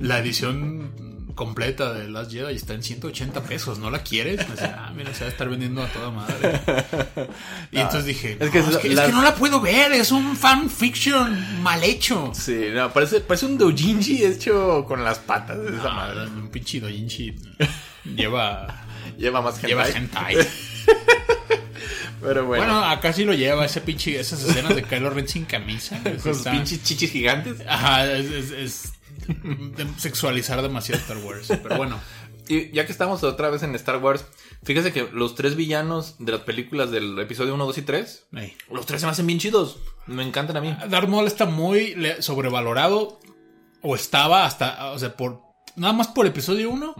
la 0.02 0.20
edición 0.20 0.92
completa 1.38 1.94
de 1.94 2.10
Last 2.10 2.32
Jedi 2.34 2.54
está 2.54 2.74
en 2.74 2.84
180 2.84 3.44
pesos, 3.44 3.80
¿no 3.80 3.90
la 3.90 4.04
quieres? 4.04 4.40
Me 4.50 4.56
decía, 4.56 4.76
ah, 4.86 4.92
mira, 4.94 5.14
se 5.14 5.22
va 5.22 5.28
a 5.28 5.32
estar 5.32 5.48
vendiendo 5.48 5.82
a 5.82 5.88
toda 5.88 6.12
madre. 6.12 6.60
Y 7.72 7.78
entonces 7.80 8.06
dije, 8.06 8.32
es 8.40 8.50
que 8.50 8.52
que, 8.52 8.60
es, 8.60 8.78
que, 8.78 8.88
es 8.90 8.96
las- 8.96 9.06
que 9.06 9.12
no 9.14 9.22
la 9.22 9.36
puedo 9.36 9.62
ver, 9.62 9.92
es 9.94 10.12
un 10.12 10.36
fanfiction 10.36 11.62
mal 11.64 11.82
hecho. 11.84 12.32
Sí, 12.34 12.66
no, 12.74 12.92
parece, 12.92 13.22
parece 13.22 13.46
un 13.46 13.58
doujinshi 13.58 14.24
hecho 14.26 14.84
con 14.88 15.04
las 15.04 15.20
patas 15.20 15.62
de 15.64 15.78
esa 15.78 15.90
madre. 15.92 16.28
un 16.28 16.50
pinche 16.50 16.80
doujinshi 16.82 17.36
lleva, 18.16 18.68
Lleva 19.18 19.42
más 19.42 19.54
gente. 19.56 19.68
lleva 19.70 19.88
hentai. 19.90 20.36
Pero 22.22 22.46
bueno. 22.46 22.64
Bueno, 22.66 22.84
acá 22.86 23.14
sí 23.14 23.24
lo 23.26 23.34
lleva, 23.34 23.66
ese 23.66 23.82
pinche, 23.82 24.20
esas 24.20 24.44
escenas 24.44 24.76
de 24.76 24.84
Kylo 24.84 25.10
Ren 25.10 25.28
sin 25.28 25.46
camisa. 25.46 26.00
con 26.04 26.20
sus 26.20 26.38
Está- 26.38 26.52
pinches 26.52 26.84
chichis 26.84 27.12
gigantes. 27.12 27.62
Ajá, 27.68 28.12
es, 28.12 28.26
es- 28.32 28.52
es 28.52 28.94
de- 29.28 29.88
sexualizar 29.98 30.62
demasiado 30.62 31.00
Star 31.02 31.18
Wars. 31.18 31.48
Pero 31.62 31.78
bueno, 31.78 32.00
Y 32.50 32.72
ya 32.72 32.86
que 32.86 32.92
estamos 32.92 33.24
otra 33.24 33.50
vez 33.50 33.62
en 33.64 33.76
Star 33.76 33.98
Wars, 33.98 34.26
fíjese 34.64 34.94
que 34.94 35.08
los 35.12 35.36
tres 35.36 35.56
villanos 35.56 36.16
de 36.20 36.32
las 36.32 36.42
películas 36.42 36.92
del 36.92 37.20
episodio 37.20 37.54
1, 37.56 37.66
2 37.66 37.78
y 37.78 37.82
3, 37.82 38.28
ey. 38.38 38.58
los 38.72 38.86
tres 38.86 39.02
se 39.02 39.08
me 39.08 39.12
hacen 39.12 39.28
bien 39.28 39.40
chidos. 39.40 39.78
Me 40.06 40.24
encantan 40.24 40.56
a 40.58 40.62
mí. 40.62 40.76
Darth 40.90 41.10
Maul 41.10 41.28
está 41.28 41.46
muy 41.46 41.96
sobrevalorado. 42.20 43.20
O 43.82 43.96
estaba 43.96 44.46
hasta, 44.46 44.92
o 44.92 44.98
sea, 45.00 45.16
por 45.16 45.42
nada 45.76 45.94
más 45.94 46.08
por 46.08 46.26
episodio 46.26 46.70
1. 46.72 46.96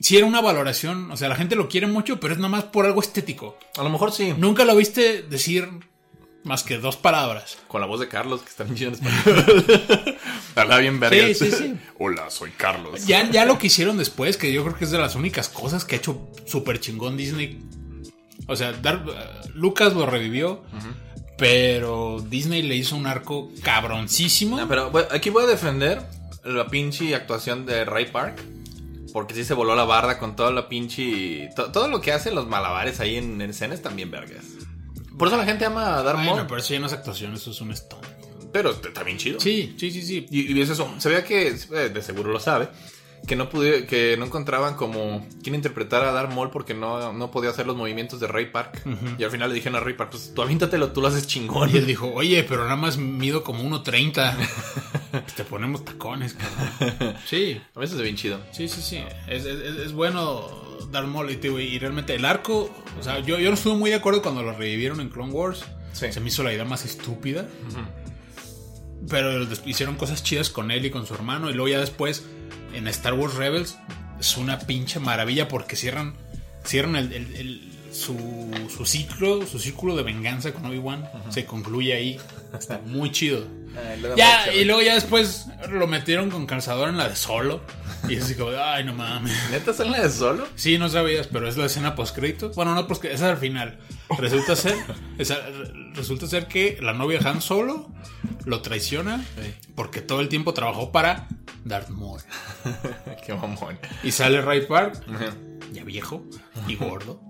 Sí 0.00 0.16
era 0.16 0.26
una 0.26 0.40
valoración, 0.40 1.10
o 1.10 1.16
sea, 1.16 1.28
la 1.28 1.34
gente 1.36 1.56
lo 1.56 1.68
quiere 1.68 1.86
mucho, 1.86 2.20
pero 2.20 2.32
es 2.32 2.38
nada 2.38 2.48
más 2.50 2.64
por 2.64 2.86
algo 2.86 3.00
estético. 3.00 3.58
A 3.76 3.82
lo 3.82 3.90
mejor 3.90 4.12
sí. 4.12 4.32
Nunca 4.36 4.64
lo 4.64 4.76
viste 4.76 5.22
decir 5.22 5.68
más 6.44 6.62
que 6.62 6.78
dos 6.78 6.96
palabras. 6.96 7.58
Con 7.66 7.80
la 7.80 7.86
voz 7.88 7.98
de 8.00 8.06
Carlos, 8.08 8.42
que 8.42 8.48
está 8.48 8.62
bien 8.64 8.76
chido 8.76 8.90
en 8.90 8.94
español. 8.94 9.66
Habla 10.54 10.78
bien 10.78 11.00
vergas. 11.00 11.36
Sí, 11.38 11.50
sí, 11.50 11.56
sí. 11.56 11.74
Hola, 11.98 12.30
soy 12.30 12.50
Carlos. 12.52 13.06
Ya, 13.06 13.28
ya 13.30 13.44
lo 13.44 13.58
que 13.58 13.66
hicieron 13.66 13.98
después, 13.98 14.36
que 14.36 14.52
yo 14.52 14.62
creo 14.64 14.76
que 14.76 14.84
es 14.84 14.90
de 14.92 14.98
las 14.98 15.14
únicas 15.16 15.48
cosas 15.48 15.84
que 15.84 15.96
ha 15.96 15.98
hecho 15.98 16.28
súper 16.46 16.78
chingón 16.80 17.16
Disney. 17.16 17.60
O 18.46 18.54
sea, 18.56 18.72
Dar- 18.72 19.04
eh, 19.08 19.48
Lucas 19.54 19.94
lo 19.94 20.06
revivió, 20.06 20.62
pero 21.36 22.20
Disney 22.28 22.62
le 22.62 22.76
hizo 22.76 22.96
un 22.96 23.06
arco 23.06 23.50
cabroncísimo. 23.62 24.58
No, 24.58 24.68
pero 24.68 24.90
bueno, 24.90 25.08
aquí 25.10 25.30
voy 25.30 25.44
a 25.44 25.46
defender 25.46 26.02
la 26.44 26.66
pinche 26.68 27.14
actuación 27.14 27.66
de 27.66 27.84
Ray 27.84 28.06
Park. 28.06 28.42
Porque 29.12 29.34
sí 29.34 29.44
se 29.44 29.54
voló 29.54 29.74
la 29.74 29.84
barda 29.84 30.18
con 30.18 30.36
toda 30.36 30.50
la 30.50 30.68
pinche. 30.68 31.48
to- 31.56 31.70
todo 31.72 31.88
lo 31.88 32.00
que 32.00 32.12
hacen 32.12 32.34
los 32.34 32.46
malabares 32.46 33.00
ahí 33.00 33.16
en, 33.16 33.40
en 33.40 33.50
escenas 33.50 33.80
también 33.82 34.10
vergas. 34.10 34.44
Por 35.18 35.28
eso 35.28 35.36
la 35.36 35.44
gente 35.44 35.64
ama 35.64 35.96
a 35.98 36.02
Darth 36.02 36.18
Bueno, 36.18 36.34
Maul. 36.36 36.46
pero 36.46 36.60
eso 36.60 36.74
ya 36.74 36.80
no 36.80 36.86
es 36.86 36.92
actuación, 36.92 37.34
eso 37.34 37.50
es 37.50 37.60
un 37.60 37.74
stunt. 37.74 38.04
Pero 38.52 38.70
está 38.70 39.02
bien 39.02 39.18
chido. 39.18 39.40
Sí, 39.40 39.74
sí, 39.78 39.90
sí, 39.90 40.02
sí. 40.02 40.26
Y, 40.30 40.52
y 40.56 40.60
es 40.60 40.70
eso. 40.70 40.88
Se 40.98 41.08
veía 41.08 41.24
que, 41.24 41.48
eh, 41.48 41.88
de 41.92 42.02
seguro 42.02 42.30
lo 42.32 42.38
sabe, 42.40 42.68
que 43.26 43.34
no 43.36 43.48
pude, 43.50 43.84
que 43.86 44.16
no 44.16 44.24
encontraban 44.26 44.74
como 44.74 45.26
quién 45.42 45.54
interpretar 45.54 46.04
a 46.04 46.12
Darth 46.12 46.32
Maul 46.32 46.50
porque 46.50 46.72
no, 46.72 47.12
no 47.12 47.30
podía 47.30 47.50
hacer 47.50 47.66
los 47.66 47.76
movimientos 47.76 48.20
de 48.20 48.26
Ray 48.26 48.46
Park. 48.52 48.82
Y 49.18 49.24
al 49.24 49.30
final 49.30 49.48
le 49.50 49.54
dijeron 49.56 49.76
a 49.76 49.80
Ray 49.80 49.94
Park, 49.94 50.10
pues 50.12 50.32
tú 50.34 50.40
avíntatelo, 50.42 50.92
tú 50.92 51.00
lo 51.02 51.08
haces 51.08 51.26
chingón. 51.26 51.70
Y 51.74 51.78
él 51.78 51.86
dijo, 51.86 52.10
oye, 52.14 52.44
pero 52.44 52.62
nada 52.64 52.76
más 52.76 52.96
mido 52.96 53.42
como 53.42 53.64
1.30. 53.64 54.36
Pues 55.10 55.34
te 55.36 55.44
ponemos 55.44 55.84
tacones, 55.84 56.34
cabrón. 56.34 57.14
Sí, 57.26 57.60
A 57.74 57.80
veces 57.80 57.96
es 57.96 58.02
bien 58.02 58.16
chido. 58.16 58.40
sí, 58.52 58.68
sí, 58.68 58.80
sí. 58.82 58.98
Es, 59.26 59.44
es- 59.44 59.76
es 59.86 59.92
bueno 59.92 60.46
dar 60.90 61.06
mole, 61.06 61.36
tío, 61.36 61.58
y 61.60 61.78
realmente 61.78 62.14
el 62.14 62.24
arco, 62.24 62.70
o 62.98 63.02
sea, 63.02 63.18
yo, 63.20 63.38
yo 63.38 63.48
no 63.50 63.54
estuve 63.54 63.74
muy 63.76 63.90
de 63.90 63.96
acuerdo 63.96 64.22
cuando 64.22 64.42
lo 64.42 64.52
revivieron 64.52 65.00
en 65.00 65.08
Clone 65.10 65.32
Wars. 65.32 65.64
Sí. 65.92 66.12
Se 66.12 66.20
me 66.20 66.28
hizo 66.28 66.42
la 66.42 66.52
idea 66.52 66.64
más 66.64 66.84
estúpida. 66.84 67.46
Pero 69.08 69.46
hicieron 69.64 69.96
cosas 69.96 70.22
chidas 70.22 70.50
con 70.50 70.70
él 70.70 70.84
y 70.84 70.90
con 70.90 71.06
su 71.06 71.14
hermano. 71.14 71.48
Y 71.50 71.54
luego 71.54 71.68
ya 71.68 71.80
después, 71.80 72.24
en 72.74 72.86
Star 72.88 73.14
Wars 73.14 73.34
Rebels, 73.34 73.78
es 74.20 74.36
una 74.36 74.58
pinche 74.60 75.00
maravilla 75.00 75.48
porque 75.48 75.76
cierran, 75.76 76.14
cierran 76.64 76.96
el, 76.96 77.12
el- 77.12 77.34
el- 77.36 77.67
su, 77.98 78.16
su 78.74 78.86
ciclo, 78.86 79.46
su 79.46 79.58
círculo 79.58 79.96
de 79.96 80.02
venganza 80.02 80.52
con 80.52 80.64
Obi-Wan. 80.66 81.08
Se 81.30 81.44
concluye 81.44 81.92
ahí. 81.94 82.18
Está 82.58 82.78
muy 82.84 83.10
chido. 83.12 83.44
Ya, 84.16 84.52
y 84.52 84.64
luego 84.64 84.80
ya 84.82 84.94
después 84.94 85.46
lo 85.68 85.86
metieron 85.86 86.30
con 86.30 86.46
calzador 86.46 86.88
en 86.88 86.96
la 86.96 87.08
de 87.08 87.16
solo. 87.16 87.60
Y 88.08 88.14
es 88.14 88.24
así 88.24 88.34
como, 88.34 88.50
ay, 88.50 88.84
no 88.84 88.94
mames. 88.94 89.32
¿Neta 89.50 89.72
son 89.74 89.90
la 89.90 90.00
de 90.02 90.10
solo? 90.10 90.46
Sí, 90.54 90.78
no 90.78 90.88
sabías, 90.88 91.26
pero 91.26 91.48
es 91.48 91.56
la 91.56 91.66
escena 91.66 91.94
post. 91.94 92.16
Bueno, 92.54 92.74
no 92.74 92.86
post 92.86 93.04
esa 93.04 93.14
es 93.14 93.22
al 93.32 93.36
final. 93.36 93.78
Resulta 94.18 94.56
ser, 94.56 94.74
esa- 95.18 95.40
resulta 95.94 96.26
ser 96.26 96.46
que 96.46 96.78
la 96.80 96.92
novia 96.94 97.20
Han 97.24 97.42
Solo 97.42 97.90
lo 98.46 98.62
traiciona 98.62 99.22
porque 99.74 100.00
todo 100.00 100.20
el 100.20 100.28
tiempo 100.28 100.54
trabajó 100.54 100.90
para 100.90 101.28
Darth 101.64 101.90
Maul. 101.90 102.20
Qué 103.26 103.34
mamón. 103.34 103.78
Y 104.02 104.12
sale 104.12 104.40
Ray 104.40 104.62
Park, 104.66 105.04
ya 105.72 105.84
viejo 105.84 106.24
y 106.66 106.76
gordo. 106.76 107.20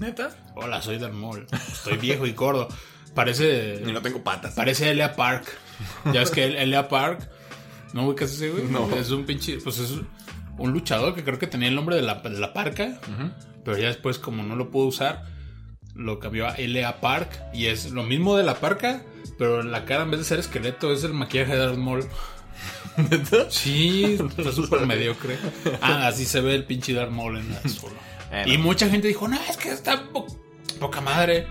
¿Neta? 0.00 0.30
Hola, 0.54 0.82
soy 0.82 0.98
Darth 0.98 1.14
Maul. 1.14 1.46
Estoy 1.72 1.96
viejo 1.96 2.26
y 2.26 2.32
gordo. 2.32 2.68
Parece 3.14 3.82
Y 3.86 3.92
no 3.92 4.00
tengo 4.02 4.22
patas. 4.22 4.54
Parece 4.54 4.90
Elia 4.90 5.14
Park. 5.14 5.46
Ya 6.06 6.20
ves 6.20 6.30
que 6.30 6.44
Elia 6.44 6.88
Park. 6.88 7.28
¿No 7.92 8.06
ubicas 8.06 8.32
ese 8.32 8.50
güey? 8.50 8.64
No. 8.64 8.90
Es 8.96 9.10
un 9.10 9.24
pinche. 9.24 9.58
Pues 9.58 9.78
es 9.78 9.92
un 10.58 10.72
luchador 10.72 11.14
que 11.14 11.22
creo 11.24 11.38
que 11.38 11.46
tenía 11.46 11.68
el 11.68 11.74
nombre 11.74 11.96
de 11.96 12.02
la, 12.02 12.16
de 12.16 12.38
la 12.40 12.52
parca. 12.52 12.98
Pero 13.64 13.78
ya 13.78 13.88
después, 13.88 14.18
como 14.18 14.42
no 14.42 14.56
lo 14.56 14.70
pudo 14.70 14.86
usar, 14.86 15.26
lo 15.94 16.18
cambió 16.18 16.48
a 16.48 16.52
Elia 16.54 17.00
Park. 17.00 17.40
Y 17.52 17.66
es 17.66 17.90
lo 17.90 18.02
mismo 18.02 18.36
de 18.36 18.44
la 18.44 18.54
parca. 18.54 19.02
Pero 19.38 19.60
en 19.60 19.70
la 19.72 19.84
cara, 19.84 20.04
en 20.04 20.10
vez 20.10 20.20
de 20.20 20.24
ser 20.24 20.38
esqueleto, 20.38 20.92
es 20.92 21.04
el 21.04 21.12
maquillaje 21.12 21.52
de 21.52 21.58
Darth 21.58 21.78
Maul. 21.78 22.04
¿Neta? 22.96 23.50
Sí, 23.50 24.18
está 24.36 24.52
súper 24.52 24.86
mediocre. 24.86 25.36
Ah, 25.80 26.06
así 26.06 26.24
se 26.24 26.40
ve 26.40 26.54
el 26.54 26.64
pinche 26.64 26.92
Darth 26.92 27.10
Maul 27.10 27.38
en 27.38 27.50
la 27.50 27.60
solo. 27.68 27.94
Y 28.46 28.58
mucha 28.58 28.88
gente 28.88 29.08
dijo, 29.08 29.28
no, 29.28 29.38
es 29.48 29.56
que 29.56 29.70
está 29.70 30.04
po- 30.10 30.26
poca 30.80 31.00
madre. 31.00 31.46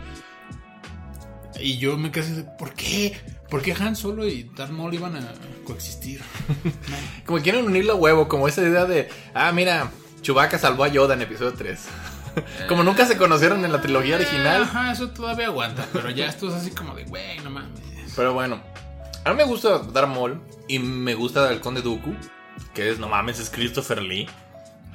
Y 1.60 1.78
yo 1.78 1.98
me 1.98 2.12
quedé, 2.12 2.44
¿por 2.58 2.74
qué? 2.74 3.20
¿Por 3.50 3.62
qué 3.62 3.74
Han 3.74 3.96
Solo 3.96 4.26
y 4.28 4.50
Darth 4.56 4.72
Maul 4.72 4.94
iban 4.94 5.16
a 5.18 5.34
coexistir? 5.66 6.22
Como 7.26 7.40
quieren 7.42 7.66
unirlo 7.66 7.94
a 7.94 7.96
huevo, 7.96 8.28
como 8.28 8.48
esa 8.48 8.62
idea 8.62 8.86
de, 8.86 9.10
ah, 9.34 9.52
mira, 9.52 9.92
Chewbacca 10.22 10.58
salvó 10.58 10.86
a 10.86 10.88
Yoda 10.88 11.14
en 11.16 11.22
episodio 11.24 11.54
3. 11.54 11.80
como 12.70 12.82
nunca 12.84 13.06
se 13.06 13.18
conocieron 13.18 13.66
en 13.66 13.74
la 13.74 13.82
trilogía 13.82 14.16
original. 14.16 14.64
Ajá, 14.64 14.94
eso 14.94 15.10
todavía 15.10 15.48
aguanta. 15.48 15.86
Pero 15.92 16.10
ya 16.12 16.28
esto 16.28 16.48
es 16.48 16.54
así 16.54 16.72
como 16.72 16.96
de, 16.96 17.04
güey, 17.04 17.40
no 17.40 17.50
mames. 17.50 17.82
Pero 18.16 18.34
bueno, 18.34 18.62
a 19.26 19.30
mí 19.32 19.36
me 19.36 19.44
gusta 19.44 19.80
Darth 19.80 20.08
Maul 20.10 20.42
y 20.70 20.80
me 20.80 21.14
gusta 21.14 21.52
el 21.52 21.60
Conde 21.60 21.82
Dooku, 21.82 22.16
que 22.74 22.90
es, 22.90 23.00
no 23.00 23.10
mames, 23.10 23.40
es 23.40 23.50
Christopher 23.50 24.02
Lee, 24.02 24.28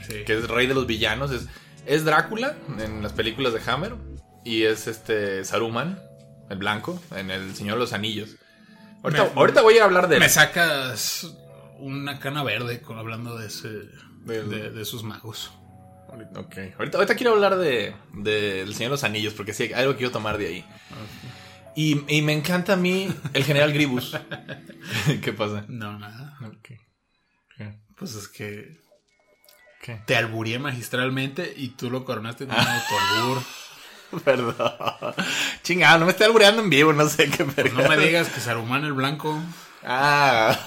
Sí. 0.09 0.25
que 0.25 0.39
es 0.39 0.49
rey 0.49 0.67
de 0.67 0.75
los 0.75 0.87
villanos. 0.87 1.31
Es, 1.31 1.47
es 1.87 2.05
Drácula 2.05 2.57
en 2.79 3.03
las 3.03 3.13
películas 3.13 3.53
de 3.53 3.61
Hammer 3.71 3.95
y 4.45 4.63
es 4.65 4.87
este 4.87 5.45
Saruman, 5.45 6.01
el 6.51 6.59
blanco, 6.59 7.01
en 7.17 7.31
El 7.31 7.55
Señor 7.55 7.75
de 7.77 7.81
los 7.81 7.93
Anillos. 7.93 8.37
Ahorita, 9.03 9.25
Me- 9.25 9.31
ahorita 9.41 9.63
voy 9.63 9.79
a 9.79 9.85
hablar 9.85 10.09
de 10.09 10.19
Me 10.19 10.29
sacas 10.29 11.35
una 11.79 12.19
cana 12.21 12.43
verde 12.43 12.81
con, 12.81 12.99
hablando 12.99 13.37
de 13.39 13.47
ese. 13.49 13.69
De, 14.25 14.43
de 14.71 14.83
esos 14.83 15.05
magos. 15.05 15.53
Ok, 16.35 16.57
ahorita, 16.79 16.99
ahorita 16.99 17.15
quiero 17.15 17.33
hablar 17.35 17.57
de, 17.59 17.95
de 18.15 18.63
El 18.63 18.75
Señor 18.75 18.91
de 18.91 18.95
los 18.95 19.05
Anillos, 19.05 19.35
porque 19.35 19.53
sí, 19.53 19.65
hay 19.65 19.73
algo 19.75 19.93
que 19.93 19.99
quiero 19.99 20.13
tomar 20.13 20.39
de 20.39 20.47
ahí. 20.49 20.65
Y, 21.77 22.03
y 22.09 22.23
me 22.23 22.33
encanta 22.33 22.73
a 22.73 22.77
mí 22.77 23.15
el 23.35 23.45
general 23.45 23.73
Gribus. 23.73 24.17
¿Qué 25.23 25.33
pasa? 25.33 25.65
No, 25.69 25.99
nada. 25.99 26.39
¿Qué? 26.63 26.79
¿Qué? 27.57 27.79
Pues 27.99 28.15
es 28.15 28.29
que 28.29 28.79
¿Qué? 29.87 30.01
te 30.05 30.17
alburé 30.17 30.59
magistralmente 30.59 31.55
y 31.57 31.69
tú 31.69 31.91
lo 31.91 32.05
coronaste 32.05 32.47
con 32.49 32.57
un 32.57 32.67
autoalbur. 32.67 33.43
Perdón. 34.25 35.15
Chingado, 35.63 36.01
no 36.01 36.05
me 36.07 36.11
estoy 36.11 36.27
albureando 36.27 36.61
en 36.63 36.71
vivo, 36.71 36.93
no 36.93 37.09
sé 37.09 37.31
qué 37.31 37.45
Pues 37.45 37.73
no 37.73 37.89
me 37.89 37.97
digas 37.97 38.29
que 38.29 38.41
Saruman 38.41 38.85
el 38.85 38.93
blanco. 38.93 39.39
Ah. 39.85 40.59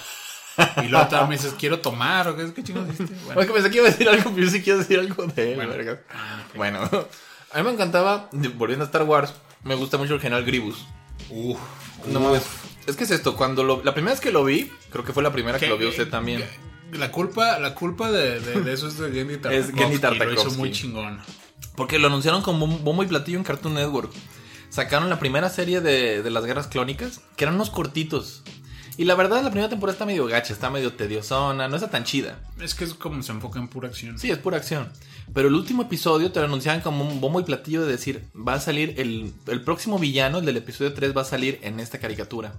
Y 0.84 0.88
luego 0.88 1.08
también 1.08 1.30
me 1.30 1.36
dices, 1.38 1.54
quiero 1.60 1.80
tomar. 1.80 2.28
¿O 2.30 2.36
qué, 2.38 2.54
qué 2.54 2.64
chingados 2.64 2.90
dijiste? 2.90 3.14
Bueno, 3.26 3.42
Es 3.42 3.48
que 3.48 3.54
pensé 3.54 3.70
que 3.70 3.78
iba 3.78 3.88
a 3.88 3.92
decir 3.92 4.08
algo, 4.10 4.32
pero 4.32 4.46
yo 4.46 4.50
sí 4.52 4.62
quiero 4.62 4.80
decir 4.80 5.00
algo 5.00 5.26
de 5.28 5.52
él, 5.52 5.56
Bueno. 5.58 5.72
verga. 5.72 6.02
Ah. 6.14 6.44
Bueno, 6.56 6.80
a 7.52 7.58
mí 7.58 7.64
me 7.64 7.72
encantaba, 7.72 8.30
volviendo 8.56 8.84
a 8.84 8.88
Star 8.88 9.04
Wars, 9.04 9.34
me 9.64 9.76
gusta 9.76 9.98
mucho 9.98 10.16
el 10.16 10.22
general 10.22 10.46
Grievous. 10.46 10.86
Uf, 11.30 11.58
No 12.08 12.20
mames. 12.20 12.44
Es 12.88 12.96
que 12.96 13.04
es 13.04 13.12
esto, 13.12 13.36
cuando 13.36 13.64
lo, 13.64 13.84
la 13.84 13.94
primera 13.94 14.14
vez 14.14 14.22
que 14.22 14.32
lo 14.32 14.44
vi, 14.44 14.72
creo 14.92 15.04
que 15.06 15.14
fue 15.14 15.22
la 15.24 15.32
primera 15.32 15.60
que 15.60 15.68
lo 15.68 15.78
vio 15.78 15.90
usted 15.90 16.10
también. 16.10 16.44
La 16.94 17.12
culpa, 17.12 17.60
la 17.60 17.76
culpa 17.76 18.12
de, 18.12 18.40
de- 18.40 18.62
de 18.62 18.74
eso 18.74 18.88
es 18.88 18.98
de 18.98 19.12
Gendy 19.12 19.38
Tartakovsky. 19.38 19.78
Gendy 19.78 19.84
Lo 19.84 19.92
hizo 19.94 20.02
Tartakovsky. 20.02 20.58
muy 20.58 20.72
chingón. 20.72 21.20
Porque 21.76 22.00
lo 22.00 22.08
anunciaron 22.08 22.42
como 22.42 22.66
un 22.66 22.84
bombo 22.84 23.04
y 23.04 23.08
platillo 23.08 23.38
en 23.38 23.44
Cartoon 23.44 23.74
Network. 23.76 24.12
Sacaron 24.70 25.10
la 25.10 25.20
primera 25.20 25.50
serie 25.50 25.82
de, 25.82 26.22
de 26.22 26.30
las 26.30 26.46
guerras 26.46 26.68
clónicas, 26.68 27.22
que 27.36 27.46
eran 27.46 27.56
unos 27.56 27.70
cortitos. 27.70 28.44
Y 28.98 29.06
la 29.06 29.16
verdad, 29.16 29.42
la 29.44 29.50
primera 29.50 29.70
temporada 29.70 29.94
está 29.94 30.06
medio 30.06 30.26
gacha, 30.28 30.52
está 30.52 30.70
medio 30.70 30.92
tediosona, 30.94 31.70
no 31.70 31.76
está 31.78 31.90
tan 31.90 32.04
chida. 32.04 32.38
Es 32.60 32.76
que 32.76 32.84
es 32.84 32.94
como 32.94 33.24
se 33.24 33.32
enfoca 33.32 33.58
en 33.58 33.70
pura 33.70 33.88
acción. 33.88 34.20
Sí, 34.20 34.30
es 34.30 34.38
pura 34.38 34.58
acción. 34.58 34.92
Pero 35.34 35.48
el 35.48 35.54
último 35.56 35.84
episodio 35.84 36.32
te 36.34 36.40
lo 36.42 36.48
anunciaban 36.48 36.82
como 36.82 37.06
un 37.08 37.22
bombo 37.22 37.40
y 37.40 37.44
platillo 37.44 37.86
de 37.86 37.92
decir, 37.94 38.26
va 38.36 38.56
a 38.56 38.60
salir 38.60 38.96
el, 38.98 39.34
el 39.48 39.62
próximo 39.64 40.00
villano, 40.00 40.40
el 40.40 40.46
del 40.46 40.58
episodio 40.58 40.94
3, 40.94 41.16
va 41.16 41.22
a 41.22 41.26
salir 41.26 41.60
en 41.62 41.80
esta 41.80 41.98
caricatura. 42.00 42.54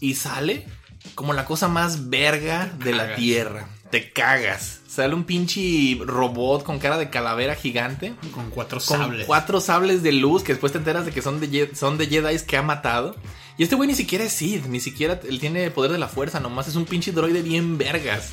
Y 0.00 0.14
sale 0.14 0.66
como 1.14 1.32
la 1.32 1.44
cosa 1.44 1.68
más 1.68 2.08
verga 2.10 2.72
de 2.78 2.92
la 2.92 3.14
tierra. 3.16 3.68
Te 3.90 4.10
cagas. 4.12 4.80
Sale 4.88 5.14
un 5.14 5.24
pinche 5.24 5.98
robot 6.04 6.62
con 6.64 6.78
cara 6.78 6.98
de 6.98 7.10
calavera 7.10 7.54
gigante. 7.54 8.14
Con 8.32 8.50
cuatro 8.50 8.80
Con 8.84 8.98
sables. 8.98 9.26
cuatro 9.26 9.60
sables 9.60 10.02
de 10.02 10.12
luz 10.12 10.42
que 10.42 10.52
después 10.52 10.72
te 10.72 10.78
enteras 10.78 11.04
de 11.04 11.12
que 11.12 11.22
son 11.22 11.40
de, 11.40 11.70
son 11.74 11.98
de 11.98 12.06
Jedi 12.06 12.38
que 12.40 12.56
ha 12.56 12.62
matado. 12.62 13.14
Y 13.56 13.62
este 13.62 13.76
güey 13.76 13.88
ni 13.88 13.94
siquiera 13.94 14.24
es 14.24 14.32
Sid, 14.32 14.64
ni 14.66 14.80
siquiera 14.80 15.20
él 15.28 15.38
tiene 15.38 15.70
poder 15.70 15.92
de 15.92 15.98
la 15.98 16.08
fuerza, 16.08 16.40
nomás 16.40 16.66
es 16.66 16.74
un 16.74 16.86
pinche 16.86 17.12
droide 17.12 17.42
bien 17.42 17.78
vergas. 17.78 18.30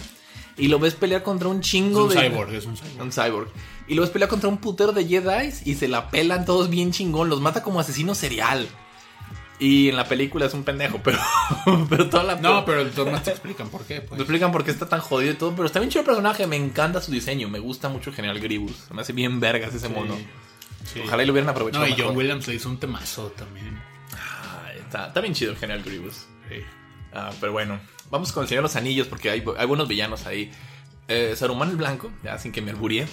Y 0.58 0.68
lo 0.68 0.80
ves 0.80 0.96
pelear 0.96 1.22
contra 1.24 1.48
un 1.48 1.60
Es 1.60 1.66
chingo 1.68 2.04
un 2.06 2.10
de. 2.10 2.30
cyborg, 2.30 2.54
es 2.54 2.66
un 2.66 2.76
cyborg. 2.76 3.02
Un 3.02 3.12
cyborg. 3.12 3.48
Y 3.88 3.94
lo 3.96 4.02
ves 4.02 4.10
pelear 4.12 4.30
contra 4.30 4.50
un 4.50 4.58
putero 4.58 4.92
de 4.94 5.06
Jedi 5.06 5.54
y 5.66 5.76
se 5.76 5.88
la 5.88 6.10
pelan 6.10 6.46
todos 6.46 6.70
bien 6.70 6.92
chingón. 6.92 7.30
Los 7.30 7.40
mata 7.42 7.62
como 7.64 7.80
asesino 7.80 8.16
serial. 8.16 8.68
Y 9.62 9.90
en 9.90 9.96
la 9.96 10.06
película 10.06 10.48
es 10.48 10.54
un 10.56 10.64
pendejo, 10.64 11.00
pero, 11.04 11.20
pero 11.90 12.10
toda 12.10 12.24
la. 12.24 12.36
No, 12.36 12.66
pero 12.66 12.84
todos 12.90 13.12
más 13.12 13.22
te 13.24 13.30
explican 13.30 13.70
por 13.70 13.84
qué. 13.86 14.00
Te 14.00 14.08
Pues. 14.08 14.20
explican 14.22 14.52
por 14.52 14.64
qué 14.66 14.72
está 14.72 14.90
tan 14.90 15.00
jodido 15.02 15.34
y 15.34 15.36
todo, 15.36 15.52
pero 15.56 15.68
está 15.68 15.80
bien 15.80 15.92
chido 15.92 16.02
el 16.02 16.08
personaje, 16.08 16.48
me 16.48 16.56
encanta 16.56 17.00
su 17.00 17.12
diseño, 17.12 17.48
me 17.48 17.60
gusta 17.60 17.88
mucho 17.88 18.12
General 18.12 18.40
Grievous, 18.40 18.76
se 18.88 18.94
me 18.96 19.02
hace 19.04 19.14
bien 19.14 19.40
vergas 19.40 19.74
ese 19.76 19.88
mono. 19.88 20.18
Sí. 20.92 21.00
Ojalá 21.06 21.22
y 21.22 21.26
lo 21.28 21.34
hubieran 21.34 21.50
aprovechado. 21.52 21.86
No, 21.86 21.94
y 21.96 21.96
John. 22.02 22.18
Williams 22.18 22.48
le 22.48 22.56
hizo 22.56 22.68
un 22.70 22.80
temazo 22.80 23.28
también. 23.38 23.80
Ay, 24.66 24.80
está, 24.80 25.08
está 25.10 25.22
bien 25.22 25.36
chido 25.36 25.52
el 25.52 25.58
General 25.58 25.84
Grievous. 25.84 26.26
Sí. 26.50 26.56
Ah, 27.14 27.30
pero 27.40 27.52
bueno, 27.52 27.80
vamos 28.10 28.32
con 28.32 28.42
el 28.42 28.50
Señor 28.50 28.64
de 28.64 28.70
los 28.70 28.76
Anillos 28.76 29.06
porque 29.08 29.30
hay, 29.30 29.44
hay 29.58 29.66
buenos 29.68 29.88
villanos 29.88 30.26
ahí. 30.26 30.52
Eh, 31.08 31.36
Saruman 31.36 31.70
el 31.70 31.76
Blanco, 31.76 32.12
ya 32.24 32.40
sin 32.40 32.52
que 32.52 32.62
me 32.62 32.72
alburie. 32.72 33.06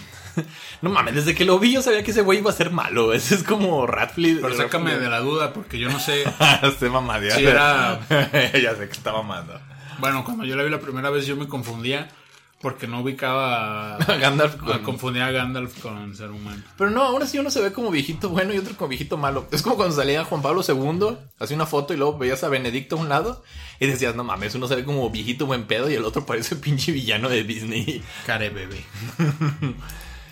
no 0.83 0.91
mames, 0.91 1.15
desde 1.15 1.35
que 1.35 1.45
lo 1.45 1.59
vi 1.59 1.73
yo 1.73 1.83
sabía 1.83 2.03
que 2.03 2.11
ese 2.11 2.23
güey 2.23 2.39
iba 2.39 2.51
a 2.51 2.55
ser 2.55 2.71
malo. 2.71 3.13
Ese 3.19 3.35
es 3.35 3.43
como 3.43 3.87
Radcliffe. 3.87 4.41
Pero 4.43 4.57
sácame 4.57 4.97
de 4.99 5.09
la 5.09 5.21
duda 5.21 5.53
porque 5.53 5.79
yo 5.79 5.89
no 5.91 5.99
sé. 5.99 6.25
Estoy. 6.63 6.89
Sí, 7.37 7.45
era- 7.47 8.01
ya 8.09 8.75
sé 8.77 8.87
que 8.87 8.93
está 8.93 9.13
mamando. 9.13 9.61
Bueno, 9.99 10.25
cuando 10.25 10.45
yo 10.45 10.57
la 10.57 10.63
vi 10.63 10.71
la 10.71 10.81
primera 10.81 11.11
vez 11.11 11.27
yo 11.27 11.37
me 11.37 11.49
confundía 11.49 12.09
porque 12.61 12.89
no 12.89 13.03
ubicaba 13.03 13.95
a, 13.95 14.17
Gandalf 14.17 14.57
con- 14.57 14.83
confundía 14.83 15.27
a 15.27 15.31
Gandalf 15.31 15.79
con 15.81 16.17
ser 16.17 16.31
humano. 16.31 16.61
Pero 16.77 16.91
no, 16.91 17.03
aún 17.05 17.23
así 17.23 17.39
uno 17.39 17.51
se 17.51 17.61
ve 17.61 17.73
como 17.73 17.91
viejito 17.93 18.31
bueno 18.31 18.53
y 18.53 18.59
otro 18.59 18.75
como 18.77 18.89
viejito 18.89 19.17
malo. 19.17 19.47
Es 19.53 19.63
como 19.63 19.77
cuando 19.77 19.95
salía 19.95 20.25
Juan 20.25 20.43
Pablo 20.43 20.63
II, 20.67 21.17
hacía 21.39 21.55
una 21.55 21.67
foto 21.67 21.95
y 21.95 21.97
luego 21.97 22.19
veías 22.19 22.43
a 22.43 22.49
Benedicto 22.49 22.97
a 22.97 22.99
un 22.99 23.09
lado 23.09 23.45
y 23.79 23.87
decías, 23.87 24.17
no 24.17 24.25
mames, 24.25 24.57
uno 24.57 24.67
se 24.67 24.75
ve 24.75 24.85
como 24.85 25.09
viejito 25.09 25.47
buen 25.47 25.69
pedo 25.69 25.89
y 25.89 25.95
el 25.95 26.05
otro 26.05 26.27
parece 26.27 26.57
pinche 26.57 26.91
villano 26.91 27.29
de 27.29 27.45
Disney. 27.45 28.03
Care 28.27 28.51
bebé. 28.51 28.85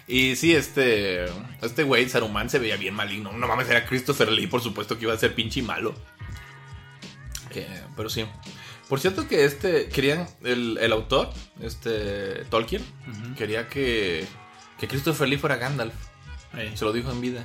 Y 0.08 0.36
sí, 0.36 0.54
este 0.54 1.24
este 1.62 1.82
güey, 1.82 2.08
Saruman, 2.08 2.48
se 2.48 2.58
veía 2.60 2.76
bien 2.76 2.94
maligno. 2.94 3.32
No 3.32 3.46
mames, 3.48 3.68
era 3.68 3.84
Christopher 3.86 4.30
Lee, 4.30 4.46
por 4.46 4.60
supuesto 4.62 4.96
que 4.98 5.04
iba 5.04 5.12
a 5.14 5.18
ser 5.18 5.34
pinche 5.34 5.62
malo. 5.62 5.94
Que- 7.52 7.66
pero 7.96 8.08
sí. 8.08 8.24
Por 8.88 9.00
cierto 9.00 9.26
que 9.26 9.44
este, 9.44 9.88
querían, 9.88 10.28
el, 10.44 10.78
el 10.80 10.92
autor, 10.92 11.30
este 11.60 12.44
Tolkien, 12.50 12.84
quería 13.36 13.68
que, 13.68 14.24
que 14.78 14.86
Christopher 14.86 15.28
Lee 15.28 15.38
fuera 15.38 15.56
Gandalf. 15.56 15.94
Eh, 16.54 16.70
Se 16.76 16.84
lo 16.84 16.92
dijo 16.92 17.10
en 17.10 17.20
vida. 17.20 17.44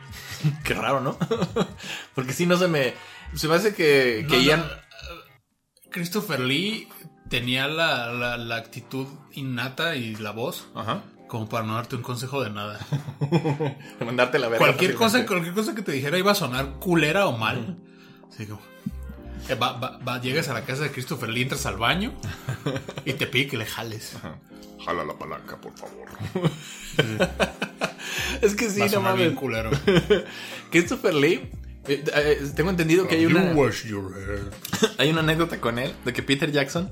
Qué 0.64 0.72
raro, 0.74 1.00
¿no? 1.00 1.18
Porque 2.14 2.32
si 2.32 2.46
no 2.46 2.56
se 2.56 2.68
me. 2.68 2.94
Se 3.34 3.48
me 3.48 3.54
hace 3.56 3.74
que, 3.74 4.26
que 4.28 4.36
No, 4.36 4.42
Ian. 4.42 4.60
no, 4.60 5.90
Christopher 5.90 6.40
Lee 6.40 6.88
tenía 7.28 7.68
la, 7.68 8.10
la- 8.12 8.36
la 8.38 8.56
actitud 8.56 9.06
innata 9.32 9.94
y 9.96 10.14
la 10.16 10.30
voz 10.32 10.68
Ajá. 10.74 11.02
Como 11.32 11.48
para 11.48 11.64
no 11.66 11.76
darte 11.76 11.96
un 11.96 12.02
consejo 12.02 12.44
de 12.44 12.50
nada. 12.50 12.78
Mandarte 14.04 14.38
la 14.38 14.48
verga. 14.48 14.58
Cualquier 14.66 14.94
cosa, 14.96 15.24
cualquier 15.24 15.54
cosa 15.54 15.74
que 15.74 15.80
te 15.80 15.90
dijera 15.90 16.18
iba 16.18 16.32
a 16.32 16.34
sonar 16.34 16.74
culera 16.78 17.26
o 17.26 17.38
mal. 17.38 17.78
Así 18.30 18.44
como, 18.44 18.60
eh, 19.48 19.54
va- 19.54 19.72
va- 19.78 19.96
va- 20.06 20.20
llegas 20.20 20.50
a 20.50 20.52
la 20.52 20.66
casa 20.66 20.82
de 20.82 20.90
Christopher 20.90 21.30
Lee, 21.30 21.40
entras 21.40 21.64
al 21.64 21.78
baño 21.78 22.12
y 23.06 23.14
te 23.14 23.26
pide 23.26 23.46
que 23.48 23.56
le 23.56 23.64
jales. 23.64 24.12
Jala 24.84 25.06
la 25.06 25.14
palanca, 25.14 25.56
por 25.58 25.72
favor. 25.74 26.06
Es 28.42 28.54
que 28.54 28.68
sí, 28.68 28.80
va 28.80 28.84
a 28.84 28.88
no 28.88 28.94
sonar 28.94 29.16
bien 29.16 29.28
mames. 29.34 29.40
culero. 29.40 29.70
Christopher 30.70 31.14
Lee. 31.14 31.50
eh, 31.88 32.04
eh, 32.14 32.50
tengo 32.54 32.68
entendido 32.68 33.08
que 33.08 33.14
hay 33.14 33.22
You 33.22 33.30
una, 33.30 33.52
wash 33.52 33.86
your 33.86 34.12
hair. 34.14 34.50
hay 34.98 35.08
una 35.10 35.20
anécdota 35.20 35.58
con 35.60 35.78
él 35.78 35.94
de 36.04 36.12
que 36.12 36.22
Peter 36.22 36.50
Jackson 36.52 36.90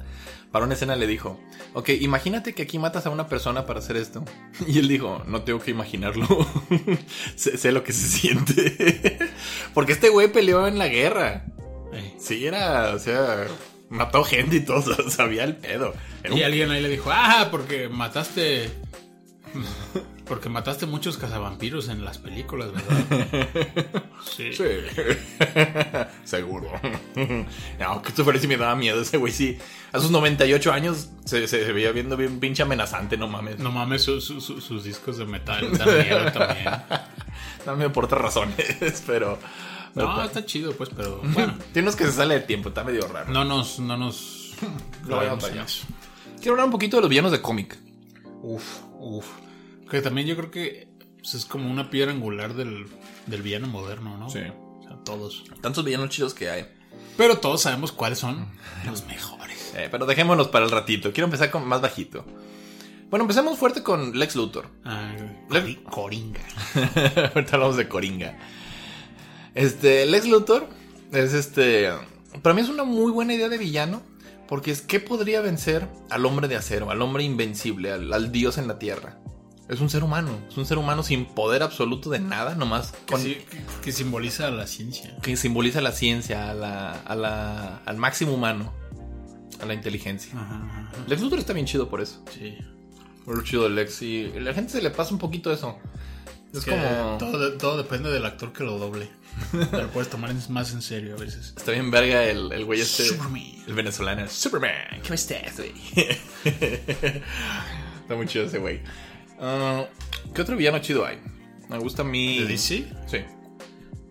para 0.53 0.65
una 0.65 0.75
escena 0.75 0.97
le 0.97 1.07
dijo, 1.07 1.39
ok, 1.75 1.91
imagínate 2.01 2.55
que 2.55 2.63
aquí 2.63 2.79
matas 2.79 3.07
a 3.07 3.11
una 3.11 3.27
persona 3.29 3.67
para 3.67 3.79
hacer 3.81 3.97
esto. 3.97 4.25
Y 4.67 4.79
él 4.79 4.89
dijo, 4.89 5.23
no 5.27 5.43
tengo 5.43 5.61
que 5.61 5.71
imaginarlo, 5.71 6.27
sé, 7.37 7.57
sé 7.57 7.73
lo 7.73 7.83
que 7.85 7.93
se 7.93 8.07
siente. 8.09 9.19
Porque 9.75 9.93
este 9.93 10.09
güey 10.09 10.33
peleó 10.33 10.67
en 10.67 10.79
la 10.79 10.89
guerra. 10.89 11.45
Sí, 12.19 12.47
era, 12.47 12.93
o 12.95 12.99
sea, 12.99 13.47
mató 13.89 14.23
gente 14.25 14.57
y 14.57 14.61
todo, 14.61 15.11
sabía 15.11 15.45
el 15.45 15.57
pedo. 15.57 15.93
Era 16.23 16.35
Y 16.35 16.39
un- 16.39 16.45
alguien 16.45 16.71
ahí 16.71 16.83
le 16.83 16.89
dijo, 16.89 17.11
ah, 17.13 17.49
porque 17.51 17.89
mataste... 17.89 18.71
Porque 20.31 20.49
mataste 20.49 20.87
muchos 20.87 21.19
cazavampiros 21.19 21.89
en 21.89 22.05
las 22.05 22.19
películas, 22.19 22.71
¿verdad? 22.73 23.49
Sí. 24.25 24.53
Sí. 24.53 24.65
Seguro. 26.25 26.71
No, 27.81 28.01
Christopher 28.03 28.39
sí 28.39 28.47
me 28.47 28.57
daba 28.57 28.77
miedo 28.77 29.01
ese 29.03 29.17
güey, 29.17 29.33
sí. 29.33 29.59
A 29.93 29.99
sus 29.99 30.11
98 30.13 30.73
años 30.73 31.09
se, 31.25 31.49
se, 31.49 31.65
se 31.67 31.73
veía 31.73 31.91
viendo 31.93 32.17
bien 32.17 32.39
pinche 32.39 32.63
amenazante, 32.63 33.17
no 33.17 33.27
mames. 33.27 33.59
No 33.59 33.73
mames, 33.73 34.03
su- 34.03 34.21
su- 34.21 34.41
su- 34.41 34.61
sus 34.61 34.85
discos 34.85 35.19
de 35.19 35.25
metal 35.25 35.77
dan 35.77 35.89
miedo 35.99 36.31
también. 36.33 36.69
No 37.67 37.77
me 37.77 37.91
por 37.91 38.05
otras 38.05 38.23
razones, 38.23 39.03
pero... 39.07 39.37
No, 39.97 40.23
está 40.23 40.47
chido, 40.47 40.73
pues, 40.75 40.91
pero 40.97 41.21
bueno. 41.25 41.55
Tiene 41.73 41.89
unos 41.89 41.97
que 41.97 42.05
se 42.05 42.13
sale 42.13 42.35
de 42.35 42.41
tiempo, 42.43 42.69
está 42.69 42.85
medio 42.85 43.09
raro. 43.09 43.33
No 43.33 43.45
nos, 43.45 43.81
no 43.81 43.97
nos 43.97 44.53
No 45.09 45.19
allá. 45.19 45.35
eso. 45.65 45.87
Quiero 46.37 46.53
hablar 46.53 46.67
un 46.67 46.73
poquito 46.73 46.99
de 46.99 47.01
los 47.03 47.11
villanos 47.11 47.33
de 47.33 47.41
cómic. 47.43 47.77
Uf, 48.43 48.63
uf. 48.99 49.27
Que 49.91 50.01
también 50.03 50.27
yo 50.27 50.37
creo 50.37 50.51
que 50.51 50.89
pues, 51.19 51.35
es 51.35 51.45
como 51.45 51.71
una 51.71 51.91
piedra 51.91 52.13
angular 52.13 52.55
del, 52.55 52.87
del 53.27 53.43
villano 53.43 53.67
moderno, 53.67 54.17
¿no? 54.17 54.31
Sí. 54.31 54.39
O 54.41 54.83
sea, 54.83 54.97
todos. 55.05 55.45
Tantos 55.61 55.85
villanos 55.85 56.11
chidos 56.11 56.33
que 56.35 56.49
hay. 56.51 56.67
Pero 57.17 57.39
todos 57.39 57.63
sabemos 57.63 57.93
cuáles 57.93 58.19
son 58.19 58.49
los 58.87 59.05
mejores. 59.07 59.73
Eh, 59.77 59.89
pero 59.91 60.07
dejémonos 60.07 60.49
para 60.49 60.65
el 60.65 60.71
ratito. 60.71 61.13
Quiero 61.13 61.27
empezar 61.27 61.51
con 61.51 61.67
más 61.67 61.81
bajito. 61.81 62.25
Bueno, 63.11 63.25
empecemos 63.25 63.59
fuerte 63.59 63.83
con 63.83 64.17
Lex 64.19 64.37
Luthor. 64.37 64.69
Ah, 64.85 65.13
Le- 65.51 65.61
Cori- 65.61 65.83
Coringa. 65.83 66.41
Ahorita 67.35 67.55
hablamos 67.57 67.77
de 67.77 67.89
Coringa. 67.89 68.39
Este, 69.55 70.07
Lex 70.07 70.27
Luthor 70.29 70.69
es 71.13 71.35
este. 71.35 71.91
Para 72.43 72.55
mí 72.55 72.61
es 72.63 72.69
una 72.69 72.85
muy 72.85 73.11
buena 73.11 73.35
idea 73.35 73.49
de 73.49 73.59
villano. 73.59 74.03
Porque 74.49 74.73
es 74.73 74.83
que 74.83 74.99
podría 74.99 75.41
vencer 75.41 75.87
al 76.11 76.27
hombre 76.27 76.49
de 76.49 76.57
acero, 76.57 76.91
al 76.91 77.01
hombre 77.03 77.23
invencible, 77.23 77.93
al, 77.93 78.13
al 78.13 78.33
dios 78.33 78.59
en 78.59 78.67
la 78.67 78.81
tierra. 78.81 79.19
Es 79.71 79.81
un 79.81 79.89
ser 79.89 80.03
humano, 80.05 80.37
es 80.51 80.57
un 80.57 80.67
ser 80.67 80.79
humano 80.79 81.03
sin 81.05 81.27
poder 81.27 81.63
absoluto 81.63 82.11
de 82.11 82.19
nada, 82.19 82.55
nomás 82.57 82.91
Que, 83.07 83.13
con, 83.13 83.23
que- 83.23 83.47
que 83.83 83.93
simboliza 83.93 84.51
la 84.51 84.67
ciencia. 84.67 85.17
que 85.23 85.37
simboliza 85.37 85.81
la 85.81 85.93
ciencia, 85.93 86.51
a 86.51 86.55
la, 86.55 86.93
a 86.93 87.15
la- 87.15 87.77
al 87.87 87.97
máximo 87.97 88.35
humano, 88.35 88.73
a 89.63 89.67
la 89.67 89.75
inteligencia. 89.75 90.33
Ajá, 90.35 90.67
ajá. 90.69 90.91
Lex 91.07 91.23
Luthor 91.23 91.39
está 91.39 91.53
bien 91.53 91.67
chido 91.67 91.89
por 91.89 92.01
eso. 92.01 92.23
Sí. 92.37 92.59
Por 93.25 93.37
lo 93.37 93.45
chido 93.45 93.63
de 93.65 93.71
Lex 93.71 94.03
y 94.03 94.33
la 94.41 94.53
gente 94.55 94.73
se 94.73 94.83
le 94.83 94.91
pasa 94.91 95.13
un 95.15 95.19
poquito 95.21 95.53
eso. 95.53 95.79
Es 96.53 96.65
Que 96.65 96.73
como... 96.73 97.17
todo, 97.19 97.53
todo 97.59 97.77
depende 97.77 98.11
del 98.11 98.25
actor 98.27 98.53
que 98.53 98.65
lo 98.65 98.77
doble. 98.77 99.09
Te 99.71 99.83
lo 99.83 99.89
puedes 99.91 100.11
tomar 100.11 100.35
más 100.49 100.73
en 100.73 100.83
serio 100.83 101.15
a 101.15 101.21
veces. 101.21 101.55
Está 101.57 101.71
bien 101.71 101.93
verga 101.93 102.25
el, 102.25 102.51
el 102.51 102.65
güey 102.65 102.81
este. 102.81 103.05
Superman. 103.05 103.45
El 103.69 103.75
venezolano. 103.75 104.27
Superman, 104.29 104.73
¿cómo 105.03 105.15
estás, 105.15 105.57
güey? 105.59 105.73
Está 106.45 108.17
muy 108.17 108.27
chido 108.27 108.47
ese 108.47 108.59
güey. 108.59 108.81
Ah, 109.41 109.87
¿Qué 110.35 110.43
otro 110.43 110.57
villano 110.57 110.79
chido 110.81 111.05
hay? 111.07 111.19
Me 111.69 111.79
gusta 111.79 112.03
a 112.03 112.05
mí. 112.05 112.39
¿De 112.41 112.47
DC? 112.47 112.87
Sí. 113.07 113.19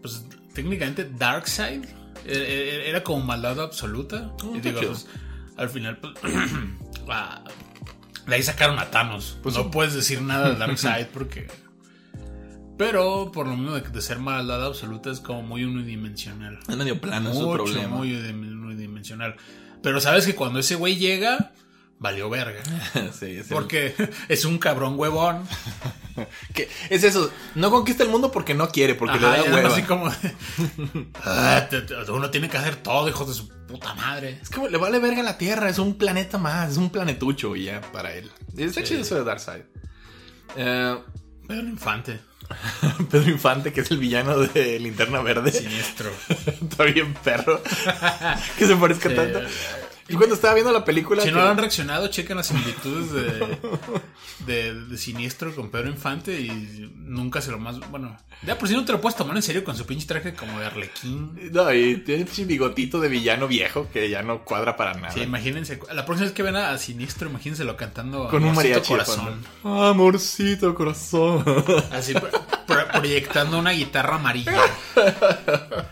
Pues 0.02 0.26
técnicamente 0.54 1.10
Darkseid 1.18 1.86
era, 2.26 2.46
era- 2.46 2.84
era 2.86 3.04
como 3.04 3.24
maldad 3.26 3.60
absoluta. 3.62 4.34
y 4.54 4.58
está 4.58 4.70
digo, 4.70 4.82
pues, 4.82 5.08
al 5.58 5.70
final, 5.70 5.98
pues, 5.98 6.14
ah, 7.10 7.44
de 8.28 8.36
ahí 8.36 8.44
sacaron 8.44 8.80
a 8.80 8.90
Thanos. 8.92 9.38
Pues 9.44 9.56
no 9.56 9.64
sí. 9.64 9.70
puedes 9.72 9.94
decir 9.94 10.22
nada 10.22 10.50
de 10.52 10.56
Darkseid 10.60 11.08
porque. 11.08 11.48
Pero 12.78 13.30
por 13.34 13.46
lo 13.46 13.58
mismo 13.58 13.76
de, 13.78 14.02
ser 14.02 14.20
maldad 14.20 14.66
absoluta 14.66 15.12
es 15.12 15.20
como 15.20 15.44
muy 15.44 15.66
unidimensional. 15.66 16.60
Es 16.68 16.78
medio 16.78 17.00
plano, 17.02 17.30
es 17.32 17.36
su 17.38 17.46
Mucho, 17.46 17.66
problema. 17.66 17.96
muy 17.98 18.14
unidimensional. 18.16 19.36
Pero 19.84 20.00
sabes 20.00 20.26
que 20.26 20.34
cuando 20.34 20.60
ese 20.60 20.76
güey 20.76 20.96
llega, 20.96 21.52
valió 22.00 22.30
verga. 22.30 22.62
sí, 23.20 23.26
es 23.38 23.48
el- 23.50 23.54
Porque 23.54 23.94
es 24.30 24.46
un 24.46 24.58
cabrón 24.58 24.96
huevón. 24.98 25.44
¿Qué? 26.54 26.68
Es 26.90 27.04
eso. 27.04 27.32
No 27.56 27.70
conquista 27.72 28.04
el 28.04 28.10
mundo 28.10 28.32
porque 28.32 28.54
no 28.54 28.70
quiere, 28.70 28.96
porque 28.96 29.18
Ajá, 29.18 29.38
le 29.38 29.50
da 29.50 29.56
hueva. 29.56 29.70
así 29.70 29.84
como. 29.84 30.12
Ah, 31.24 31.68
uno 32.10 32.30
tiene 32.30 32.50
que 32.50 32.58
hacer 32.58 32.76
todo, 32.78 33.08
hijos 33.08 33.28
de 33.28 33.34
su 33.34 33.48
puta 33.68 33.94
madre. 33.94 34.40
Es 34.42 34.50
como 34.50 34.68
le 34.68 34.78
vale 34.78 35.00
verga 35.00 35.24
la 35.24 35.38
Tierra, 35.38 35.70
es 35.70 35.80
un 35.80 35.98
planeta 35.98 36.38
más, 36.38 36.72
es 36.72 36.78
un 36.78 36.90
planetucho 36.90 37.56
y 37.56 37.66
ya 37.66 37.82
para 37.94 38.14
él. 38.14 38.30
Está 38.58 38.82
Sí. 38.82 38.88
chido 38.88 39.02
eso 39.02 39.16
de 39.16 39.24
Darkseid. 39.24 39.62
Eh, 40.58 40.98
Pedro 41.48 41.68
Infante. 41.68 42.20
Pedro 43.12 43.30
Infante, 43.30 43.72
que 43.72 43.82
es 43.82 43.92
el 43.92 44.00
villano 44.00 44.38
de 44.40 44.80
Linterna 44.80 45.22
Verde. 45.22 45.52
Siniestro. 45.52 46.10
Está 46.62 46.84
bien 46.86 47.14
perro. 47.14 47.62
que 48.58 48.66
se 48.68 48.76
parezca 48.76 49.10
Sí. 49.10 49.16
tanto. 49.16 49.40
Y 50.10 50.16
cuando 50.16 50.36
estaba 50.36 50.54
viendo 50.56 50.72
la 50.72 50.84
película. 50.84 51.22
Si 51.22 51.30
que- 51.30 51.34
no 51.36 51.42
lo 51.42 51.50
han 51.50 51.58
reaccionado, 51.58 52.08
chequen 52.08 52.38
las 52.38 52.48
similitudes 52.48 53.12
de, 53.12 53.58
de, 54.46 54.74
de 54.86 54.98
Siniestro 54.98 55.56
con 55.56 55.70
Pedro 55.70 55.90
Infante 55.90 56.40
y 56.42 56.92
nunca 56.96 57.42
se 57.42 57.52
lo 57.52 57.60
más. 57.60 57.80
Bueno, 57.92 58.18
ya 58.44 58.58
por 58.58 58.68
si 58.68 58.74
no 58.74 58.84
te 58.86 58.92
lo 58.92 59.02
puedes 59.02 59.16
tomar 59.18 59.36
en 59.36 59.42
serio 59.44 59.64
con 59.64 59.76
su 59.78 59.86
pinche 59.86 60.08
traje 60.08 60.34
como 60.34 60.60
de 60.60 60.66
Arlequín. 60.66 61.52
No, 61.52 61.72
y 61.74 61.98
tiene 61.98 62.26
un 62.38 62.48
bigotito 62.48 63.00
de 63.00 63.08
villano 63.10 63.48
viejo 63.48 63.88
que 63.94 64.10
ya 64.10 64.24
no 64.24 64.44
cuadra 64.44 64.76
para 64.76 64.94
nada. 64.96 65.12
Sí, 65.14 65.22
imagínense. 65.22 65.80
La 65.94 66.06
próxima 66.06 66.26
vez 66.26 66.34
que 66.34 66.44
ven 66.44 66.56
a 66.56 66.78
Siniestro, 66.78 67.30
imagínenselo 67.30 67.78
cantando 67.78 68.28
Con 68.30 68.44
un 68.44 68.56
mariachi. 68.56 68.88
corazón. 68.94 69.44
fondo. 69.62 69.84
Amorcito 69.86 70.74
corazón. 70.74 71.44
Así 71.92 72.14
pro- 72.14 72.30
pro- 72.66 72.88
proyectando 72.94 73.60
una 73.60 73.72
guitarra 73.72 74.16
amarilla. 74.16 74.60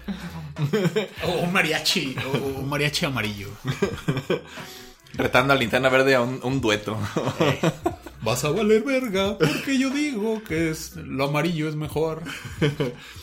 o 1.23 1.31
un 1.43 1.51
mariachi. 1.51 2.15
O 2.33 2.59
un 2.59 2.69
mariachi 2.69 3.05
amarillo. 3.05 3.49
Retando 5.13 5.53
a 5.53 5.55
Linterna 5.55 5.89
Verde 5.89 6.15
a 6.15 6.21
un, 6.21 6.39
un 6.43 6.61
dueto. 6.61 6.97
Vas 8.21 8.43
a 8.43 8.49
valer 8.49 8.83
verga 8.83 9.37
porque 9.37 9.77
yo 9.77 9.89
digo 9.89 10.43
que 10.43 10.69
es 10.71 10.95
lo 10.95 11.25
amarillo 11.25 11.69
es 11.69 11.75
mejor. 11.75 12.23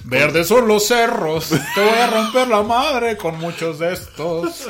Verdes 0.05 0.48
son 0.48 0.66
los 0.66 0.86
cerros. 0.86 1.48
Te 1.48 1.81
voy 1.81 1.98
a 1.98 2.06
romper 2.06 2.48
la 2.48 2.62
madre 2.62 3.16
con 3.16 3.39
muchos 3.39 3.81
de 3.81 3.93
estos. 3.93 4.69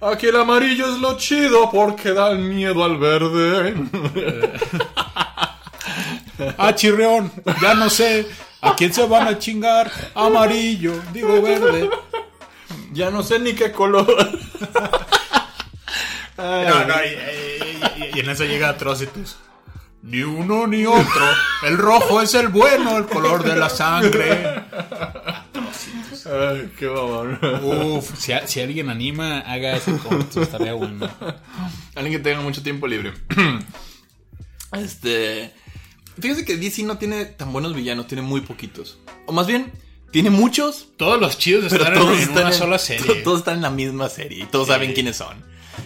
Aquí 0.00 0.28
el 0.28 0.36
amarillo 0.36 0.86
es 0.94 1.00
lo 1.00 1.18
chido 1.18 1.70
porque 1.70 2.12
da 2.12 2.30
el 2.30 2.38
miedo 2.38 2.84
al 2.84 2.96
verde. 2.96 3.74
Ah, 6.56 6.74
chirreón, 6.74 7.30
ya 7.60 7.74
no 7.74 7.90
sé 7.90 8.26
a 8.64 8.74
quién 8.76 8.92
se 8.92 9.06
van 9.06 9.28
a 9.28 9.38
chingar. 9.38 9.90
Amarillo, 10.14 10.94
digo 11.12 11.40
verde. 11.42 11.88
Ya 12.92 13.10
no 13.10 13.22
sé 13.22 13.38
ni 13.38 13.54
qué 13.54 13.72
color. 13.72 14.06
No, 16.36 16.84
no, 16.86 16.94
y, 17.04 17.08
y- 17.08 18.04
y- 18.04 18.10
y 18.16 18.20
en 18.20 18.30
eso 18.30 18.44
llega 18.44 18.68
Atrocitus. 18.70 19.36
Ni 20.02 20.20
uno 20.22 20.66
ni 20.66 20.84
otro. 20.84 21.26
El 21.66 21.78
rojo 21.78 22.20
es 22.20 22.34
el 22.34 22.48
bueno, 22.48 22.98
el 22.98 23.06
color 23.06 23.42
de 23.42 23.56
la 23.56 23.70
sangre. 23.70 24.64
ay, 26.26 26.72
qué 26.78 26.86
babón. 26.86 27.38
Uf, 27.62 28.18
si, 28.18 28.32
a- 28.32 28.46
si 28.46 28.60
alguien 28.60 28.90
anima, 28.90 29.40
haga 29.40 29.76
ese 29.76 29.96
corto, 29.96 30.42
estaría 30.42 30.74
bueno. 30.74 31.08
Alguien 31.94 32.16
que 32.16 32.18
tenga 32.22 32.42
mucho 32.42 32.62
tiempo 32.62 32.86
libre. 32.86 33.14
este. 34.72 35.54
Fíjese 36.20 36.44
que 36.44 36.56
DC 36.56 36.82
no 36.84 36.98
tiene 36.98 37.24
tan 37.24 37.52
buenos 37.52 37.74
villanos, 37.74 38.06
tiene 38.06 38.22
muy 38.22 38.40
poquitos. 38.42 38.98
O 39.26 39.32
más 39.32 39.46
bien, 39.46 39.72
tiene 40.12 40.30
muchos, 40.30 40.88
Todos 40.96 41.20
los 41.20 41.38
chidos 41.38 41.64
pero 41.70 41.84
están 41.84 41.94
en, 41.94 41.98
todos 42.02 42.16
en 42.16 42.22
están 42.28 42.44
una 42.46 42.52
sola 42.52 42.78
serie. 42.78 43.04
to- 43.06 43.22
Todos 43.22 43.38
están 43.40 43.56
en 43.56 43.62
la 43.62 43.70
misma 43.70 44.08
serie 44.08 44.44
y 44.44 44.46
todos 44.46 44.66
Sí. 44.68 44.72
saben 44.72 44.92
quiénes 44.92 45.16
son. 45.16 45.42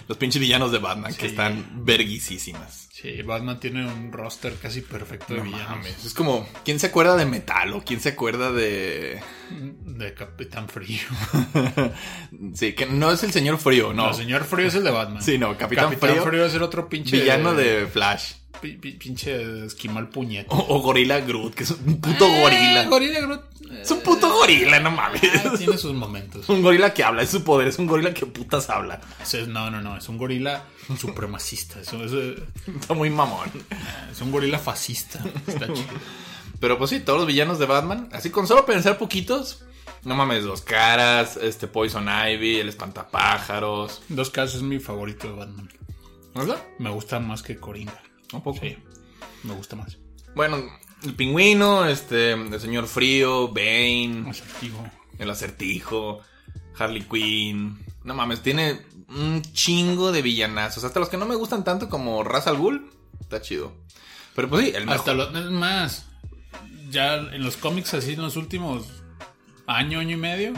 Los 0.07 0.19
pinches 0.19 0.41
villanos 0.41 0.71
de 0.73 0.79
Batman 0.79 1.15
que 1.15 1.27
están 1.27 1.85
verguisísimas. 1.85 2.89
Sí, 2.93 3.23
Batman 3.23 3.61
tiene 3.61 3.87
un 3.87 4.11
roster 4.13 4.55
casi 4.61 4.81
perfecto 4.81 5.33
de 5.35 5.39
No 5.41 5.45
villanos. 5.47 5.69
mames, 5.69 6.05
Es 6.05 6.13
como, 6.15 6.47
¿quién 6.65 6.79
se 6.81 6.89
acuerda 6.89 7.17
de 7.17 7.25
Metal 7.27 7.73
o 7.75 7.83
quién 7.85 8.01
se 8.01 8.11
acuerda 8.11 8.51
de. 8.53 9.21
De 9.51 10.15
Capitán 10.15 10.69
Frío. 10.69 11.01
sí, 12.55 12.73
que 12.75 12.87
no 12.87 13.11
es 13.13 13.23
el 13.23 13.33
señor 13.33 13.59
frío, 13.59 13.93
no. 13.93 14.09
No, 14.09 14.15
señor 14.15 14.45
Frío 14.45 14.67
es 14.67 14.75
el 14.75 14.85
de 14.85 14.91
Batman. 14.91 15.23
Sí, 15.23 15.39
no, 15.39 15.57
Capitán 15.57 15.97
Frío- 15.99 16.45
es 16.47 16.55
el 16.55 16.63
otro 16.63 16.89
pinche. 16.89 17.19
Villano 17.21 17.55
de 17.55 17.87
Flash. 17.87 18.33
Pi- 18.61 18.77
pi- 18.77 18.93
pinche 18.93 19.67
esquimal 19.67 20.09
puñete. 20.09 20.49
O, 20.51 20.57
o 20.77 20.81
Gorila 20.81 21.21
Groot, 21.21 21.55
que 21.55 21.65
es 21.65 21.71
un 21.71 22.01
puto 22.01 22.27
gorila. 22.29 22.83
Eh, 22.83 22.87
gorila 22.89 23.21
Groot. 23.21 23.43
Es 23.83 23.91
un 23.91 24.01
puto 24.01 24.33
gorila, 24.33 24.81
no 24.81 24.91
mames. 24.91 25.21
Tiene 25.59 25.77
sus 25.77 25.93
momentos. 25.93 26.49
Un 26.49 26.63
gorila 26.63 26.95
que 26.95 27.05
habla, 27.05 27.21
es 27.23 27.29
su 27.29 27.45
poder, 27.45 27.69
es 27.69 27.79
un 27.79 27.87
gorila 27.87 28.15
que 28.15 28.25
putas 28.25 28.71
habla. 28.71 28.99
Es- 29.23 29.47
no, 29.47 29.71
no, 29.71 29.83
no. 29.83 29.97
Es 29.99 30.09
un 30.09 30.17
gorila 30.17 30.65
supremacista. 30.99 31.79
Es, 31.81 31.93
es- 31.93 32.39
Está 32.81 32.95
muy 32.95 33.11
mamón. 33.11 33.51
es 34.11 34.21
un 34.23 34.31
gorila 34.33 34.59
fascista. 34.59 35.23
Está 35.47 35.67
chido. 35.67 35.87
Pero 36.61 36.79
pues 36.79 36.91
sí, 36.91 37.01
todos 37.01 37.19
los 37.21 37.29
villanos 37.29 37.59
de 37.59 37.67
Batman, 37.67 38.09
así 38.13 38.31
con 38.31 38.47
solo 38.47 38.65
pensar 38.67 38.97
poquitos. 38.99 39.65
No 40.05 40.15
mames, 40.15 40.45
dos 40.45 40.63
caras, 40.63 41.37
este 41.37 41.67
Poison 41.67 42.07
Ivy, 42.09 42.57
el 42.61 42.69
espantapájaros. 42.71 44.01
Dos 44.09 44.31
casos 44.31 44.57
es 44.57 44.63
mi 44.63 44.79
favorito 44.79 45.29
de 45.29 45.35
Batman. 45.35 45.69
¿Verdad? 46.35 46.63
Me 46.79 46.89
gusta 46.91 47.19
más 47.21 47.43
que 47.43 47.57
Coringa. 47.57 48.01
Un 48.33 48.43
poco. 48.43 48.61
Sí, 48.61 48.77
me 49.45 49.55
gusta 49.55 49.77
más. 49.77 49.99
Bueno, 50.35 50.63
el 51.05 51.15
pingüino, 51.15 51.87
este, 51.87 52.33
el 52.33 52.61
señor 52.61 52.87
frío, 52.87 53.49
Bane, 53.49 54.33
el 55.19 55.31
acertijo, 55.31 56.21
Harley 56.77 57.03
Quinn. 57.03 57.79
No 58.05 58.15
mames, 58.15 58.43
tiene 58.43 58.81
un 59.09 59.43
chingo 59.43 60.13
de 60.13 60.23
villanazos. 60.23 60.85
Hasta 60.85 61.01
los 61.01 61.09
que 61.09 61.17
no 61.17 61.27
me 61.27 61.35
gustan 61.35 61.65
tanto 61.65 61.89
como 61.89 62.23
Ra's 62.25 62.47
al 62.47 62.57
Ghul. 62.57 62.91
Está 63.21 63.41
chido. 63.41 63.73
Pero 64.35 64.49
pues 64.49 64.67
sí, 64.67 64.73
el 64.75 64.87
mejor. 64.87 64.99
Hasta 64.99 65.15
lo, 65.15 65.39
es 65.39 65.51
más, 65.51 66.07
ya 66.91 67.17
en 67.17 67.43
los 67.43 67.57
cómics 67.57 67.95
así 67.95 68.13
en 68.13 68.23
los 68.23 68.37
últimos 68.37 68.87
año, 69.67 70.01
año 70.01 70.17
y 70.17 70.21
medio, 70.21 70.53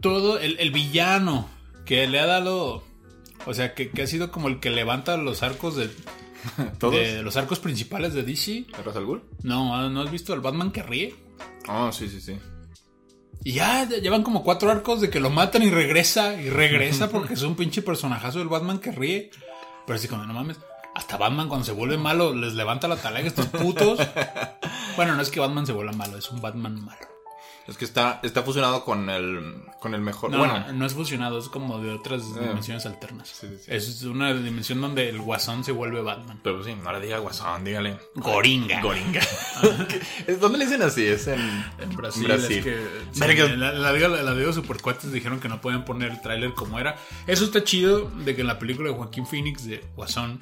todo 0.00 0.38
el, 0.38 0.58
el 0.58 0.70
villano 0.70 1.48
que 1.84 2.06
le 2.06 2.18
ha 2.18 2.26
dado, 2.26 2.84
o 3.46 3.54
sea, 3.54 3.74
que, 3.74 3.90
que 3.90 4.02
ha 4.02 4.06
sido 4.06 4.30
como 4.30 4.48
el 4.48 4.60
que 4.60 4.70
levanta 4.70 5.16
los 5.16 5.42
arcos 5.42 5.76
de, 5.76 5.90
¿Todos? 6.78 6.94
de 6.94 7.22
los 7.22 7.36
arcos 7.36 7.58
principales 7.58 8.14
de 8.14 8.22
DC. 8.22 8.66
¿El 8.76 8.84
Ra's 8.84 8.96
al 8.96 9.06
Ghul? 9.06 9.22
No, 9.42 9.88
¿no 9.90 10.00
has 10.02 10.10
visto 10.10 10.32
al 10.32 10.40
Batman 10.40 10.70
que 10.70 10.82
ríe? 10.82 11.14
Oh, 11.68 11.92
sí, 11.92 12.08
sí, 12.08 12.20
sí. 12.20 12.38
Y 13.42 13.52
ya 13.52 13.88
llevan 13.88 14.22
como 14.22 14.44
cuatro 14.44 14.70
arcos 14.70 15.00
de 15.00 15.08
que 15.08 15.20
lo 15.20 15.30
matan 15.30 15.62
y 15.62 15.70
regresa 15.70 16.40
y 16.40 16.50
regresa 16.50 17.08
porque 17.10 17.34
es 17.34 17.42
un 17.42 17.56
pinche 17.56 17.82
personajazo 17.82 18.38
del 18.38 18.48
Batman 18.48 18.78
que 18.78 18.92
ríe. 18.92 19.30
Pero 19.86 19.96
así 19.96 20.08
como, 20.08 20.24
no 20.24 20.34
mames, 20.34 20.58
hasta 20.94 21.16
Batman 21.16 21.48
cuando 21.48 21.64
se 21.64 21.72
vuelve 21.72 21.96
malo 21.96 22.34
les 22.34 22.54
levanta 22.54 22.88
la 22.88 22.96
talaga 22.96 23.24
a 23.24 23.28
estos 23.28 23.46
putos. 23.46 24.00
Bueno, 24.96 25.14
no 25.14 25.22
es 25.22 25.30
que 25.30 25.40
Batman 25.40 25.64
se 25.64 25.72
vuelva 25.72 25.92
malo, 25.92 26.18
es 26.18 26.30
un 26.30 26.42
Batman 26.42 26.84
malo. 26.84 27.06
Es 27.70 27.76
que 27.78 27.84
está, 27.84 28.18
está 28.24 28.42
fusionado 28.42 28.84
con 28.84 29.08
el, 29.08 29.62
con 29.80 29.94
el 29.94 30.00
mejor. 30.00 30.30
No, 30.32 30.38
bueno, 30.38 30.72
no 30.72 30.84
es 30.84 30.92
fusionado, 30.92 31.38
es 31.38 31.48
como 31.48 31.78
de 31.78 31.92
otras 31.92 32.22
Ah. 32.36 32.40
dimensiones 32.48 32.84
alternas. 32.84 33.28
Sí, 33.28 33.46
sí, 33.48 33.56
sí. 33.64 33.70
Es 33.72 34.02
una 34.02 34.34
dimensión 34.34 34.80
donde 34.80 35.08
el 35.08 35.20
guasón 35.20 35.62
se 35.64 35.70
vuelve 35.72 36.02
Batman. 36.02 36.40
pero 36.42 36.64
sí, 36.64 36.74
no 36.74 36.92
le 36.92 37.00
diga 37.00 37.18
guasón, 37.18 37.64
dígale. 37.64 37.96
Goringa. 38.16 38.80
Goringa. 38.82 39.20
¿Es- 40.26 40.40
¿Dónde 40.40 40.58
le 40.58 40.64
dicen 40.64 40.82
así? 40.82 41.06
Es 41.06 41.28
en, 41.28 41.40
En 41.78 41.96
Brasil, 41.96 42.24
Brasil. 42.26 42.58
es 42.58 42.64
que 42.64 43.56
la, 43.56 43.72
la, 43.72 43.90
en 43.96 44.24
la 44.26 44.34
Liga 44.34 44.52
Supercuates 44.52 45.12
dijeron 45.12 45.38
que 45.38 45.48
no 45.48 45.60
pueden 45.60 45.84
poner 45.84 46.10
el 46.10 46.20
tráiler 46.20 46.52
como 46.54 46.78
era. 46.80 46.96
Eso 47.28 47.44
está 47.44 47.62
chido 47.62 48.10
de 48.10 48.34
que 48.34 48.40
en 48.40 48.48
la 48.48 48.58
película 48.58 48.88
de 48.90 48.96
Joaquín 48.96 49.26
Phoenix 49.26 49.64
de 49.64 49.84
Guasón 49.94 50.40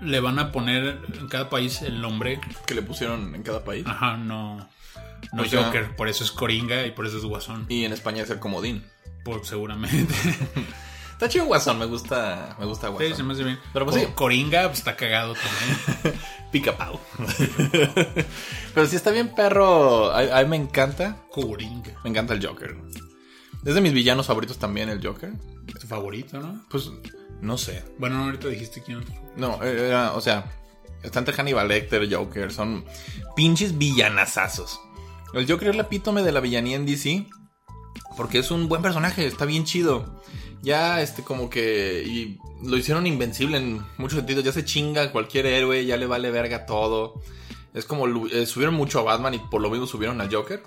le 0.00 0.18
van 0.18 0.38
a 0.40 0.50
poner 0.50 0.98
en 1.20 1.28
cada 1.28 1.48
país 1.48 1.80
el 1.82 2.00
nombre. 2.00 2.40
que 2.66 2.74
le 2.74 2.82
pusieron 2.82 3.34
en 3.36 3.42
cada 3.44 3.62
país. 3.62 3.84
Ajá, 3.86 4.16
no. 4.16 4.68
No 5.32 5.42
O 5.42 5.44
es 5.44 5.50
sea- 5.50 5.64
Joker, 5.64 5.94
por 5.96 6.08
eso 6.08 6.24
es 6.24 6.30
Coringa 6.32 6.86
y 6.86 6.90
por 6.92 7.06
eso 7.06 7.18
es 7.18 7.24
Guasón. 7.24 7.66
Y 7.68 7.84
en 7.84 7.92
España 7.92 8.22
es 8.22 8.30
el 8.30 8.38
comodín. 8.38 8.84
Por, 9.24 9.44
seguramente. 9.46 10.14
Está 11.12 11.28
chido 11.28 11.44
Guasón, 11.46 11.78
me 11.78 11.86
gusta, 11.86 12.56
me 12.58 12.66
gusta 12.66 12.88
Guasón. 12.88 13.08
Sí, 13.10 13.14
se 13.16 13.22
me 13.22 13.32
hace 13.34 13.44
bien. 13.44 13.58
Pero 13.72 13.86
pues 13.86 14.00
sí. 14.02 14.08
Coringa 14.14 14.64
pues, 14.66 14.78
está 14.78 14.96
cagado 14.96 15.34
también. 15.34 16.18
Pica 16.50 16.76
pau. 16.76 16.98
Pero 18.74 18.86
sí 18.86 18.96
está 18.96 19.10
bien 19.10 19.28
perro. 19.34 20.10
A, 20.10 20.38
a 20.38 20.42
mí 20.42 20.48
me 20.48 20.56
encanta. 20.56 21.16
Coringa. 21.30 21.92
Me 22.04 22.10
encanta 22.10 22.34
el 22.34 22.44
Joker. 22.44 22.76
Es 23.64 23.74
de 23.74 23.80
mis 23.80 23.92
villanos 23.92 24.26
favoritos 24.26 24.58
también 24.58 24.88
el 24.88 25.04
Joker. 25.06 25.32
Es 25.68 25.80
tu 25.80 25.86
favorito, 25.86 26.40
¿no? 26.40 26.64
Pues 26.68 26.90
no 27.40 27.56
sé. 27.56 27.84
Bueno, 27.98 28.16
no, 28.18 28.24
ahorita 28.24 28.48
dijiste 28.48 28.82
quién. 28.82 29.04
No, 29.36 29.62
era, 29.62 30.12
o 30.14 30.20
sea, 30.20 30.50
está 31.02 31.20
entre 31.20 31.34
Hannibal 31.34 31.68
Lecter, 31.68 32.12
Joker, 32.12 32.52
son 32.52 32.84
pinches 33.36 33.78
villanazazos. 33.78 34.80
El 35.34 35.48
Joker 35.50 35.68
es 35.68 35.74
el 35.74 35.80
epítome 35.80 36.22
de 36.22 36.32
la 36.32 36.40
villanía 36.40 36.76
en 36.76 36.86
DC, 36.86 37.26
porque 38.16 38.38
es 38.38 38.50
un 38.50 38.68
buen 38.68 38.82
personaje, 38.82 39.26
está 39.26 39.44
bien 39.44 39.64
chido. 39.64 40.20
Ya, 40.62 41.00
este, 41.02 41.22
como 41.24 41.50
que, 41.50 42.04
y 42.06 42.38
lo 42.62 42.76
hicieron 42.76 43.06
invencible 43.06 43.56
en 43.56 43.82
muchos 43.98 44.18
sentidos, 44.18 44.44
ya 44.44 44.52
se 44.52 44.64
chinga 44.64 45.10
cualquier 45.10 45.46
héroe, 45.46 45.84
ya 45.84 45.96
le 45.96 46.06
vale 46.06 46.30
verga 46.30 46.66
todo. 46.66 47.20
Es 47.74 47.84
como, 47.84 48.06
eh, 48.28 48.46
subieron 48.46 48.74
mucho 48.74 49.00
a 49.00 49.02
Batman 49.02 49.34
y 49.34 49.38
por 49.38 49.60
lo 49.60 49.70
mismo 49.70 49.86
subieron 49.86 50.20
al 50.20 50.32
Joker. 50.32 50.62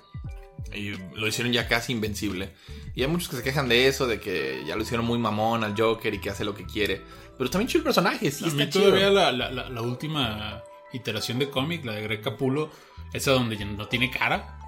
Y 0.74 0.90
lo 1.14 1.26
hicieron 1.28 1.52
ya 1.52 1.68
casi 1.68 1.92
invencible. 1.92 2.52
Y 2.94 3.02
hay 3.02 3.08
muchos 3.08 3.28
que 3.28 3.36
se 3.36 3.42
quejan 3.42 3.68
de 3.68 3.86
eso, 3.86 4.06
de 4.06 4.20
que 4.20 4.64
ya 4.66 4.76
lo 4.76 4.82
hicieron 4.82 5.06
muy 5.06 5.18
mamón 5.18 5.64
al 5.64 5.74
Joker 5.80 6.12
y 6.12 6.20
que 6.20 6.28
hace 6.28 6.44
lo 6.44 6.54
que 6.54 6.66
quiere. 6.66 7.00
Pero 7.38 7.48
bien 7.50 7.68
chido 7.68 7.78
el 7.78 7.84
personaje, 7.84 8.30
sí 8.30 8.44
a 8.44 8.48
está 8.48 8.64
mí 8.64 8.68
chido. 8.70 8.86
todavía 8.86 9.10
la, 9.10 9.32
la, 9.32 9.50
la, 9.50 9.70
la 9.70 9.82
última 9.82 10.62
iteración 10.92 11.38
de 11.38 11.48
cómic, 11.48 11.84
la 11.84 11.92
de 11.92 12.02
Greg 12.02 12.20
Capullo, 12.20 12.70
esa 13.12 13.32
donde 13.32 13.62
no 13.64 13.86
tiene 13.88 14.10
cara, 14.10 14.58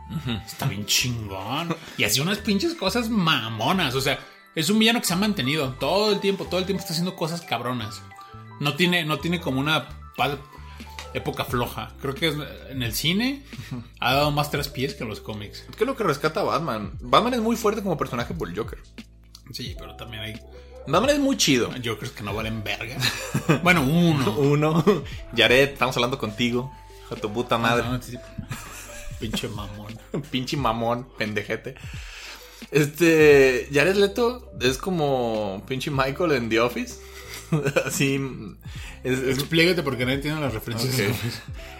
está 0.46 0.66
bien 0.66 0.86
chingón. 0.86 1.76
Y 1.96 2.04
hace 2.04 2.20
unas 2.20 2.38
pinches 2.38 2.74
cosas 2.74 3.08
mamonas. 3.08 3.94
O 3.94 4.00
sea, 4.00 4.18
es 4.54 4.70
un 4.70 4.78
villano 4.78 5.00
que 5.00 5.06
se 5.06 5.12
ha 5.12 5.16
mantenido 5.16 5.74
todo 5.74 6.12
el 6.12 6.20
tiempo, 6.20 6.44
todo 6.44 6.60
el 6.60 6.66
tiempo 6.66 6.80
está 6.80 6.92
haciendo 6.92 7.16
cosas 7.16 7.42
cabronas. 7.42 8.02
No 8.60 8.74
tiene, 8.74 9.04
no 9.04 9.18
tiene 9.18 9.40
como 9.40 9.60
una 9.60 9.88
época 11.14 11.44
floja. 11.44 11.92
Creo 12.00 12.14
que 12.14 12.34
en 12.70 12.82
el 12.82 12.94
cine 12.94 13.44
ha 14.00 14.14
dado 14.14 14.30
más 14.30 14.50
tres 14.50 14.68
pies 14.68 14.94
que 14.94 15.04
en 15.04 15.10
los 15.10 15.20
cómics. 15.20 15.64
¿Qué 15.76 15.84
es 15.84 15.86
lo 15.86 15.96
que 15.96 16.04
rescata 16.04 16.40
a 16.40 16.44
Batman? 16.44 16.92
Batman 17.00 17.34
es 17.34 17.40
muy 17.40 17.56
fuerte 17.56 17.82
como 17.82 17.96
personaje 17.96 18.34
por 18.34 18.48
el 18.48 18.56
Joker. 18.56 18.78
Sí, 19.52 19.74
pero 19.78 19.96
también 19.96 20.22
hay 20.22 20.40
Batman 20.86 21.10
es 21.10 21.18
muy 21.18 21.36
chido. 21.36 21.70
Jokers 21.84 22.12
que 22.12 22.22
no 22.22 22.34
valen 22.34 22.64
verga. 22.64 22.96
Bueno, 23.62 23.82
uno. 23.82 24.32
Uno, 24.38 24.84
Jared, 25.36 25.70
estamos 25.70 25.96
hablando 25.96 26.18
contigo. 26.18 26.72
De 27.10 27.16
tu 27.16 27.32
puta 27.32 27.58
madre. 27.58 27.88
No, 27.88 28.00
sí. 28.00 28.18
Pinche 29.18 29.48
mamón. 29.48 29.98
Pinche 30.30 30.56
mamón, 30.56 31.08
pendejete. 31.16 31.74
Este, 32.70 33.68
Jared 33.72 33.96
Leto 33.96 34.52
es 34.60 34.78
como 34.78 35.62
pinche 35.66 35.90
Michael 35.90 36.32
en 36.32 36.48
The 36.48 36.60
Office. 36.60 36.96
Así. 37.86 38.20
Es, 39.04 39.18
es- 39.18 39.38
Explícate 39.38 39.82
porque 39.82 40.04
nadie 40.04 40.18
tiene 40.18 40.40
las 40.40 40.52
referencias. 40.54 40.94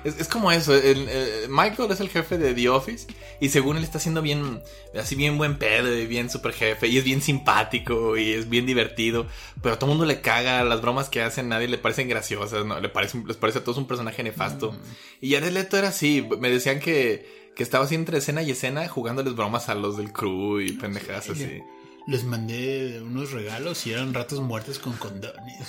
Es, 0.05 0.19
es 0.20 0.28
como 0.28 0.51
eso. 0.53 0.74
el- 0.74 1.07
eh, 1.09 1.47
Michael 1.49 1.90
es 1.90 2.01
el 2.01 2.09
jefe 2.09 2.39
de 2.39 2.55
The 2.55 2.69
Office. 2.69 3.07
Y 3.40 3.49
según 3.51 3.77
él 3.77 3.85
está 3.85 3.99
siendo 3.99 4.23
bien. 4.23 4.61
Así 4.99 5.15
bien 5.15 5.36
buen 5.39 5.59
pedo 5.59 5.95
y 5.97 6.07
bien 6.07 6.31
super 6.31 6.53
jefe. 6.53 6.89
Y 6.89 6.99
es 6.99 7.05
bien 7.05 7.20
simpático 7.23 8.16
y 8.16 8.32
es 8.32 8.49
bien 8.49 8.66
divertido. 8.66 9.27
Pero 9.62 9.74
a 9.74 9.78
todo 9.78 9.90
mundo 9.90 10.05
le 10.07 10.20
caga. 10.20 10.62
Las 10.65 10.81
bromas 10.81 11.09
que 11.09 11.23
hacen, 11.23 11.49
nadie 11.49 11.69
le 11.69 11.78
parecen 11.78 12.09
graciosas. 12.09 12.65
¿no? 12.65 12.81
Le 12.81 12.89
parece, 12.89 13.23
les 13.27 13.36
parece 13.36 13.59
a 13.59 13.65
todos 13.65 13.78
un 13.78 13.86
personaje 13.86 14.23
nefasto. 14.23 14.74
Y 15.20 15.32
Jared 15.32 15.53
Leto 15.53 15.77
era 15.77 15.89
así. 15.89 16.27
Me 16.40 16.51
decían 16.51 16.81
que, 16.81 17.51
que 17.57 17.62
estaba 17.62 17.85
así 17.85 17.95
entre 17.95 18.19
escena 18.19 18.43
y 18.43 18.51
escena 18.53 18.86
jugándoles 18.89 19.35
bromas 19.35 19.69
a 19.69 19.74
los 19.74 19.97
del 19.97 20.12
crew 20.12 20.61
y 20.61 20.73
pendejadas 20.73 21.28
así. 21.31 21.61
Les 22.09 22.24
mandé 22.24 23.02
unos 23.02 23.32
regalos 23.32 23.86
y 23.86 23.93
eran 23.93 24.14
ratos 24.14 24.40
muertos 24.40 24.78
con 24.78 24.94
condones. 24.94 25.68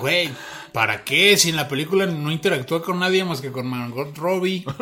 Güey, 0.00 0.30
¿para 0.72 1.04
qué? 1.04 1.36
Si 1.36 1.50
en 1.50 1.56
la 1.56 1.68
película 1.68 2.06
no 2.06 2.32
interactúa 2.32 2.82
con 2.82 2.98
nadie 2.98 3.24
más 3.24 3.40
que 3.40 3.52
con 3.52 3.66
Margot 3.68 4.16
Robbie. 4.16 4.64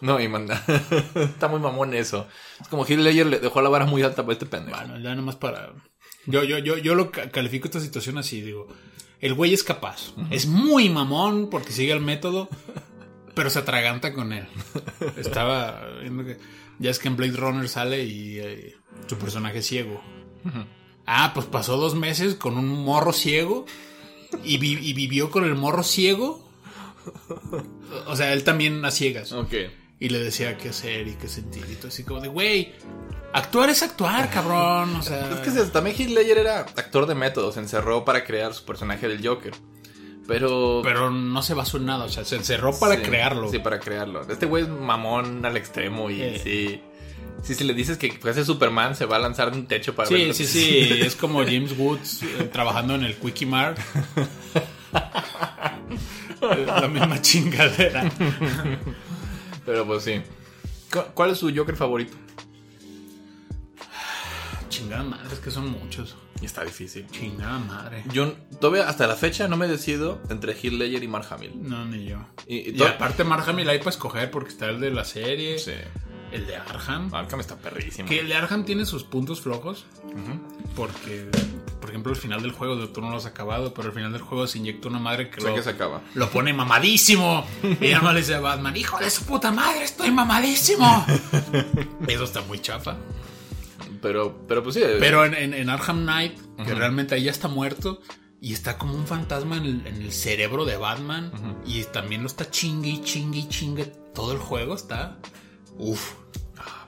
No, 0.00 0.20
y 0.20 0.28
manda. 0.28 0.62
está 1.16 1.48
muy 1.48 1.58
mamón 1.58 1.92
eso. 1.92 2.28
Es 2.60 2.68
como 2.68 2.86
Heath 2.86 3.00
Ledger 3.00 3.26
le 3.26 3.40
dejó 3.40 3.60
la 3.62 3.68
vara 3.68 3.84
muy 3.84 4.00
alta 4.04 4.22
para 4.22 4.34
este 4.34 4.46
pendejo. 4.46 4.78
Bueno, 4.78 5.00
ya 5.00 5.12
nomás 5.16 5.34
para. 5.34 5.72
Yo, 6.24 6.44
yo, 6.44 6.58
yo, 6.58 6.78
yo 6.78 6.94
lo 6.94 7.10
ca- 7.10 7.30
califico 7.30 7.66
esta 7.66 7.80
situación 7.80 8.16
así, 8.16 8.40
digo. 8.40 8.68
El 9.20 9.34
güey 9.34 9.52
es 9.54 9.64
capaz. 9.64 10.12
Es 10.30 10.46
muy 10.46 10.88
mamón 10.88 11.50
porque 11.50 11.72
sigue 11.72 11.90
el 11.92 12.00
método, 12.00 12.48
pero 13.34 13.50
se 13.50 13.58
atraganta 13.58 14.12
con 14.14 14.32
él. 14.32 14.46
Estaba 15.16 15.84
viendo 16.00 16.24
que. 16.24 16.36
Ya 16.78 16.92
es 16.92 17.00
que 17.00 17.08
en 17.08 17.16
Blade 17.16 17.32
Runner 17.36 17.68
sale 17.68 18.04
y 18.04 18.38
eh, 18.38 18.76
su 19.06 19.16
personaje 19.18 19.62
ciego. 19.62 20.00
Ah, 21.06 21.32
pues 21.34 21.46
pasó 21.46 21.76
dos 21.76 21.94
meses 21.94 22.34
con 22.34 22.58
un 22.58 22.68
morro 22.84 23.12
ciego 23.12 23.64
y, 24.44 24.58
vi- 24.58 24.78
y 24.80 24.92
vivió 24.92 25.30
con 25.30 25.44
el 25.44 25.54
morro 25.54 25.82
ciego. 25.82 26.46
O 28.06 28.16
sea, 28.16 28.32
él 28.32 28.44
también 28.44 28.84
a 28.84 28.90
ciegas. 28.90 29.32
Ok. 29.32 29.54
Y 30.00 30.10
le 30.10 30.18
decía 30.20 30.56
qué 30.58 30.68
hacer 30.68 31.08
y 31.08 31.14
qué 31.14 31.28
sentir. 31.28 31.64
Y 31.70 31.74
todo 31.74 31.88
así 31.88 32.04
como 32.04 32.20
de, 32.20 32.28
güey, 32.28 32.72
actuar 33.32 33.70
es 33.70 33.82
actuar, 33.82 34.30
cabrón. 34.30 34.94
O 34.96 35.02
sea, 35.02 35.28
Es 35.42 35.52
que 35.52 35.60
también 35.70 35.96
Heath 35.98 36.10
Ledger 36.10 36.38
era 36.38 36.60
actor 36.60 37.06
de 37.06 37.14
método, 37.14 37.50
se 37.52 37.60
encerró 37.60 38.04
para 38.04 38.24
crear 38.24 38.52
su 38.54 38.64
personaje 38.64 39.08
del 39.08 39.26
Joker. 39.26 39.54
Pero. 40.26 40.82
pero 40.84 41.10
no 41.10 41.42
se 41.42 41.54
basó 41.54 41.78
en 41.78 41.86
nada. 41.86 42.04
O 42.04 42.08
sea, 42.10 42.24
se 42.24 42.36
encerró 42.36 42.78
para 42.78 42.96
Sí, 42.96 43.02
crearlo. 43.02 43.50
Sí, 43.50 43.58
para 43.60 43.80
crearlo. 43.80 44.20
Este 44.30 44.44
güey 44.44 44.64
es 44.64 44.68
mamón 44.68 45.44
al 45.46 45.56
extremo 45.56 46.10
y 46.10 46.20
Eh. 46.20 46.40
sí. 46.44 46.82
Sí, 47.42 47.54
si 47.54 47.64
le 47.64 47.72
dices 47.74 47.96
que 47.98 48.18
hace 48.28 48.44
Superman, 48.44 48.94
se 48.96 49.04
va 49.06 49.16
a 49.16 49.18
lanzar 49.20 49.50
de 49.52 49.58
un 49.58 49.66
techo 49.66 49.94
para 49.94 50.08
Sí, 50.08 50.14
verlo. 50.14 50.34
sí, 50.34 50.44
sí. 50.46 50.88
Es 51.00 51.14
como 51.16 51.44
James 51.44 51.72
Woods 51.78 52.22
eh, 52.22 52.50
trabajando 52.52 52.94
en 52.96 53.04
el 53.04 53.14
Quickie 53.16 53.46
Mart. 53.46 53.78
La 56.66 56.88
misma 56.88 57.20
chingadera. 57.20 58.10
Pero 59.64 59.86
pues 59.86 60.04
sí. 60.04 60.20
¿Cu- 60.92 61.04
¿Cuál 61.14 61.30
es 61.30 61.38
su 61.38 61.54
Joker 61.54 61.76
favorito? 61.76 62.16
Chingada 64.68 65.02
madre, 65.02 65.28
es 65.32 65.38
que 65.40 65.50
son 65.50 65.70
muchos. 65.70 66.16
Y 66.40 66.46
está 66.46 66.64
difícil. 66.64 67.06
Chingada 67.10 67.58
madre. 67.58 68.04
Yo 68.12 68.32
todavía 68.60 68.88
hasta 68.88 69.06
la 69.06 69.16
fecha 69.16 69.48
no 69.48 69.56
me 69.56 69.66
decido 69.66 70.20
entre 70.30 70.52
Heath 70.52 70.72
Ledger 70.72 71.02
y 71.02 71.08
Mark 71.08 71.26
Hamill. 71.30 71.52
No, 71.62 71.84
ni 71.84 72.04
yo. 72.04 72.18
Y, 72.46 72.70
y 72.78 72.82
aparte 72.82 73.24
Mark 73.24 73.44
Hamill 73.48 73.68
hay 73.68 73.78
para 73.78 73.90
escoger 73.90 74.30
porque 74.30 74.50
está 74.50 74.66
el 74.70 74.78
de 74.80 74.90
la 74.90 75.04
serie, 75.04 75.58
Sí. 75.58 75.72
El 76.32 76.46
de 76.46 76.56
Arkham. 76.56 77.12
Arkham 77.14 77.40
está 77.40 77.56
perrísimo. 77.56 78.08
Que 78.08 78.20
el 78.20 78.28
de 78.28 78.34
Arkham 78.34 78.64
tiene 78.64 78.84
sus 78.86 79.04
puntos 79.04 79.40
flojos. 79.40 79.86
Porque, 80.76 81.28
por 81.80 81.90
ejemplo, 81.90 82.12
el 82.12 82.18
final 82.18 82.42
del 82.42 82.52
juego, 82.52 82.88
tú 82.90 83.00
no 83.00 83.10
lo 83.10 83.16
has 83.16 83.26
acabado, 83.26 83.74
pero 83.74 83.88
al 83.88 83.94
final 83.94 84.12
del 84.12 84.22
juego 84.22 84.46
se 84.46 84.58
inyecta 84.58 84.88
una 84.88 84.98
madre 84.98 85.30
que 85.30 85.40
lo, 85.40 85.54
que 85.54 85.62
se 85.62 85.70
acaba. 85.70 86.02
lo 86.14 86.30
pone 86.30 86.52
mamadísimo. 86.52 87.44
Y 87.80 87.92
no 87.94 88.12
le 88.12 88.20
dice 88.20 88.34
a 88.34 88.40
Batman, 88.40 88.76
hijo 88.76 88.98
de 88.98 89.10
su 89.10 89.24
puta 89.24 89.50
madre, 89.50 89.84
estoy 89.84 90.10
mamadísimo. 90.10 91.04
Eso 92.06 92.24
está 92.24 92.42
muy 92.42 92.60
chafa. 92.60 92.96
Pero, 94.00 94.44
pero 94.46 94.62
pues 94.62 94.76
sí. 94.76 94.82
Pero 95.00 95.24
en, 95.24 95.34
en- 95.34 95.54
en 95.54 95.70
Arkham 95.70 96.02
Knight, 96.02 96.38
que 96.64 96.74
realmente 96.74 97.14
ahí 97.14 97.24
ya 97.24 97.30
está 97.30 97.48
muerto. 97.48 98.00
Y 98.40 98.52
está 98.52 98.78
como 98.78 98.94
un 98.94 99.04
fantasma 99.08 99.56
en 99.56 99.64
el, 99.64 99.86
en 99.88 100.00
el 100.02 100.12
cerebro 100.12 100.64
de 100.64 100.76
Batman. 100.76 101.32
Y 101.66 101.82
también 101.84 102.20
lo 102.22 102.28
está 102.28 102.48
chingue 102.48 102.88
y 102.90 103.02
chingue 103.02 103.40
y 103.40 103.48
chingue. 103.48 103.86
Todo 104.14 104.32
el 104.32 104.38
juego 104.38 104.74
está. 104.76 105.18
Uf. 105.78 106.14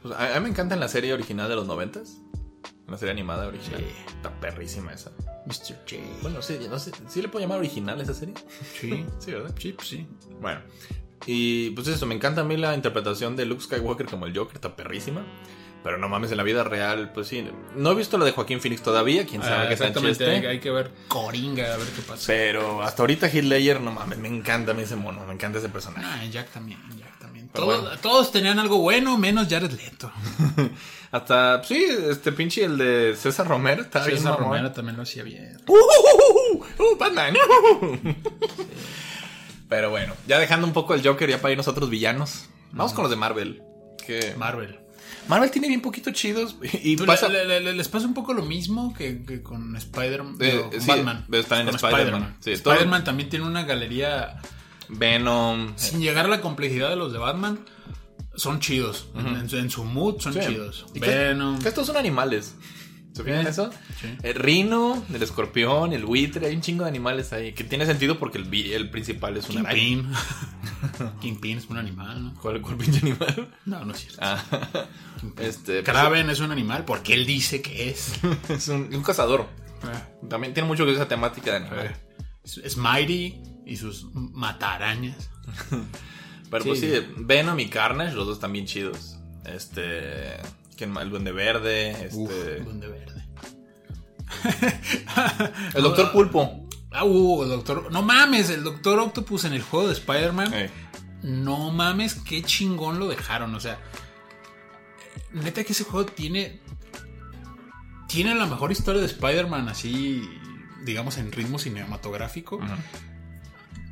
Pues, 0.03 0.15
a, 0.15 0.37
a 0.37 0.41
mí 0.41 0.45
me 0.45 0.49
encanta 0.51 0.75
en 0.75 0.81
la 0.81 0.89
serie 0.89 1.13
original 1.13 1.49
de 1.49 1.57
los 1.57 1.67
noventas. 1.67 2.19
La 2.89 2.99
serie 2.99 3.13
animada 3.13 3.47
original. 3.47 3.81
Sí. 3.81 4.13
Está 4.17 4.31
perrísima 4.41 4.93
esa. 4.93 5.11
Mr. 5.47 5.77
J. 5.89 5.97
Bueno, 6.23 6.43
sí, 6.43 6.59
no 6.69 6.79
sé. 6.79 6.91
¿Sí 7.09 7.23
le 7.23 7.29
puedo 7.29 7.43
llamar 7.45 7.59
original 7.59 8.01
esa 8.01 8.15
serie? 8.15 8.35
Sí. 8.79 9.05
Sí, 9.19 9.33
¿verdad? 9.33 9.55
Sí, 9.59 9.73
pues 9.73 9.89
sí. 9.89 10.07
Bueno. 10.41 10.61
Y 11.27 11.71
pues 11.71 11.87
eso, 11.87 12.07
me 12.07 12.15
encanta 12.15 12.41
a 12.41 12.45
mí 12.45 12.57
la 12.57 12.75
interpretación 12.75 13.37
de 13.37 13.45
Luke 13.45 13.63
Skywalker 13.63 14.07
como 14.07 14.27
el 14.27 14.37
Joker, 14.37 14.57
está 14.57 14.75
perrísima. 14.75 15.25
Pero 15.83 15.97
no 15.97 16.09
mames, 16.11 16.31
en 16.31 16.37
la 16.37 16.43
vida 16.43 16.63
real, 16.63 17.11
pues 17.13 17.29
sí. 17.29 17.47
No 17.75 17.93
he 17.93 17.95
visto 17.95 18.19
la 18.19 18.27
de 18.27 18.33
Joaquín 18.33 18.61
Phoenix 18.61 18.83
todavía, 18.83 19.25
quién 19.25 19.41
sabe 19.43 19.65
Ah, 19.65 19.67
qué 19.69 19.75
exactamente, 19.75 20.27
hay, 20.29 20.45
hay 20.45 20.61
que 20.61 20.71
ver 20.71 20.91
Coringa, 21.09 21.73
a 21.73 21.77
ver 21.79 21.87
qué 21.89 22.03
pasa. 22.03 22.25
Pero 22.27 22.83
hasta 22.83 23.03
ahorita 23.03 23.29
Heath 23.29 23.45
Ledger, 23.45 23.81
no 23.81 23.91
mames, 23.91 24.19
me 24.19 24.29
encanta 24.29 24.73
a 24.73 24.75
mí 24.75 24.83
ese 24.83 24.97
mono, 24.97 25.25
me 25.27 25.33
encanta 25.33 25.59
ese 25.59 25.71
personaje. 25.71 26.05
Ah, 26.07 26.23
Jack 26.31 26.51
también, 26.51 26.79
Jack 26.99 27.19
Todos, 27.53 27.81
bueno. 27.83 27.97
todos 28.01 28.31
tenían 28.33 28.59
algo 28.59 28.79
bueno, 28.79 29.17
menos 29.19 29.49
Jared 29.49 29.73
Leto. 29.73 30.11
Hasta, 31.13 31.63
sí, 31.65 31.85
este 32.09 32.31
pinche 32.31 32.65
el 32.65 32.79
de 32.79 33.17
César 33.17 33.49
Romero 33.49 33.83
bien 33.83 34.05
César. 34.05 34.39
Romero 34.39 34.71
también 34.71 34.97
lo 34.97 35.03
hacía 35.03 35.25
bien. 35.25 35.61
¡Uh, 35.67 35.73
uh, 35.73 35.77
uh, 35.77 36.65
uh, 36.79 36.93
uh, 36.93 36.97
Batman! 36.97 37.35
Pero 39.69 39.91
bueno, 39.91 40.15
ya 40.27 40.39
dejando 40.39 40.67
un 40.67 40.73
poco 40.73 40.95
el 40.95 41.07
Joker, 41.07 41.29
ya 41.29 41.41
para 41.41 41.53
ir 41.53 41.57
nosotros 41.59 41.91
villanos. 41.91 42.47
Vamos 42.73 42.93
con 42.93 43.03
los 43.03 43.11
de 43.11 43.17
Marvel. 43.17 43.63
Que 44.07 44.35
Marvel. 44.37 44.79
Marvel 45.29 45.51
tiene 45.51 45.69
bien 45.69 45.81
poquito 45.81 46.11
chidos. 46.13 46.57
Y 46.83 46.97
Tú, 46.97 47.07
pasa. 47.07 47.29
le- 47.29 47.45
le- 47.45 47.61
le- 47.61 47.75
les 47.75 47.89
pasa 47.89 48.07
un 48.07 48.15
poco 48.15 48.33
lo 48.33 48.43
mismo 48.43 48.95
que, 48.95 49.25
que 49.25 49.43
con 49.43 49.77
Spider-Man. 49.77 50.37
Eh, 50.41 50.65
sí, 50.81 50.87
Batman. 50.89 51.27
están 51.33 51.61
en 51.61 51.67
Con 51.67 51.75
Spider-Man. 51.77 52.37
Sí, 52.41 52.53
todo- 52.59 52.75
Spider-Man 52.75 53.05
también 53.05 53.29
tiene 53.29 53.45
una 53.47 53.63
galería. 53.65 54.41
Venom. 54.93 55.73
Sin 55.77 56.01
llegar 56.01 56.27
a 56.27 56.29
la 56.29 56.41
complejidad 56.41 56.91
de 56.91 56.97
los 56.97 57.13
de 57.13 57.19
Batman, 57.19 57.61
son 58.35 58.61
chidos. 58.61 59.09
en, 59.15 59.49
su- 59.49 59.57
en 59.59 59.71
su 59.71 59.85
mood 59.85 60.21
son 60.21 60.33
Sí. 60.35 60.41
chidos. 60.47 60.87
Y 60.95 61.01
Venom. 61.01 61.59
Que 61.61 61.69
estos 61.69 61.87
son 61.87 61.97
animales. 61.97 62.55
¿Se 63.13 63.25
fijan 63.25 63.43
Sí. 63.43 63.49
eso? 63.49 63.71
Sí. 64.01 64.09
El 64.23 64.35
rino, 64.37 65.05
el 65.13 65.21
escorpión, 65.23 65.93
el 65.93 66.05
buitre, 66.07 66.47
hay 66.47 66.55
un 66.55 66.61
chingo 66.61 66.85
de 66.85 66.91
animales 66.91 67.33
ahí. 67.33 67.53
Que 67.53 67.65
tiene 67.65 67.85
sentido 67.85 68.19
porque 68.21 68.39
el, 68.39 68.91
principal 68.91 69.37
es 69.37 69.49
un. 69.51 69.57
Kingpin. 69.65 70.13
Kingpin 71.21 71.59
es 71.59 71.67
un 71.67 71.77
animal, 71.79 72.23
¿no? 72.23 72.35
¿Cuál, 72.41 72.61
cuál 72.63 72.77
pinche 72.77 73.01
animal? 73.03 73.53
No, 73.67 73.85
no 73.85 73.93
es 73.93 73.99
cierto. 74.01 74.19
Ah, 74.23 74.43
este, 75.39 75.83
pues, 75.83 75.85
Kraven 75.85 76.31
es 76.31 76.39
un 76.41 76.53
animal 76.53 76.85
porque 76.85 77.15
él 77.15 77.27
dice 77.27 77.61
que 77.61 77.91
es. 77.91 78.13
es 78.49 78.69
un, 78.69 78.95
un 78.95 79.03
cazador. 79.03 79.47
También 80.29 80.55
tiene 80.55 80.69
mucho 80.69 80.85
que 80.85 80.93
ver 80.93 80.97
esa 81.01 81.09
temática 81.09 81.51
de 81.51 81.57
animal. 81.57 81.97
Es, 82.45 82.59
es 82.59 82.77
Mighty 82.77 83.41
y 83.67 83.77
sus 83.77 84.07
matarañas. 84.15 85.31
Pero 86.51 86.65
Sí. 86.65 86.69
pues 86.69 86.81
sí, 86.81 86.91
Venom 87.19 87.59
y 87.61 87.69
Carnage, 87.69 88.15
los 88.15 88.27
dos 88.27 88.37
están 88.37 88.53
bien 88.53 88.67
chidos. 88.67 89.19
Este. 89.45 90.37
¿Quién 90.77 90.91
más? 90.91 91.05
El 91.05 91.11
Duende 91.11 91.33
Verde. 91.33 91.91
Este. 91.91 92.17
Uf, 92.17 92.33
Duende 92.65 92.89
Verde. 92.89 93.25
el 95.75 95.83
Doctor 95.83 96.13
Pulpo. 96.13 96.67
Ah, 96.93 97.05
uh, 97.05 97.43
el 97.45 97.49
doctor. 97.51 97.93
No 97.93 98.03
mames, 98.03 98.51
el 98.51 98.65
Doctor 98.65 98.99
Octopus 98.99 99.45
en 99.45 99.53
el 99.53 99.63
juego 99.63 99.87
de 99.87 99.93
Spider-Man. 99.93 100.53
No 101.23 101.71
mames, 101.71 102.15
qué 102.15 102.43
chingón 102.43 102.99
lo 102.99 103.07
dejaron. 103.07 103.55
O 103.55 103.61
sea, 103.61 103.79
neta 105.33 105.63
que 105.63 105.73
ese 105.73 105.85
juego 105.85 106.07
tiene. 106.07 106.61
Tiene 108.09 108.35
la 108.35 108.47
mejor 108.47 108.73
historia 108.73 109.01
de 109.01 109.07
Spider-Man 109.07 109.69
así, 109.69 110.29
digamos, 110.85 111.17
en 111.19 111.31
ritmo 111.31 111.61
cinematográfico. 111.61 112.59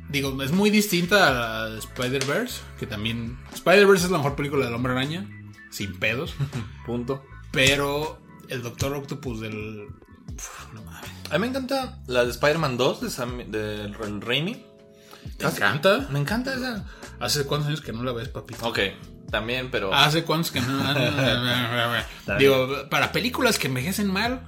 Digo, 0.09 0.41
es 0.41 0.51
muy 0.51 0.69
distinta 0.71 1.27
a 1.27 1.31
la 1.31 1.69
de 1.69 1.79
Spider-Verse, 1.79 2.61
que 2.79 2.87
también... 2.87 3.37
Spider-Verse 3.53 4.05
es 4.05 4.11
la 4.11 4.17
mejor 4.17 4.35
película 4.35 4.65
del 4.65 4.73
Hombre 4.73 4.93
Araña, 4.93 5.27
sin 5.69 5.99
pedos. 5.99 6.33
punto. 6.85 7.23
Pero 7.51 8.19
el 8.49 8.63
Doctor 8.63 8.93
Octopus 8.95 9.39
del... 9.39 9.87
Uf, 10.35 10.73
no 10.73 10.81
mames. 10.83 11.09
A 11.29 11.33
mí 11.33 11.39
me 11.41 11.47
encanta 11.47 11.99
la 12.07 12.23
de 12.25 12.31
Spider-Man 12.31 12.77
2 12.77 13.01
de, 13.01 13.09
Sam, 13.11 13.51
de 13.51 13.87
Ra- 13.89 14.19
Raimi. 14.19 14.65
¿Te 15.37 15.45
encanta? 15.45 16.07
Me 16.11 16.19
encanta 16.19 16.55
esa. 16.55 16.85
¿Hace 17.19 17.45
cuántos 17.45 17.67
años 17.67 17.81
que 17.81 17.91
no 17.91 18.03
la 18.03 18.13
ves, 18.13 18.29
papito? 18.29 18.65
Ok, 18.67 18.79
también, 19.29 19.69
pero. 19.69 19.93
¿Hace 19.93 20.23
cuántos 20.23 20.49
que 20.51 20.61
no? 20.61 20.79
Digo, 22.39 22.89
para 22.89 23.11
películas 23.11 23.59
que 23.59 23.67
envejecen 23.67 24.11
mal, 24.11 24.41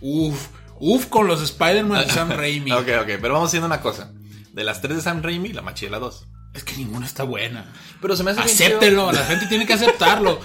uff, 0.00 0.48
uff 0.78 1.06
con 1.06 1.26
los 1.26 1.40
Spider-Man 1.42 2.06
de 2.06 2.12
Sam 2.12 2.30
Raimi. 2.30 2.72
Ok, 2.72 2.88
ok, 3.00 3.08
pero 3.20 3.34
vamos 3.34 3.48
haciendo 3.48 3.66
una 3.66 3.80
cosa. 3.80 4.12
De 4.60 4.64
las 4.64 4.82
tres 4.82 4.96
de 4.96 5.02
Sam 5.02 5.22
Raimi, 5.22 5.54
la 5.54 5.62
machilla 5.62 5.92
la 5.92 5.98
2. 6.00 6.26
Es 6.52 6.64
que 6.64 6.76
ninguna 6.76 7.06
está 7.06 7.22
buena. 7.22 7.72
Pero 8.02 8.14
se 8.14 8.22
me 8.22 8.32
hace 8.32 8.42
chido. 8.78 9.10
la 9.10 9.24
gente 9.24 9.46
tiene 9.46 9.66
que 9.66 9.72
aceptarlo. 9.72 10.38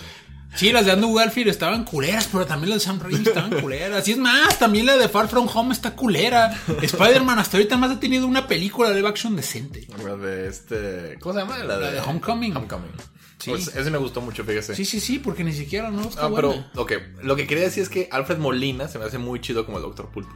Sí, 0.55 0.71
las 0.71 0.85
de 0.85 0.93
Andrew 0.93 1.13
Garfield 1.13 1.49
estaban 1.49 1.83
culeras, 1.83 2.29
pero 2.31 2.45
también 2.45 2.69
las 2.69 2.79
de 2.79 2.85
Sam 2.85 3.01
Raimi 3.01 3.27
estaban 3.27 3.49
culeras. 3.61 4.07
Y 4.07 4.13
es 4.13 4.17
más, 4.17 4.57
también 4.57 4.85
la 4.85 4.95
de 4.95 5.09
Far 5.09 5.27
From 5.27 5.49
Home 5.53 5.73
está 5.73 5.97
culera. 5.97 6.57
Spider-Man 6.81 7.39
hasta 7.39 7.57
ahorita 7.57 7.75
más 7.75 7.91
ha 7.91 7.99
tenido 7.99 8.25
una 8.25 8.47
película 8.47 8.87
de 8.89 8.95
live 8.95 9.09
action 9.09 9.35
decente. 9.35 9.85
La 10.01 10.15
de 10.15 10.47
este. 10.47 11.17
¿Cómo 11.19 11.33
se 11.35 11.41
llama? 11.41 11.57
La 11.57 11.77
de, 11.77 11.83
La 11.87 11.91
de 11.91 11.99
Homecoming. 11.99 12.55
Homecoming. 12.55 12.91
Sí. 13.39 13.49
Pues 13.49 13.67
ese 13.75 13.91
me 13.91 13.97
gustó 13.97 14.21
mucho, 14.21 14.45
fíjese. 14.45 14.75
Sí, 14.77 14.85
sí, 14.85 15.01
sí, 15.01 15.19
porque 15.19 15.43
ni 15.43 15.51
siquiera 15.51 15.91
no 15.91 16.03
está 16.03 16.27
Ah, 16.27 16.31
pero, 16.33 16.47
buena. 16.53 16.71
ok. 16.77 16.93
Lo 17.21 17.35
que 17.35 17.47
quería 17.47 17.65
decir 17.65 17.83
es 17.83 17.89
que 17.89 18.07
Alfred 18.09 18.37
Molina 18.37 18.87
se 18.87 18.97
me 18.97 19.03
hace 19.03 19.17
muy 19.17 19.41
chido 19.41 19.65
como 19.65 19.75
el 19.79 19.83
Doctor 19.83 20.09
Pulpo. 20.09 20.33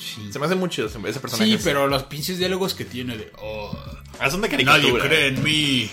Sí. 0.00 0.32
Se 0.32 0.38
me 0.38 0.46
hace 0.46 0.54
muy 0.54 0.70
chido 0.70 0.88
ese 0.88 0.98
ese 1.06 1.20
personaje. 1.20 1.50
Sí, 1.50 1.60
pero 1.62 1.86
los 1.86 2.04
pinches 2.04 2.38
diálogos 2.38 2.72
que 2.74 2.84
tiene 2.86 3.18
de... 3.18 3.30
oh, 3.38 3.76
Ah, 4.18 4.30
son 4.30 4.40
de 4.40 4.48
Nadie 4.64 4.98
cree 4.98 5.28
en 5.28 5.42
mí. 5.42 5.90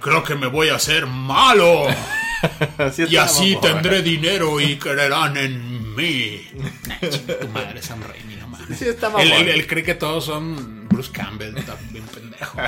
Creo 0.00 0.22
que 0.22 0.34
me 0.36 0.46
voy 0.46 0.68
a 0.68 0.76
hacer 0.76 1.06
malo. 1.06 1.86
Así 2.78 3.04
Y 3.08 3.16
así 3.16 3.56
tendré 3.60 4.02
dinero 4.02 4.60
y 4.60 4.76
creerán 4.76 5.36
en 5.36 5.94
mí. 5.94 6.42
Tu 7.40 7.48
madre, 7.48 7.80
Sam 7.82 8.02
Raimi, 8.02 8.36
no 8.36 8.48
mames. 8.48 8.78
Sí, 8.78 8.86
está 8.86 9.10
él, 9.20 9.32
él- 9.32 9.48
él 9.48 9.66
cree 9.66 9.82
que 9.82 9.94
todos 9.94 10.24
son 10.26 10.86
Bruce 10.88 11.10
Campbell, 11.10 11.56
está 11.56 11.76
bien 11.90 12.04
pendejo. 12.06 12.58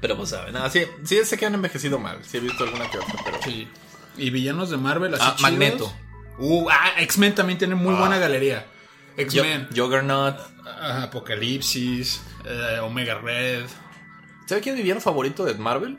Pero 0.00 0.16
pues 0.16 0.30
saben, 0.30 0.52
nada, 0.54 0.70
sí, 0.70 0.82
sí 1.04 1.18
sé 1.24 1.36
que 1.36 1.46
han 1.46 1.54
envejecido 1.54 1.98
mal. 1.98 2.18
Sí 2.24 2.36
he 2.36 2.40
visto 2.40 2.64
alguna 2.64 2.88
que 2.90 2.98
otra, 2.98 3.14
pero. 3.24 3.38
Sí. 3.42 3.66
Y 4.18 4.30
villanos 4.30 4.70
de 4.70 4.76
Marvel 4.76 5.14
así 5.14 5.22
Ah, 5.26 5.34
chidos? 5.36 5.42
Magneto. 5.42 5.92
Uh, 6.38 6.68
ah, 6.70 6.92
X-Men 6.98 7.34
también 7.34 7.58
tiene 7.58 7.74
muy 7.74 7.94
buena 7.94 8.18
galería. 8.18 8.66
Yo- 9.16 9.22
X-Men, 9.22 9.68
Juggernaut. 9.74 10.36
ah, 10.66 11.04
Apocalipsis, 11.04 12.20
eh, 12.44 12.78
Omega 12.82 13.14
Red. 13.18 13.64
¿Sabe 14.46 14.60
quién 14.60 14.74
es 14.74 14.78
mi 14.78 14.82
villano 14.82 15.00
favorito 15.00 15.44
de 15.44 15.54
Marvel? 15.54 15.98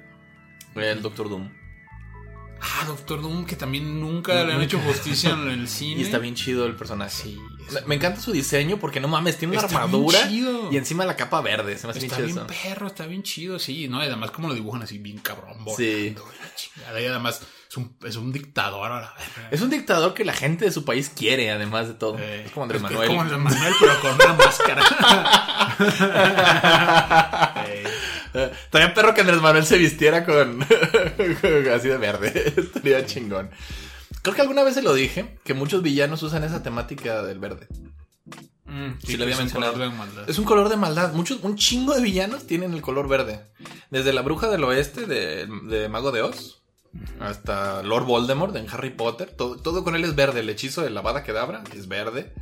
El 0.75 1.01
Doctor 1.01 1.27
Doom. 1.29 1.49
Ah, 2.59 2.85
Doctor 2.87 3.21
Doom, 3.21 3.45
que 3.45 3.55
también 3.55 3.99
nunca 3.99 4.43
le 4.43 4.53
han 4.53 4.61
hecho 4.61 4.79
justicia 4.79 5.31
en 5.31 5.47
el 5.49 5.67
cine. 5.67 6.01
Y 6.01 6.03
está 6.03 6.17
bien 6.19 6.33
chido 6.35 6.65
el 6.65 6.75
personaje. 6.75 7.09
Sí, 7.11 7.39
Me- 7.71 7.81
Me 7.81 7.95
encanta 7.95 8.19
su 8.21 8.31
diseño 8.31 8.77
porque 8.77 8.99
no 8.99 9.07
mames, 9.07 9.37
tiene 9.37 9.53
una 9.57 9.61
Está 9.65 9.69
bien 9.69 9.81
armadura 9.83 10.27
chido. 10.27 10.71
y 10.71 10.77
encima 10.77 11.05
la 11.05 11.15
capa 11.15 11.41
verde. 11.41 11.77
Se 11.77 11.85
me 11.87 11.91
hace 11.91 11.99
bien 11.99 12.11
Está 12.11 12.23
chido 12.25 12.45
bien 12.45 12.51
eso. 12.51 12.63
perro, 12.69 12.87
está 12.87 13.05
bien 13.05 13.23
chido, 13.23 13.59
sí, 13.59 13.87
¿no? 13.87 14.01
Y 14.03 14.07
además 14.07 14.31
como 14.31 14.47
lo 14.47 14.53
dibujan 14.55 14.81
así 14.83 14.97
bien 14.99 15.17
cabrón, 15.19 15.63
volando, 15.65 15.75
Sí. 15.77 16.15
Y 16.77 17.05
además 17.05 17.41
es 17.69 17.77
un, 17.77 17.95
es 18.05 18.15
un 18.15 18.31
dictador 18.31 18.91
a 18.91 19.01
la 19.01 19.13
verga. 19.13 19.49
Es 19.51 19.61
un 19.61 19.69
dictador 19.69 20.13
que 20.13 20.23
la 20.25 20.33
gente 20.33 20.65
de 20.65 20.71
su 20.71 20.85
país 20.85 21.11
quiere, 21.15 21.51
además 21.51 21.87
de 21.87 21.93
todo. 21.95 22.17
Eh, 22.19 22.43
es 22.45 22.51
como 22.51 22.63
Andrés 22.63 22.81
es- 22.81 22.85
es 22.85 22.91
Manuel. 22.91 23.07
como 23.09 23.21
Andrés 23.21 23.39
Manuel, 23.39 23.73
pero 23.79 23.99
con 23.99 24.15
una 24.15 24.33
máscara. 24.33 24.83
Eh, 27.67 27.83
Eh, 28.33 28.51
Estaría 28.65 28.93
perro 28.93 29.13
que 29.13 29.21
Andrés 29.21 29.41
Manuel 29.41 29.65
se 29.65 29.77
vistiera 29.77 30.25
con 30.25 30.61
así 31.73 31.87
de 31.87 31.97
verde. 31.97 32.53
Estaría 32.57 33.05
chingón. 33.05 33.49
Creo 34.21 34.35
que 34.35 34.41
alguna 34.41 34.63
vez 34.63 34.75
se 34.75 34.81
lo 34.81 34.93
dije, 34.93 35.37
que 35.43 35.53
muchos 35.53 35.81
villanos 35.81 36.21
usan 36.23 36.43
esa 36.43 36.61
temática 36.61 37.23
del 37.23 37.39
verde. 37.39 37.67
mm, 38.65 38.91
Sí, 39.03 39.17
lo 39.17 39.23
había 39.23 39.33
es 39.35 39.39
un 39.39 39.45
mencionado. 39.45 39.73
color 39.73 39.91
de 39.91 39.97
maldad. 39.97 40.29
Es 40.29 40.37
un 40.37 40.45
color 40.45 40.69
de 40.69 40.75
maldad. 40.75 41.13
Muchos, 41.13 41.39
un 41.41 41.55
chingo 41.55 41.95
de 41.95 42.01
villanos 42.01 42.45
tienen 42.45 42.73
el 42.73 42.81
color 42.81 43.07
verde. 43.07 43.41
Desde 43.89 44.13
la 44.13 44.21
bruja 44.21 44.49
del 44.49 44.63
oeste 44.65 45.05
de, 45.05 45.47
de 45.63 45.89
Mago 45.89 46.11
de 46.11 46.21
Oz 46.21 46.61
hasta 47.19 47.83
Lord 47.83 48.05
Voldemort 48.05 48.55
en 48.55 48.67
Harry 48.69 48.91
Potter. 48.91 49.29
Todo, 49.37 49.57
todo 49.57 49.83
con 49.83 49.95
él 49.95 50.03
es 50.03 50.15
verde. 50.15 50.41
El 50.41 50.49
hechizo 50.49 50.81
de 50.81 50.89
la 50.89 50.99
Avada 51.01 51.23
Kedavra 51.23 51.63
es 51.75 51.87
verde. 51.87 52.33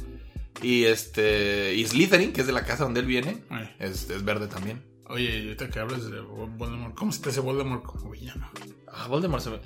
Y 0.61 0.85
este. 0.85 1.73
Y 1.75 1.85
Slytherin, 1.85 2.31
que 2.33 2.41
es 2.41 2.47
de 2.47 2.53
la 2.53 2.63
casa 2.65 2.83
donde 2.85 3.01
él 3.01 3.05
viene, 3.05 3.43
Ay. 3.49 3.69
es, 3.79 4.09
es 4.09 4.23
verde 4.23 4.47
también. 4.47 4.83
Oye, 5.07 5.41
ahorita 5.43 5.69
que 5.69 5.79
hablas 5.79 6.09
de 6.09 6.19
Voldemort, 6.19 6.95
¿cómo 6.95 7.11
se 7.11 7.21
te 7.21 7.29
hace 7.29 7.39
Voldemort 7.39 7.83
como 7.83 8.09
villano? 8.09 8.49
Ah, 8.91 9.07
Voldemort 9.07 9.43
se 9.43 9.51
me... 9.51 9.59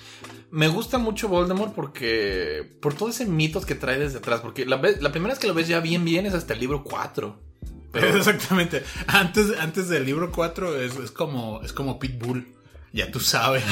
me 0.51 0.67
gusta 0.67 0.97
mucho 0.97 1.27
Voldemort 1.29 1.73
porque. 1.73 2.69
Por 2.81 2.93
todo 2.95 3.09
ese 3.09 3.25
mitos 3.25 3.65
que 3.65 3.75
trae 3.75 3.99
desde 3.99 4.17
atrás. 4.17 4.41
Porque 4.41 4.65
la, 4.65 4.77
vez- 4.77 5.01
la 5.01 5.11
primera 5.11 5.33
vez 5.33 5.39
que 5.39 5.47
lo 5.47 5.53
ves 5.53 5.67
ya 5.67 5.79
bien, 5.79 6.03
bien 6.03 6.25
es 6.25 6.33
hasta 6.33 6.53
el 6.53 6.59
libro 6.59 6.83
4. 6.83 7.39
Pero- 7.91 8.17
Exactamente. 8.17 8.83
Antes, 9.07 9.57
antes 9.59 9.87
del 9.89 10.05
libro 10.05 10.31
4 10.31 10.81
es, 10.81 10.95
es 10.97 11.11
como 11.11 11.61
es 11.63 11.71
como 11.71 11.99
Pitbull. 11.99 12.47
Ya 12.91 13.11
tú 13.11 13.19
sabes. 13.19 13.63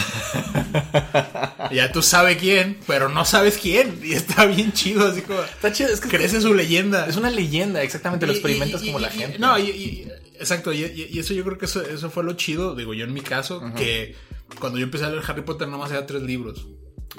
ya 1.72 1.91
tú 1.91 2.02
sabes 2.02 2.38
quién, 2.38 2.80
pero 2.88 3.10
no 3.10 3.26
sabes 3.26 3.57
quién. 3.57 3.99
Y 4.03 4.14
está 4.14 4.45
bien 4.45 4.72
chido, 4.73 5.07
así 5.07 5.22
como 5.22 5.41
Está 5.41 5.72
chido, 5.72 5.89
es 5.89 5.99
que 5.99 6.10
crece 6.10 6.41
su 6.41 6.53
leyenda. 6.53 7.07
Es 7.07 7.15
una 7.18 7.30
leyenda, 7.30 7.81
exactamente. 7.81 8.26
Lo 8.27 8.34
Y- 8.34 8.35
experimentas 8.35 8.84
y- 8.84 8.85
como 8.88 8.99
la 8.99 9.10
gente. 9.10 9.39
No, 9.39 9.57
y, 9.57 10.07
exacto. 10.39 10.72
Y, 10.73 10.84
eso 11.18 11.34
yo 11.34 11.44
creo 11.44 11.57
que 11.57 11.65
eso, 11.65 11.81
eso 11.81 12.10
fue 12.10 12.23
lo 12.23 12.34
chido. 12.34 12.76
Digo, 12.76 12.94
yo 12.94 13.06
en 13.06 13.14
mi 13.14 13.22
caso, 13.22 13.61
que 13.76 14.15
cuando 14.60 14.77
yo 14.80 14.85
empecé 14.85 15.06
a 15.06 15.10
leer 15.10 15.23
Harry 15.27 15.41
Potter, 15.41 15.68
nada 15.68 15.80
más 15.80 15.91
era 15.91 16.06
tres 16.06 16.22
libros. 16.22 16.68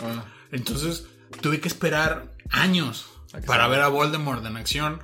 Ah. 0.03 0.25
Entonces 0.53 1.05
tuve 1.41 1.61
que 1.61 1.69
esperar 1.69 2.33
años 2.51 3.07
para 3.47 3.69
ver 3.69 3.81
a 3.81 3.89
Voldemort 3.89 4.45
en 4.47 4.57
acción. 4.57 5.01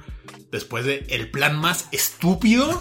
Después 0.55 0.85
de 0.85 1.05
el 1.09 1.29
plan 1.33 1.59
más 1.59 1.87
estúpido 1.91 2.81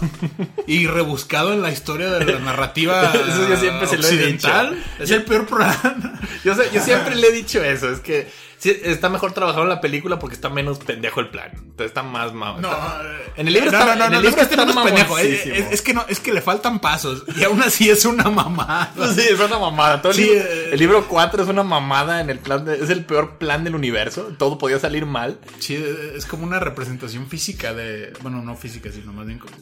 y 0.67 0.85
rebuscado 0.85 1.53
en 1.53 1.63
la 1.63 1.71
historia 1.71 2.11
de 2.11 2.23
la 2.33 2.37
narrativa 2.37 3.01
Eso 3.13 3.49
yo 3.49 3.57
siempre 3.57 3.87
se 3.87 3.97
lo 3.97 4.03
he 4.03 4.11
occidental. 4.11 4.75
dicho. 4.75 5.03
Es 5.03 5.09
el 5.09 5.23
peor 5.23 5.47
plan. 5.47 6.19
Yo 6.43 6.53
siempre 6.81 7.15
le 7.15 7.29
he 7.29 7.31
dicho 7.31 7.63
eso. 7.63 7.89
Es 7.89 7.99
que 7.99 8.27
sí, 8.63 8.79
está 8.83 9.09
mejor 9.09 9.33
trabajar 9.33 9.61
en 9.63 9.69
la 9.69 9.81
película 9.81 10.17
porque 10.19 10.35
está 10.35 10.49
menos 10.49 10.79
pendejo 10.79 11.19
el 11.19 11.29
plan. 11.29 11.51
Entonces 11.53 11.87
está 11.87 12.01
más 12.03 12.33
ma- 12.33 12.57
No, 12.59 12.71
está- 12.71 13.01
eh, 13.03 13.31
en 13.37 13.47
el 13.47 13.53
libro 13.53 13.71
no, 13.71 13.77
está, 13.77 13.95
no, 13.95 13.99
no, 13.99 14.05
en 14.05 14.13
el 14.13 14.21
libro 14.23 14.41
está 14.41 14.57
pendejo, 14.65 14.87
es, 14.87 15.05
mamoncísimo. 15.05 15.55
es- 15.55 15.71
es 15.73 15.81
que 15.81 15.93
no, 15.93 16.05
es 16.07 16.19
que 16.19 16.33
le 16.33 16.41
faltan 16.41 16.79
pasos 16.79 17.23
y 17.35 17.43
aún 17.43 17.61
así 17.61 17.89
es 17.89 18.05
una 18.05 18.29
mamada. 18.29 18.93
Sí, 19.15 19.21
es 19.29 19.39
una 19.39 19.59
mamada. 19.59 20.01
Todo 20.01 20.13
Sí, 20.13 20.29
eh. 20.31 20.69
el 20.71 20.79
libro 20.79 21.07
4 21.07 21.43
es 21.43 21.49
una 21.49 21.63
mamada 21.63 22.21
en 22.21 22.29
el 22.29 22.39
plan 22.39 22.65
de- 22.65 22.81
es 22.83 22.89
el 22.89 23.05
peor 23.05 23.37
plan 23.37 23.63
del 23.63 23.75
universo. 23.75 24.31
Todo 24.39 24.57
podía 24.57 24.79
salir 24.79 25.05
mal. 25.05 25.39
Sí, 25.59 25.75
es 26.15 26.25
como 26.25 26.43
una 26.45 26.59
representación 26.59 27.27
física 27.27 27.73
de. 27.73 28.13
Bueno, 28.21 28.41
no 28.41 28.55
física, 28.55 28.89
sino 28.91 29.11
más 29.13 29.25
bien 29.27 29.39
como. 29.39 29.53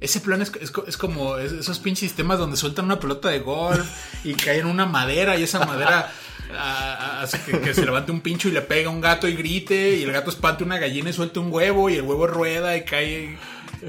ese 0.00 0.20
plan 0.20 0.42
es, 0.42 0.52
es 0.60 0.70
co- 0.70 0.84
es 0.86 0.96
como 0.98 1.38
es- 1.38 1.52
esos 1.52 1.78
pinches 1.78 2.00
sistemas 2.08 2.38
donde 2.38 2.56
sueltan 2.58 2.84
una 2.84 3.00
pelota 3.00 3.28
de 3.30 3.38
golf 3.40 3.86
y 4.24 4.34
cae 4.34 4.58
en 4.58 4.66
una 4.66 4.84
madera 4.86 5.36
y 5.36 5.42
esa 5.42 5.64
madera 5.64 6.12
ah, 6.54 7.20
hace 7.22 7.38
que, 7.40 7.60
que 7.60 7.74
se 7.74 7.84
levante 7.84 8.12
un 8.12 8.20
pincho 8.20 8.48
y 8.48 8.52
le 8.52 8.62
pega 8.62 8.88
a 8.88 8.92
un 8.92 9.00
gato 9.00 9.28
y 9.28 9.34
grite 9.34 9.96
y 9.96 10.02
el 10.02 10.12
gato 10.12 10.30
espante 10.30 10.64
una 10.64 10.78
gallina 10.78 11.10
y 11.10 11.12
suelta 11.12 11.40
un 11.40 11.52
huevo 11.52 11.90
y 11.90 11.94
el 11.94 12.02
huevo 12.02 12.26
rueda 12.26 12.76
y 12.76 12.84
cae 12.84 13.36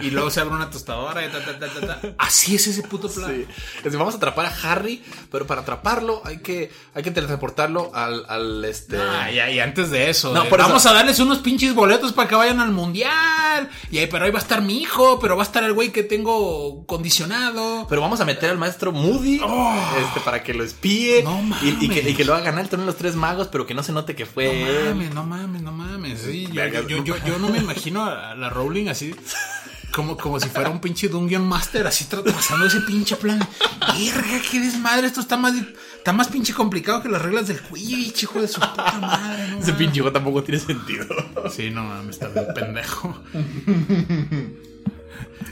y 0.01 0.09
luego 0.11 0.29
se 0.29 0.39
abre 0.41 0.55
una 0.55 0.69
tostadora 0.69 1.25
y 1.25 1.29
ta, 1.29 1.43
ta, 1.43 1.59
ta, 1.59 1.67
ta, 1.67 1.87
ta. 2.01 2.13
Así 2.17 2.55
es 2.55 2.67
ese 2.67 2.83
puto 2.83 3.09
plan. 3.09 3.33
Sí. 3.35 3.45
Es 3.77 3.83
decir, 3.83 3.97
vamos 3.99 4.13
a 4.13 4.17
atrapar 4.17 4.45
a 4.45 4.71
Harry, 4.71 5.03
pero 5.31 5.45
para 5.47 5.61
atraparlo 5.61 6.21
hay 6.25 6.39
que, 6.39 6.71
hay 6.93 7.03
que 7.03 7.11
teletransportarlo 7.11 7.91
al, 7.93 8.25
al 8.27 8.63
este. 8.65 8.97
Ah, 8.99 9.31
y, 9.31 9.55
y 9.55 9.59
antes 9.59 9.89
de 9.91 10.09
eso, 10.09 10.33
No, 10.33 10.43
de, 10.43 10.49
por 10.49 10.59
eso- 10.59 10.67
vamos 10.69 10.85
a 10.85 10.93
darles 10.93 11.19
unos 11.19 11.39
pinches 11.39 11.73
boletos 11.73 12.13
para 12.13 12.27
que 12.27 12.35
vayan 12.35 12.59
al 12.59 12.71
mundial. 12.71 13.69
Y 13.91 13.97
ahí, 13.99 14.07
pero 14.07 14.25
ahí 14.25 14.31
va 14.31 14.39
a 14.39 14.41
estar 14.41 14.61
mi 14.61 14.77
hijo, 14.81 15.19
pero 15.19 15.35
va 15.35 15.43
a 15.43 15.45
estar 15.45 15.63
el 15.63 15.73
güey 15.73 15.91
que 15.91 16.03
tengo 16.03 16.85
condicionado. 16.85 17.85
Pero 17.89 18.01
vamos 18.01 18.19
a 18.21 18.25
meter 18.25 18.49
al 18.49 18.57
maestro 18.57 18.91
Moody 18.91 19.35
este, 19.35 20.19
para 20.23 20.43
que 20.43 20.53
lo 20.53 20.63
espíe 20.63 21.23
Oh. 21.25 21.41
No 21.41 21.55
y, 21.63 21.69
y 21.69 21.73
que, 21.79 21.87
mames. 21.87 22.07
y 22.07 22.15
que 22.15 22.25
lo 22.25 22.33
haga 22.35 22.45
ganar 22.45 22.69
de 22.69 22.77
los 22.77 22.95
tres 22.97 23.15
magos, 23.15 23.47
pero 23.47 23.65
que 23.65 23.73
no 23.73 23.81
se 23.83 23.91
note 23.91 24.15
que 24.15 24.25
fue. 24.25 24.65
No 24.93 24.93
mames, 24.93 25.13
no 25.13 25.23
mames, 25.23 25.61
no 25.61 25.71
mames. 25.71 26.21
Sí, 26.21 26.45
yo, 26.47 26.53
Verga, 26.55 26.81
yo, 26.87 27.03
yo, 27.03 27.15
yo 27.25 27.39
no 27.39 27.49
me 27.49 27.57
imagino 27.59 28.05
a 28.05 28.35
la 28.35 28.49
Rowling 28.49 28.87
así. 28.89 29.15
Como, 29.93 30.15
como 30.15 30.39
si 30.39 30.47
fuera 30.49 30.69
un 30.69 30.79
pinche 30.79 31.07
Dungeon 31.07 31.47
Master, 31.47 31.87
así 31.87 32.05
tra- 32.05 32.23
pasando 32.23 32.65
ese 32.67 32.81
pinche 32.81 33.15
plan. 33.15 33.39
Verga, 33.39 34.41
qué 34.51 34.59
desmadre. 34.59 35.07
Esto 35.07 35.21
está 35.21 35.37
más, 35.37 35.55
está 35.97 36.13
más 36.13 36.27
pinche 36.27 36.53
complicado 36.53 37.01
que 37.01 37.09
las 37.09 37.21
reglas 37.21 37.47
del 37.47 37.59
Quidditch, 37.59 38.23
hijo 38.23 38.39
de 38.41 38.47
su 38.47 38.59
puta 38.59 38.97
madre. 39.01 39.47
No 39.51 39.59
Ese 39.59 39.73
pinche 39.73 40.01
juego 40.01 40.11
tampoco 40.13 40.43
tiene 40.43 40.59
sentido. 40.59 41.05
Sí, 41.51 41.71
no 41.71 41.83
mames, 41.83 42.15
está 42.21 42.27
bien 42.27 42.45
pendejo. 42.53 43.17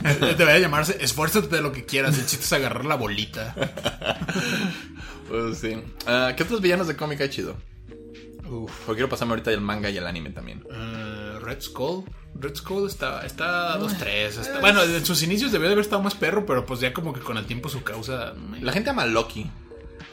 Debería 0.04 0.60
llamarse 0.60 0.98
esfuérzate 1.02 1.48
de 1.56 1.62
lo 1.62 1.72
que 1.72 1.86
quieras. 1.86 2.18
El 2.20 2.26
chiste 2.26 2.46
es 2.46 2.54
agarrar 2.54 2.86
la 2.86 2.96
bolita. 2.96 3.56
Pues 5.28 5.58
sí. 5.58 5.76
Ah, 6.06 6.34
¿Qué 6.38 6.44
otros 6.44 6.62
villanos 6.62 6.88
de 6.88 6.96
cómic 6.96 7.20
hay 7.22 7.30
chido? 7.30 7.56
Uf. 8.48 8.72
Porque 8.86 8.98
quiero 9.00 9.10
pasarme 9.10 9.32
ahorita 9.34 9.52
el 9.52 9.62
manga 9.62 9.90
y 9.90 9.98
el 9.98 10.06
anime 10.06 10.30
también. 10.30 10.64
Eh, 10.72 11.40
Red 11.42 11.62
Skull. 11.62 12.04
Red 12.40 12.56
Skull 12.56 12.88
está, 12.88 13.26
está 13.26 13.78
2-3. 13.80 14.38
está- 14.40 14.60
Bueno, 14.60 14.84
en 14.84 15.06
sus 15.06 15.24
inicios 15.24 15.52
debió 15.52 15.68
de 15.68 15.74
haber 15.74 15.84
estado 15.86 16.02
más 16.04 16.16
perro, 16.16 16.46
pero 16.46 16.66
pues 16.66 16.80
ya 16.80 16.94
como 16.94 17.14
que 17.14 17.20
con 17.22 17.38
el 17.38 17.46
tiempo 17.46 17.70
su 17.70 17.84
causa. 17.84 18.34
La 18.62 18.72
gente 18.72 18.90
ama 18.90 19.04
a 19.04 19.08
Loki. 19.08 19.50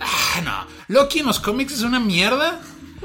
Ah, 0.01 0.40
no. 0.44 0.66
Loki 0.89 1.20
en 1.20 1.27
los 1.27 1.40
cómics 1.40 1.73
es 1.74 1.82
una 1.82 2.01
mierda. 2.01 2.61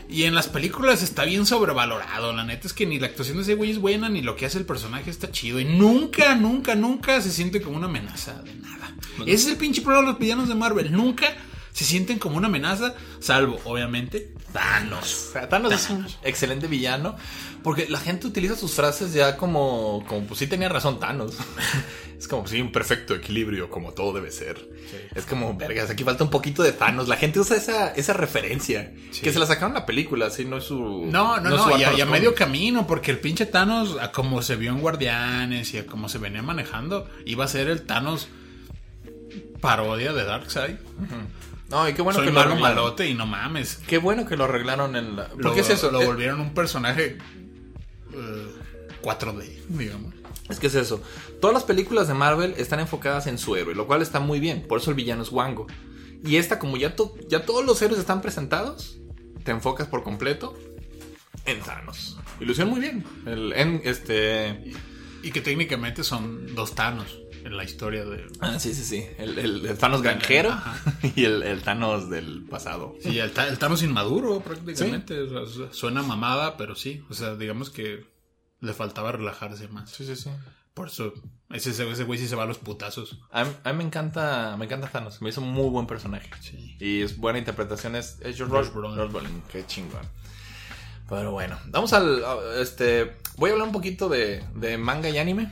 Y 0.10 0.23
en 0.23 0.35
las 0.35 0.48
películas 0.48 1.02
está 1.02 1.26
bien 1.26 1.45
sobrevalorado. 1.45 2.31
La 2.31 2.45
neta 2.45 2.65
es 2.68 2.72
que 2.73 2.85
ni 2.85 2.98
la 2.99 3.07
actuación 3.07 3.38
de 3.38 3.44
ese 3.44 3.56
güey 3.56 3.72
es 3.72 3.80
buena, 3.80 4.07
ni 4.07 4.22
lo 4.22 4.35
que 4.38 4.45
hace 4.45 4.57
el 4.57 4.65
personaje 4.65 5.10
está 5.10 5.31
chido. 5.31 5.60
Y 5.60 5.65
nunca, 5.65 6.34
nunca, 6.35 6.76
nunca 6.76 7.19
se 7.19 7.30
siente 7.31 7.61
como 7.61 7.76
una 7.77 7.88
amenaza 7.88 8.41
de 8.44 8.53
nada. 8.56 8.94
Ese 9.26 9.34
es 9.34 9.48
el 9.48 9.57
pinche 9.57 9.81
problema 9.81 10.06
de 10.06 10.11
los 10.14 10.19
villanos 10.19 10.48
de 10.48 10.56
Marvel. 10.56 10.94
Nunca 10.94 11.26
se 11.73 11.84
sienten 11.84 12.19
como 12.19 12.38
una 12.38 12.48
amenaza, 12.48 12.94
salvo, 13.19 13.60
obviamente, 13.65 14.31
Thanos. 14.58 15.28
O 15.30 15.32
sea, 15.34 15.48
Thanos 15.48 15.72
es 15.72 15.90
un 15.92 16.06
excelente 16.24 16.68
villano. 16.68 17.16
Porque 17.64 17.88
la 17.90 18.00
gente 18.00 18.28
utiliza 18.28 18.56
sus 18.56 18.74
frases 18.74 19.14
ya 19.14 19.38
como, 19.38 20.04
como 20.08 20.26
pues 20.26 20.40
sí 20.40 20.48
tenía 20.48 20.70
razón 20.70 21.00
Thanos. 21.00 21.36
Es 22.18 22.28
como, 22.28 22.48
sí, 22.48 22.60
un 22.60 22.72
perfecto 22.72 23.14
equilibrio, 23.14 23.70
como 23.70 23.92
todo 23.94 24.12
debe 24.14 24.32
ser. 24.32 24.58
Es 25.14 25.28
como, 25.28 25.56
vergas, 25.56 25.92
aquí 25.92 26.04
falta 26.04 26.24
un 26.24 26.32
poquito 26.32 26.64
de 26.64 26.72
Thanos. 26.72 27.08
La 27.08 27.16
gente 27.16 27.40
usa 27.40 27.56
esa, 27.56 27.90
esa 27.90 28.14
referencia. 28.14 28.92
Que 29.22 29.32
se 29.32 29.38
la 29.38 29.46
sacaron 29.46 29.76
la 29.76 29.86
película, 29.86 30.26
así 30.26 30.44
no 30.44 30.58
es 30.58 30.64
su. 30.64 31.06
No, 31.06 31.40
no, 31.40 31.56
es 31.56 31.62
su 31.62 31.68
no, 31.70 31.76
arco 31.76 31.96
y 31.96 32.02
a, 32.02 32.06
y 32.06 32.10
medio 32.10 32.34
camino, 32.34 32.88
porque 32.88 33.12
el 33.12 33.20
pinche 33.20 33.46
Thanos, 33.46 33.98
a 34.02 34.12
como 34.12 34.42
se 34.42 34.56
vio 34.56 34.72
en 34.72 34.80
Guardianes 34.80 35.72
y 35.76 35.78
a 35.78 35.86
como 35.86 36.10
se 36.10 36.18
venía 36.18 36.42
manejando, 36.42 37.08
iba 37.24 37.46
a 37.46 37.48
ser 37.48 37.68
el 37.68 37.84
Thanos 37.84 38.28
parodia 39.62 40.12
de 40.12 40.24
Darkseid. 40.24 40.78
No, 41.69 41.88
y 41.89 41.94
qué 41.94 42.02
bueno 42.02 42.19
Soy 42.19 42.27
que 42.27 42.34
lo 42.34 42.39
malo 42.39 42.52
arreglaron. 42.52 42.76
malote 42.77 43.07
y 43.10 43.14
no 43.14 43.26
mames. 43.26 43.77
Qué 43.88 43.98
bueno 43.98 44.26
que 44.26 44.38
lo 44.38 44.45
arreglaron 44.45 44.95
en 44.95 45.15
la. 45.18 45.27
¿Por 45.27 45.44
Lo, 45.45 45.53
qué 45.53 45.60
es 45.61 45.69
eso? 45.69 45.91
Lo 45.91 46.02
Eh, 46.02 46.06
volvieron 46.06 46.39
un 46.39 46.53
personaje 46.53 47.18
eh, 48.14 48.48
4D, 49.02 49.65
digamos. 49.69 50.14
Es 50.49 50.60
que 50.60 50.68
es 50.68 50.76
eso. 50.76 51.02
Todas 51.41 51.53
las 51.53 51.64
películas 51.65 52.07
de 52.07 52.14
Marvel 52.14 52.53
están 52.57 52.80
enfocadas 52.80 53.27
en 53.27 53.38
su 53.38 53.56
héroe, 53.57 53.76
lo 53.76 53.85
cual 53.85 54.02
está 54.02 54.19
muy 54.22 54.39
bien. 54.39 54.65
Por 54.68 54.80
eso 54.80 54.91
el 54.91 54.95
villano 54.95 55.23
es 55.23 55.31
Wango. 55.31 55.68
Y 56.23 56.38
esta, 56.38 56.57
como 56.57 56.77
ya, 56.77 56.95
to- 56.95 57.15
ya 57.27 57.45
todos 57.45 57.65
los 57.65 57.81
héroes 57.81 57.99
están 57.99 58.22
presentados, 58.22 58.98
te 59.44 59.52
enfocas 59.52 59.88
por 59.88 60.03
completo 60.03 60.57
en 61.45 61.60
Thanos. 61.60 62.18
Lo 62.39 62.52
hicieron 62.52 62.72
muy 62.72 62.80
bien. 62.80 63.03
El, 63.26 63.52
en, 63.53 63.81
este. 63.84 64.72
Y 65.22 65.31
que 65.31 65.41
técnicamente 65.41 66.03
son 66.06 66.56
dos 66.56 66.76
Thanos 66.76 67.19
la 67.49 67.64
historia 67.64 68.03
de... 68.06 68.26
Ah, 68.40 68.60
sí, 68.60 68.74
sí, 68.74 68.84
sí. 68.84 69.06
El, 69.18 69.38
el- 69.40 69.65
el 69.65 69.78
Thanos 69.78 70.02
granjero 70.02 70.49
Ajá. 70.52 70.76
y 71.15 71.24
el, 71.26 71.44
el 71.44 71.61
Thanos 71.61 72.10
del 72.10 72.44
pasado. 72.49 72.95
Sí, 73.02 73.19
el, 73.19 73.32
Thanos 73.32 73.84
inmaduro 73.84 74.40
prácticamente. 74.41 75.19
O 75.22 75.30
sea, 75.30 75.45
su- 75.45 75.74
suena 75.74 76.02
mamada, 76.03 76.57
pero 76.57 76.76
sí. 76.76 77.03
O 77.10 77.14
sea, 77.14 77.36
digamos 77.36 77.69
que 77.69 78.06
le 78.60 78.74
faltaba 78.74 79.11
relajarse 79.11 79.68
más. 79.68 79.91
Sí, 79.91 80.06
sí, 80.06 80.15
sí. 80.15 80.30
Por 80.74 80.90
eso, 80.90 81.11
ese, 81.49 81.72
ese 81.72 82.03
güey 82.03 82.19
sí 82.19 82.28
se 82.28 82.36
va 82.36 82.44
a 82.44 82.45
los 82.45 82.60
putazos. 82.60 83.19
A 83.32 83.45
mí, 83.45 83.52
a 83.64 83.72
mí 83.72 83.78
me 83.80 83.84
encanta, 83.84 84.56
me 84.60 84.65
encanta 84.65 84.88
Thanos. 84.90 85.22
Me 85.24 85.30
hizo 85.30 85.41
un 85.41 85.52
muy 85.52 85.69
buen 85.69 85.88
personaje. 85.88 86.30
Sí. 86.40 86.76
Y 86.80 87.02
es 87.02 87.18
buena 87.18 87.40
interpretación. 87.40 87.95
Es. 87.95 88.19
Brolin. 88.19 88.72
Josh 88.72 89.11
Brolin, 89.11 89.41
Qué 89.52 89.65
chingón. 89.65 90.06
Pero 91.10 91.32
bueno, 91.32 91.58
vamos 91.68 91.94
al. 91.94 92.24
a- 92.24 92.62
Este. 92.62 93.18
Voy 93.38 93.52
a 93.52 93.54
hablar 93.54 93.68
un 93.68 93.74
poquito 93.74 94.10
de, 94.10 94.44
de 94.56 94.78
manga 94.78 95.10
y 95.10 95.18
anime. 95.20 95.52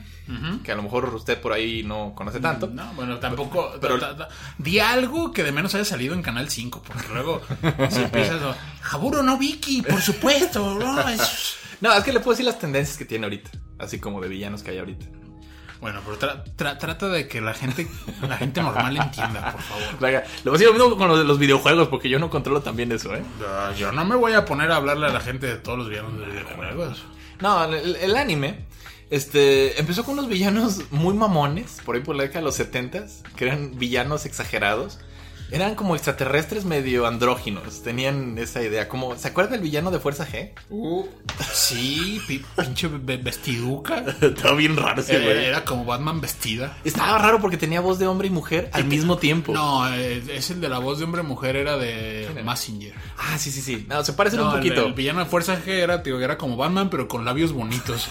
Que 0.64 0.72
a 0.72 0.74
lo 0.74 0.82
mejor 0.82 1.14
usted 1.14 1.40
por 1.40 1.52
ahí 1.52 1.84
no 1.84 2.12
conoce 2.16 2.40
tanto. 2.40 2.66
No, 2.66 2.92
bueno, 2.94 3.18
tampoco. 3.20 3.74
Pero- 3.80 3.98
ta- 4.00 4.16
ta- 4.16 4.28
di 4.58 4.80
algo 4.80 5.30
que 5.32 5.44
de 5.44 5.52
menos 5.52 5.72
haya 5.76 5.84
salido 5.84 6.14
en 6.14 6.22
Canal 6.22 6.50
5, 6.50 6.82
porque 6.84 7.08
luego 7.12 7.40
si 7.90 8.00
empiezas. 8.02 8.42
a, 8.42 8.56
Jaburo 8.82 9.22
no 9.22 9.38
Vicky, 9.38 9.82
por 9.82 10.00
supuesto. 10.02 10.74
No, 10.74 11.08
es- 11.08 11.54
No, 11.80 11.92
es 11.92 12.02
que 12.04 12.12
le 12.12 12.20
puedo 12.20 12.30
decir 12.32 12.46
las 12.46 12.58
tendencias 12.58 12.96
que 12.98 13.04
tiene 13.04 13.26
ahorita. 13.26 13.50
Así 13.78 13.98
como 14.00 14.20
de 14.20 14.28
villanos 14.28 14.62
que 14.62 14.70
hay 14.72 14.78
ahorita. 14.78 15.06
Bueno, 15.80 16.00
pero 16.04 16.18
tra- 16.18 16.42
tra- 16.56 16.78
trata 16.78 17.08
de 17.08 17.28
que 17.28 17.40
la 17.40 17.52
gente, 17.54 17.86
la 18.26 18.36
gente 18.38 18.62
normal 18.62 18.96
entienda, 18.96 19.52
por 19.52 19.60
favor. 19.60 19.98
Venga, 20.00 20.20
le 20.44 20.50
voy 20.50 20.50
a 20.50 20.52
decir 20.58 20.66
lo 20.68 20.72
mismo 20.74 20.96
con 20.96 21.08
lo 21.08 21.18
de 21.18 21.24
los 21.24 21.38
videojuegos, 21.38 21.88
porque 21.88 22.08
yo 22.08 22.18
no 22.18 22.30
controlo 22.30 22.62
también 22.62 22.90
eso, 22.92 23.14
¿eh? 23.14 23.22
Yo 23.78 23.92
no 23.92 24.04
me 24.04 24.16
voy 24.16 24.32
a 24.32 24.44
poner 24.44 24.72
a 24.72 24.76
hablarle 24.76 25.06
a 25.06 25.10
la 25.10 25.20
gente 25.20 25.46
de 25.46 25.56
todos 25.56 25.78
los 25.78 25.88
villanos 25.88 26.18
de 26.18 26.26
videojuegos. 26.26 27.02
No, 27.40 27.64
el, 27.64 27.96
el 27.96 28.16
anime 28.16 28.60
este, 29.10 29.78
empezó 29.78 30.02
con 30.04 30.14
unos 30.14 30.28
villanos 30.28 30.80
muy 30.90 31.14
mamones, 31.14 31.80
por 31.84 31.94
ahí 31.96 32.02
por 32.02 32.16
la 32.16 32.22
década 32.24 32.40
de 32.40 32.44
los 32.46 32.54
70 32.56 33.04
que 33.36 33.44
eran 33.46 33.78
villanos 33.78 34.24
exagerados. 34.26 34.98
Eran 35.50 35.76
como 35.76 35.94
extraterrestres 35.94 36.64
medio 36.64 37.06
andróginos, 37.06 37.82
tenían 37.84 38.36
esa 38.36 38.62
idea. 38.62 38.88
Como, 38.88 39.14
¿Se 39.16 39.28
acuerda 39.28 39.52
del 39.52 39.60
villano 39.60 39.92
de 39.92 40.00
Fuerza 40.00 40.26
G? 40.26 40.50
Sí, 41.52 42.20
pi- 42.26 42.44
pinche 42.60 42.88
ve- 42.88 43.16
vestiduca. 43.18 44.04
Estaba 44.20 44.54
bien 44.56 44.76
raro 44.76 45.00
ese 45.00 45.14
Era, 45.16 45.24
güey. 45.24 45.44
era 45.44 45.64
como 45.64 45.84
Batman 45.84 46.20
vestida. 46.20 46.76
Estaba 46.84 47.18
raro 47.18 47.40
porque 47.40 47.56
tenía 47.56 47.80
voz 47.80 48.00
de 48.00 48.08
hombre 48.08 48.26
y 48.26 48.30
mujer 48.30 48.70
al 48.72 48.86
mismo 48.86 49.18
tiempo. 49.18 49.52
No, 49.52 49.88
eh, 49.94 50.20
es 50.30 50.50
el 50.50 50.60
de 50.60 50.68
la 50.68 50.78
voz 50.80 50.98
de 50.98 51.04
hombre-mujer, 51.04 51.54
era 51.54 51.76
de 51.76 52.28
Massinger. 52.44 52.94
Ah, 53.16 53.38
sí, 53.38 53.52
sí, 53.52 53.62
sí. 53.62 53.86
No, 53.88 54.02
se 54.02 54.14
parecen 54.14 54.40
No, 54.40 54.48
un 54.50 54.56
poquito. 54.56 54.86
El, 54.86 54.94
villano 54.94 55.20
de 55.20 55.26
Fuerza 55.26 55.56
G 55.64 55.68
era, 55.68 56.02
tío, 56.02 56.20
era 56.20 56.36
como 56.36 56.56
Batman, 56.56 56.90
pero 56.90 57.06
con 57.06 57.24
labios 57.24 57.52
bonitos. 57.52 58.08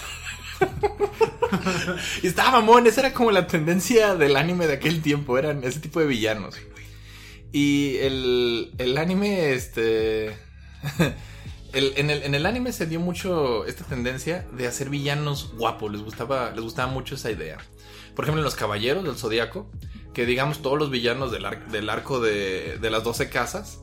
Y 2.22 2.26
estaba 2.28 2.52
mamón, 2.52 2.86
esa 2.86 3.02
era 3.02 3.12
como 3.12 3.30
la 3.30 3.46
tendencia 3.46 4.14
del 4.14 4.36
anime 4.36 4.66
de 4.66 4.72
aquel 4.74 5.02
tiempo, 5.02 5.36
eran 5.36 5.62
ese 5.64 5.80
tipo 5.80 6.00
de 6.00 6.06
villanos. 6.06 6.56
Y 7.52 7.96
el, 7.98 8.72
el 8.78 8.98
anime, 8.98 9.52
este... 9.52 10.36
en, 11.72 12.10
el, 12.10 12.22
en 12.22 12.34
el 12.34 12.46
anime 12.46 12.72
se 12.72 12.86
dio 12.86 13.00
mucho 13.00 13.64
esta 13.66 13.84
tendencia 13.84 14.46
de 14.52 14.66
hacer 14.66 14.88
villanos 14.88 15.52
guapos, 15.56 15.92
les 15.92 16.02
gustaba, 16.02 16.50
les 16.50 16.60
gustaba 16.60 16.90
mucho 16.90 17.14
esa 17.14 17.30
idea. 17.30 17.58
Por 18.14 18.24
ejemplo, 18.24 18.40
en 18.40 18.44
Los 18.44 18.54
Caballeros 18.56 19.04
del 19.04 19.16
Zodíaco, 19.16 19.70
que 20.14 20.24
digamos 20.24 20.62
todos 20.62 20.78
los 20.78 20.90
villanos 20.90 21.30
del, 21.30 21.46
del 21.70 21.90
arco 21.90 22.20
de, 22.20 22.78
de 22.80 22.90
las 22.90 23.04
12 23.04 23.28
casas, 23.28 23.80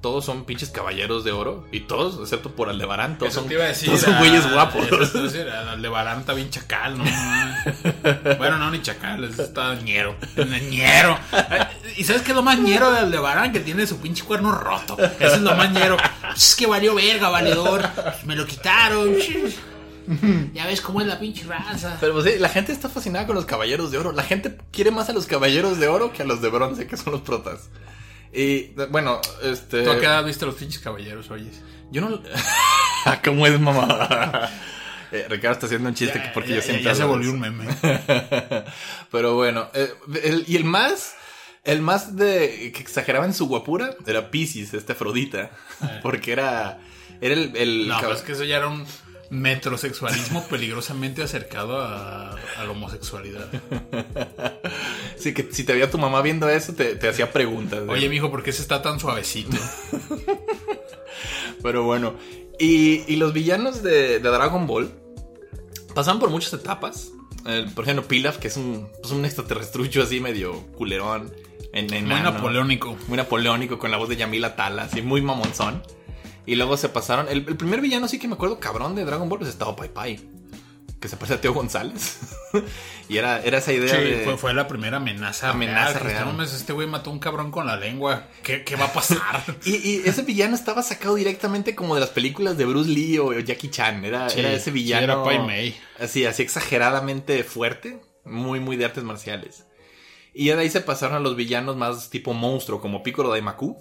todos 0.00 0.24
son 0.24 0.44
pinches 0.44 0.70
caballeros 0.70 1.24
de 1.24 1.32
oro, 1.32 1.66
y 1.72 1.80
todos, 1.80 2.18
excepto 2.20 2.52
por 2.52 2.70
Aldebarán, 2.70 3.18
todos 3.18 3.34
son, 3.34 3.48
todos 3.48 4.00
son 4.00 4.14
ah, 4.14 4.18
güeyes 4.18 4.50
guapos. 4.50 4.86
eso 4.86 5.12
te 5.12 5.18
iba 5.18 5.24
a 5.24 5.24
decir, 5.24 5.46
El 5.74 5.82
de 5.82 5.88
Barán 5.88 6.20
está 6.20 6.32
bien 6.32 6.50
chacal, 6.50 6.96
¿no? 6.96 7.04
bueno, 8.38 8.56
no, 8.58 8.70
ni 8.70 8.80
chacal, 8.80 9.24
es- 9.24 9.38
está 9.38 9.74
ñero. 9.76 10.16
ñero. 10.70 11.18
¿Y 11.96 12.04
sabes 12.04 12.22
qué 12.22 12.30
es 12.30 12.36
lo 12.36 12.42
más 12.42 12.58
ñero 12.58 12.90
de 13.06 13.18
Barán? 13.18 13.52
Que 13.52 13.60
tiene 13.60 13.86
su 13.86 13.98
pinche 13.98 14.24
cuerno 14.24 14.52
roto. 14.52 14.96
Eso 14.98 15.34
es 15.34 15.42
lo 15.42 15.54
más 15.54 15.70
ñero. 15.70 15.96
Es 16.34 16.56
que 16.56 16.66
valió 16.66 16.94
verga, 16.94 17.28
valedor. 17.28 17.86
Me 18.24 18.36
lo 18.36 18.46
quitaron. 18.46 19.14
Ya 20.54 20.66
ves 20.66 20.80
cómo 20.80 21.00
es 21.00 21.06
la 21.06 21.18
pinche 21.18 21.44
raza. 21.44 21.98
Pero 22.00 22.14
pues, 22.14 22.24
sí, 22.24 22.38
la 22.38 22.48
gente 22.48 22.72
está 22.72 22.88
fascinada 22.88 23.26
con 23.26 23.36
los 23.36 23.44
caballeros 23.44 23.90
de 23.90 23.98
oro. 23.98 24.12
La 24.12 24.22
gente 24.24 24.56
quiere 24.72 24.90
más 24.90 25.08
a 25.08 25.12
los 25.12 25.26
caballeros 25.26 25.78
de 25.78 25.88
oro 25.88 26.12
que 26.12 26.22
a 26.22 26.26
los 26.26 26.40
de 26.40 26.48
bronce, 26.48 26.86
que 26.86 26.96
son 26.96 27.12
los 27.12 27.22
protas. 27.22 27.68
Y 28.32 28.68
bueno, 28.90 29.20
este. 29.42 29.82
¿Tú 29.82 29.90
a 29.90 29.98
qué 29.98 30.06
edad 30.06 30.24
viste 30.24 30.46
los 30.46 30.54
pinches 30.54 30.80
caballeros, 30.80 31.30
oyes? 31.30 31.60
Yo 31.90 32.00
no. 32.02 32.20
¿Cómo 33.24 33.46
es, 33.46 33.58
mamá? 33.60 34.48
Eh, 35.12 35.26
Ricardo 35.28 35.54
está 35.54 35.66
haciendo 35.66 35.88
un 35.88 35.94
chiste 35.96 36.22
que 36.22 36.28
porque 36.28 36.50
ya, 36.50 36.54
yo 36.54 36.62
siempre. 36.62 36.84
ya 36.84 36.94
se 36.94 37.02
volvió 37.02 37.32
un 37.32 37.40
meme. 37.40 37.64
Pero 39.10 39.34
bueno, 39.34 39.68
eh, 39.74 39.92
el- 40.22 40.44
y 40.46 40.54
el 40.56 40.62
más. 40.64 41.16
El 41.64 41.82
más 41.82 42.14
de 42.14 42.70
que 42.72 42.80
exageraba 42.80 43.24
en 43.26 43.34
su 43.34 43.48
guapura 43.48 43.96
era 44.06 44.30
Pisces, 44.30 44.72
este 44.72 44.92
Afrodita. 44.92 45.50
Porque 46.02 46.30
era. 46.30 46.78
Era 47.20 47.34
el. 47.34 47.56
el 47.56 47.88
No, 47.88 47.98
pero 48.00 48.12
es 48.14 48.22
que 48.22 48.32
eso 48.32 48.44
ya 48.44 48.58
era 48.58 48.68
un 48.68 48.86
metrosexualismo 49.30 50.44
peligrosamente 50.48 51.22
acercado 51.22 51.80
a, 51.80 52.30
a 52.32 52.64
la 52.64 52.70
homosexualidad. 52.70 53.46
Sí, 55.16 55.32
que 55.34 55.48
si 55.52 55.64
te 55.64 55.72
veía 55.72 55.90
tu 55.90 55.98
mamá 55.98 56.20
viendo 56.22 56.48
eso, 56.48 56.74
te, 56.74 56.96
te 56.96 57.08
hacía 57.08 57.32
preguntas. 57.32 57.84
de- 57.86 57.90
Oye, 57.92 58.08
mijo, 58.08 58.30
¿por 58.30 58.42
qué 58.42 58.52
se 58.52 58.62
está 58.62 58.82
tan 58.82 58.98
suavecito? 59.00 59.56
Pero 61.62 61.84
bueno. 61.84 62.14
Y, 62.58 63.04
y 63.12 63.16
los 63.16 63.32
villanos 63.32 63.82
de, 63.82 64.18
de 64.18 64.28
Dragon 64.30 64.66
Ball 64.66 64.90
pasan 65.94 66.18
por 66.18 66.30
muchas 66.30 66.52
etapas. 66.52 67.10
Eh, 67.46 67.66
por 67.74 67.84
ejemplo, 67.84 68.06
Pilaf, 68.06 68.36
que 68.36 68.48
es 68.48 68.56
un, 68.56 68.88
pues 69.00 69.12
un 69.12 69.24
extraterrestrucho 69.24 70.02
así 70.02 70.20
medio 70.20 70.66
culerón. 70.72 71.32
En, 71.72 71.86
Muy 71.86 72.20
napoleónico. 72.20 72.96
Muy 73.08 73.16
napoleónico, 73.16 73.78
con 73.78 73.90
la 73.90 73.96
voz 73.96 74.08
de 74.08 74.16
Yamila 74.16 74.56
Tala, 74.56 74.82
así 74.84 75.02
muy 75.02 75.22
mamonzón. 75.22 75.82
Y 76.50 76.56
luego 76.56 76.76
se 76.76 76.88
pasaron. 76.88 77.28
El, 77.28 77.44
el 77.48 77.56
primer 77.56 77.80
villano, 77.80 78.08
sí 78.08 78.18
que 78.18 78.26
me 78.28 78.34
acuerdo, 78.34 78.58
cabrón 78.58 78.94
de 78.94 79.04
Dragon 79.04 79.28
Ball, 79.28 79.38
pues 79.38 79.50
estaba 79.50 79.76
Pai 79.76 79.88
Pai. 79.88 80.20
Que 81.00 81.08
se 81.08 81.16
parece 81.16 81.34
a 81.34 81.40
Teo 81.40 81.54
González. 81.54 82.18
y 83.08 83.16
era, 83.16 83.40
era 83.42 83.58
esa 83.58 83.72
idea 83.72 83.94
Sí, 83.96 84.02
de. 84.02 84.24
fue, 84.24 84.36
fue 84.36 84.52
la 84.52 84.68
primera 84.68 84.98
amenaza. 84.98 85.50
Amenaza 85.50 85.98
real. 86.00 86.04
real. 86.12 86.24
No 86.26 86.32
mames, 86.32 86.52
Este 86.52 86.72
güey 86.74 86.86
mató 86.88 87.08
a 87.08 87.12
un 87.14 87.18
cabrón 87.20 87.50
con 87.50 87.66
la 87.66 87.76
lengua. 87.76 88.26
¿Qué, 88.42 88.64
qué 88.64 88.76
va 88.76 88.86
a 88.86 88.92
pasar? 88.92 89.42
Y, 89.64 89.76
y 89.76 90.02
ese 90.04 90.22
villano 90.22 90.54
estaba 90.56 90.82
sacado 90.82 91.14
directamente 91.14 91.74
como 91.74 91.94
de 91.94 92.00
las 92.00 92.10
películas 92.10 92.58
de 92.58 92.66
Bruce 92.66 92.90
Lee 92.90 93.18
o 93.18 93.32
Jackie 93.38 93.70
Chan. 93.70 94.04
Era, 94.04 94.28
Sí, 94.28 94.40
era 94.40 94.52
ese 94.52 94.64
sí, 94.66 94.70
villano. 94.72 95.04
era 95.04 95.22
Pai 95.24 95.38
Mei. 95.46 95.74
Así, 95.98 96.26
así 96.26 96.42
exageradamente 96.42 97.44
fuerte. 97.44 98.00
Muy, 98.26 98.60
muy 98.60 98.76
de 98.76 98.84
artes 98.84 99.04
marciales. 99.04 99.64
Y 100.34 100.48
de 100.48 100.54
ahí 100.60 100.68
se 100.68 100.80
pasaron 100.82 101.16
a 101.16 101.20
los 101.20 101.34
villanos 101.36 101.76
más 101.76 102.10
tipo 102.10 102.34
monstruo, 102.34 102.80
como 102.80 103.02
Piccolo 103.02 103.30
Daimaku. 103.30 103.78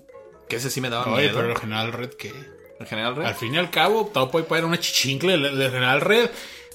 Que 0.48 0.56
ese 0.56 0.70
sí 0.70 0.80
me 0.82 0.90
daba 0.90 1.12
Oye, 1.12 1.24
miedo. 1.24 1.36
pero 1.38 1.52
el 1.52 1.58
general 1.58 1.92
Red, 1.92 2.12
¿qué? 2.14 2.32
El 2.80 2.86
general 2.88 3.16
Red. 3.16 3.26
Al 3.26 3.36
fin 3.36 3.54
y 3.56 3.58
al 3.58 3.70
cabo, 3.70 4.12
Pai 4.14 4.44
era 4.58 4.66
una 4.68 4.80
chichincle 4.80 5.38
del 5.38 5.72
general 5.72 6.02
Red. 6.02 6.30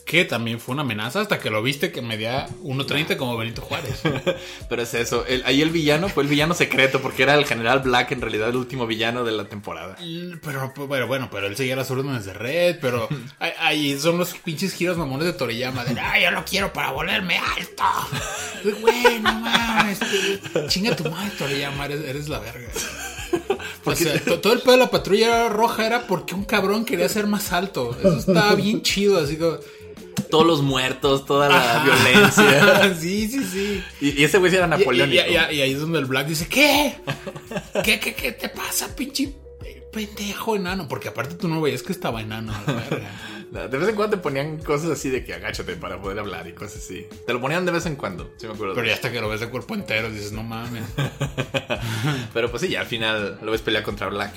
Que 0.04 0.26
también 0.26 0.60
fue 0.60 0.74
una 0.74 0.82
amenaza 0.82 1.22
hasta 1.22 1.38
que 1.38 1.48
lo 1.48 1.62
viste 1.62 1.90
que 1.90 2.02
medía 2.02 2.46
1.30 2.62 3.16
como 3.16 3.38
Benito 3.38 3.62
Juárez. 3.62 4.02
Pero 4.68 4.82
es 4.82 4.92
eso. 4.92 5.24
el- 5.24 5.42
ahí 5.46 5.62
el 5.62 5.70
villano 5.70 6.10
fue 6.10 6.24
el 6.24 6.28
villano 6.28 6.52
secreto, 6.52 7.00
porque 7.00 7.22
era 7.22 7.34
el 7.36 7.46
general 7.46 7.78
Black, 7.80 8.12
en 8.12 8.20
realidad 8.20 8.50
el 8.50 8.56
último 8.56 8.86
villano 8.86 9.24
de 9.24 9.32
la 9.32 9.46
temporada. 9.46 9.96
Y- 10.02 10.36
Pero, 10.44 10.74
pero 10.90 11.06
bueno, 11.06 11.30
pero 11.32 11.46
él 11.46 11.56
seguía 11.56 11.74
las 11.74 11.90
órdenes 11.90 12.26
de 12.26 12.34
Red, 12.34 12.80
pero 12.82 13.08
ahí- 13.60 13.98
son 13.98 14.18
los 14.18 14.34
pinches 14.34 14.74
giros 14.74 14.98
mamones 14.98 15.24
de 15.26 15.32
Toriyama. 15.32 15.86
De, 15.86 15.98
ah, 15.98 16.20
yo 16.20 16.30
lo 16.32 16.44
quiero 16.44 16.70
para 16.70 16.90
volverme 16.90 17.38
alto. 17.38 17.82
Güey, 18.82 19.20
no 19.20 19.32
mames. 19.40 20.00
Chinga 20.68 20.94
tu 20.94 21.10
madre, 21.10 21.30
Toriyama, 21.38 21.86
eres, 21.86 22.02
eres 22.06 22.28
la 22.28 22.40
verga. 22.40 22.68
O 23.84 23.94
sea, 23.94 24.18
to- 24.24 24.40
todo 24.40 24.52
el 24.52 24.60
pedo 24.60 24.72
de 24.72 24.78
la 24.78 24.90
patrulla 24.90 25.48
roja 25.48 25.86
era 25.86 26.06
porque 26.06 26.34
un 26.34 26.44
cabrón 26.44 26.84
quería 26.84 27.08
ser 27.08 27.26
más 27.26 27.52
alto. 27.52 27.96
Eso 27.98 28.18
estaba 28.18 28.54
bien 28.54 28.82
chido, 28.82 29.18
así 29.18 29.36
como... 29.36 29.56
Todos 30.30 30.46
los 30.46 30.62
muertos, 30.62 31.26
toda 31.26 31.48
la 31.48 31.56
Ajá. 31.80 31.84
violencia. 31.84 32.94
sí, 33.00 33.28
sí, 33.28 33.44
sí. 33.44 33.82
Y, 34.00 34.20
y 34.20 34.24
ese 34.24 34.38
güey 34.38 34.52
era 34.54 34.66
napoleónico. 34.66 35.22
y- 35.28 35.32
y- 35.32 35.56
y 35.58 35.60
ahí 35.60 35.72
es 35.72 35.80
donde 35.80 35.98
el 35.98 36.06
Black 36.06 36.26
dice, 36.28 36.46
¿qué? 36.48 36.96
¿Qué, 37.84 38.00
qué, 38.00 38.14
qué 38.14 38.32
te 38.32 38.48
pasa, 38.48 38.94
pinche 38.96 39.32
pendejo 39.92 40.56
enano? 40.56 40.88
Porque 40.88 41.08
aparte 41.08 41.34
tú 41.36 41.46
no 41.48 41.60
veías 41.60 41.82
que 41.82 41.92
estaba 41.92 42.20
enano. 42.20 42.52
a 42.52 42.62
la 42.72 42.72
verga. 42.80 43.10
De 43.54 43.78
vez 43.78 43.88
en 43.88 43.94
cuando 43.94 44.16
te 44.16 44.22
ponían 44.22 44.58
cosas 44.58 44.90
así 44.90 45.10
de 45.10 45.24
que 45.24 45.32
agáchate 45.32 45.76
para 45.76 46.00
poder 46.00 46.18
hablar 46.18 46.46
y 46.48 46.52
cosas 46.52 46.78
así. 46.78 47.06
Te 47.26 47.32
lo 47.32 47.40
ponían 47.40 47.64
de 47.64 47.70
vez 47.72 47.86
en 47.86 47.94
cuando, 47.96 48.32
sí 48.36 48.48
me 48.48 48.54
acuerdo. 48.54 48.74
Pero 48.74 48.86
ya 48.86 48.94
hasta 48.94 49.12
que 49.12 49.20
lo 49.20 49.28
ves 49.28 49.40
de 49.40 49.48
cuerpo 49.48 49.74
entero 49.74 50.10
dices, 50.10 50.32
no 50.32 50.42
mames. 50.42 50.82
Pero 52.34 52.50
pues 52.50 52.62
sí, 52.62 52.68
ya 52.68 52.80
al 52.80 52.86
final 52.86 53.38
lo 53.42 53.50
ves 53.52 53.62
pelear 53.62 53.82
contra 53.84 54.08
Black. 54.08 54.32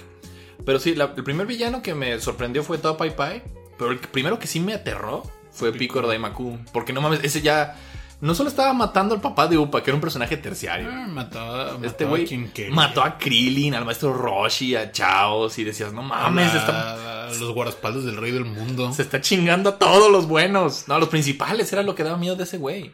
Pero 0.66 0.80
sí, 0.80 0.96
la- 0.96 1.14
el 1.16 1.24
primer 1.24 1.48
villano 1.48 1.82
que 1.82 1.94
me 1.96 2.20
sorprendió 2.20 2.64
fue 2.64 2.78
Tao 2.78 2.98
Pai 2.98 3.16
Pai. 3.16 3.44
Pero 3.78 3.92
el 3.92 4.00
primero 4.00 4.40
que 4.40 4.48
sí 4.48 4.60
me 4.60 4.74
aterró 4.74 5.24
fue 5.52 5.72
Piccolo 5.72 6.08
Daimaku. 6.08 6.60
Porque 6.74 6.94
no 6.94 7.02
mames, 7.02 7.22
ese 7.24 7.42
ya 7.42 7.76
no 8.20 8.34
solo 8.34 8.50
estaba 8.50 8.74
matando 8.74 9.14
al 9.16 9.22
papá 9.22 9.48
de 9.48 9.58
Upa, 9.58 9.84
que 9.84 9.92
era 9.92 9.96
un 9.96 10.02
personaje 10.02 10.38
terciario. 10.38 10.90
Ah, 10.92 11.08
mató, 11.08 11.40
a- 11.40 11.78
Este 11.84 12.06
a 12.06 12.08
güey 12.08 12.28
mató 12.72 13.04
a 13.04 13.18
Krillin, 13.18 13.76
al 13.76 13.86
maestro 13.86 14.14
Roshi, 14.14 14.76
a 14.76 14.92
Chaos 14.92 15.58
y 15.60 15.64
decías, 15.64 15.94
no 15.94 16.02
A 16.02 16.04
mames, 16.04 16.54
la- 16.54 16.60
está- 16.60 17.28
a 17.28 17.34
los 17.34 17.54
guardaespaldas 17.54 18.06
del 18.06 18.18
rey 18.18 18.32
del 18.32 18.46
mundo. 18.46 18.92
se 18.94 19.02
está 19.04 19.22
chingando 19.22 19.70
a 19.72 19.78
todos 19.78 20.12
los 20.12 20.28
buenos. 20.28 20.88
No, 20.88 20.98
los 21.00 21.10
principales 21.10 21.72
era 21.74 21.84
lo 21.84 21.94
que 21.96 22.04
daba 22.04 22.18
miedo 22.18 22.36
de 22.36 22.44
ese 22.44 22.58
güey. 22.58 22.92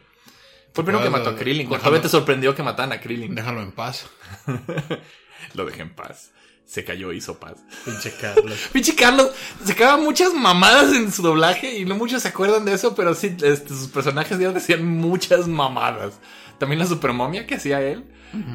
Fue 0.72 0.82
el 0.82 0.86
primero 0.86 1.04
que 1.04 1.10
mató 1.10 1.30
a 1.30 1.36
Krillin. 1.36 1.68
Cuando 1.68 2.00
te 2.00 2.08
sorprendió 2.08 2.54
que 2.54 2.62
mataran 2.64 2.92
a 2.92 3.00
Krillin. 3.00 3.34
Déjalo 3.34 3.62
en 3.62 3.70
paz. 3.72 4.06
Lo 5.54 5.64
dejé 5.64 5.82
en 5.82 5.94
paz. 5.94 6.32
Se 6.66 6.84
cayó, 6.84 7.12
hizo 7.12 7.38
paz. 7.38 7.56
Pinche 7.84 8.12
Carlos. 8.20 8.58
Pinche 8.72 8.94
Carlos 8.94 9.30
sacaba 9.64 9.96
muchas 9.96 10.32
mamadas 10.32 10.92
en 10.94 11.12
su 11.12 11.22
doblaje 11.22 11.78
y 11.78 11.84
no 11.84 11.94
muchos 11.94 12.22
se 12.22 12.28
acuerdan 12.28 12.64
de 12.64 12.74
eso, 12.74 12.94
pero 12.94 13.14
sí, 13.14 13.36
este, 13.42 13.68
sus 13.68 13.88
personajes 13.88 14.38
ya 14.38 14.50
decían 14.50 14.84
muchas 14.86 15.46
mamadas. 15.46 16.14
También 16.58 16.78
la 16.78 16.86
supermomia 16.86 17.46
que 17.46 17.56
hacía 17.56 17.80
él, 17.82 18.04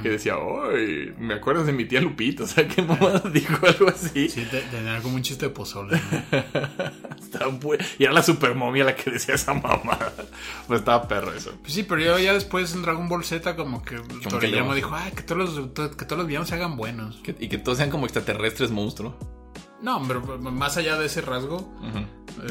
que 0.01 0.09
decía, 0.09 0.35
¡ay! 0.35 1.13
Me 1.17 1.33
acuerdas 1.35 1.65
de 1.65 1.73
mi 1.73 1.85
tía 1.85 2.01
Lupita, 2.01 2.43
o 2.43 2.47
sea, 2.47 2.67
¿qué 2.67 2.81
mamada 2.81 3.21
dijo 3.33 3.65
algo 3.65 3.87
así? 3.89 4.29
Sí, 4.29 4.45
te- 4.49 4.61
tenía 4.61 5.01
como 5.01 5.15
un 5.15 5.21
chiste 5.21 5.47
de 5.47 5.51
pozole. 5.51 5.99
y 7.99 8.03
era 8.03 8.13
la 8.13 8.23
supermomia 8.23 8.83
la 8.83 8.95
que 8.95 9.11
decía 9.11 9.35
esa 9.35 9.53
mamada. 9.53 10.13
Pues 10.67 10.79
estaba 10.79 11.07
perro 11.07 11.33
eso. 11.33 11.53
Pues 11.61 11.73
sí, 11.73 11.83
pero 11.83 12.01
yo 12.01 12.19
ya 12.19 12.33
después 12.33 12.73
en 12.73 12.81
Dragon 12.81 13.07
Ball 13.07 13.23
Z 13.23 13.55
como 13.55 13.81
que 13.83 13.97
Toriyama 14.29 14.75
dijo, 14.75 14.93
ay, 14.95 15.11
que 15.11 15.23
todos 15.23 15.55
los, 15.55 15.73
to- 15.73 15.91
que 15.91 16.05
todos 16.05 16.17
los 16.19 16.27
villanos 16.27 16.49
se 16.49 16.55
hagan 16.55 16.75
buenos. 16.77 17.17
Que- 17.17 17.35
y 17.39 17.47
que 17.49 17.57
todos 17.57 17.77
sean 17.77 17.89
como 17.89 18.05
extraterrestres 18.05 18.71
monstruo. 18.71 19.17
No, 19.81 20.01
pero 20.07 20.21
más 20.39 20.75
allá 20.77 20.97
de 20.99 21.05
ese 21.05 21.21
rasgo, 21.21 21.73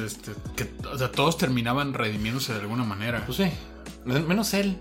este, 0.02 0.32
que, 0.56 0.70
o 0.90 0.96
sea, 0.96 1.12
todos 1.12 1.36
terminaban 1.36 1.92
redimiéndose 1.92 2.54
de 2.54 2.60
alguna 2.60 2.84
manera. 2.84 3.22
Pues 3.26 3.36
sí. 3.38 3.50
Men- 4.06 4.26
Menos 4.26 4.54
él. 4.54 4.78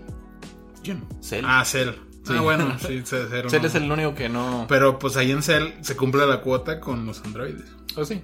¿Quién? 0.82 1.04
Cell. 1.20 1.44
Ah, 1.46 1.64
Cell. 1.66 1.90
Sí. 2.28 2.34
Ah, 2.36 2.40
bueno, 2.42 2.76
sí, 2.86 3.02
Cell. 3.04 3.26
Cell 3.48 3.60
no. 3.62 3.66
es 3.68 3.74
el 3.74 3.90
único 3.90 4.14
que 4.14 4.28
no. 4.28 4.66
Pero 4.68 4.98
pues 4.98 5.16
ahí 5.16 5.30
en 5.32 5.42
Cell 5.42 5.70
se 5.80 5.96
cumple 5.96 6.26
la 6.26 6.40
cuota 6.40 6.78
con 6.80 7.04
los 7.06 7.20
androides. 7.24 7.64
Pues 7.94 8.08
sí. 8.08 8.22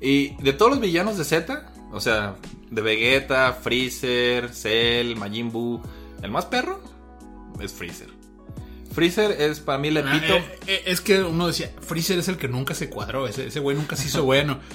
Y 0.00 0.36
de 0.42 0.52
todos 0.52 0.70
los 0.72 0.80
villanos 0.80 1.16
de 1.18 1.24
Z, 1.24 1.72
o 1.92 2.00
sea, 2.00 2.36
de 2.70 2.82
Vegeta, 2.82 3.52
Freezer, 3.54 4.50
Cell, 4.50 5.16
Majin 5.16 5.50
Buu, 5.50 5.80
el 6.22 6.30
más 6.30 6.44
perro 6.46 6.80
es 7.60 7.72
Freezer. 7.72 8.08
Freezer 8.92 9.32
es 9.40 9.60
para 9.60 9.78
mí 9.78 9.88
el 9.88 9.98
Ah, 9.98 10.16
epítome. 10.16 10.38
eh, 10.38 10.58
eh, 10.66 10.82
es 10.86 11.00
que 11.00 11.22
uno 11.22 11.46
decía, 11.46 11.70
Freezer 11.80 12.18
es 12.18 12.28
el 12.28 12.36
que 12.36 12.48
nunca 12.48 12.74
se 12.74 12.88
cuadró, 12.88 13.26
ese, 13.28 13.46
ese 13.46 13.60
güey 13.60 13.76
nunca 13.76 13.96
se 13.96 14.06
hizo 14.08 14.24
bueno. 14.24 14.58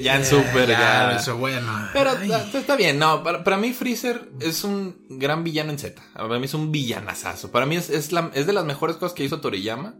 Ya 0.00 0.16
en 0.16 0.22
Eh, 0.22 0.24
Super, 0.24 0.68
ya. 0.68 1.16
hizo 1.20 1.36
bueno. 1.36 1.88
Pero 1.92 2.10
Ay. 2.18 2.30
está, 2.30 2.58
está 2.58 2.76
bien, 2.76 2.98
no, 2.98 3.22
para, 3.22 3.44
para 3.44 3.56
mí 3.56 3.72
Freezer 3.72 4.30
es 4.40 4.64
un 4.64 4.96
gran 5.08 5.44
villano 5.44 5.70
en 5.72 5.78
Z. 5.78 6.00
Para 6.14 6.38
mí 6.38 6.44
es 6.46 6.54
un 6.54 6.70
villanazazo. 6.72 7.50
Para 7.50 7.66
mí 7.66 7.76
es, 7.76 7.90
es, 7.90 8.12
la- 8.12 8.30
es 8.34 8.46
de 8.46 8.52
las 8.52 8.64
mejores 8.64 8.96
cosas 8.96 9.14
que 9.14 9.24
hizo 9.24 9.40
Toriyama. 9.40 9.94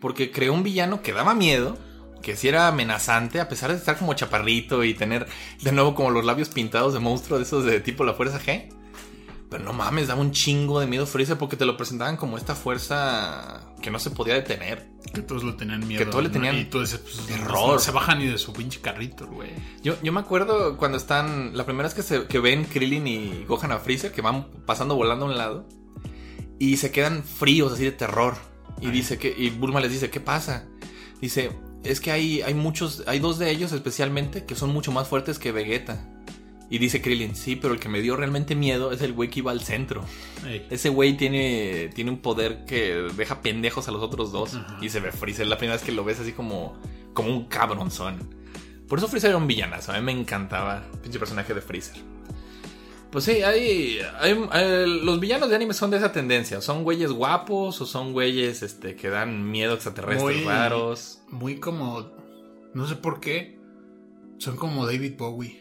Porque 0.00 0.30
creó 0.32 0.52
un 0.52 0.62
villano 0.64 1.00
que 1.00 1.12
daba 1.12 1.32
miedo, 1.34 1.78
que 2.22 2.34
sí 2.36 2.48
era 2.48 2.66
amenazante, 2.68 3.40
a 3.40 3.48
pesar 3.48 3.70
de 3.70 3.76
estar 3.76 3.96
como 3.98 4.14
chaparrito 4.14 4.82
y 4.84 4.94
tener 4.94 5.26
de 5.62 5.72
nuevo 5.72 5.94
como 5.94 6.10
los 6.10 6.24
labios 6.24 6.48
pintados 6.48 6.92
de 6.92 6.98
monstruo 7.00 7.38
de 7.38 7.44
esos 7.44 7.64
de 7.64 7.78
tipo 7.80 8.04
la 8.04 8.14
fuerza 8.14 8.40
G. 8.40 8.68
Pero 9.52 9.64
no 9.64 9.74
mames, 9.74 10.06
daba 10.06 10.22
un 10.22 10.32
chingo 10.32 10.80
de 10.80 10.86
miedo 10.86 11.04
Freezer 11.04 11.36
porque 11.36 11.58
te 11.58 11.66
lo 11.66 11.76
presentaban 11.76 12.16
como 12.16 12.38
esta 12.38 12.54
fuerza 12.54 13.60
que 13.82 13.90
no 13.90 13.98
se 13.98 14.10
podía 14.10 14.32
detener. 14.32 14.88
Que 15.12 15.20
todos 15.20 15.44
lo 15.44 15.56
tenían 15.56 15.86
miedo. 15.86 16.02
Que 16.02 16.10
todos 16.10 16.22
le 16.22 16.30
¿no? 16.30 16.32
tenían 16.32 16.56
Y 16.56 16.64
tú 16.64 16.80
dices, 16.80 17.00
pues, 17.00 17.26
terror. 17.26 17.74
No 17.74 17.78
se 17.78 17.90
bajan 17.90 18.20
ni 18.20 18.28
de 18.28 18.38
su 18.38 18.54
pinche 18.54 18.80
carrito, 18.80 19.26
güey. 19.26 19.50
Yo, 19.82 19.96
yo 20.02 20.10
me 20.10 20.20
acuerdo 20.20 20.78
cuando 20.78 20.96
están. 20.96 21.54
La 21.54 21.66
primera 21.66 21.86
vez 21.86 21.92
que, 21.92 22.02
se, 22.02 22.24
que 22.24 22.38
ven 22.38 22.64
Krillin 22.64 23.06
y 23.06 23.44
Gohan 23.44 23.72
a 23.72 23.78
Freezer, 23.78 24.10
que 24.10 24.22
van 24.22 24.46
pasando 24.64 24.96
volando 24.96 25.26
a 25.26 25.28
un 25.28 25.36
lado. 25.36 25.68
Y 26.58 26.78
se 26.78 26.90
quedan 26.90 27.22
fríos, 27.22 27.74
así 27.74 27.84
de 27.84 27.92
terror. 27.92 28.36
Y 28.80 28.90
dice 28.90 29.18
que. 29.18 29.34
Y 29.36 29.50
Bulma 29.50 29.80
les 29.80 29.92
dice, 29.92 30.08
¿qué 30.08 30.20
pasa? 30.20 30.64
Dice, 31.20 31.52
es 31.84 32.00
que 32.00 32.10
hay, 32.10 32.40
hay 32.40 32.54
muchos. 32.54 33.04
Hay 33.06 33.18
dos 33.18 33.38
de 33.38 33.50
ellos 33.50 33.72
especialmente 33.72 34.46
que 34.46 34.54
son 34.54 34.70
mucho 34.70 34.92
más 34.92 35.08
fuertes 35.08 35.38
que 35.38 35.52
Vegeta. 35.52 36.08
Y 36.72 36.78
dice 36.78 37.02
Krillin, 37.02 37.36
sí, 37.36 37.54
pero 37.56 37.74
el 37.74 37.80
que 37.80 37.90
me 37.90 38.00
dio 38.00 38.16
realmente 38.16 38.54
miedo 38.54 38.92
es 38.92 39.02
el 39.02 39.12
güey 39.12 39.28
que 39.28 39.40
iba 39.40 39.50
al 39.50 39.60
centro. 39.60 40.06
Ey. 40.46 40.66
Ese 40.70 40.88
güey 40.88 41.18
tiene, 41.18 41.90
tiene 41.94 42.10
un 42.10 42.16
poder 42.22 42.64
que 42.64 42.94
deja 43.14 43.42
pendejos 43.42 43.88
a 43.88 43.92
los 43.92 44.00
otros 44.02 44.32
dos. 44.32 44.54
Ajá. 44.54 44.78
Y 44.80 44.88
se 44.88 45.00
ve 45.00 45.12
Freezer. 45.12 45.46
La 45.48 45.58
primera 45.58 45.76
vez 45.76 45.84
que 45.84 45.92
lo 45.92 46.02
ves 46.02 46.18
así 46.20 46.32
como, 46.32 46.80
como 47.12 47.28
un 47.28 47.44
cabronzón. 47.44 48.34
Por 48.88 48.98
eso 48.98 49.06
Freezer 49.06 49.28
era 49.30 49.36
un 49.36 49.46
villanazo. 49.46 49.92
A 49.92 49.98
mí 49.98 50.02
me 50.02 50.12
encantaba 50.12 50.82
el 50.94 50.98
pinche 51.00 51.18
personaje 51.18 51.52
de 51.52 51.60
Freezer. 51.60 51.96
Pues 53.10 53.24
sí, 53.26 53.42
hay, 53.42 53.98
hay- 54.20 54.48
hay- 54.50 54.86
los 55.04 55.20
villanos 55.20 55.50
de 55.50 55.56
anime 55.56 55.74
son 55.74 55.90
de 55.90 55.98
esa 55.98 56.10
tendencia. 56.10 56.62
Son 56.62 56.84
güeyes 56.84 57.12
guapos 57.12 57.78
o 57.82 57.84
son 57.84 58.14
güeyes 58.14 58.62
este, 58.62 58.96
que 58.96 59.10
dan 59.10 59.50
miedo 59.50 59.74
extraterrestres 59.74 60.36
Muy- 60.38 60.44
raros. 60.46 61.20
Muy 61.28 61.56
como. 61.60 62.10
No 62.72 62.88
sé 62.88 62.96
por 62.96 63.20
qué. 63.20 63.58
Son 64.38 64.56
como 64.56 64.86
David 64.86 65.12
Bowie. 65.18 65.60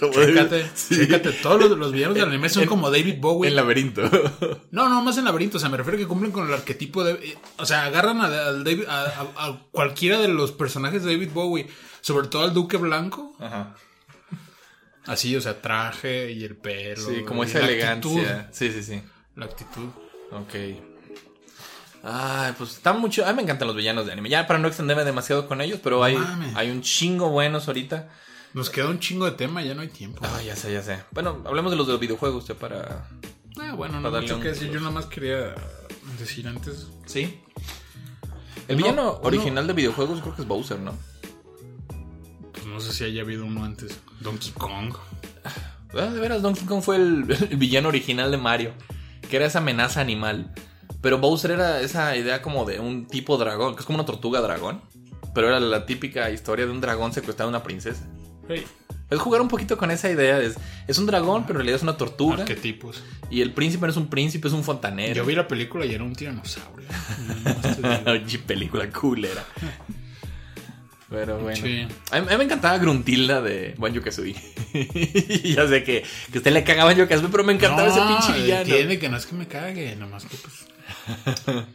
Como 0.00 0.12
Chécate, 0.12 0.70
Sí. 0.74 0.96
chécate, 0.96 1.32
todos 1.32 1.60
los, 1.60 1.78
los 1.78 1.92
villanos 1.92 2.14
del 2.14 2.24
anime 2.28 2.48
son 2.48 2.62
En- 2.64 2.68
como 2.68 2.90
David 2.90 3.16
Bowie. 3.20 3.48
El 3.48 3.56
laberinto. 3.56 4.02
No, 4.70 4.88
no, 4.88 5.02
más 5.02 5.16
en 5.18 5.24
laberinto. 5.24 5.56
O 5.56 5.60
sea, 5.60 5.68
me 5.70 5.76
refiero 5.78 5.96
a 5.96 6.00
que 6.00 6.06
cumplen 6.06 6.30
con 6.32 6.46
el 6.46 6.54
arquetipo 6.54 7.02
de. 7.04 7.12
eh, 7.14 7.38
O 7.58 7.66
sea, 7.66 7.84
agarran 7.84 8.20
a, 8.20 8.28
David- 8.28 8.84
a- 8.88 9.58
cualquiera 9.72 10.18
de 10.20 10.28
los 10.28 10.52
personajes 10.52 11.02
de 11.04 11.12
David 11.12 11.30
Bowie, 11.32 11.66
sobre 12.00 12.28
todo 12.28 12.42
al 12.44 12.52
Duque 12.54 12.76
Blanco. 12.76 13.34
Ajá. 13.40 13.74
Así, 15.06 15.34
o 15.36 15.40
sea, 15.40 15.60
traje 15.62 16.32
y 16.32 16.44
el 16.44 16.54
pelo. 16.56 17.00
Sí, 17.08 17.22
como 17.26 17.42
esa 17.44 17.60
elegancia. 17.60 17.92
actitud. 17.92 18.46
Sí, 18.52 18.70
sí, 18.70 18.82
sí. 18.82 19.02
La 19.36 19.46
actitud. 19.46 19.88
Ok. 20.32 20.54
Ay, 22.02 22.52
pues 22.56 22.72
está 22.72 22.92
mucho. 22.92 23.24
A 23.26 23.30
mí 23.30 23.36
me 23.36 23.42
encantan 23.42 23.66
los 23.68 23.76
villanos 23.76 24.06
de 24.06 24.12
anime. 24.12 24.28
Ya 24.28 24.46
para 24.46 24.58
no 24.58 24.68
extenderme 24.68 25.04
demasiado 25.04 25.48
con 25.48 25.60
ellos, 25.60 25.80
pero 25.82 26.04
hay, 26.04 26.16
hay 26.54 26.70
un 26.70 26.82
chingo 26.82 27.30
buenos 27.30 27.66
ahorita. 27.68 28.08
Nos 28.54 28.70
queda 28.70 28.88
un 28.88 28.98
chingo 28.98 29.24
de 29.26 29.32
tema, 29.32 29.62
ya 29.62 29.74
no 29.74 29.82
hay 29.82 29.88
tiempo. 29.88 30.20
Ah, 30.24 30.40
ya 30.42 30.56
sé, 30.56 30.72
ya 30.72 30.82
sé. 30.82 30.98
Bueno, 31.12 31.42
hablemos 31.46 31.70
de 31.70 31.76
los 31.76 31.86
de 31.86 31.92
los 31.92 32.00
videojuegos, 32.00 32.42
usted 32.42 32.54
para. 32.56 33.08
Ah, 33.60 33.74
bueno, 33.74 33.96
no 34.00 34.02
Para 34.10 34.14
darle 34.14 34.28
mucho 34.32 34.40
que 34.42 34.48
decir. 34.48 34.70
Yo 34.70 34.80
nada 34.80 34.90
más 34.92 35.06
quería 35.06 35.54
decir 36.18 36.46
antes. 36.48 36.86
Sí. 37.06 37.40
El 38.66 38.76
Uno- 38.76 38.84
villano 38.84 39.02
uno- 39.12 39.20
original 39.22 39.66
de 39.66 39.72
videojuegos 39.72 40.20
creo 40.20 40.34
que 40.34 40.42
es 40.42 40.48
Bowser, 40.48 40.78
¿no? 40.78 40.92
Pues 42.52 42.66
no 42.66 42.80
sé 42.80 42.92
si 42.92 43.04
haya 43.04 43.22
habido 43.22 43.44
uno 43.44 43.64
antes. 43.64 43.98
Donkey 44.20 44.52
Kong. 44.52 44.94
Ah, 45.94 46.06
de 46.06 46.20
veras, 46.20 46.42
Donkey 46.42 46.64
Kong 46.66 46.82
fue 46.82 46.96
el, 46.96 47.24
el 47.50 47.56
villano 47.56 47.88
original 47.88 48.30
de 48.30 48.36
Mario. 48.36 48.72
Que 49.28 49.36
era 49.36 49.46
esa 49.46 49.58
amenaza 49.58 50.00
animal. 50.00 50.52
Pero 51.00 51.18
Bowser 51.18 51.52
era 51.52 51.80
esa 51.80 52.16
idea 52.16 52.42
como 52.42 52.64
de 52.64 52.80
un 52.80 53.06
tipo 53.06 53.36
dragón, 53.38 53.74
que 53.74 53.80
es 53.80 53.86
como 53.86 53.96
una 53.98 54.06
tortuga 54.06 54.40
dragón. 54.40 54.80
Pero 55.34 55.48
era 55.48 55.60
la 55.60 55.86
típica 55.86 56.30
historia 56.30 56.66
de 56.66 56.72
un 56.72 56.80
dragón 56.80 57.12
secuestrando 57.12 57.48
a 57.56 57.58
una 57.58 57.62
princesa. 57.62 58.06
Hey, 58.48 58.64
Es 59.10 59.18
jugar 59.18 59.40
un 59.40 59.48
poquito 59.48 59.76
con 59.76 59.90
esa 59.90 60.10
idea. 60.10 60.40
Es, 60.40 60.56
es 60.86 60.98
un 60.98 61.06
dragón, 61.06 61.42
pero 61.42 61.54
en 61.54 61.58
realidad 61.58 61.76
es 61.76 61.82
una 61.82 61.96
tortuga. 61.96 62.42
arquetipos. 62.42 63.02
Y 63.30 63.42
el 63.42 63.52
príncipe 63.52 63.86
no 63.86 63.90
es 63.90 63.96
un 63.96 64.08
príncipe, 64.08 64.48
es 64.48 64.54
un 64.54 64.64
fontanero. 64.64 65.14
Yo 65.14 65.24
vi 65.24 65.34
la 65.34 65.46
película 65.46 65.84
y 65.86 65.94
era 65.94 66.04
un 66.04 66.14
tiranosaurio. 66.14 66.88
No, 67.82 68.14
no 68.14 68.20
película 68.46 68.90
culera. 68.90 69.44
Pero 71.08 71.38
bueno. 71.38 71.56
Sí. 71.62 71.86
A, 72.10 72.20
mí, 72.20 72.26
a 72.28 72.30
mí 72.30 72.36
me 72.36 72.44
encantaba 72.44 72.76
Gruntilda 72.78 73.40
de 73.40 73.74
Banjo 73.78 74.02
Kazooie. 74.02 74.34
ya 75.54 75.66
sé 75.66 75.84
que, 75.84 76.04
que 76.30 76.38
a 76.38 76.38
usted 76.38 76.52
le 76.52 76.64
cagaba 76.64 76.92
Banjo 76.92 77.08
Kazooie, 77.08 77.30
pero 77.30 77.44
me 77.44 77.52
encantaba 77.54 77.88
ese 77.88 78.00
pinche 78.00 78.42
villano. 78.42 78.62
Entiende 78.62 78.98
que 78.98 79.08
no 79.08 79.16
es 79.16 79.26
que 79.26 79.34
me 79.34 79.46
cague, 79.46 79.96
nomás 79.96 80.24
que 80.26 80.36
pues. 80.36 80.66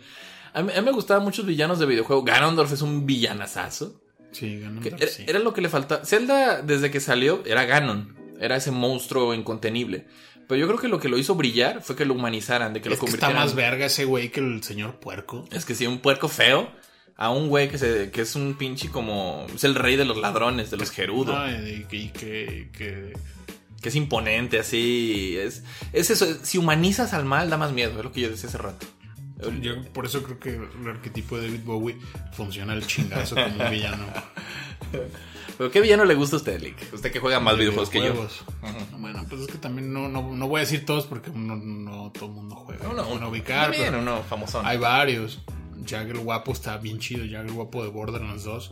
A 0.56 0.62
mí, 0.62 0.72
a 0.72 0.82
mí 0.82 0.86
me 0.86 0.91
gustaban 0.91 1.24
muchos 1.24 1.48
villanos 1.48 1.80
de 1.80 1.88
videojuego. 1.88 2.24
Ganondorf 2.24 2.72
es 2.72 2.84
un 2.84 3.08
villanazazo. 3.08 4.03
Sí, 4.34 4.60
Ganondorf, 4.60 5.02
era, 5.02 5.12
sí. 5.12 5.24
era 5.28 5.40
lo 5.40 5.54
que 5.54 5.62
le 5.62 5.70
faltaba. 5.70 6.06
Zelda, 6.06 6.62
desde 6.62 6.92
que 6.92 7.00
salió, 7.00 7.42
era 7.46 7.64
Ganon. 7.66 8.16
Era 8.40 8.58
ese 8.58 8.72
monstruo 8.72 9.34
incontenible. 9.34 10.06
Pero 10.48 10.60
yo 10.60 10.68
creo 10.68 10.80
que 10.80 10.90
lo 10.90 11.00
que 11.00 11.08
lo 11.08 11.18
hizo 11.18 11.36
brillar 11.36 11.82
fue 11.82 11.96
que 11.96 12.04
lo 12.04 12.14
humanizaran, 12.16 12.74
de 12.74 12.82
que 12.82 12.90
lo 12.90 12.96
que 12.98 13.06
está 13.06 13.12
convirtieran. 13.28 13.36
más 13.46 13.56
verga 13.56 13.86
ese 13.86 14.04
güey 14.04 14.30
que 14.30 14.42
el 14.42 14.62
señor 14.64 15.00
puerco. 15.00 15.46
Es 15.52 15.64
que 15.64 15.74
sí, 15.76 15.88
un 15.88 16.00
puerco 16.00 16.28
feo. 16.28 16.70
A 17.16 17.30
un 17.30 17.48
güey 17.48 17.70
que, 17.70 17.78
se, 17.78 18.10
que 18.12 18.22
es 18.22 18.36
un 18.36 18.56
pinche 18.58 18.90
como. 18.90 19.46
Es 19.56 19.64
el 19.64 19.76
rey 19.76 19.96
de 19.96 20.04
los 20.04 20.18
ladrones, 20.18 20.72
de 20.72 20.78
los 20.78 20.90
gerudos. 20.90 21.36
Ay, 21.38 21.82
y 21.82 21.84
que, 21.88 21.96
y 21.98 22.10
que, 22.10 22.70
que- 22.76 23.14
Que 23.82 23.90
es 23.90 23.96
imponente, 23.96 24.60
así. 24.60 25.38
Es, 25.38 25.64
es 25.94 26.10
eso. 26.10 26.26
Si 26.42 26.58
humanizas 26.58 27.14
al 27.14 27.24
mal, 27.24 27.50
da 27.52 27.58
más 27.58 27.72
miedo. 27.72 27.98
Es 28.00 28.04
lo 28.04 28.12
que 28.12 28.22
yo 28.22 28.30
decía 28.30 28.50
hace 28.50 28.58
rato. 28.58 28.86
Yo 29.62 29.82
por 29.94 30.06
eso 30.06 30.24
creo 30.24 30.40
que 30.40 30.50
el 30.56 30.88
arquetipo 30.88 31.38
de 31.38 31.48
David 31.48 31.64
Bowie 31.66 31.98
funciona 32.34 32.74
el 32.74 32.86
chingazo 32.86 33.36
como 33.36 33.64
un 33.64 33.72
villano. 33.72 34.06
Pero 35.58 35.70
¿qué 35.70 35.82
villano 35.82 36.06
le 36.06 36.16
gusta 36.16 36.36
a 36.36 36.40
usted, 36.40 36.60
Lick? 36.62 36.94
Usted 36.94 37.12
que 37.12 37.20
juega 37.20 37.40
más 37.40 37.58
videojuegos 37.58 37.90
que 37.90 38.00
yo. 38.00 38.28
Bueno, 38.98 39.26
pues 39.30 39.42
es 39.42 39.48
que 39.48 39.58
también 39.58 39.94
no, 39.94 40.10
no, 40.10 40.36
no 40.36 40.48
voy 40.48 40.60
a 40.60 40.62
decir 40.62 40.86
todos 40.86 41.06
porque 41.06 41.30
no, 41.32 41.56
no 41.56 42.12
todo 42.12 42.26
el 42.26 42.32
mundo 42.32 42.56
juega. 42.56 42.90
Uno, 42.90 43.08
Uno 43.08 43.30
ubicar, 43.30 43.72
pero 43.72 44.00
uno 44.00 44.24
famosón. 44.24 44.66
hay 44.66 44.78
varios. 44.78 45.42
Jagger 45.86 46.18
Guapo 46.20 46.54
está 46.54 46.78
bien 46.78 47.00
chido. 47.00 47.24
Jagger 47.26 47.52
Guapo 47.52 47.84
de 47.84 47.90
Borderlands 47.90 48.44
2. 48.46 48.72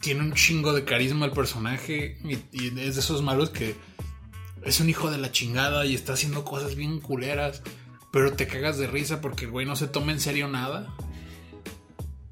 Tiene 0.00 0.20
un 0.20 0.34
chingo 0.34 0.72
de 0.72 0.84
carisma 0.84 1.26
el 1.26 1.32
personaje 1.32 2.18
y, 2.24 2.34
y 2.52 2.68
es 2.80 2.94
de 2.94 3.00
esos 3.00 3.22
malos 3.22 3.50
que 3.50 3.74
es 4.64 4.80
un 4.80 4.88
hijo 4.88 5.10
de 5.10 5.18
la 5.18 5.30
chingada 5.32 5.84
y 5.86 5.94
está 5.94 6.14
haciendo 6.14 6.44
cosas 6.44 6.74
bien 6.74 7.00
culeras, 7.00 7.62
pero 8.14 8.32
te 8.32 8.46
cagas 8.46 8.78
de 8.78 8.86
risa 8.86 9.20
porque 9.20 9.44
el 9.44 9.50
güey 9.50 9.66
no 9.66 9.74
se 9.74 9.88
toma 9.88 10.12
en 10.12 10.20
serio 10.20 10.46
nada. 10.48 10.94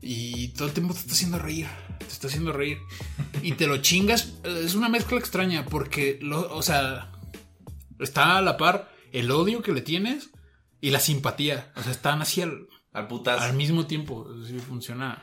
Y 0.00 0.48
todo 0.48 0.68
el 0.68 0.74
tiempo 0.74 0.94
te 0.94 1.00
está 1.00 1.12
haciendo 1.12 1.38
reír, 1.38 1.66
te 1.98 2.06
está 2.06 2.26
haciendo 2.26 2.52
reír. 2.52 2.78
Y 3.42 3.52
te 3.52 3.66
lo 3.66 3.76
chingas, 3.78 4.34
es 4.44 4.74
una 4.74 4.88
mezcla 4.88 5.18
extraña 5.18 5.64
porque, 5.66 6.18
lo, 6.22 6.52
o 6.54 6.62
sea, 6.62 7.12
está 8.00 8.38
a 8.38 8.42
la 8.42 8.56
par 8.56 8.90
el 9.12 9.30
odio 9.30 9.62
que 9.62 9.72
le 9.72 9.80
tienes 9.80 10.30
y 10.80 10.90
la 10.90 10.98
simpatía. 11.00 11.72
O 11.76 11.82
sea, 11.82 11.92
están 11.92 12.20
así 12.22 12.42
al, 12.42 12.68
Al 12.92 13.06
putazo. 13.08 13.42
al 13.44 13.54
mismo 13.54 13.86
tiempo. 13.86 14.28
Sí, 14.46 14.58
funciona, 14.58 15.22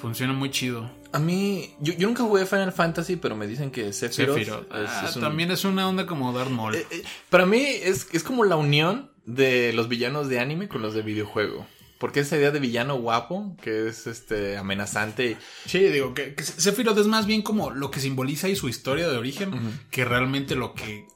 funciona 0.00 0.32
muy 0.32 0.50
chido. 0.52 0.88
A 1.12 1.18
mí, 1.18 1.74
yo, 1.80 1.94
yo 1.94 2.06
nunca 2.06 2.22
jugué 2.22 2.46
Final 2.46 2.72
Fantasy, 2.72 3.16
pero 3.16 3.34
me 3.34 3.46
dicen 3.48 3.70
que 3.72 3.92
Sephiroth, 3.92 4.36
Sephiroth. 4.38 4.72
es- 4.72 4.90
Ah, 4.90 5.06
es 5.08 5.16
un- 5.16 5.22
También 5.22 5.50
es 5.50 5.64
una 5.64 5.88
onda 5.88 6.06
como 6.06 6.32
Darth 6.32 6.50
Maul. 6.50 6.76
Eh, 6.76 6.86
eh, 6.90 7.02
para 7.30 7.46
mí 7.46 7.58
es, 7.60 8.06
es 8.12 8.22
como 8.22 8.44
la 8.44 8.56
unión 8.56 9.10
de 9.26 9.72
los 9.74 9.88
villanos 9.88 10.28
de 10.28 10.40
anime 10.40 10.68
con 10.68 10.82
los 10.82 10.94
de 10.94 11.02
videojuego. 11.02 11.66
Porque 11.98 12.20
esa 12.20 12.36
idea 12.36 12.50
de 12.50 12.60
villano 12.60 12.96
guapo, 12.96 13.56
que 13.62 13.88
es 13.88 14.06
este 14.06 14.56
amenazante. 14.58 15.36
Sí, 15.64 15.78
digo 15.78 16.12
que, 16.14 16.34
que 16.34 16.42
Sephiroth 16.44 16.98
es 16.98 17.06
más 17.06 17.26
bien 17.26 17.40
como 17.42 17.70
lo 17.70 17.90
que 17.90 18.00
simboliza 18.00 18.48
y 18.48 18.56
su 18.56 18.68
historia 18.68 19.08
de 19.08 19.16
origen 19.16 19.80
que 19.90 20.04
realmente 20.04 20.54
lo 20.56 20.74
que 20.74 21.06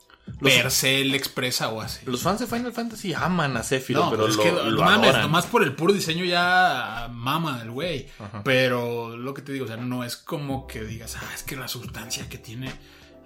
Los- 0.41 0.53
per 0.55 0.71
se 0.71 1.03
él 1.03 1.15
expresa 1.15 1.69
o 1.69 1.83
hace. 1.83 2.07
Los 2.07 2.23
fans 2.23 2.41
de 2.41 2.47
Final 2.47 2.73
Fantasy 2.73 3.13
aman 3.13 3.59
a 3.59 3.63
Sephiroth, 3.63 4.05
No, 4.07 4.11
pero 4.11 4.27
es 4.29 4.37
lo, 4.37 4.43
que 4.43 4.53
lo 4.53 4.83
mames, 4.83 5.19
nomás 5.19 5.45
por 5.45 5.63
el 5.63 5.75
puro 5.75 5.93
diseño 5.93 6.25
ya 6.25 7.09
mama 7.13 7.61
el 7.63 7.71
güey. 7.73 8.07
Pero 8.43 9.19
lo 9.19 9.35
que 9.35 9.43
te 9.43 9.53
digo, 9.53 9.67
o 9.67 9.69
sea, 9.69 9.77
no 9.77 10.03
es 10.03 10.17
como 10.17 10.67
que 10.67 10.83
digas, 10.85 11.17
ah, 11.21 11.31
es 11.35 11.43
que 11.43 11.57
la 11.57 11.69
sustancia 11.69 12.27
que 12.31 12.39
tiene, 12.39 12.73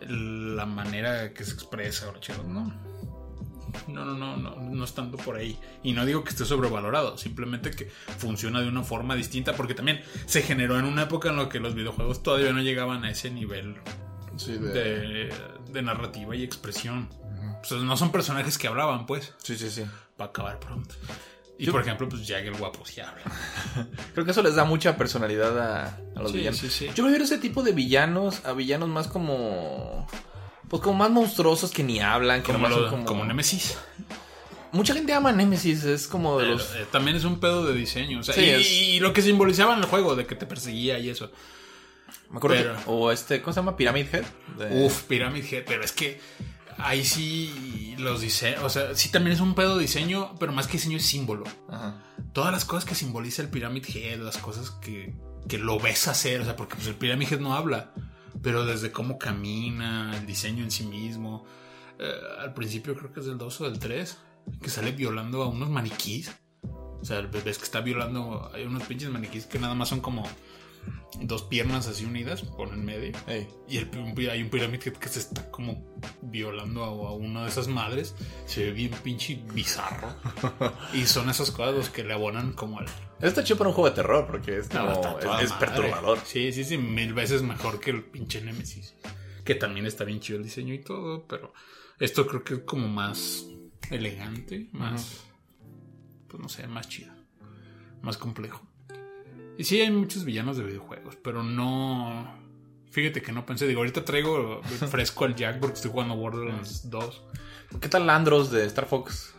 la 0.09 0.66
manera 0.66 1.32
que 1.32 1.44
se 1.44 1.52
expresa, 1.52 2.09
o 2.09 2.15
la 2.15 2.20
chingada", 2.20 2.48
no. 2.48 2.74
No, 3.89 4.05
no, 4.05 4.15
no, 4.15 4.36
no, 4.36 4.57
no 4.57 4.85
es 4.85 4.95
tanto 4.95 5.16
por 5.16 5.36
ahí. 5.36 5.59
Y 5.82 5.93
no 5.93 6.05
digo 6.07 6.24
que 6.24 6.31
esté 6.31 6.45
sobrevalorado, 6.45 7.16
simplemente 7.19 7.70
que 7.70 7.91
funciona 8.19 8.61
de 8.61 8.69
una 8.69 8.82
forma 8.82 9.15
distinta, 9.15 9.55
porque 9.55 9.74
también 9.74 10.01
se 10.27 10.43
generó 10.43 10.78
en 10.78 10.85
una 10.85 11.03
época 11.03 11.31
en 11.31 11.36
la 11.36 11.49
que 11.49 11.61
los 11.61 11.74
videojuegos 11.74 12.23
todavía 12.23 12.53
no 12.53 12.61
llegaban 12.62 13.05
a 13.05 13.11
ese 13.11 13.31
nivel 13.31 13.77
Sí, 14.36 14.53
de- 14.53 14.70
de, 14.73 15.35
de 15.70 15.82
narrativa 15.82 16.35
y 16.35 16.43
expresión. 16.43 17.09
O 17.62 17.65
sea, 17.65 17.78
no 17.78 17.97
son 17.97 18.11
personajes 18.12 18.59
que 18.59 18.66
hablaban, 18.69 19.07
pues 19.07 19.32
sí, 19.39 19.57
sí, 19.57 19.70
sí. 19.70 19.82
va 20.20 20.27
a 20.27 20.28
acabar 20.28 20.59
pronto. 20.61 20.95
Y 21.57 21.66
Yo- 21.66 21.73
por 21.73 21.82
ejemplo, 21.82 22.09
pues 22.09 22.27
Jagger 22.27 22.57
guapo 22.59 22.85
sí 22.85 23.01
habla. 23.01 23.23
Creo 24.12 24.24
que 24.24 24.32
eso 24.32 24.43
les 24.43 24.57
da 24.57 24.65
mucha 24.65 24.97
personalidad 24.97 25.57
a, 25.59 25.99
a 26.16 26.20
los 26.23 26.32
Sí, 26.32 26.39
villanos. 26.39 26.59
sí, 26.59 26.69
sí. 26.69 26.86
Yo 26.97 27.05
prefiero 27.05 27.24
ese 27.24 27.39
tipo 27.39 27.62
de 27.62 27.70
villanos 27.73 28.45
a 28.45 28.53
villanos 28.55 28.89
más 28.89 29.07
como. 29.07 30.07
Pues 30.69 30.82
como 30.82 30.99
más 30.99 31.11
monstruosos 31.11 31.70
que 31.70 31.82
ni 31.85 32.01
hablan, 32.01 32.41
que 32.43 32.47
Como, 32.53 32.59
nomás 32.59 32.70
lo- 32.70 32.91
son 32.91 32.91
como... 32.91 33.05
como. 33.07 33.24
Nemesis. 33.24 33.77
Mucha 34.73 34.93
gente 34.95 35.12
ama 35.12 35.31
Nemesis, 35.31 35.85
es 35.85 36.09
como 36.09 36.36
de 36.39 36.45
Pero, 36.47 36.57
los. 36.57 36.74
eh, 36.74 36.86
también 36.91 37.16
es 37.16 37.23
un 37.24 37.39
pedo 37.39 37.65
de 37.65 37.74
diseño. 37.74 38.20
O 38.20 38.23
sea, 38.24 38.35
Sí, 38.35 38.41
y, 38.41 38.49
es- 38.51 38.70
y 38.73 39.01
lo 39.01 39.12
que 39.12 39.23
simbolizaba 39.23 39.74
en 39.74 39.81
el 39.81 39.86
juego, 39.86 40.16
de 40.16 40.27
que 40.27 40.35
te 40.35 40.47
perseguía 40.47 40.99
y 40.99 41.11
eso. 41.11 41.31
Me 42.31 42.39
acuerdo 42.39 42.57
pero- 42.57 42.74
que- 42.77 42.82
O 42.86 43.12
este, 43.12 43.41
¿cómo 43.41 43.53
se 43.55 43.61
llama? 43.61 43.77
Pyramid 43.77 44.07
Head. 44.12 44.24
De- 44.59 44.85
Uf, 44.86 45.03
Pyramid 45.05 45.45
Head. 45.45 45.65
Pero 45.66 45.85
es 45.85 45.93
que 45.93 46.20
ahí 46.78 47.05
sí 47.05 47.95
los 47.99 48.20
diseños. 48.20 48.65
O 48.65 48.69
sea, 48.69 48.95
sí 48.97 49.11
también 49.11 49.35
es 49.35 49.41
un 49.41 49.55
pedo 49.55 49.77
de 49.77 49.82
diseño, 49.82 50.35
pero 50.41 50.53
más 50.53 50.66
que 50.66 50.73
diseño 50.73 50.97
es 50.97 51.07
símbolo. 51.07 51.45
Ajá. 51.69 52.03
Todas 52.32 52.51
las 52.53 52.65
cosas 52.65 52.85
que 52.85 52.97
simboliza 52.97 53.43
el 53.43 53.51
Pyramid 53.51 53.85
Head, 53.95 54.19
las 54.19 54.39
cosas 54.39 54.70
que, 54.70 55.15
que 55.49 55.59
lo 55.59 55.78
ves 55.78 56.09
hacer. 56.09 56.41
O 56.41 56.45
sea, 56.45 56.57
porque 56.57 56.74
pues, 56.74 56.89
el 56.89 56.97
Pyramid 56.97 57.32
Head 57.32 57.39
no 57.41 57.55
habla. 57.55 57.93
Pero 58.43 58.65
desde 58.65 58.93
cómo 58.93 59.19
camina, 59.19 60.16
el 60.16 60.27
diseño 60.27 60.65
en 60.65 60.70
sí 60.70 60.85
mismo. 60.85 61.44
Eh, 61.98 62.12
al 62.39 62.52
principio 62.52 62.94
creo 62.94 63.12
que 63.12 63.20
es 63.20 63.27
del 63.27 63.39
2 63.39 63.61
o 63.61 63.70
del 63.70 63.78
3. 63.78 64.19
Que 64.61 64.69
sale 64.69 64.93
violando 64.93 65.43
a 65.43 65.48
unos 65.48 65.70
maniquís. 65.70 66.31
O 66.62 67.05
sea, 67.05 67.20
ves 67.23 67.59
que 67.59 67.65
está 67.65 67.81
violando. 67.81 68.51
Hay 68.52 68.65
unos 68.65 68.82
pinches 68.85 69.11
maniquís 69.11 69.47
que 69.47 69.59
nada 69.59 69.74
más 69.74 69.89
son 69.89 70.01
como 70.01 70.24
dos 71.20 71.43
piernas 71.44 71.86
así 71.86 72.05
unidas 72.05 72.43
por 72.43 72.69
en 72.69 72.85
medio. 72.85 73.12
Ey. 73.27 73.47
Y 73.69 73.78
el, 73.78 73.90
hay 74.31 74.43
un 74.43 74.51
pirámide 74.51 74.78
que, 74.78 74.93
que 74.93 75.09
se 75.09 75.20
está 75.20 75.51
como 75.51 75.85
violando 76.23 76.85
a, 76.85 76.89
a 76.89 77.12
una 77.12 77.43
de 77.44 77.48
esas 77.48 77.69
madres. 77.69 78.15
Se 78.47 78.65
ve 78.65 78.73
bien 78.73 78.90
pinche 79.02 79.43
bizarro. 79.52 80.15
y 80.94 81.05
son 81.06 81.31
esas 81.31 81.51
cosas 81.51 81.74
los 81.74 81.90
que 81.90 82.05
le 82.05 82.15
abonan 82.15 82.52
como 82.52 82.78
al. 82.78 82.86
Está 83.20 83.44
chido 83.44 83.59
para 83.59 83.69
un 83.70 83.74
juego 83.74 83.90
de 83.90 83.97
terror 83.97 84.27
porque 84.27 84.59
es, 84.59 84.69
como- 84.69 85.19
es, 85.40 85.52
perturbador. 85.52 86.19
Sí, 86.24 86.52
sí, 86.52 86.65
sí, 86.65 86.77
mil 86.77 87.15
veces 87.15 87.43
mejor 87.43 87.81
que 87.81 87.90
el 87.90 88.05
pinche 88.05 88.40
Nemesis. 88.40 88.94
Que 89.44 89.55
también 89.55 89.86
está 89.86 90.05
bien 90.05 90.20
chido 90.20 90.39
el 90.39 90.44
diseño 90.44 90.74
y 90.74 90.81
todo, 90.81 91.27
pero 91.27 91.52
esto 92.01 92.27
creo 92.27 92.43
que 92.43 92.55
es 92.55 92.61
como 92.61 92.89
más 92.89 93.47
elegante, 93.90 94.69
más. 94.73 95.24
Pues 96.28 96.43
no 96.43 96.48
sé, 96.48 96.66
más 96.66 96.89
chido. 96.89 97.12
Más 98.02 98.16
complejo. 98.19 98.66
Y 99.56 99.64
sí, 99.64 99.81
hay 99.81 99.90
muchos 99.90 100.24
villanos 100.24 100.56
de 100.56 100.64
videojuegos, 100.64 101.16
pero 101.16 101.43
no. 101.43 102.43
Fíjate 102.90 103.22
que 103.22 103.32
no 103.32 103.44
pensé, 103.44 103.66
digo, 103.66 103.81
ahorita 103.81 104.05
traigo 104.05 104.62
fresco 104.90 105.24
al 105.24 105.35
Jack 105.35 105.59
porque 105.60 105.74
estoy 105.74 105.90
jugando 105.90 106.16
Borderlands 106.16 106.90
2. 106.90 107.22
¿Qué 107.81 107.89
tal 107.89 108.09
Andros 108.09 108.51
de 108.51 108.64
Star 108.66 108.86
Fox? 108.86 109.34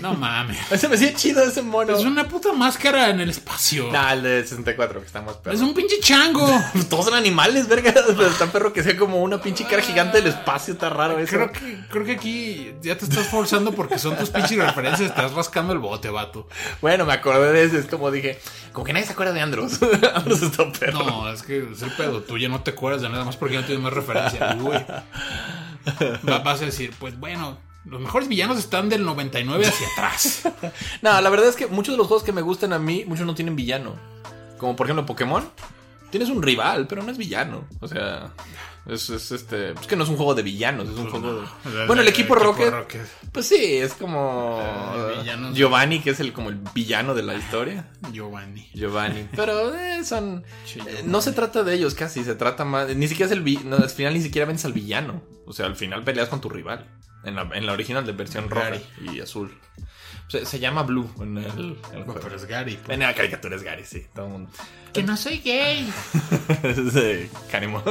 No 0.00 0.14
mames. 0.14 0.58
Ese 0.70 0.88
me 0.88 0.96
hacía 0.96 1.14
chido 1.14 1.42
ese 1.44 1.62
mono. 1.62 1.96
Es 1.96 2.04
una 2.04 2.28
puta 2.28 2.52
máscara 2.52 3.10
en 3.10 3.20
el 3.20 3.30
espacio. 3.30 3.90
Nah, 3.92 4.12
el 4.12 4.22
de 4.22 4.42
64, 4.42 5.00
que 5.00 5.06
está 5.06 5.22
más 5.22 5.36
perro. 5.36 5.54
Es 5.54 5.62
un 5.62 5.74
pinche 5.74 6.00
chango. 6.00 6.48
Todos 6.88 7.06
son 7.06 7.14
animales, 7.14 7.68
verga. 7.68 7.92
Pero 8.06 8.26
está 8.26 8.46
perro 8.46 8.72
que 8.72 8.82
sea 8.82 8.96
como 8.96 9.22
una 9.22 9.40
pinche 9.40 9.64
cara 9.64 9.82
gigante 9.82 10.18
del 10.18 10.28
espacio. 10.28 10.74
Está 10.74 10.90
raro 10.90 11.18
eso. 11.18 11.32
Creo 11.32 11.52
que, 11.52 11.78
creo 11.90 12.04
que 12.04 12.12
aquí 12.12 12.74
ya 12.82 12.96
te 12.98 13.04
estás 13.04 13.26
forzando 13.28 13.72
porque 13.72 13.98
son 13.98 14.16
tus 14.16 14.30
pinches 14.30 14.58
referencias. 14.58 15.10
Estás 15.10 15.32
rascando 15.32 15.72
el 15.72 15.78
bote, 15.78 16.10
vato. 16.10 16.48
Bueno, 16.80 17.04
me 17.04 17.12
acordé 17.12 17.52
de 17.52 17.64
eso. 17.64 17.78
Es 17.78 17.86
como 17.86 18.10
dije, 18.10 18.40
como 18.72 18.84
que 18.84 18.92
nadie 18.92 19.06
se 19.06 19.12
acuerda 19.12 19.32
de 19.32 19.40
Andros. 19.40 19.80
Andros 20.14 20.42
está 20.42 20.70
perro. 20.72 21.04
No, 21.04 21.32
es 21.32 21.42
que 21.42 21.66
es 21.72 21.82
el 21.82 21.90
pedo. 21.92 22.22
Tú 22.22 22.38
ya 22.38 22.48
no 22.48 22.62
te 22.62 22.72
acuerdas 22.72 23.02
de 23.02 23.08
nada 23.08 23.24
más 23.24 23.36
porque 23.36 23.54
ya 23.54 23.60
no 23.60 23.66
tienes 23.66 23.82
más 23.82 23.92
referencia. 23.92 24.56
Uy. 24.60 24.76
Vas 26.22 26.62
a 26.62 26.64
decir, 26.64 26.92
pues 26.98 27.18
bueno, 27.18 27.58
los 27.84 28.00
mejores 28.00 28.28
villanos 28.28 28.58
están 28.58 28.88
del 28.88 29.04
99 29.04 29.66
hacia 29.66 29.86
atrás. 29.88 30.42
No, 31.02 31.20
la 31.20 31.30
verdad 31.30 31.48
es 31.48 31.56
que 31.56 31.66
muchos 31.66 31.94
de 31.94 31.98
los 31.98 32.06
juegos 32.06 32.24
que 32.24 32.32
me 32.32 32.40
gustan 32.42 32.72
a 32.72 32.78
mí, 32.78 33.04
muchos 33.06 33.26
no 33.26 33.34
tienen 33.34 33.56
villano. 33.56 33.96
Como 34.58 34.74
por 34.76 34.86
ejemplo 34.86 35.04
Pokémon. 35.06 35.48
Tienes 36.10 36.28
un 36.30 36.42
rival, 36.42 36.86
pero 36.86 37.02
no 37.02 37.10
es 37.10 37.18
villano. 37.18 37.64
O 37.80 37.88
sea, 37.88 38.30
es, 38.86 39.10
es 39.10 39.32
este. 39.32 39.72
Es 39.72 39.86
que 39.88 39.96
no 39.96 40.04
es 40.04 40.10
un 40.10 40.16
juego 40.16 40.34
de 40.36 40.42
villanos, 40.44 40.88
es 40.88 40.96
un 40.96 41.10
juego 41.10 41.40
de. 41.64 41.86
Bueno, 41.86 42.02
el 42.02 42.08
equipo, 42.08 42.36
Rocket, 42.36 42.72
Pues 43.32 43.46
sí, 43.48 43.56
es 43.78 43.94
como. 43.94 44.60
Eh. 45.24 45.50
Giovanni, 45.54 45.98
que 46.00 46.10
es 46.10 46.20
el 46.20 46.32
como 46.32 46.50
el 46.50 46.60
villano 46.72 47.14
de 47.16 47.24
la 47.24 47.34
historia. 47.34 47.88
Giovanni. 48.12 48.70
Giovanni. 48.74 49.26
Pero 49.34 49.74
eh, 49.74 50.04
son. 50.04 50.44
Che, 50.64 50.78
eh, 50.78 51.02
no 51.04 51.20
se 51.20 51.32
trata 51.32 51.64
de 51.64 51.74
ellos 51.74 51.94
casi, 51.94 52.22
se 52.22 52.36
trata 52.36 52.64
más. 52.64 52.94
Ni 52.94 53.08
siquiera 53.08 53.26
es 53.26 53.32
el. 53.32 53.42
vi- 53.42 53.60
No, 53.64 53.76
al 53.76 53.90
final 53.90 54.14
ni 54.14 54.22
siquiera 54.22 54.46
vences 54.46 54.66
al 54.66 54.72
villano. 54.72 55.20
O 55.46 55.52
sea, 55.52 55.66
al 55.66 55.74
final 55.74 56.04
peleas 56.04 56.28
con 56.28 56.40
tu 56.40 56.48
rival. 56.48 56.86
En 57.24 57.34
la, 57.36 57.48
en 57.54 57.66
la 57.66 57.72
original 57.72 58.04
de 58.04 58.12
versión 58.12 58.48
roja 58.50 58.70
Gary. 58.70 58.82
y 59.12 59.20
azul. 59.20 59.56
Se, 60.28 60.46
se 60.46 60.58
llama 60.58 60.82
Blue 60.84 61.10
en 61.20 61.38
el, 61.38 61.46
en 61.92 61.98
el 61.98 62.04
juego. 62.04 62.20
Pero 62.22 62.36
es 62.36 62.44
Gary. 62.46 62.78
pues. 62.82 62.94
En 62.94 63.00
la 63.00 63.14
caricatura 63.14 63.56
es 63.56 63.62
Gary, 63.62 63.84
sí. 63.84 64.06
Todo 64.14 64.26
el 64.26 64.32
mundo. 64.32 64.50
Que 64.92 65.02
no 65.02 65.16
soy 65.16 65.38
gay. 65.38 65.92
es 66.62 67.30
Canimón. 67.50 67.82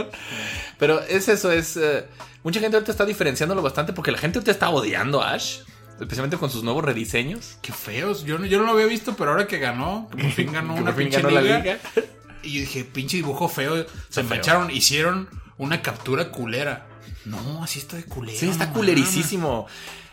Pero 0.79 1.01
es 1.01 1.27
eso, 1.29 1.51
es. 1.51 1.77
eh, 1.77 2.05
mucha 2.43 2.59
gente 2.59 2.77
ahorita 2.77 2.91
está 2.91 3.05
diferenciándolo 3.05 3.61
bastante 3.61 3.93
porque 3.93 4.11
la 4.11 4.17
gente 4.17 4.39
ahorita 4.39 4.51
está 4.51 4.69
odiando 4.69 5.21
a 5.21 5.33
Ash. 5.33 5.59
Especialmente 5.99 6.37
con 6.37 6.49
sus 6.49 6.63
nuevos 6.63 6.83
rediseños. 6.83 7.57
Qué 7.61 7.71
feos. 7.71 8.23
Yo 8.25 8.39
no, 8.39 8.45
yo 8.45 8.57
no 8.59 8.65
lo 8.65 8.71
había 8.71 8.87
visto, 8.87 9.15
pero 9.15 9.31
ahora 9.31 9.45
que 9.47 9.59
ganó, 9.59 10.09
que 10.15 10.23
por 10.23 10.31
fin 10.31 10.51
ganó 10.51 10.73
una 10.75 10.95
pinche 10.95 11.17
ganó 11.17 11.29
la 11.29 11.41
liga, 11.41 11.59
liga. 11.59 11.79
Y 12.41 12.53
yo 12.55 12.59
dije, 12.61 12.83
pinche 12.83 13.17
dibujo 13.17 13.47
feo. 13.47 13.85
Se 14.09 14.21
feo. 14.21 14.29
mancharon, 14.29 14.71
hicieron 14.71 15.29
una 15.57 15.81
captura 15.81 16.31
culera. 16.31 16.87
No, 17.25 17.63
así 17.63 17.79
está 17.79 17.95
de 17.97 18.03
culero. 18.05 18.37
Sí, 18.37 18.49
está 18.49 18.67
no 18.67 18.73
culericísimo. 18.73 19.67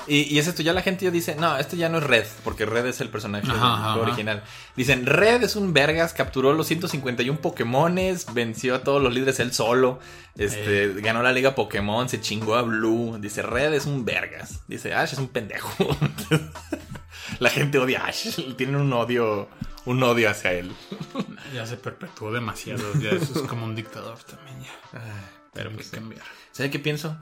Y, 0.06 0.22
y 0.34 0.38
es 0.38 0.46
esto, 0.46 0.62
ya 0.62 0.72
la 0.72 0.80
gente 0.80 1.04
ya 1.04 1.10
dice, 1.10 1.36
no, 1.36 1.58
esto 1.58 1.76
ya 1.76 1.90
no 1.90 1.98
es 1.98 2.04
Red, 2.04 2.24
porque 2.42 2.64
Red 2.64 2.86
es 2.86 3.02
el 3.02 3.10
personaje 3.10 3.44
Ajá, 3.46 3.54
del 3.54 3.62
ajá, 3.62 3.76
juego 3.76 4.00
ajá. 4.02 4.12
original. 4.12 4.42
Dicen, 4.74 5.04
Red 5.04 5.42
es 5.42 5.56
un 5.56 5.74
vergas, 5.74 6.14
capturó 6.14 6.54
los 6.54 6.66
151 6.68 7.40
Pokémones, 7.40 8.32
venció 8.32 8.74
a 8.76 8.82
todos 8.82 9.02
los 9.02 9.12
líderes 9.12 9.40
él 9.40 9.52
solo, 9.52 10.00
este, 10.38 10.84
Eh. 10.84 10.94
ganó 11.02 11.22
la 11.22 11.32
liga 11.32 11.54
Pokémon, 11.54 12.08
se 12.08 12.18
chingó 12.20 12.54
a 12.56 12.62
Blue. 12.62 13.18
Dice, 13.20 13.42
Red 13.42 13.74
es 13.74 13.84
un 13.84 14.06
vergas. 14.06 14.60
Dice, 14.68 14.94
Ash 14.94 15.12
es 15.12 15.18
un 15.18 15.28
pendejo. 15.28 15.70
la 17.38 17.50
gente 17.50 17.78
odia 17.78 18.02
a 18.04 18.08
Ash, 18.08 18.40
tienen 18.56 18.76
un 18.76 18.92
odio, 18.94 19.48
un 19.84 20.02
odio 20.02 20.30
hacia 20.30 20.52
él. 20.52 20.72
Ya 21.54 21.66
se 21.66 21.76
perpetuó 21.76 22.32
demasiado. 22.32 22.82
Ya 23.00 23.10
eso 23.10 23.34
es 23.34 23.42
como 23.42 23.66
un 23.66 23.74
dictador 23.74 24.16
también. 24.24 24.60
Ya. 24.62 25.00
Pero 25.52 25.70
hay 25.70 25.76
que 25.76 25.84
cambiar. 25.84 26.22
¿Sabe 26.60 26.70
qué 26.70 26.78
pienso? 26.78 27.16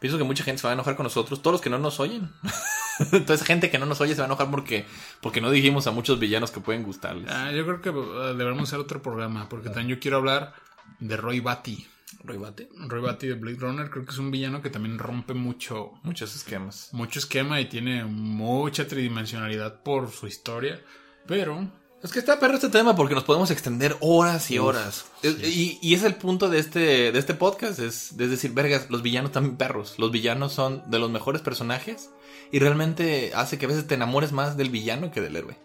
Pienso 0.00 0.18
que 0.18 0.24
mucha 0.24 0.44
gente 0.44 0.60
se 0.60 0.66
va 0.66 0.72
a 0.72 0.74
enojar 0.74 0.96
con 0.96 1.04
nosotros, 1.04 1.40
todos 1.40 1.52
los 1.54 1.60
que 1.62 1.70
no 1.70 1.78
nos 1.78 1.98
oyen. 1.98 2.30
Entonces, 3.10 3.46
gente 3.46 3.70
que 3.70 3.78
no 3.78 3.86
nos 3.86 4.02
oye 4.02 4.14
se 4.14 4.20
va 4.20 4.26
a 4.26 4.28
enojar 4.28 4.50
porque, 4.50 4.84
porque 5.22 5.40
no 5.40 5.50
dijimos 5.50 5.86
a 5.86 5.92
muchos 5.92 6.18
villanos 6.20 6.50
que 6.50 6.60
pueden 6.60 6.82
gustarles. 6.82 7.30
Ah, 7.30 7.50
yo 7.52 7.64
creo 7.64 7.80
que 7.80 7.88
uh, 7.88 8.36
deberíamos 8.36 8.68
hacer 8.68 8.78
otro 8.78 9.00
programa. 9.00 9.48
Porque 9.48 9.70
también 9.70 9.88
yo 9.88 9.98
quiero 9.98 10.18
hablar 10.18 10.52
de 11.00 11.16
Roy 11.16 11.40
Batty. 11.40 11.86
Roy 12.22 12.36
Bate. 12.36 12.68
Roy 12.76 13.00
Batty 13.00 13.28
de 13.28 13.34
Blade 13.34 13.56
Runner 13.60 13.88
creo 13.88 14.04
que 14.04 14.10
es 14.10 14.18
un 14.18 14.30
villano 14.30 14.60
que 14.60 14.68
también 14.68 14.98
rompe 14.98 15.32
mucho, 15.32 15.92
Muchos 16.02 16.36
esquemas. 16.36 16.90
mucho 16.92 17.18
esquema 17.18 17.58
y 17.62 17.64
tiene 17.64 18.04
mucha 18.04 18.86
tridimensionalidad 18.86 19.82
por 19.82 20.10
su 20.10 20.26
historia. 20.26 20.82
Pero 21.26 21.66
Es 22.06 22.12
que 22.12 22.18
está 22.20 22.38
perro 22.38 22.54
este 22.54 22.68
tema 22.68 22.94
porque 22.96 23.14
nos 23.14 23.24
podemos 23.24 23.50
extender 23.50 23.96
horas 24.00 24.50
y 24.50 24.58
horas. 24.58 25.06
Es- 25.22 25.38
y, 25.42 25.78
y 25.82 25.94
es 25.94 26.02
el 26.04 26.14
punto 26.14 26.48
de 26.48 26.58
este, 26.58 27.10
de 27.12 27.18
este 27.18 27.34
podcast. 27.34 27.78
Es, 27.80 28.12
es 28.12 28.30
decir, 28.30 28.52
vergas, 28.52 28.86
los 28.90 29.02
villanos 29.02 29.32
también 29.32 29.56
perros. 29.56 29.94
Los 29.98 30.10
villanos 30.12 30.52
son 30.52 30.82
de 30.90 30.98
los 30.98 31.10
mejores 31.10 31.42
personajes. 31.42 32.10
Y 32.52 32.60
realmente 32.60 33.32
hace 33.34 33.58
que 33.58 33.66
a 33.66 33.68
veces 33.68 33.86
te 33.88 33.94
enamores 33.94 34.30
más 34.32 34.56
del 34.56 34.70
villano 34.70 35.10
que 35.10 35.20
del 35.20 35.34
héroe. 35.36 35.56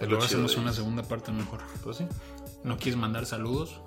Chido 0.00 0.18
hacemos 0.18 0.56
una 0.56 0.72
segunda 0.72 1.02
parte 1.02 1.32
mejor. 1.32 1.60
Pues 1.84 1.98
sí. 1.98 2.06
¿No 2.64 2.76
quieres 2.78 2.96
mandar 2.96 3.26
saludos? 3.26 3.80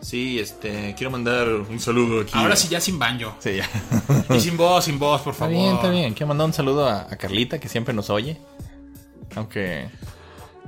Sí, 0.00 0.38
este, 0.38 0.94
quiero 0.98 1.10
mandar 1.10 1.48
un 1.48 1.80
saludo 1.80 2.20
aquí. 2.22 2.32
Ahora 2.34 2.56
sí, 2.56 2.68
ya 2.68 2.80
sin 2.80 2.98
banjo. 2.98 3.34
Sí, 3.38 3.56
ya. 3.56 3.70
Y 4.34 4.40
sin 4.40 4.56
voz, 4.56 4.84
sin 4.84 4.98
voz, 4.98 5.22
por 5.22 5.32
Está 5.32 5.44
favor. 5.46 5.56
bien, 5.62 5.74
está 5.76 5.88
bien. 5.90 6.12
Quiero 6.14 6.26
mandar 6.26 6.46
un 6.48 6.52
saludo 6.52 6.86
a, 6.88 7.02
a 7.02 7.16
Carlita, 7.16 7.58
que 7.58 7.68
siempre 7.68 7.94
nos 7.94 8.10
oye. 8.10 8.38
Aunque 9.36 9.88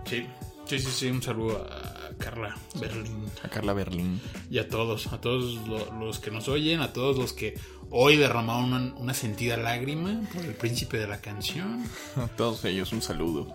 Sí, 0.06 0.26
sí, 0.66 0.78
sí, 0.78 0.90
sí, 0.90 1.06
un 1.08 1.22
saludo 1.22 1.66
a 1.70 2.10
Carla 2.18 2.56
Berlín 2.80 3.26
a 3.42 3.48
Carla 3.48 3.72
Berlín. 3.72 4.20
y 4.50 4.58
a 4.58 4.68
todos, 4.68 5.08
a 5.08 5.20
todos 5.20 5.54
lo- 5.66 5.92
los 5.98 6.18
que 6.18 6.30
nos 6.30 6.48
oyen, 6.48 6.80
a 6.80 6.92
todos 6.92 7.16
los 7.18 7.32
que 7.32 7.58
hoy 7.90 8.16
derramaron 8.16 8.72
una, 8.72 8.94
una 8.96 9.14
sentida 9.14 9.56
lágrima 9.56 10.20
por 10.32 10.44
el 10.44 10.54
príncipe 10.54 10.98
de 10.98 11.06
la 11.08 11.20
canción. 11.20 11.84
A 12.16 12.26
todos 12.28 12.64
ellos 12.64 12.92
un 12.92 13.02
saludo. 13.02 13.52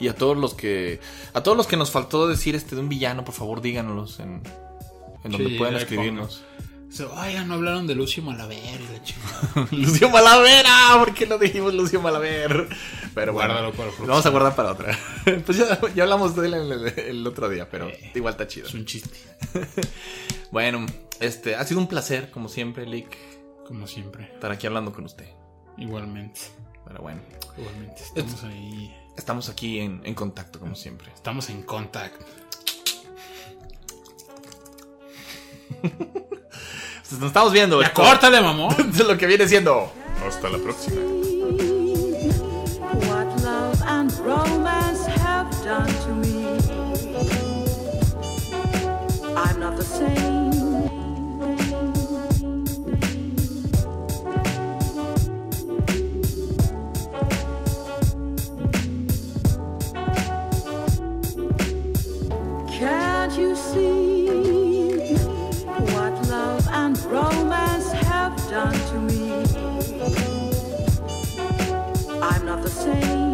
Y 0.00 0.06
a 0.06 0.14
todos 0.14 0.36
los 0.36 0.54
que. 0.54 1.00
A 1.34 1.42
todos 1.42 1.56
los 1.56 1.66
que 1.66 1.76
nos 1.76 1.90
faltó 1.90 2.28
decir 2.28 2.54
este 2.54 2.76
de 2.76 2.82
un 2.82 2.88
villano, 2.88 3.24
por 3.24 3.34
favor, 3.34 3.60
díganos 3.60 4.20
en, 4.20 4.42
en 5.24 5.32
donde 5.32 5.48
Sí, 5.48 5.58
puedan 5.58 5.74
escribirnos. 5.74 6.44
So, 6.90 7.12
Oigan, 7.14 7.46
no 7.48 7.54
hablaron 7.54 7.86
de 7.86 7.94
Lucio 7.94 8.22
Malaver. 8.22 8.80
Lucio 9.72 10.08
Malavera, 10.08 10.94
¿por 10.98 11.12
qué 11.14 11.26
no 11.26 11.36
dijimos 11.38 11.74
Lucio 11.74 12.00
Malaver? 12.00 12.66
Pero 13.14 13.32
bueno, 13.34 13.52
Guárdalo 13.52 13.72
para 13.72 13.90
la 13.90 13.94
próxima. 13.94 14.06
lo 14.06 14.12
vamos 14.12 14.26
a 14.26 14.30
guardar 14.30 14.56
para 14.56 14.72
otra. 14.72 14.98
Pues 15.46 15.58
ya, 15.58 15.78
ya 15.94 16.02
hablamos 16.04 16.34
de 16.34 16.46
él 16.46 16.54
el, 16.54 16.72
el 16.98 17.26
otro 17.26 17.48
día, 17.50 17.68
pero 17.70 17.88
Eh. 17.88 18.12
igual 18.14 18.32
está 18.32 18.46
chido. 18.46 18.66
Es 18.68 18.74
un 18.74 18.86
chiste, 18.86 19.18
Bueno, 20.50 20.86
este, 21.20 21.54
ha 21.56 21.64
sido 21.64 21.78
un 21.80 21.88
placer, 21.88 22.30
como 22.30 22.48
siempre, 22.48 22.86
Lick, 22.86 23.16
como 23.66 23.86
siempre. 23.86 24.30
estar 24.32 24.50
aquí 24.50 24.66
hablando 24.66 24.92
con 24.92 25.04
usted. 25.04 25.28
Igualmente, 25.76 26.40
Pero 26.86 27.02
bueno, 27.02 27.20
igualmente. 27.58 28.02
Estamos 28.02 28.44
ahí, 28.44 28.96
estamos 29.16 29.48
aquí 29.50 29.78
en, 29.80 30.00
en 30.04 30.14
contacto, 30.14 30.58
como 30.58 30.74
siempre. 30.74 31.12
estamos 31.14 31.50
en 31.50 31.62
contact. 31.62 32.22
Nos 37.10 37.22
estamos 37.22 37.52
viendo. 37.54 37.80
¡Ya 37.80 37.92
córtale, 37.92 38.40
mamón! 38.40 38.92
de 38.92 39.04
lo 39.04 39.16
que 39.16 39.26
viene 39.26 39.48
siendo. 39.48 39.90
Hasta 40.26 40.50
la 40.50 40.58
próxima. 40.58 41.00
What 43.06 43.42
love 43.42 43.82
and 43.86 44.12
romance 44.20 45.06
have 45.06 45.50
done 45.64 45.86
to 46.04 46.14
me. 46.14 46.58
I'm 49.34 49.58
not 49.58 49.76
the 49.76 49.84
same. 49.84 50.28
Can't 62.78 63.32
you 63.38 63.56
see 63.56 64.07
not 72.48 72.62
the 72.62 72.70
same. 72.70 73.27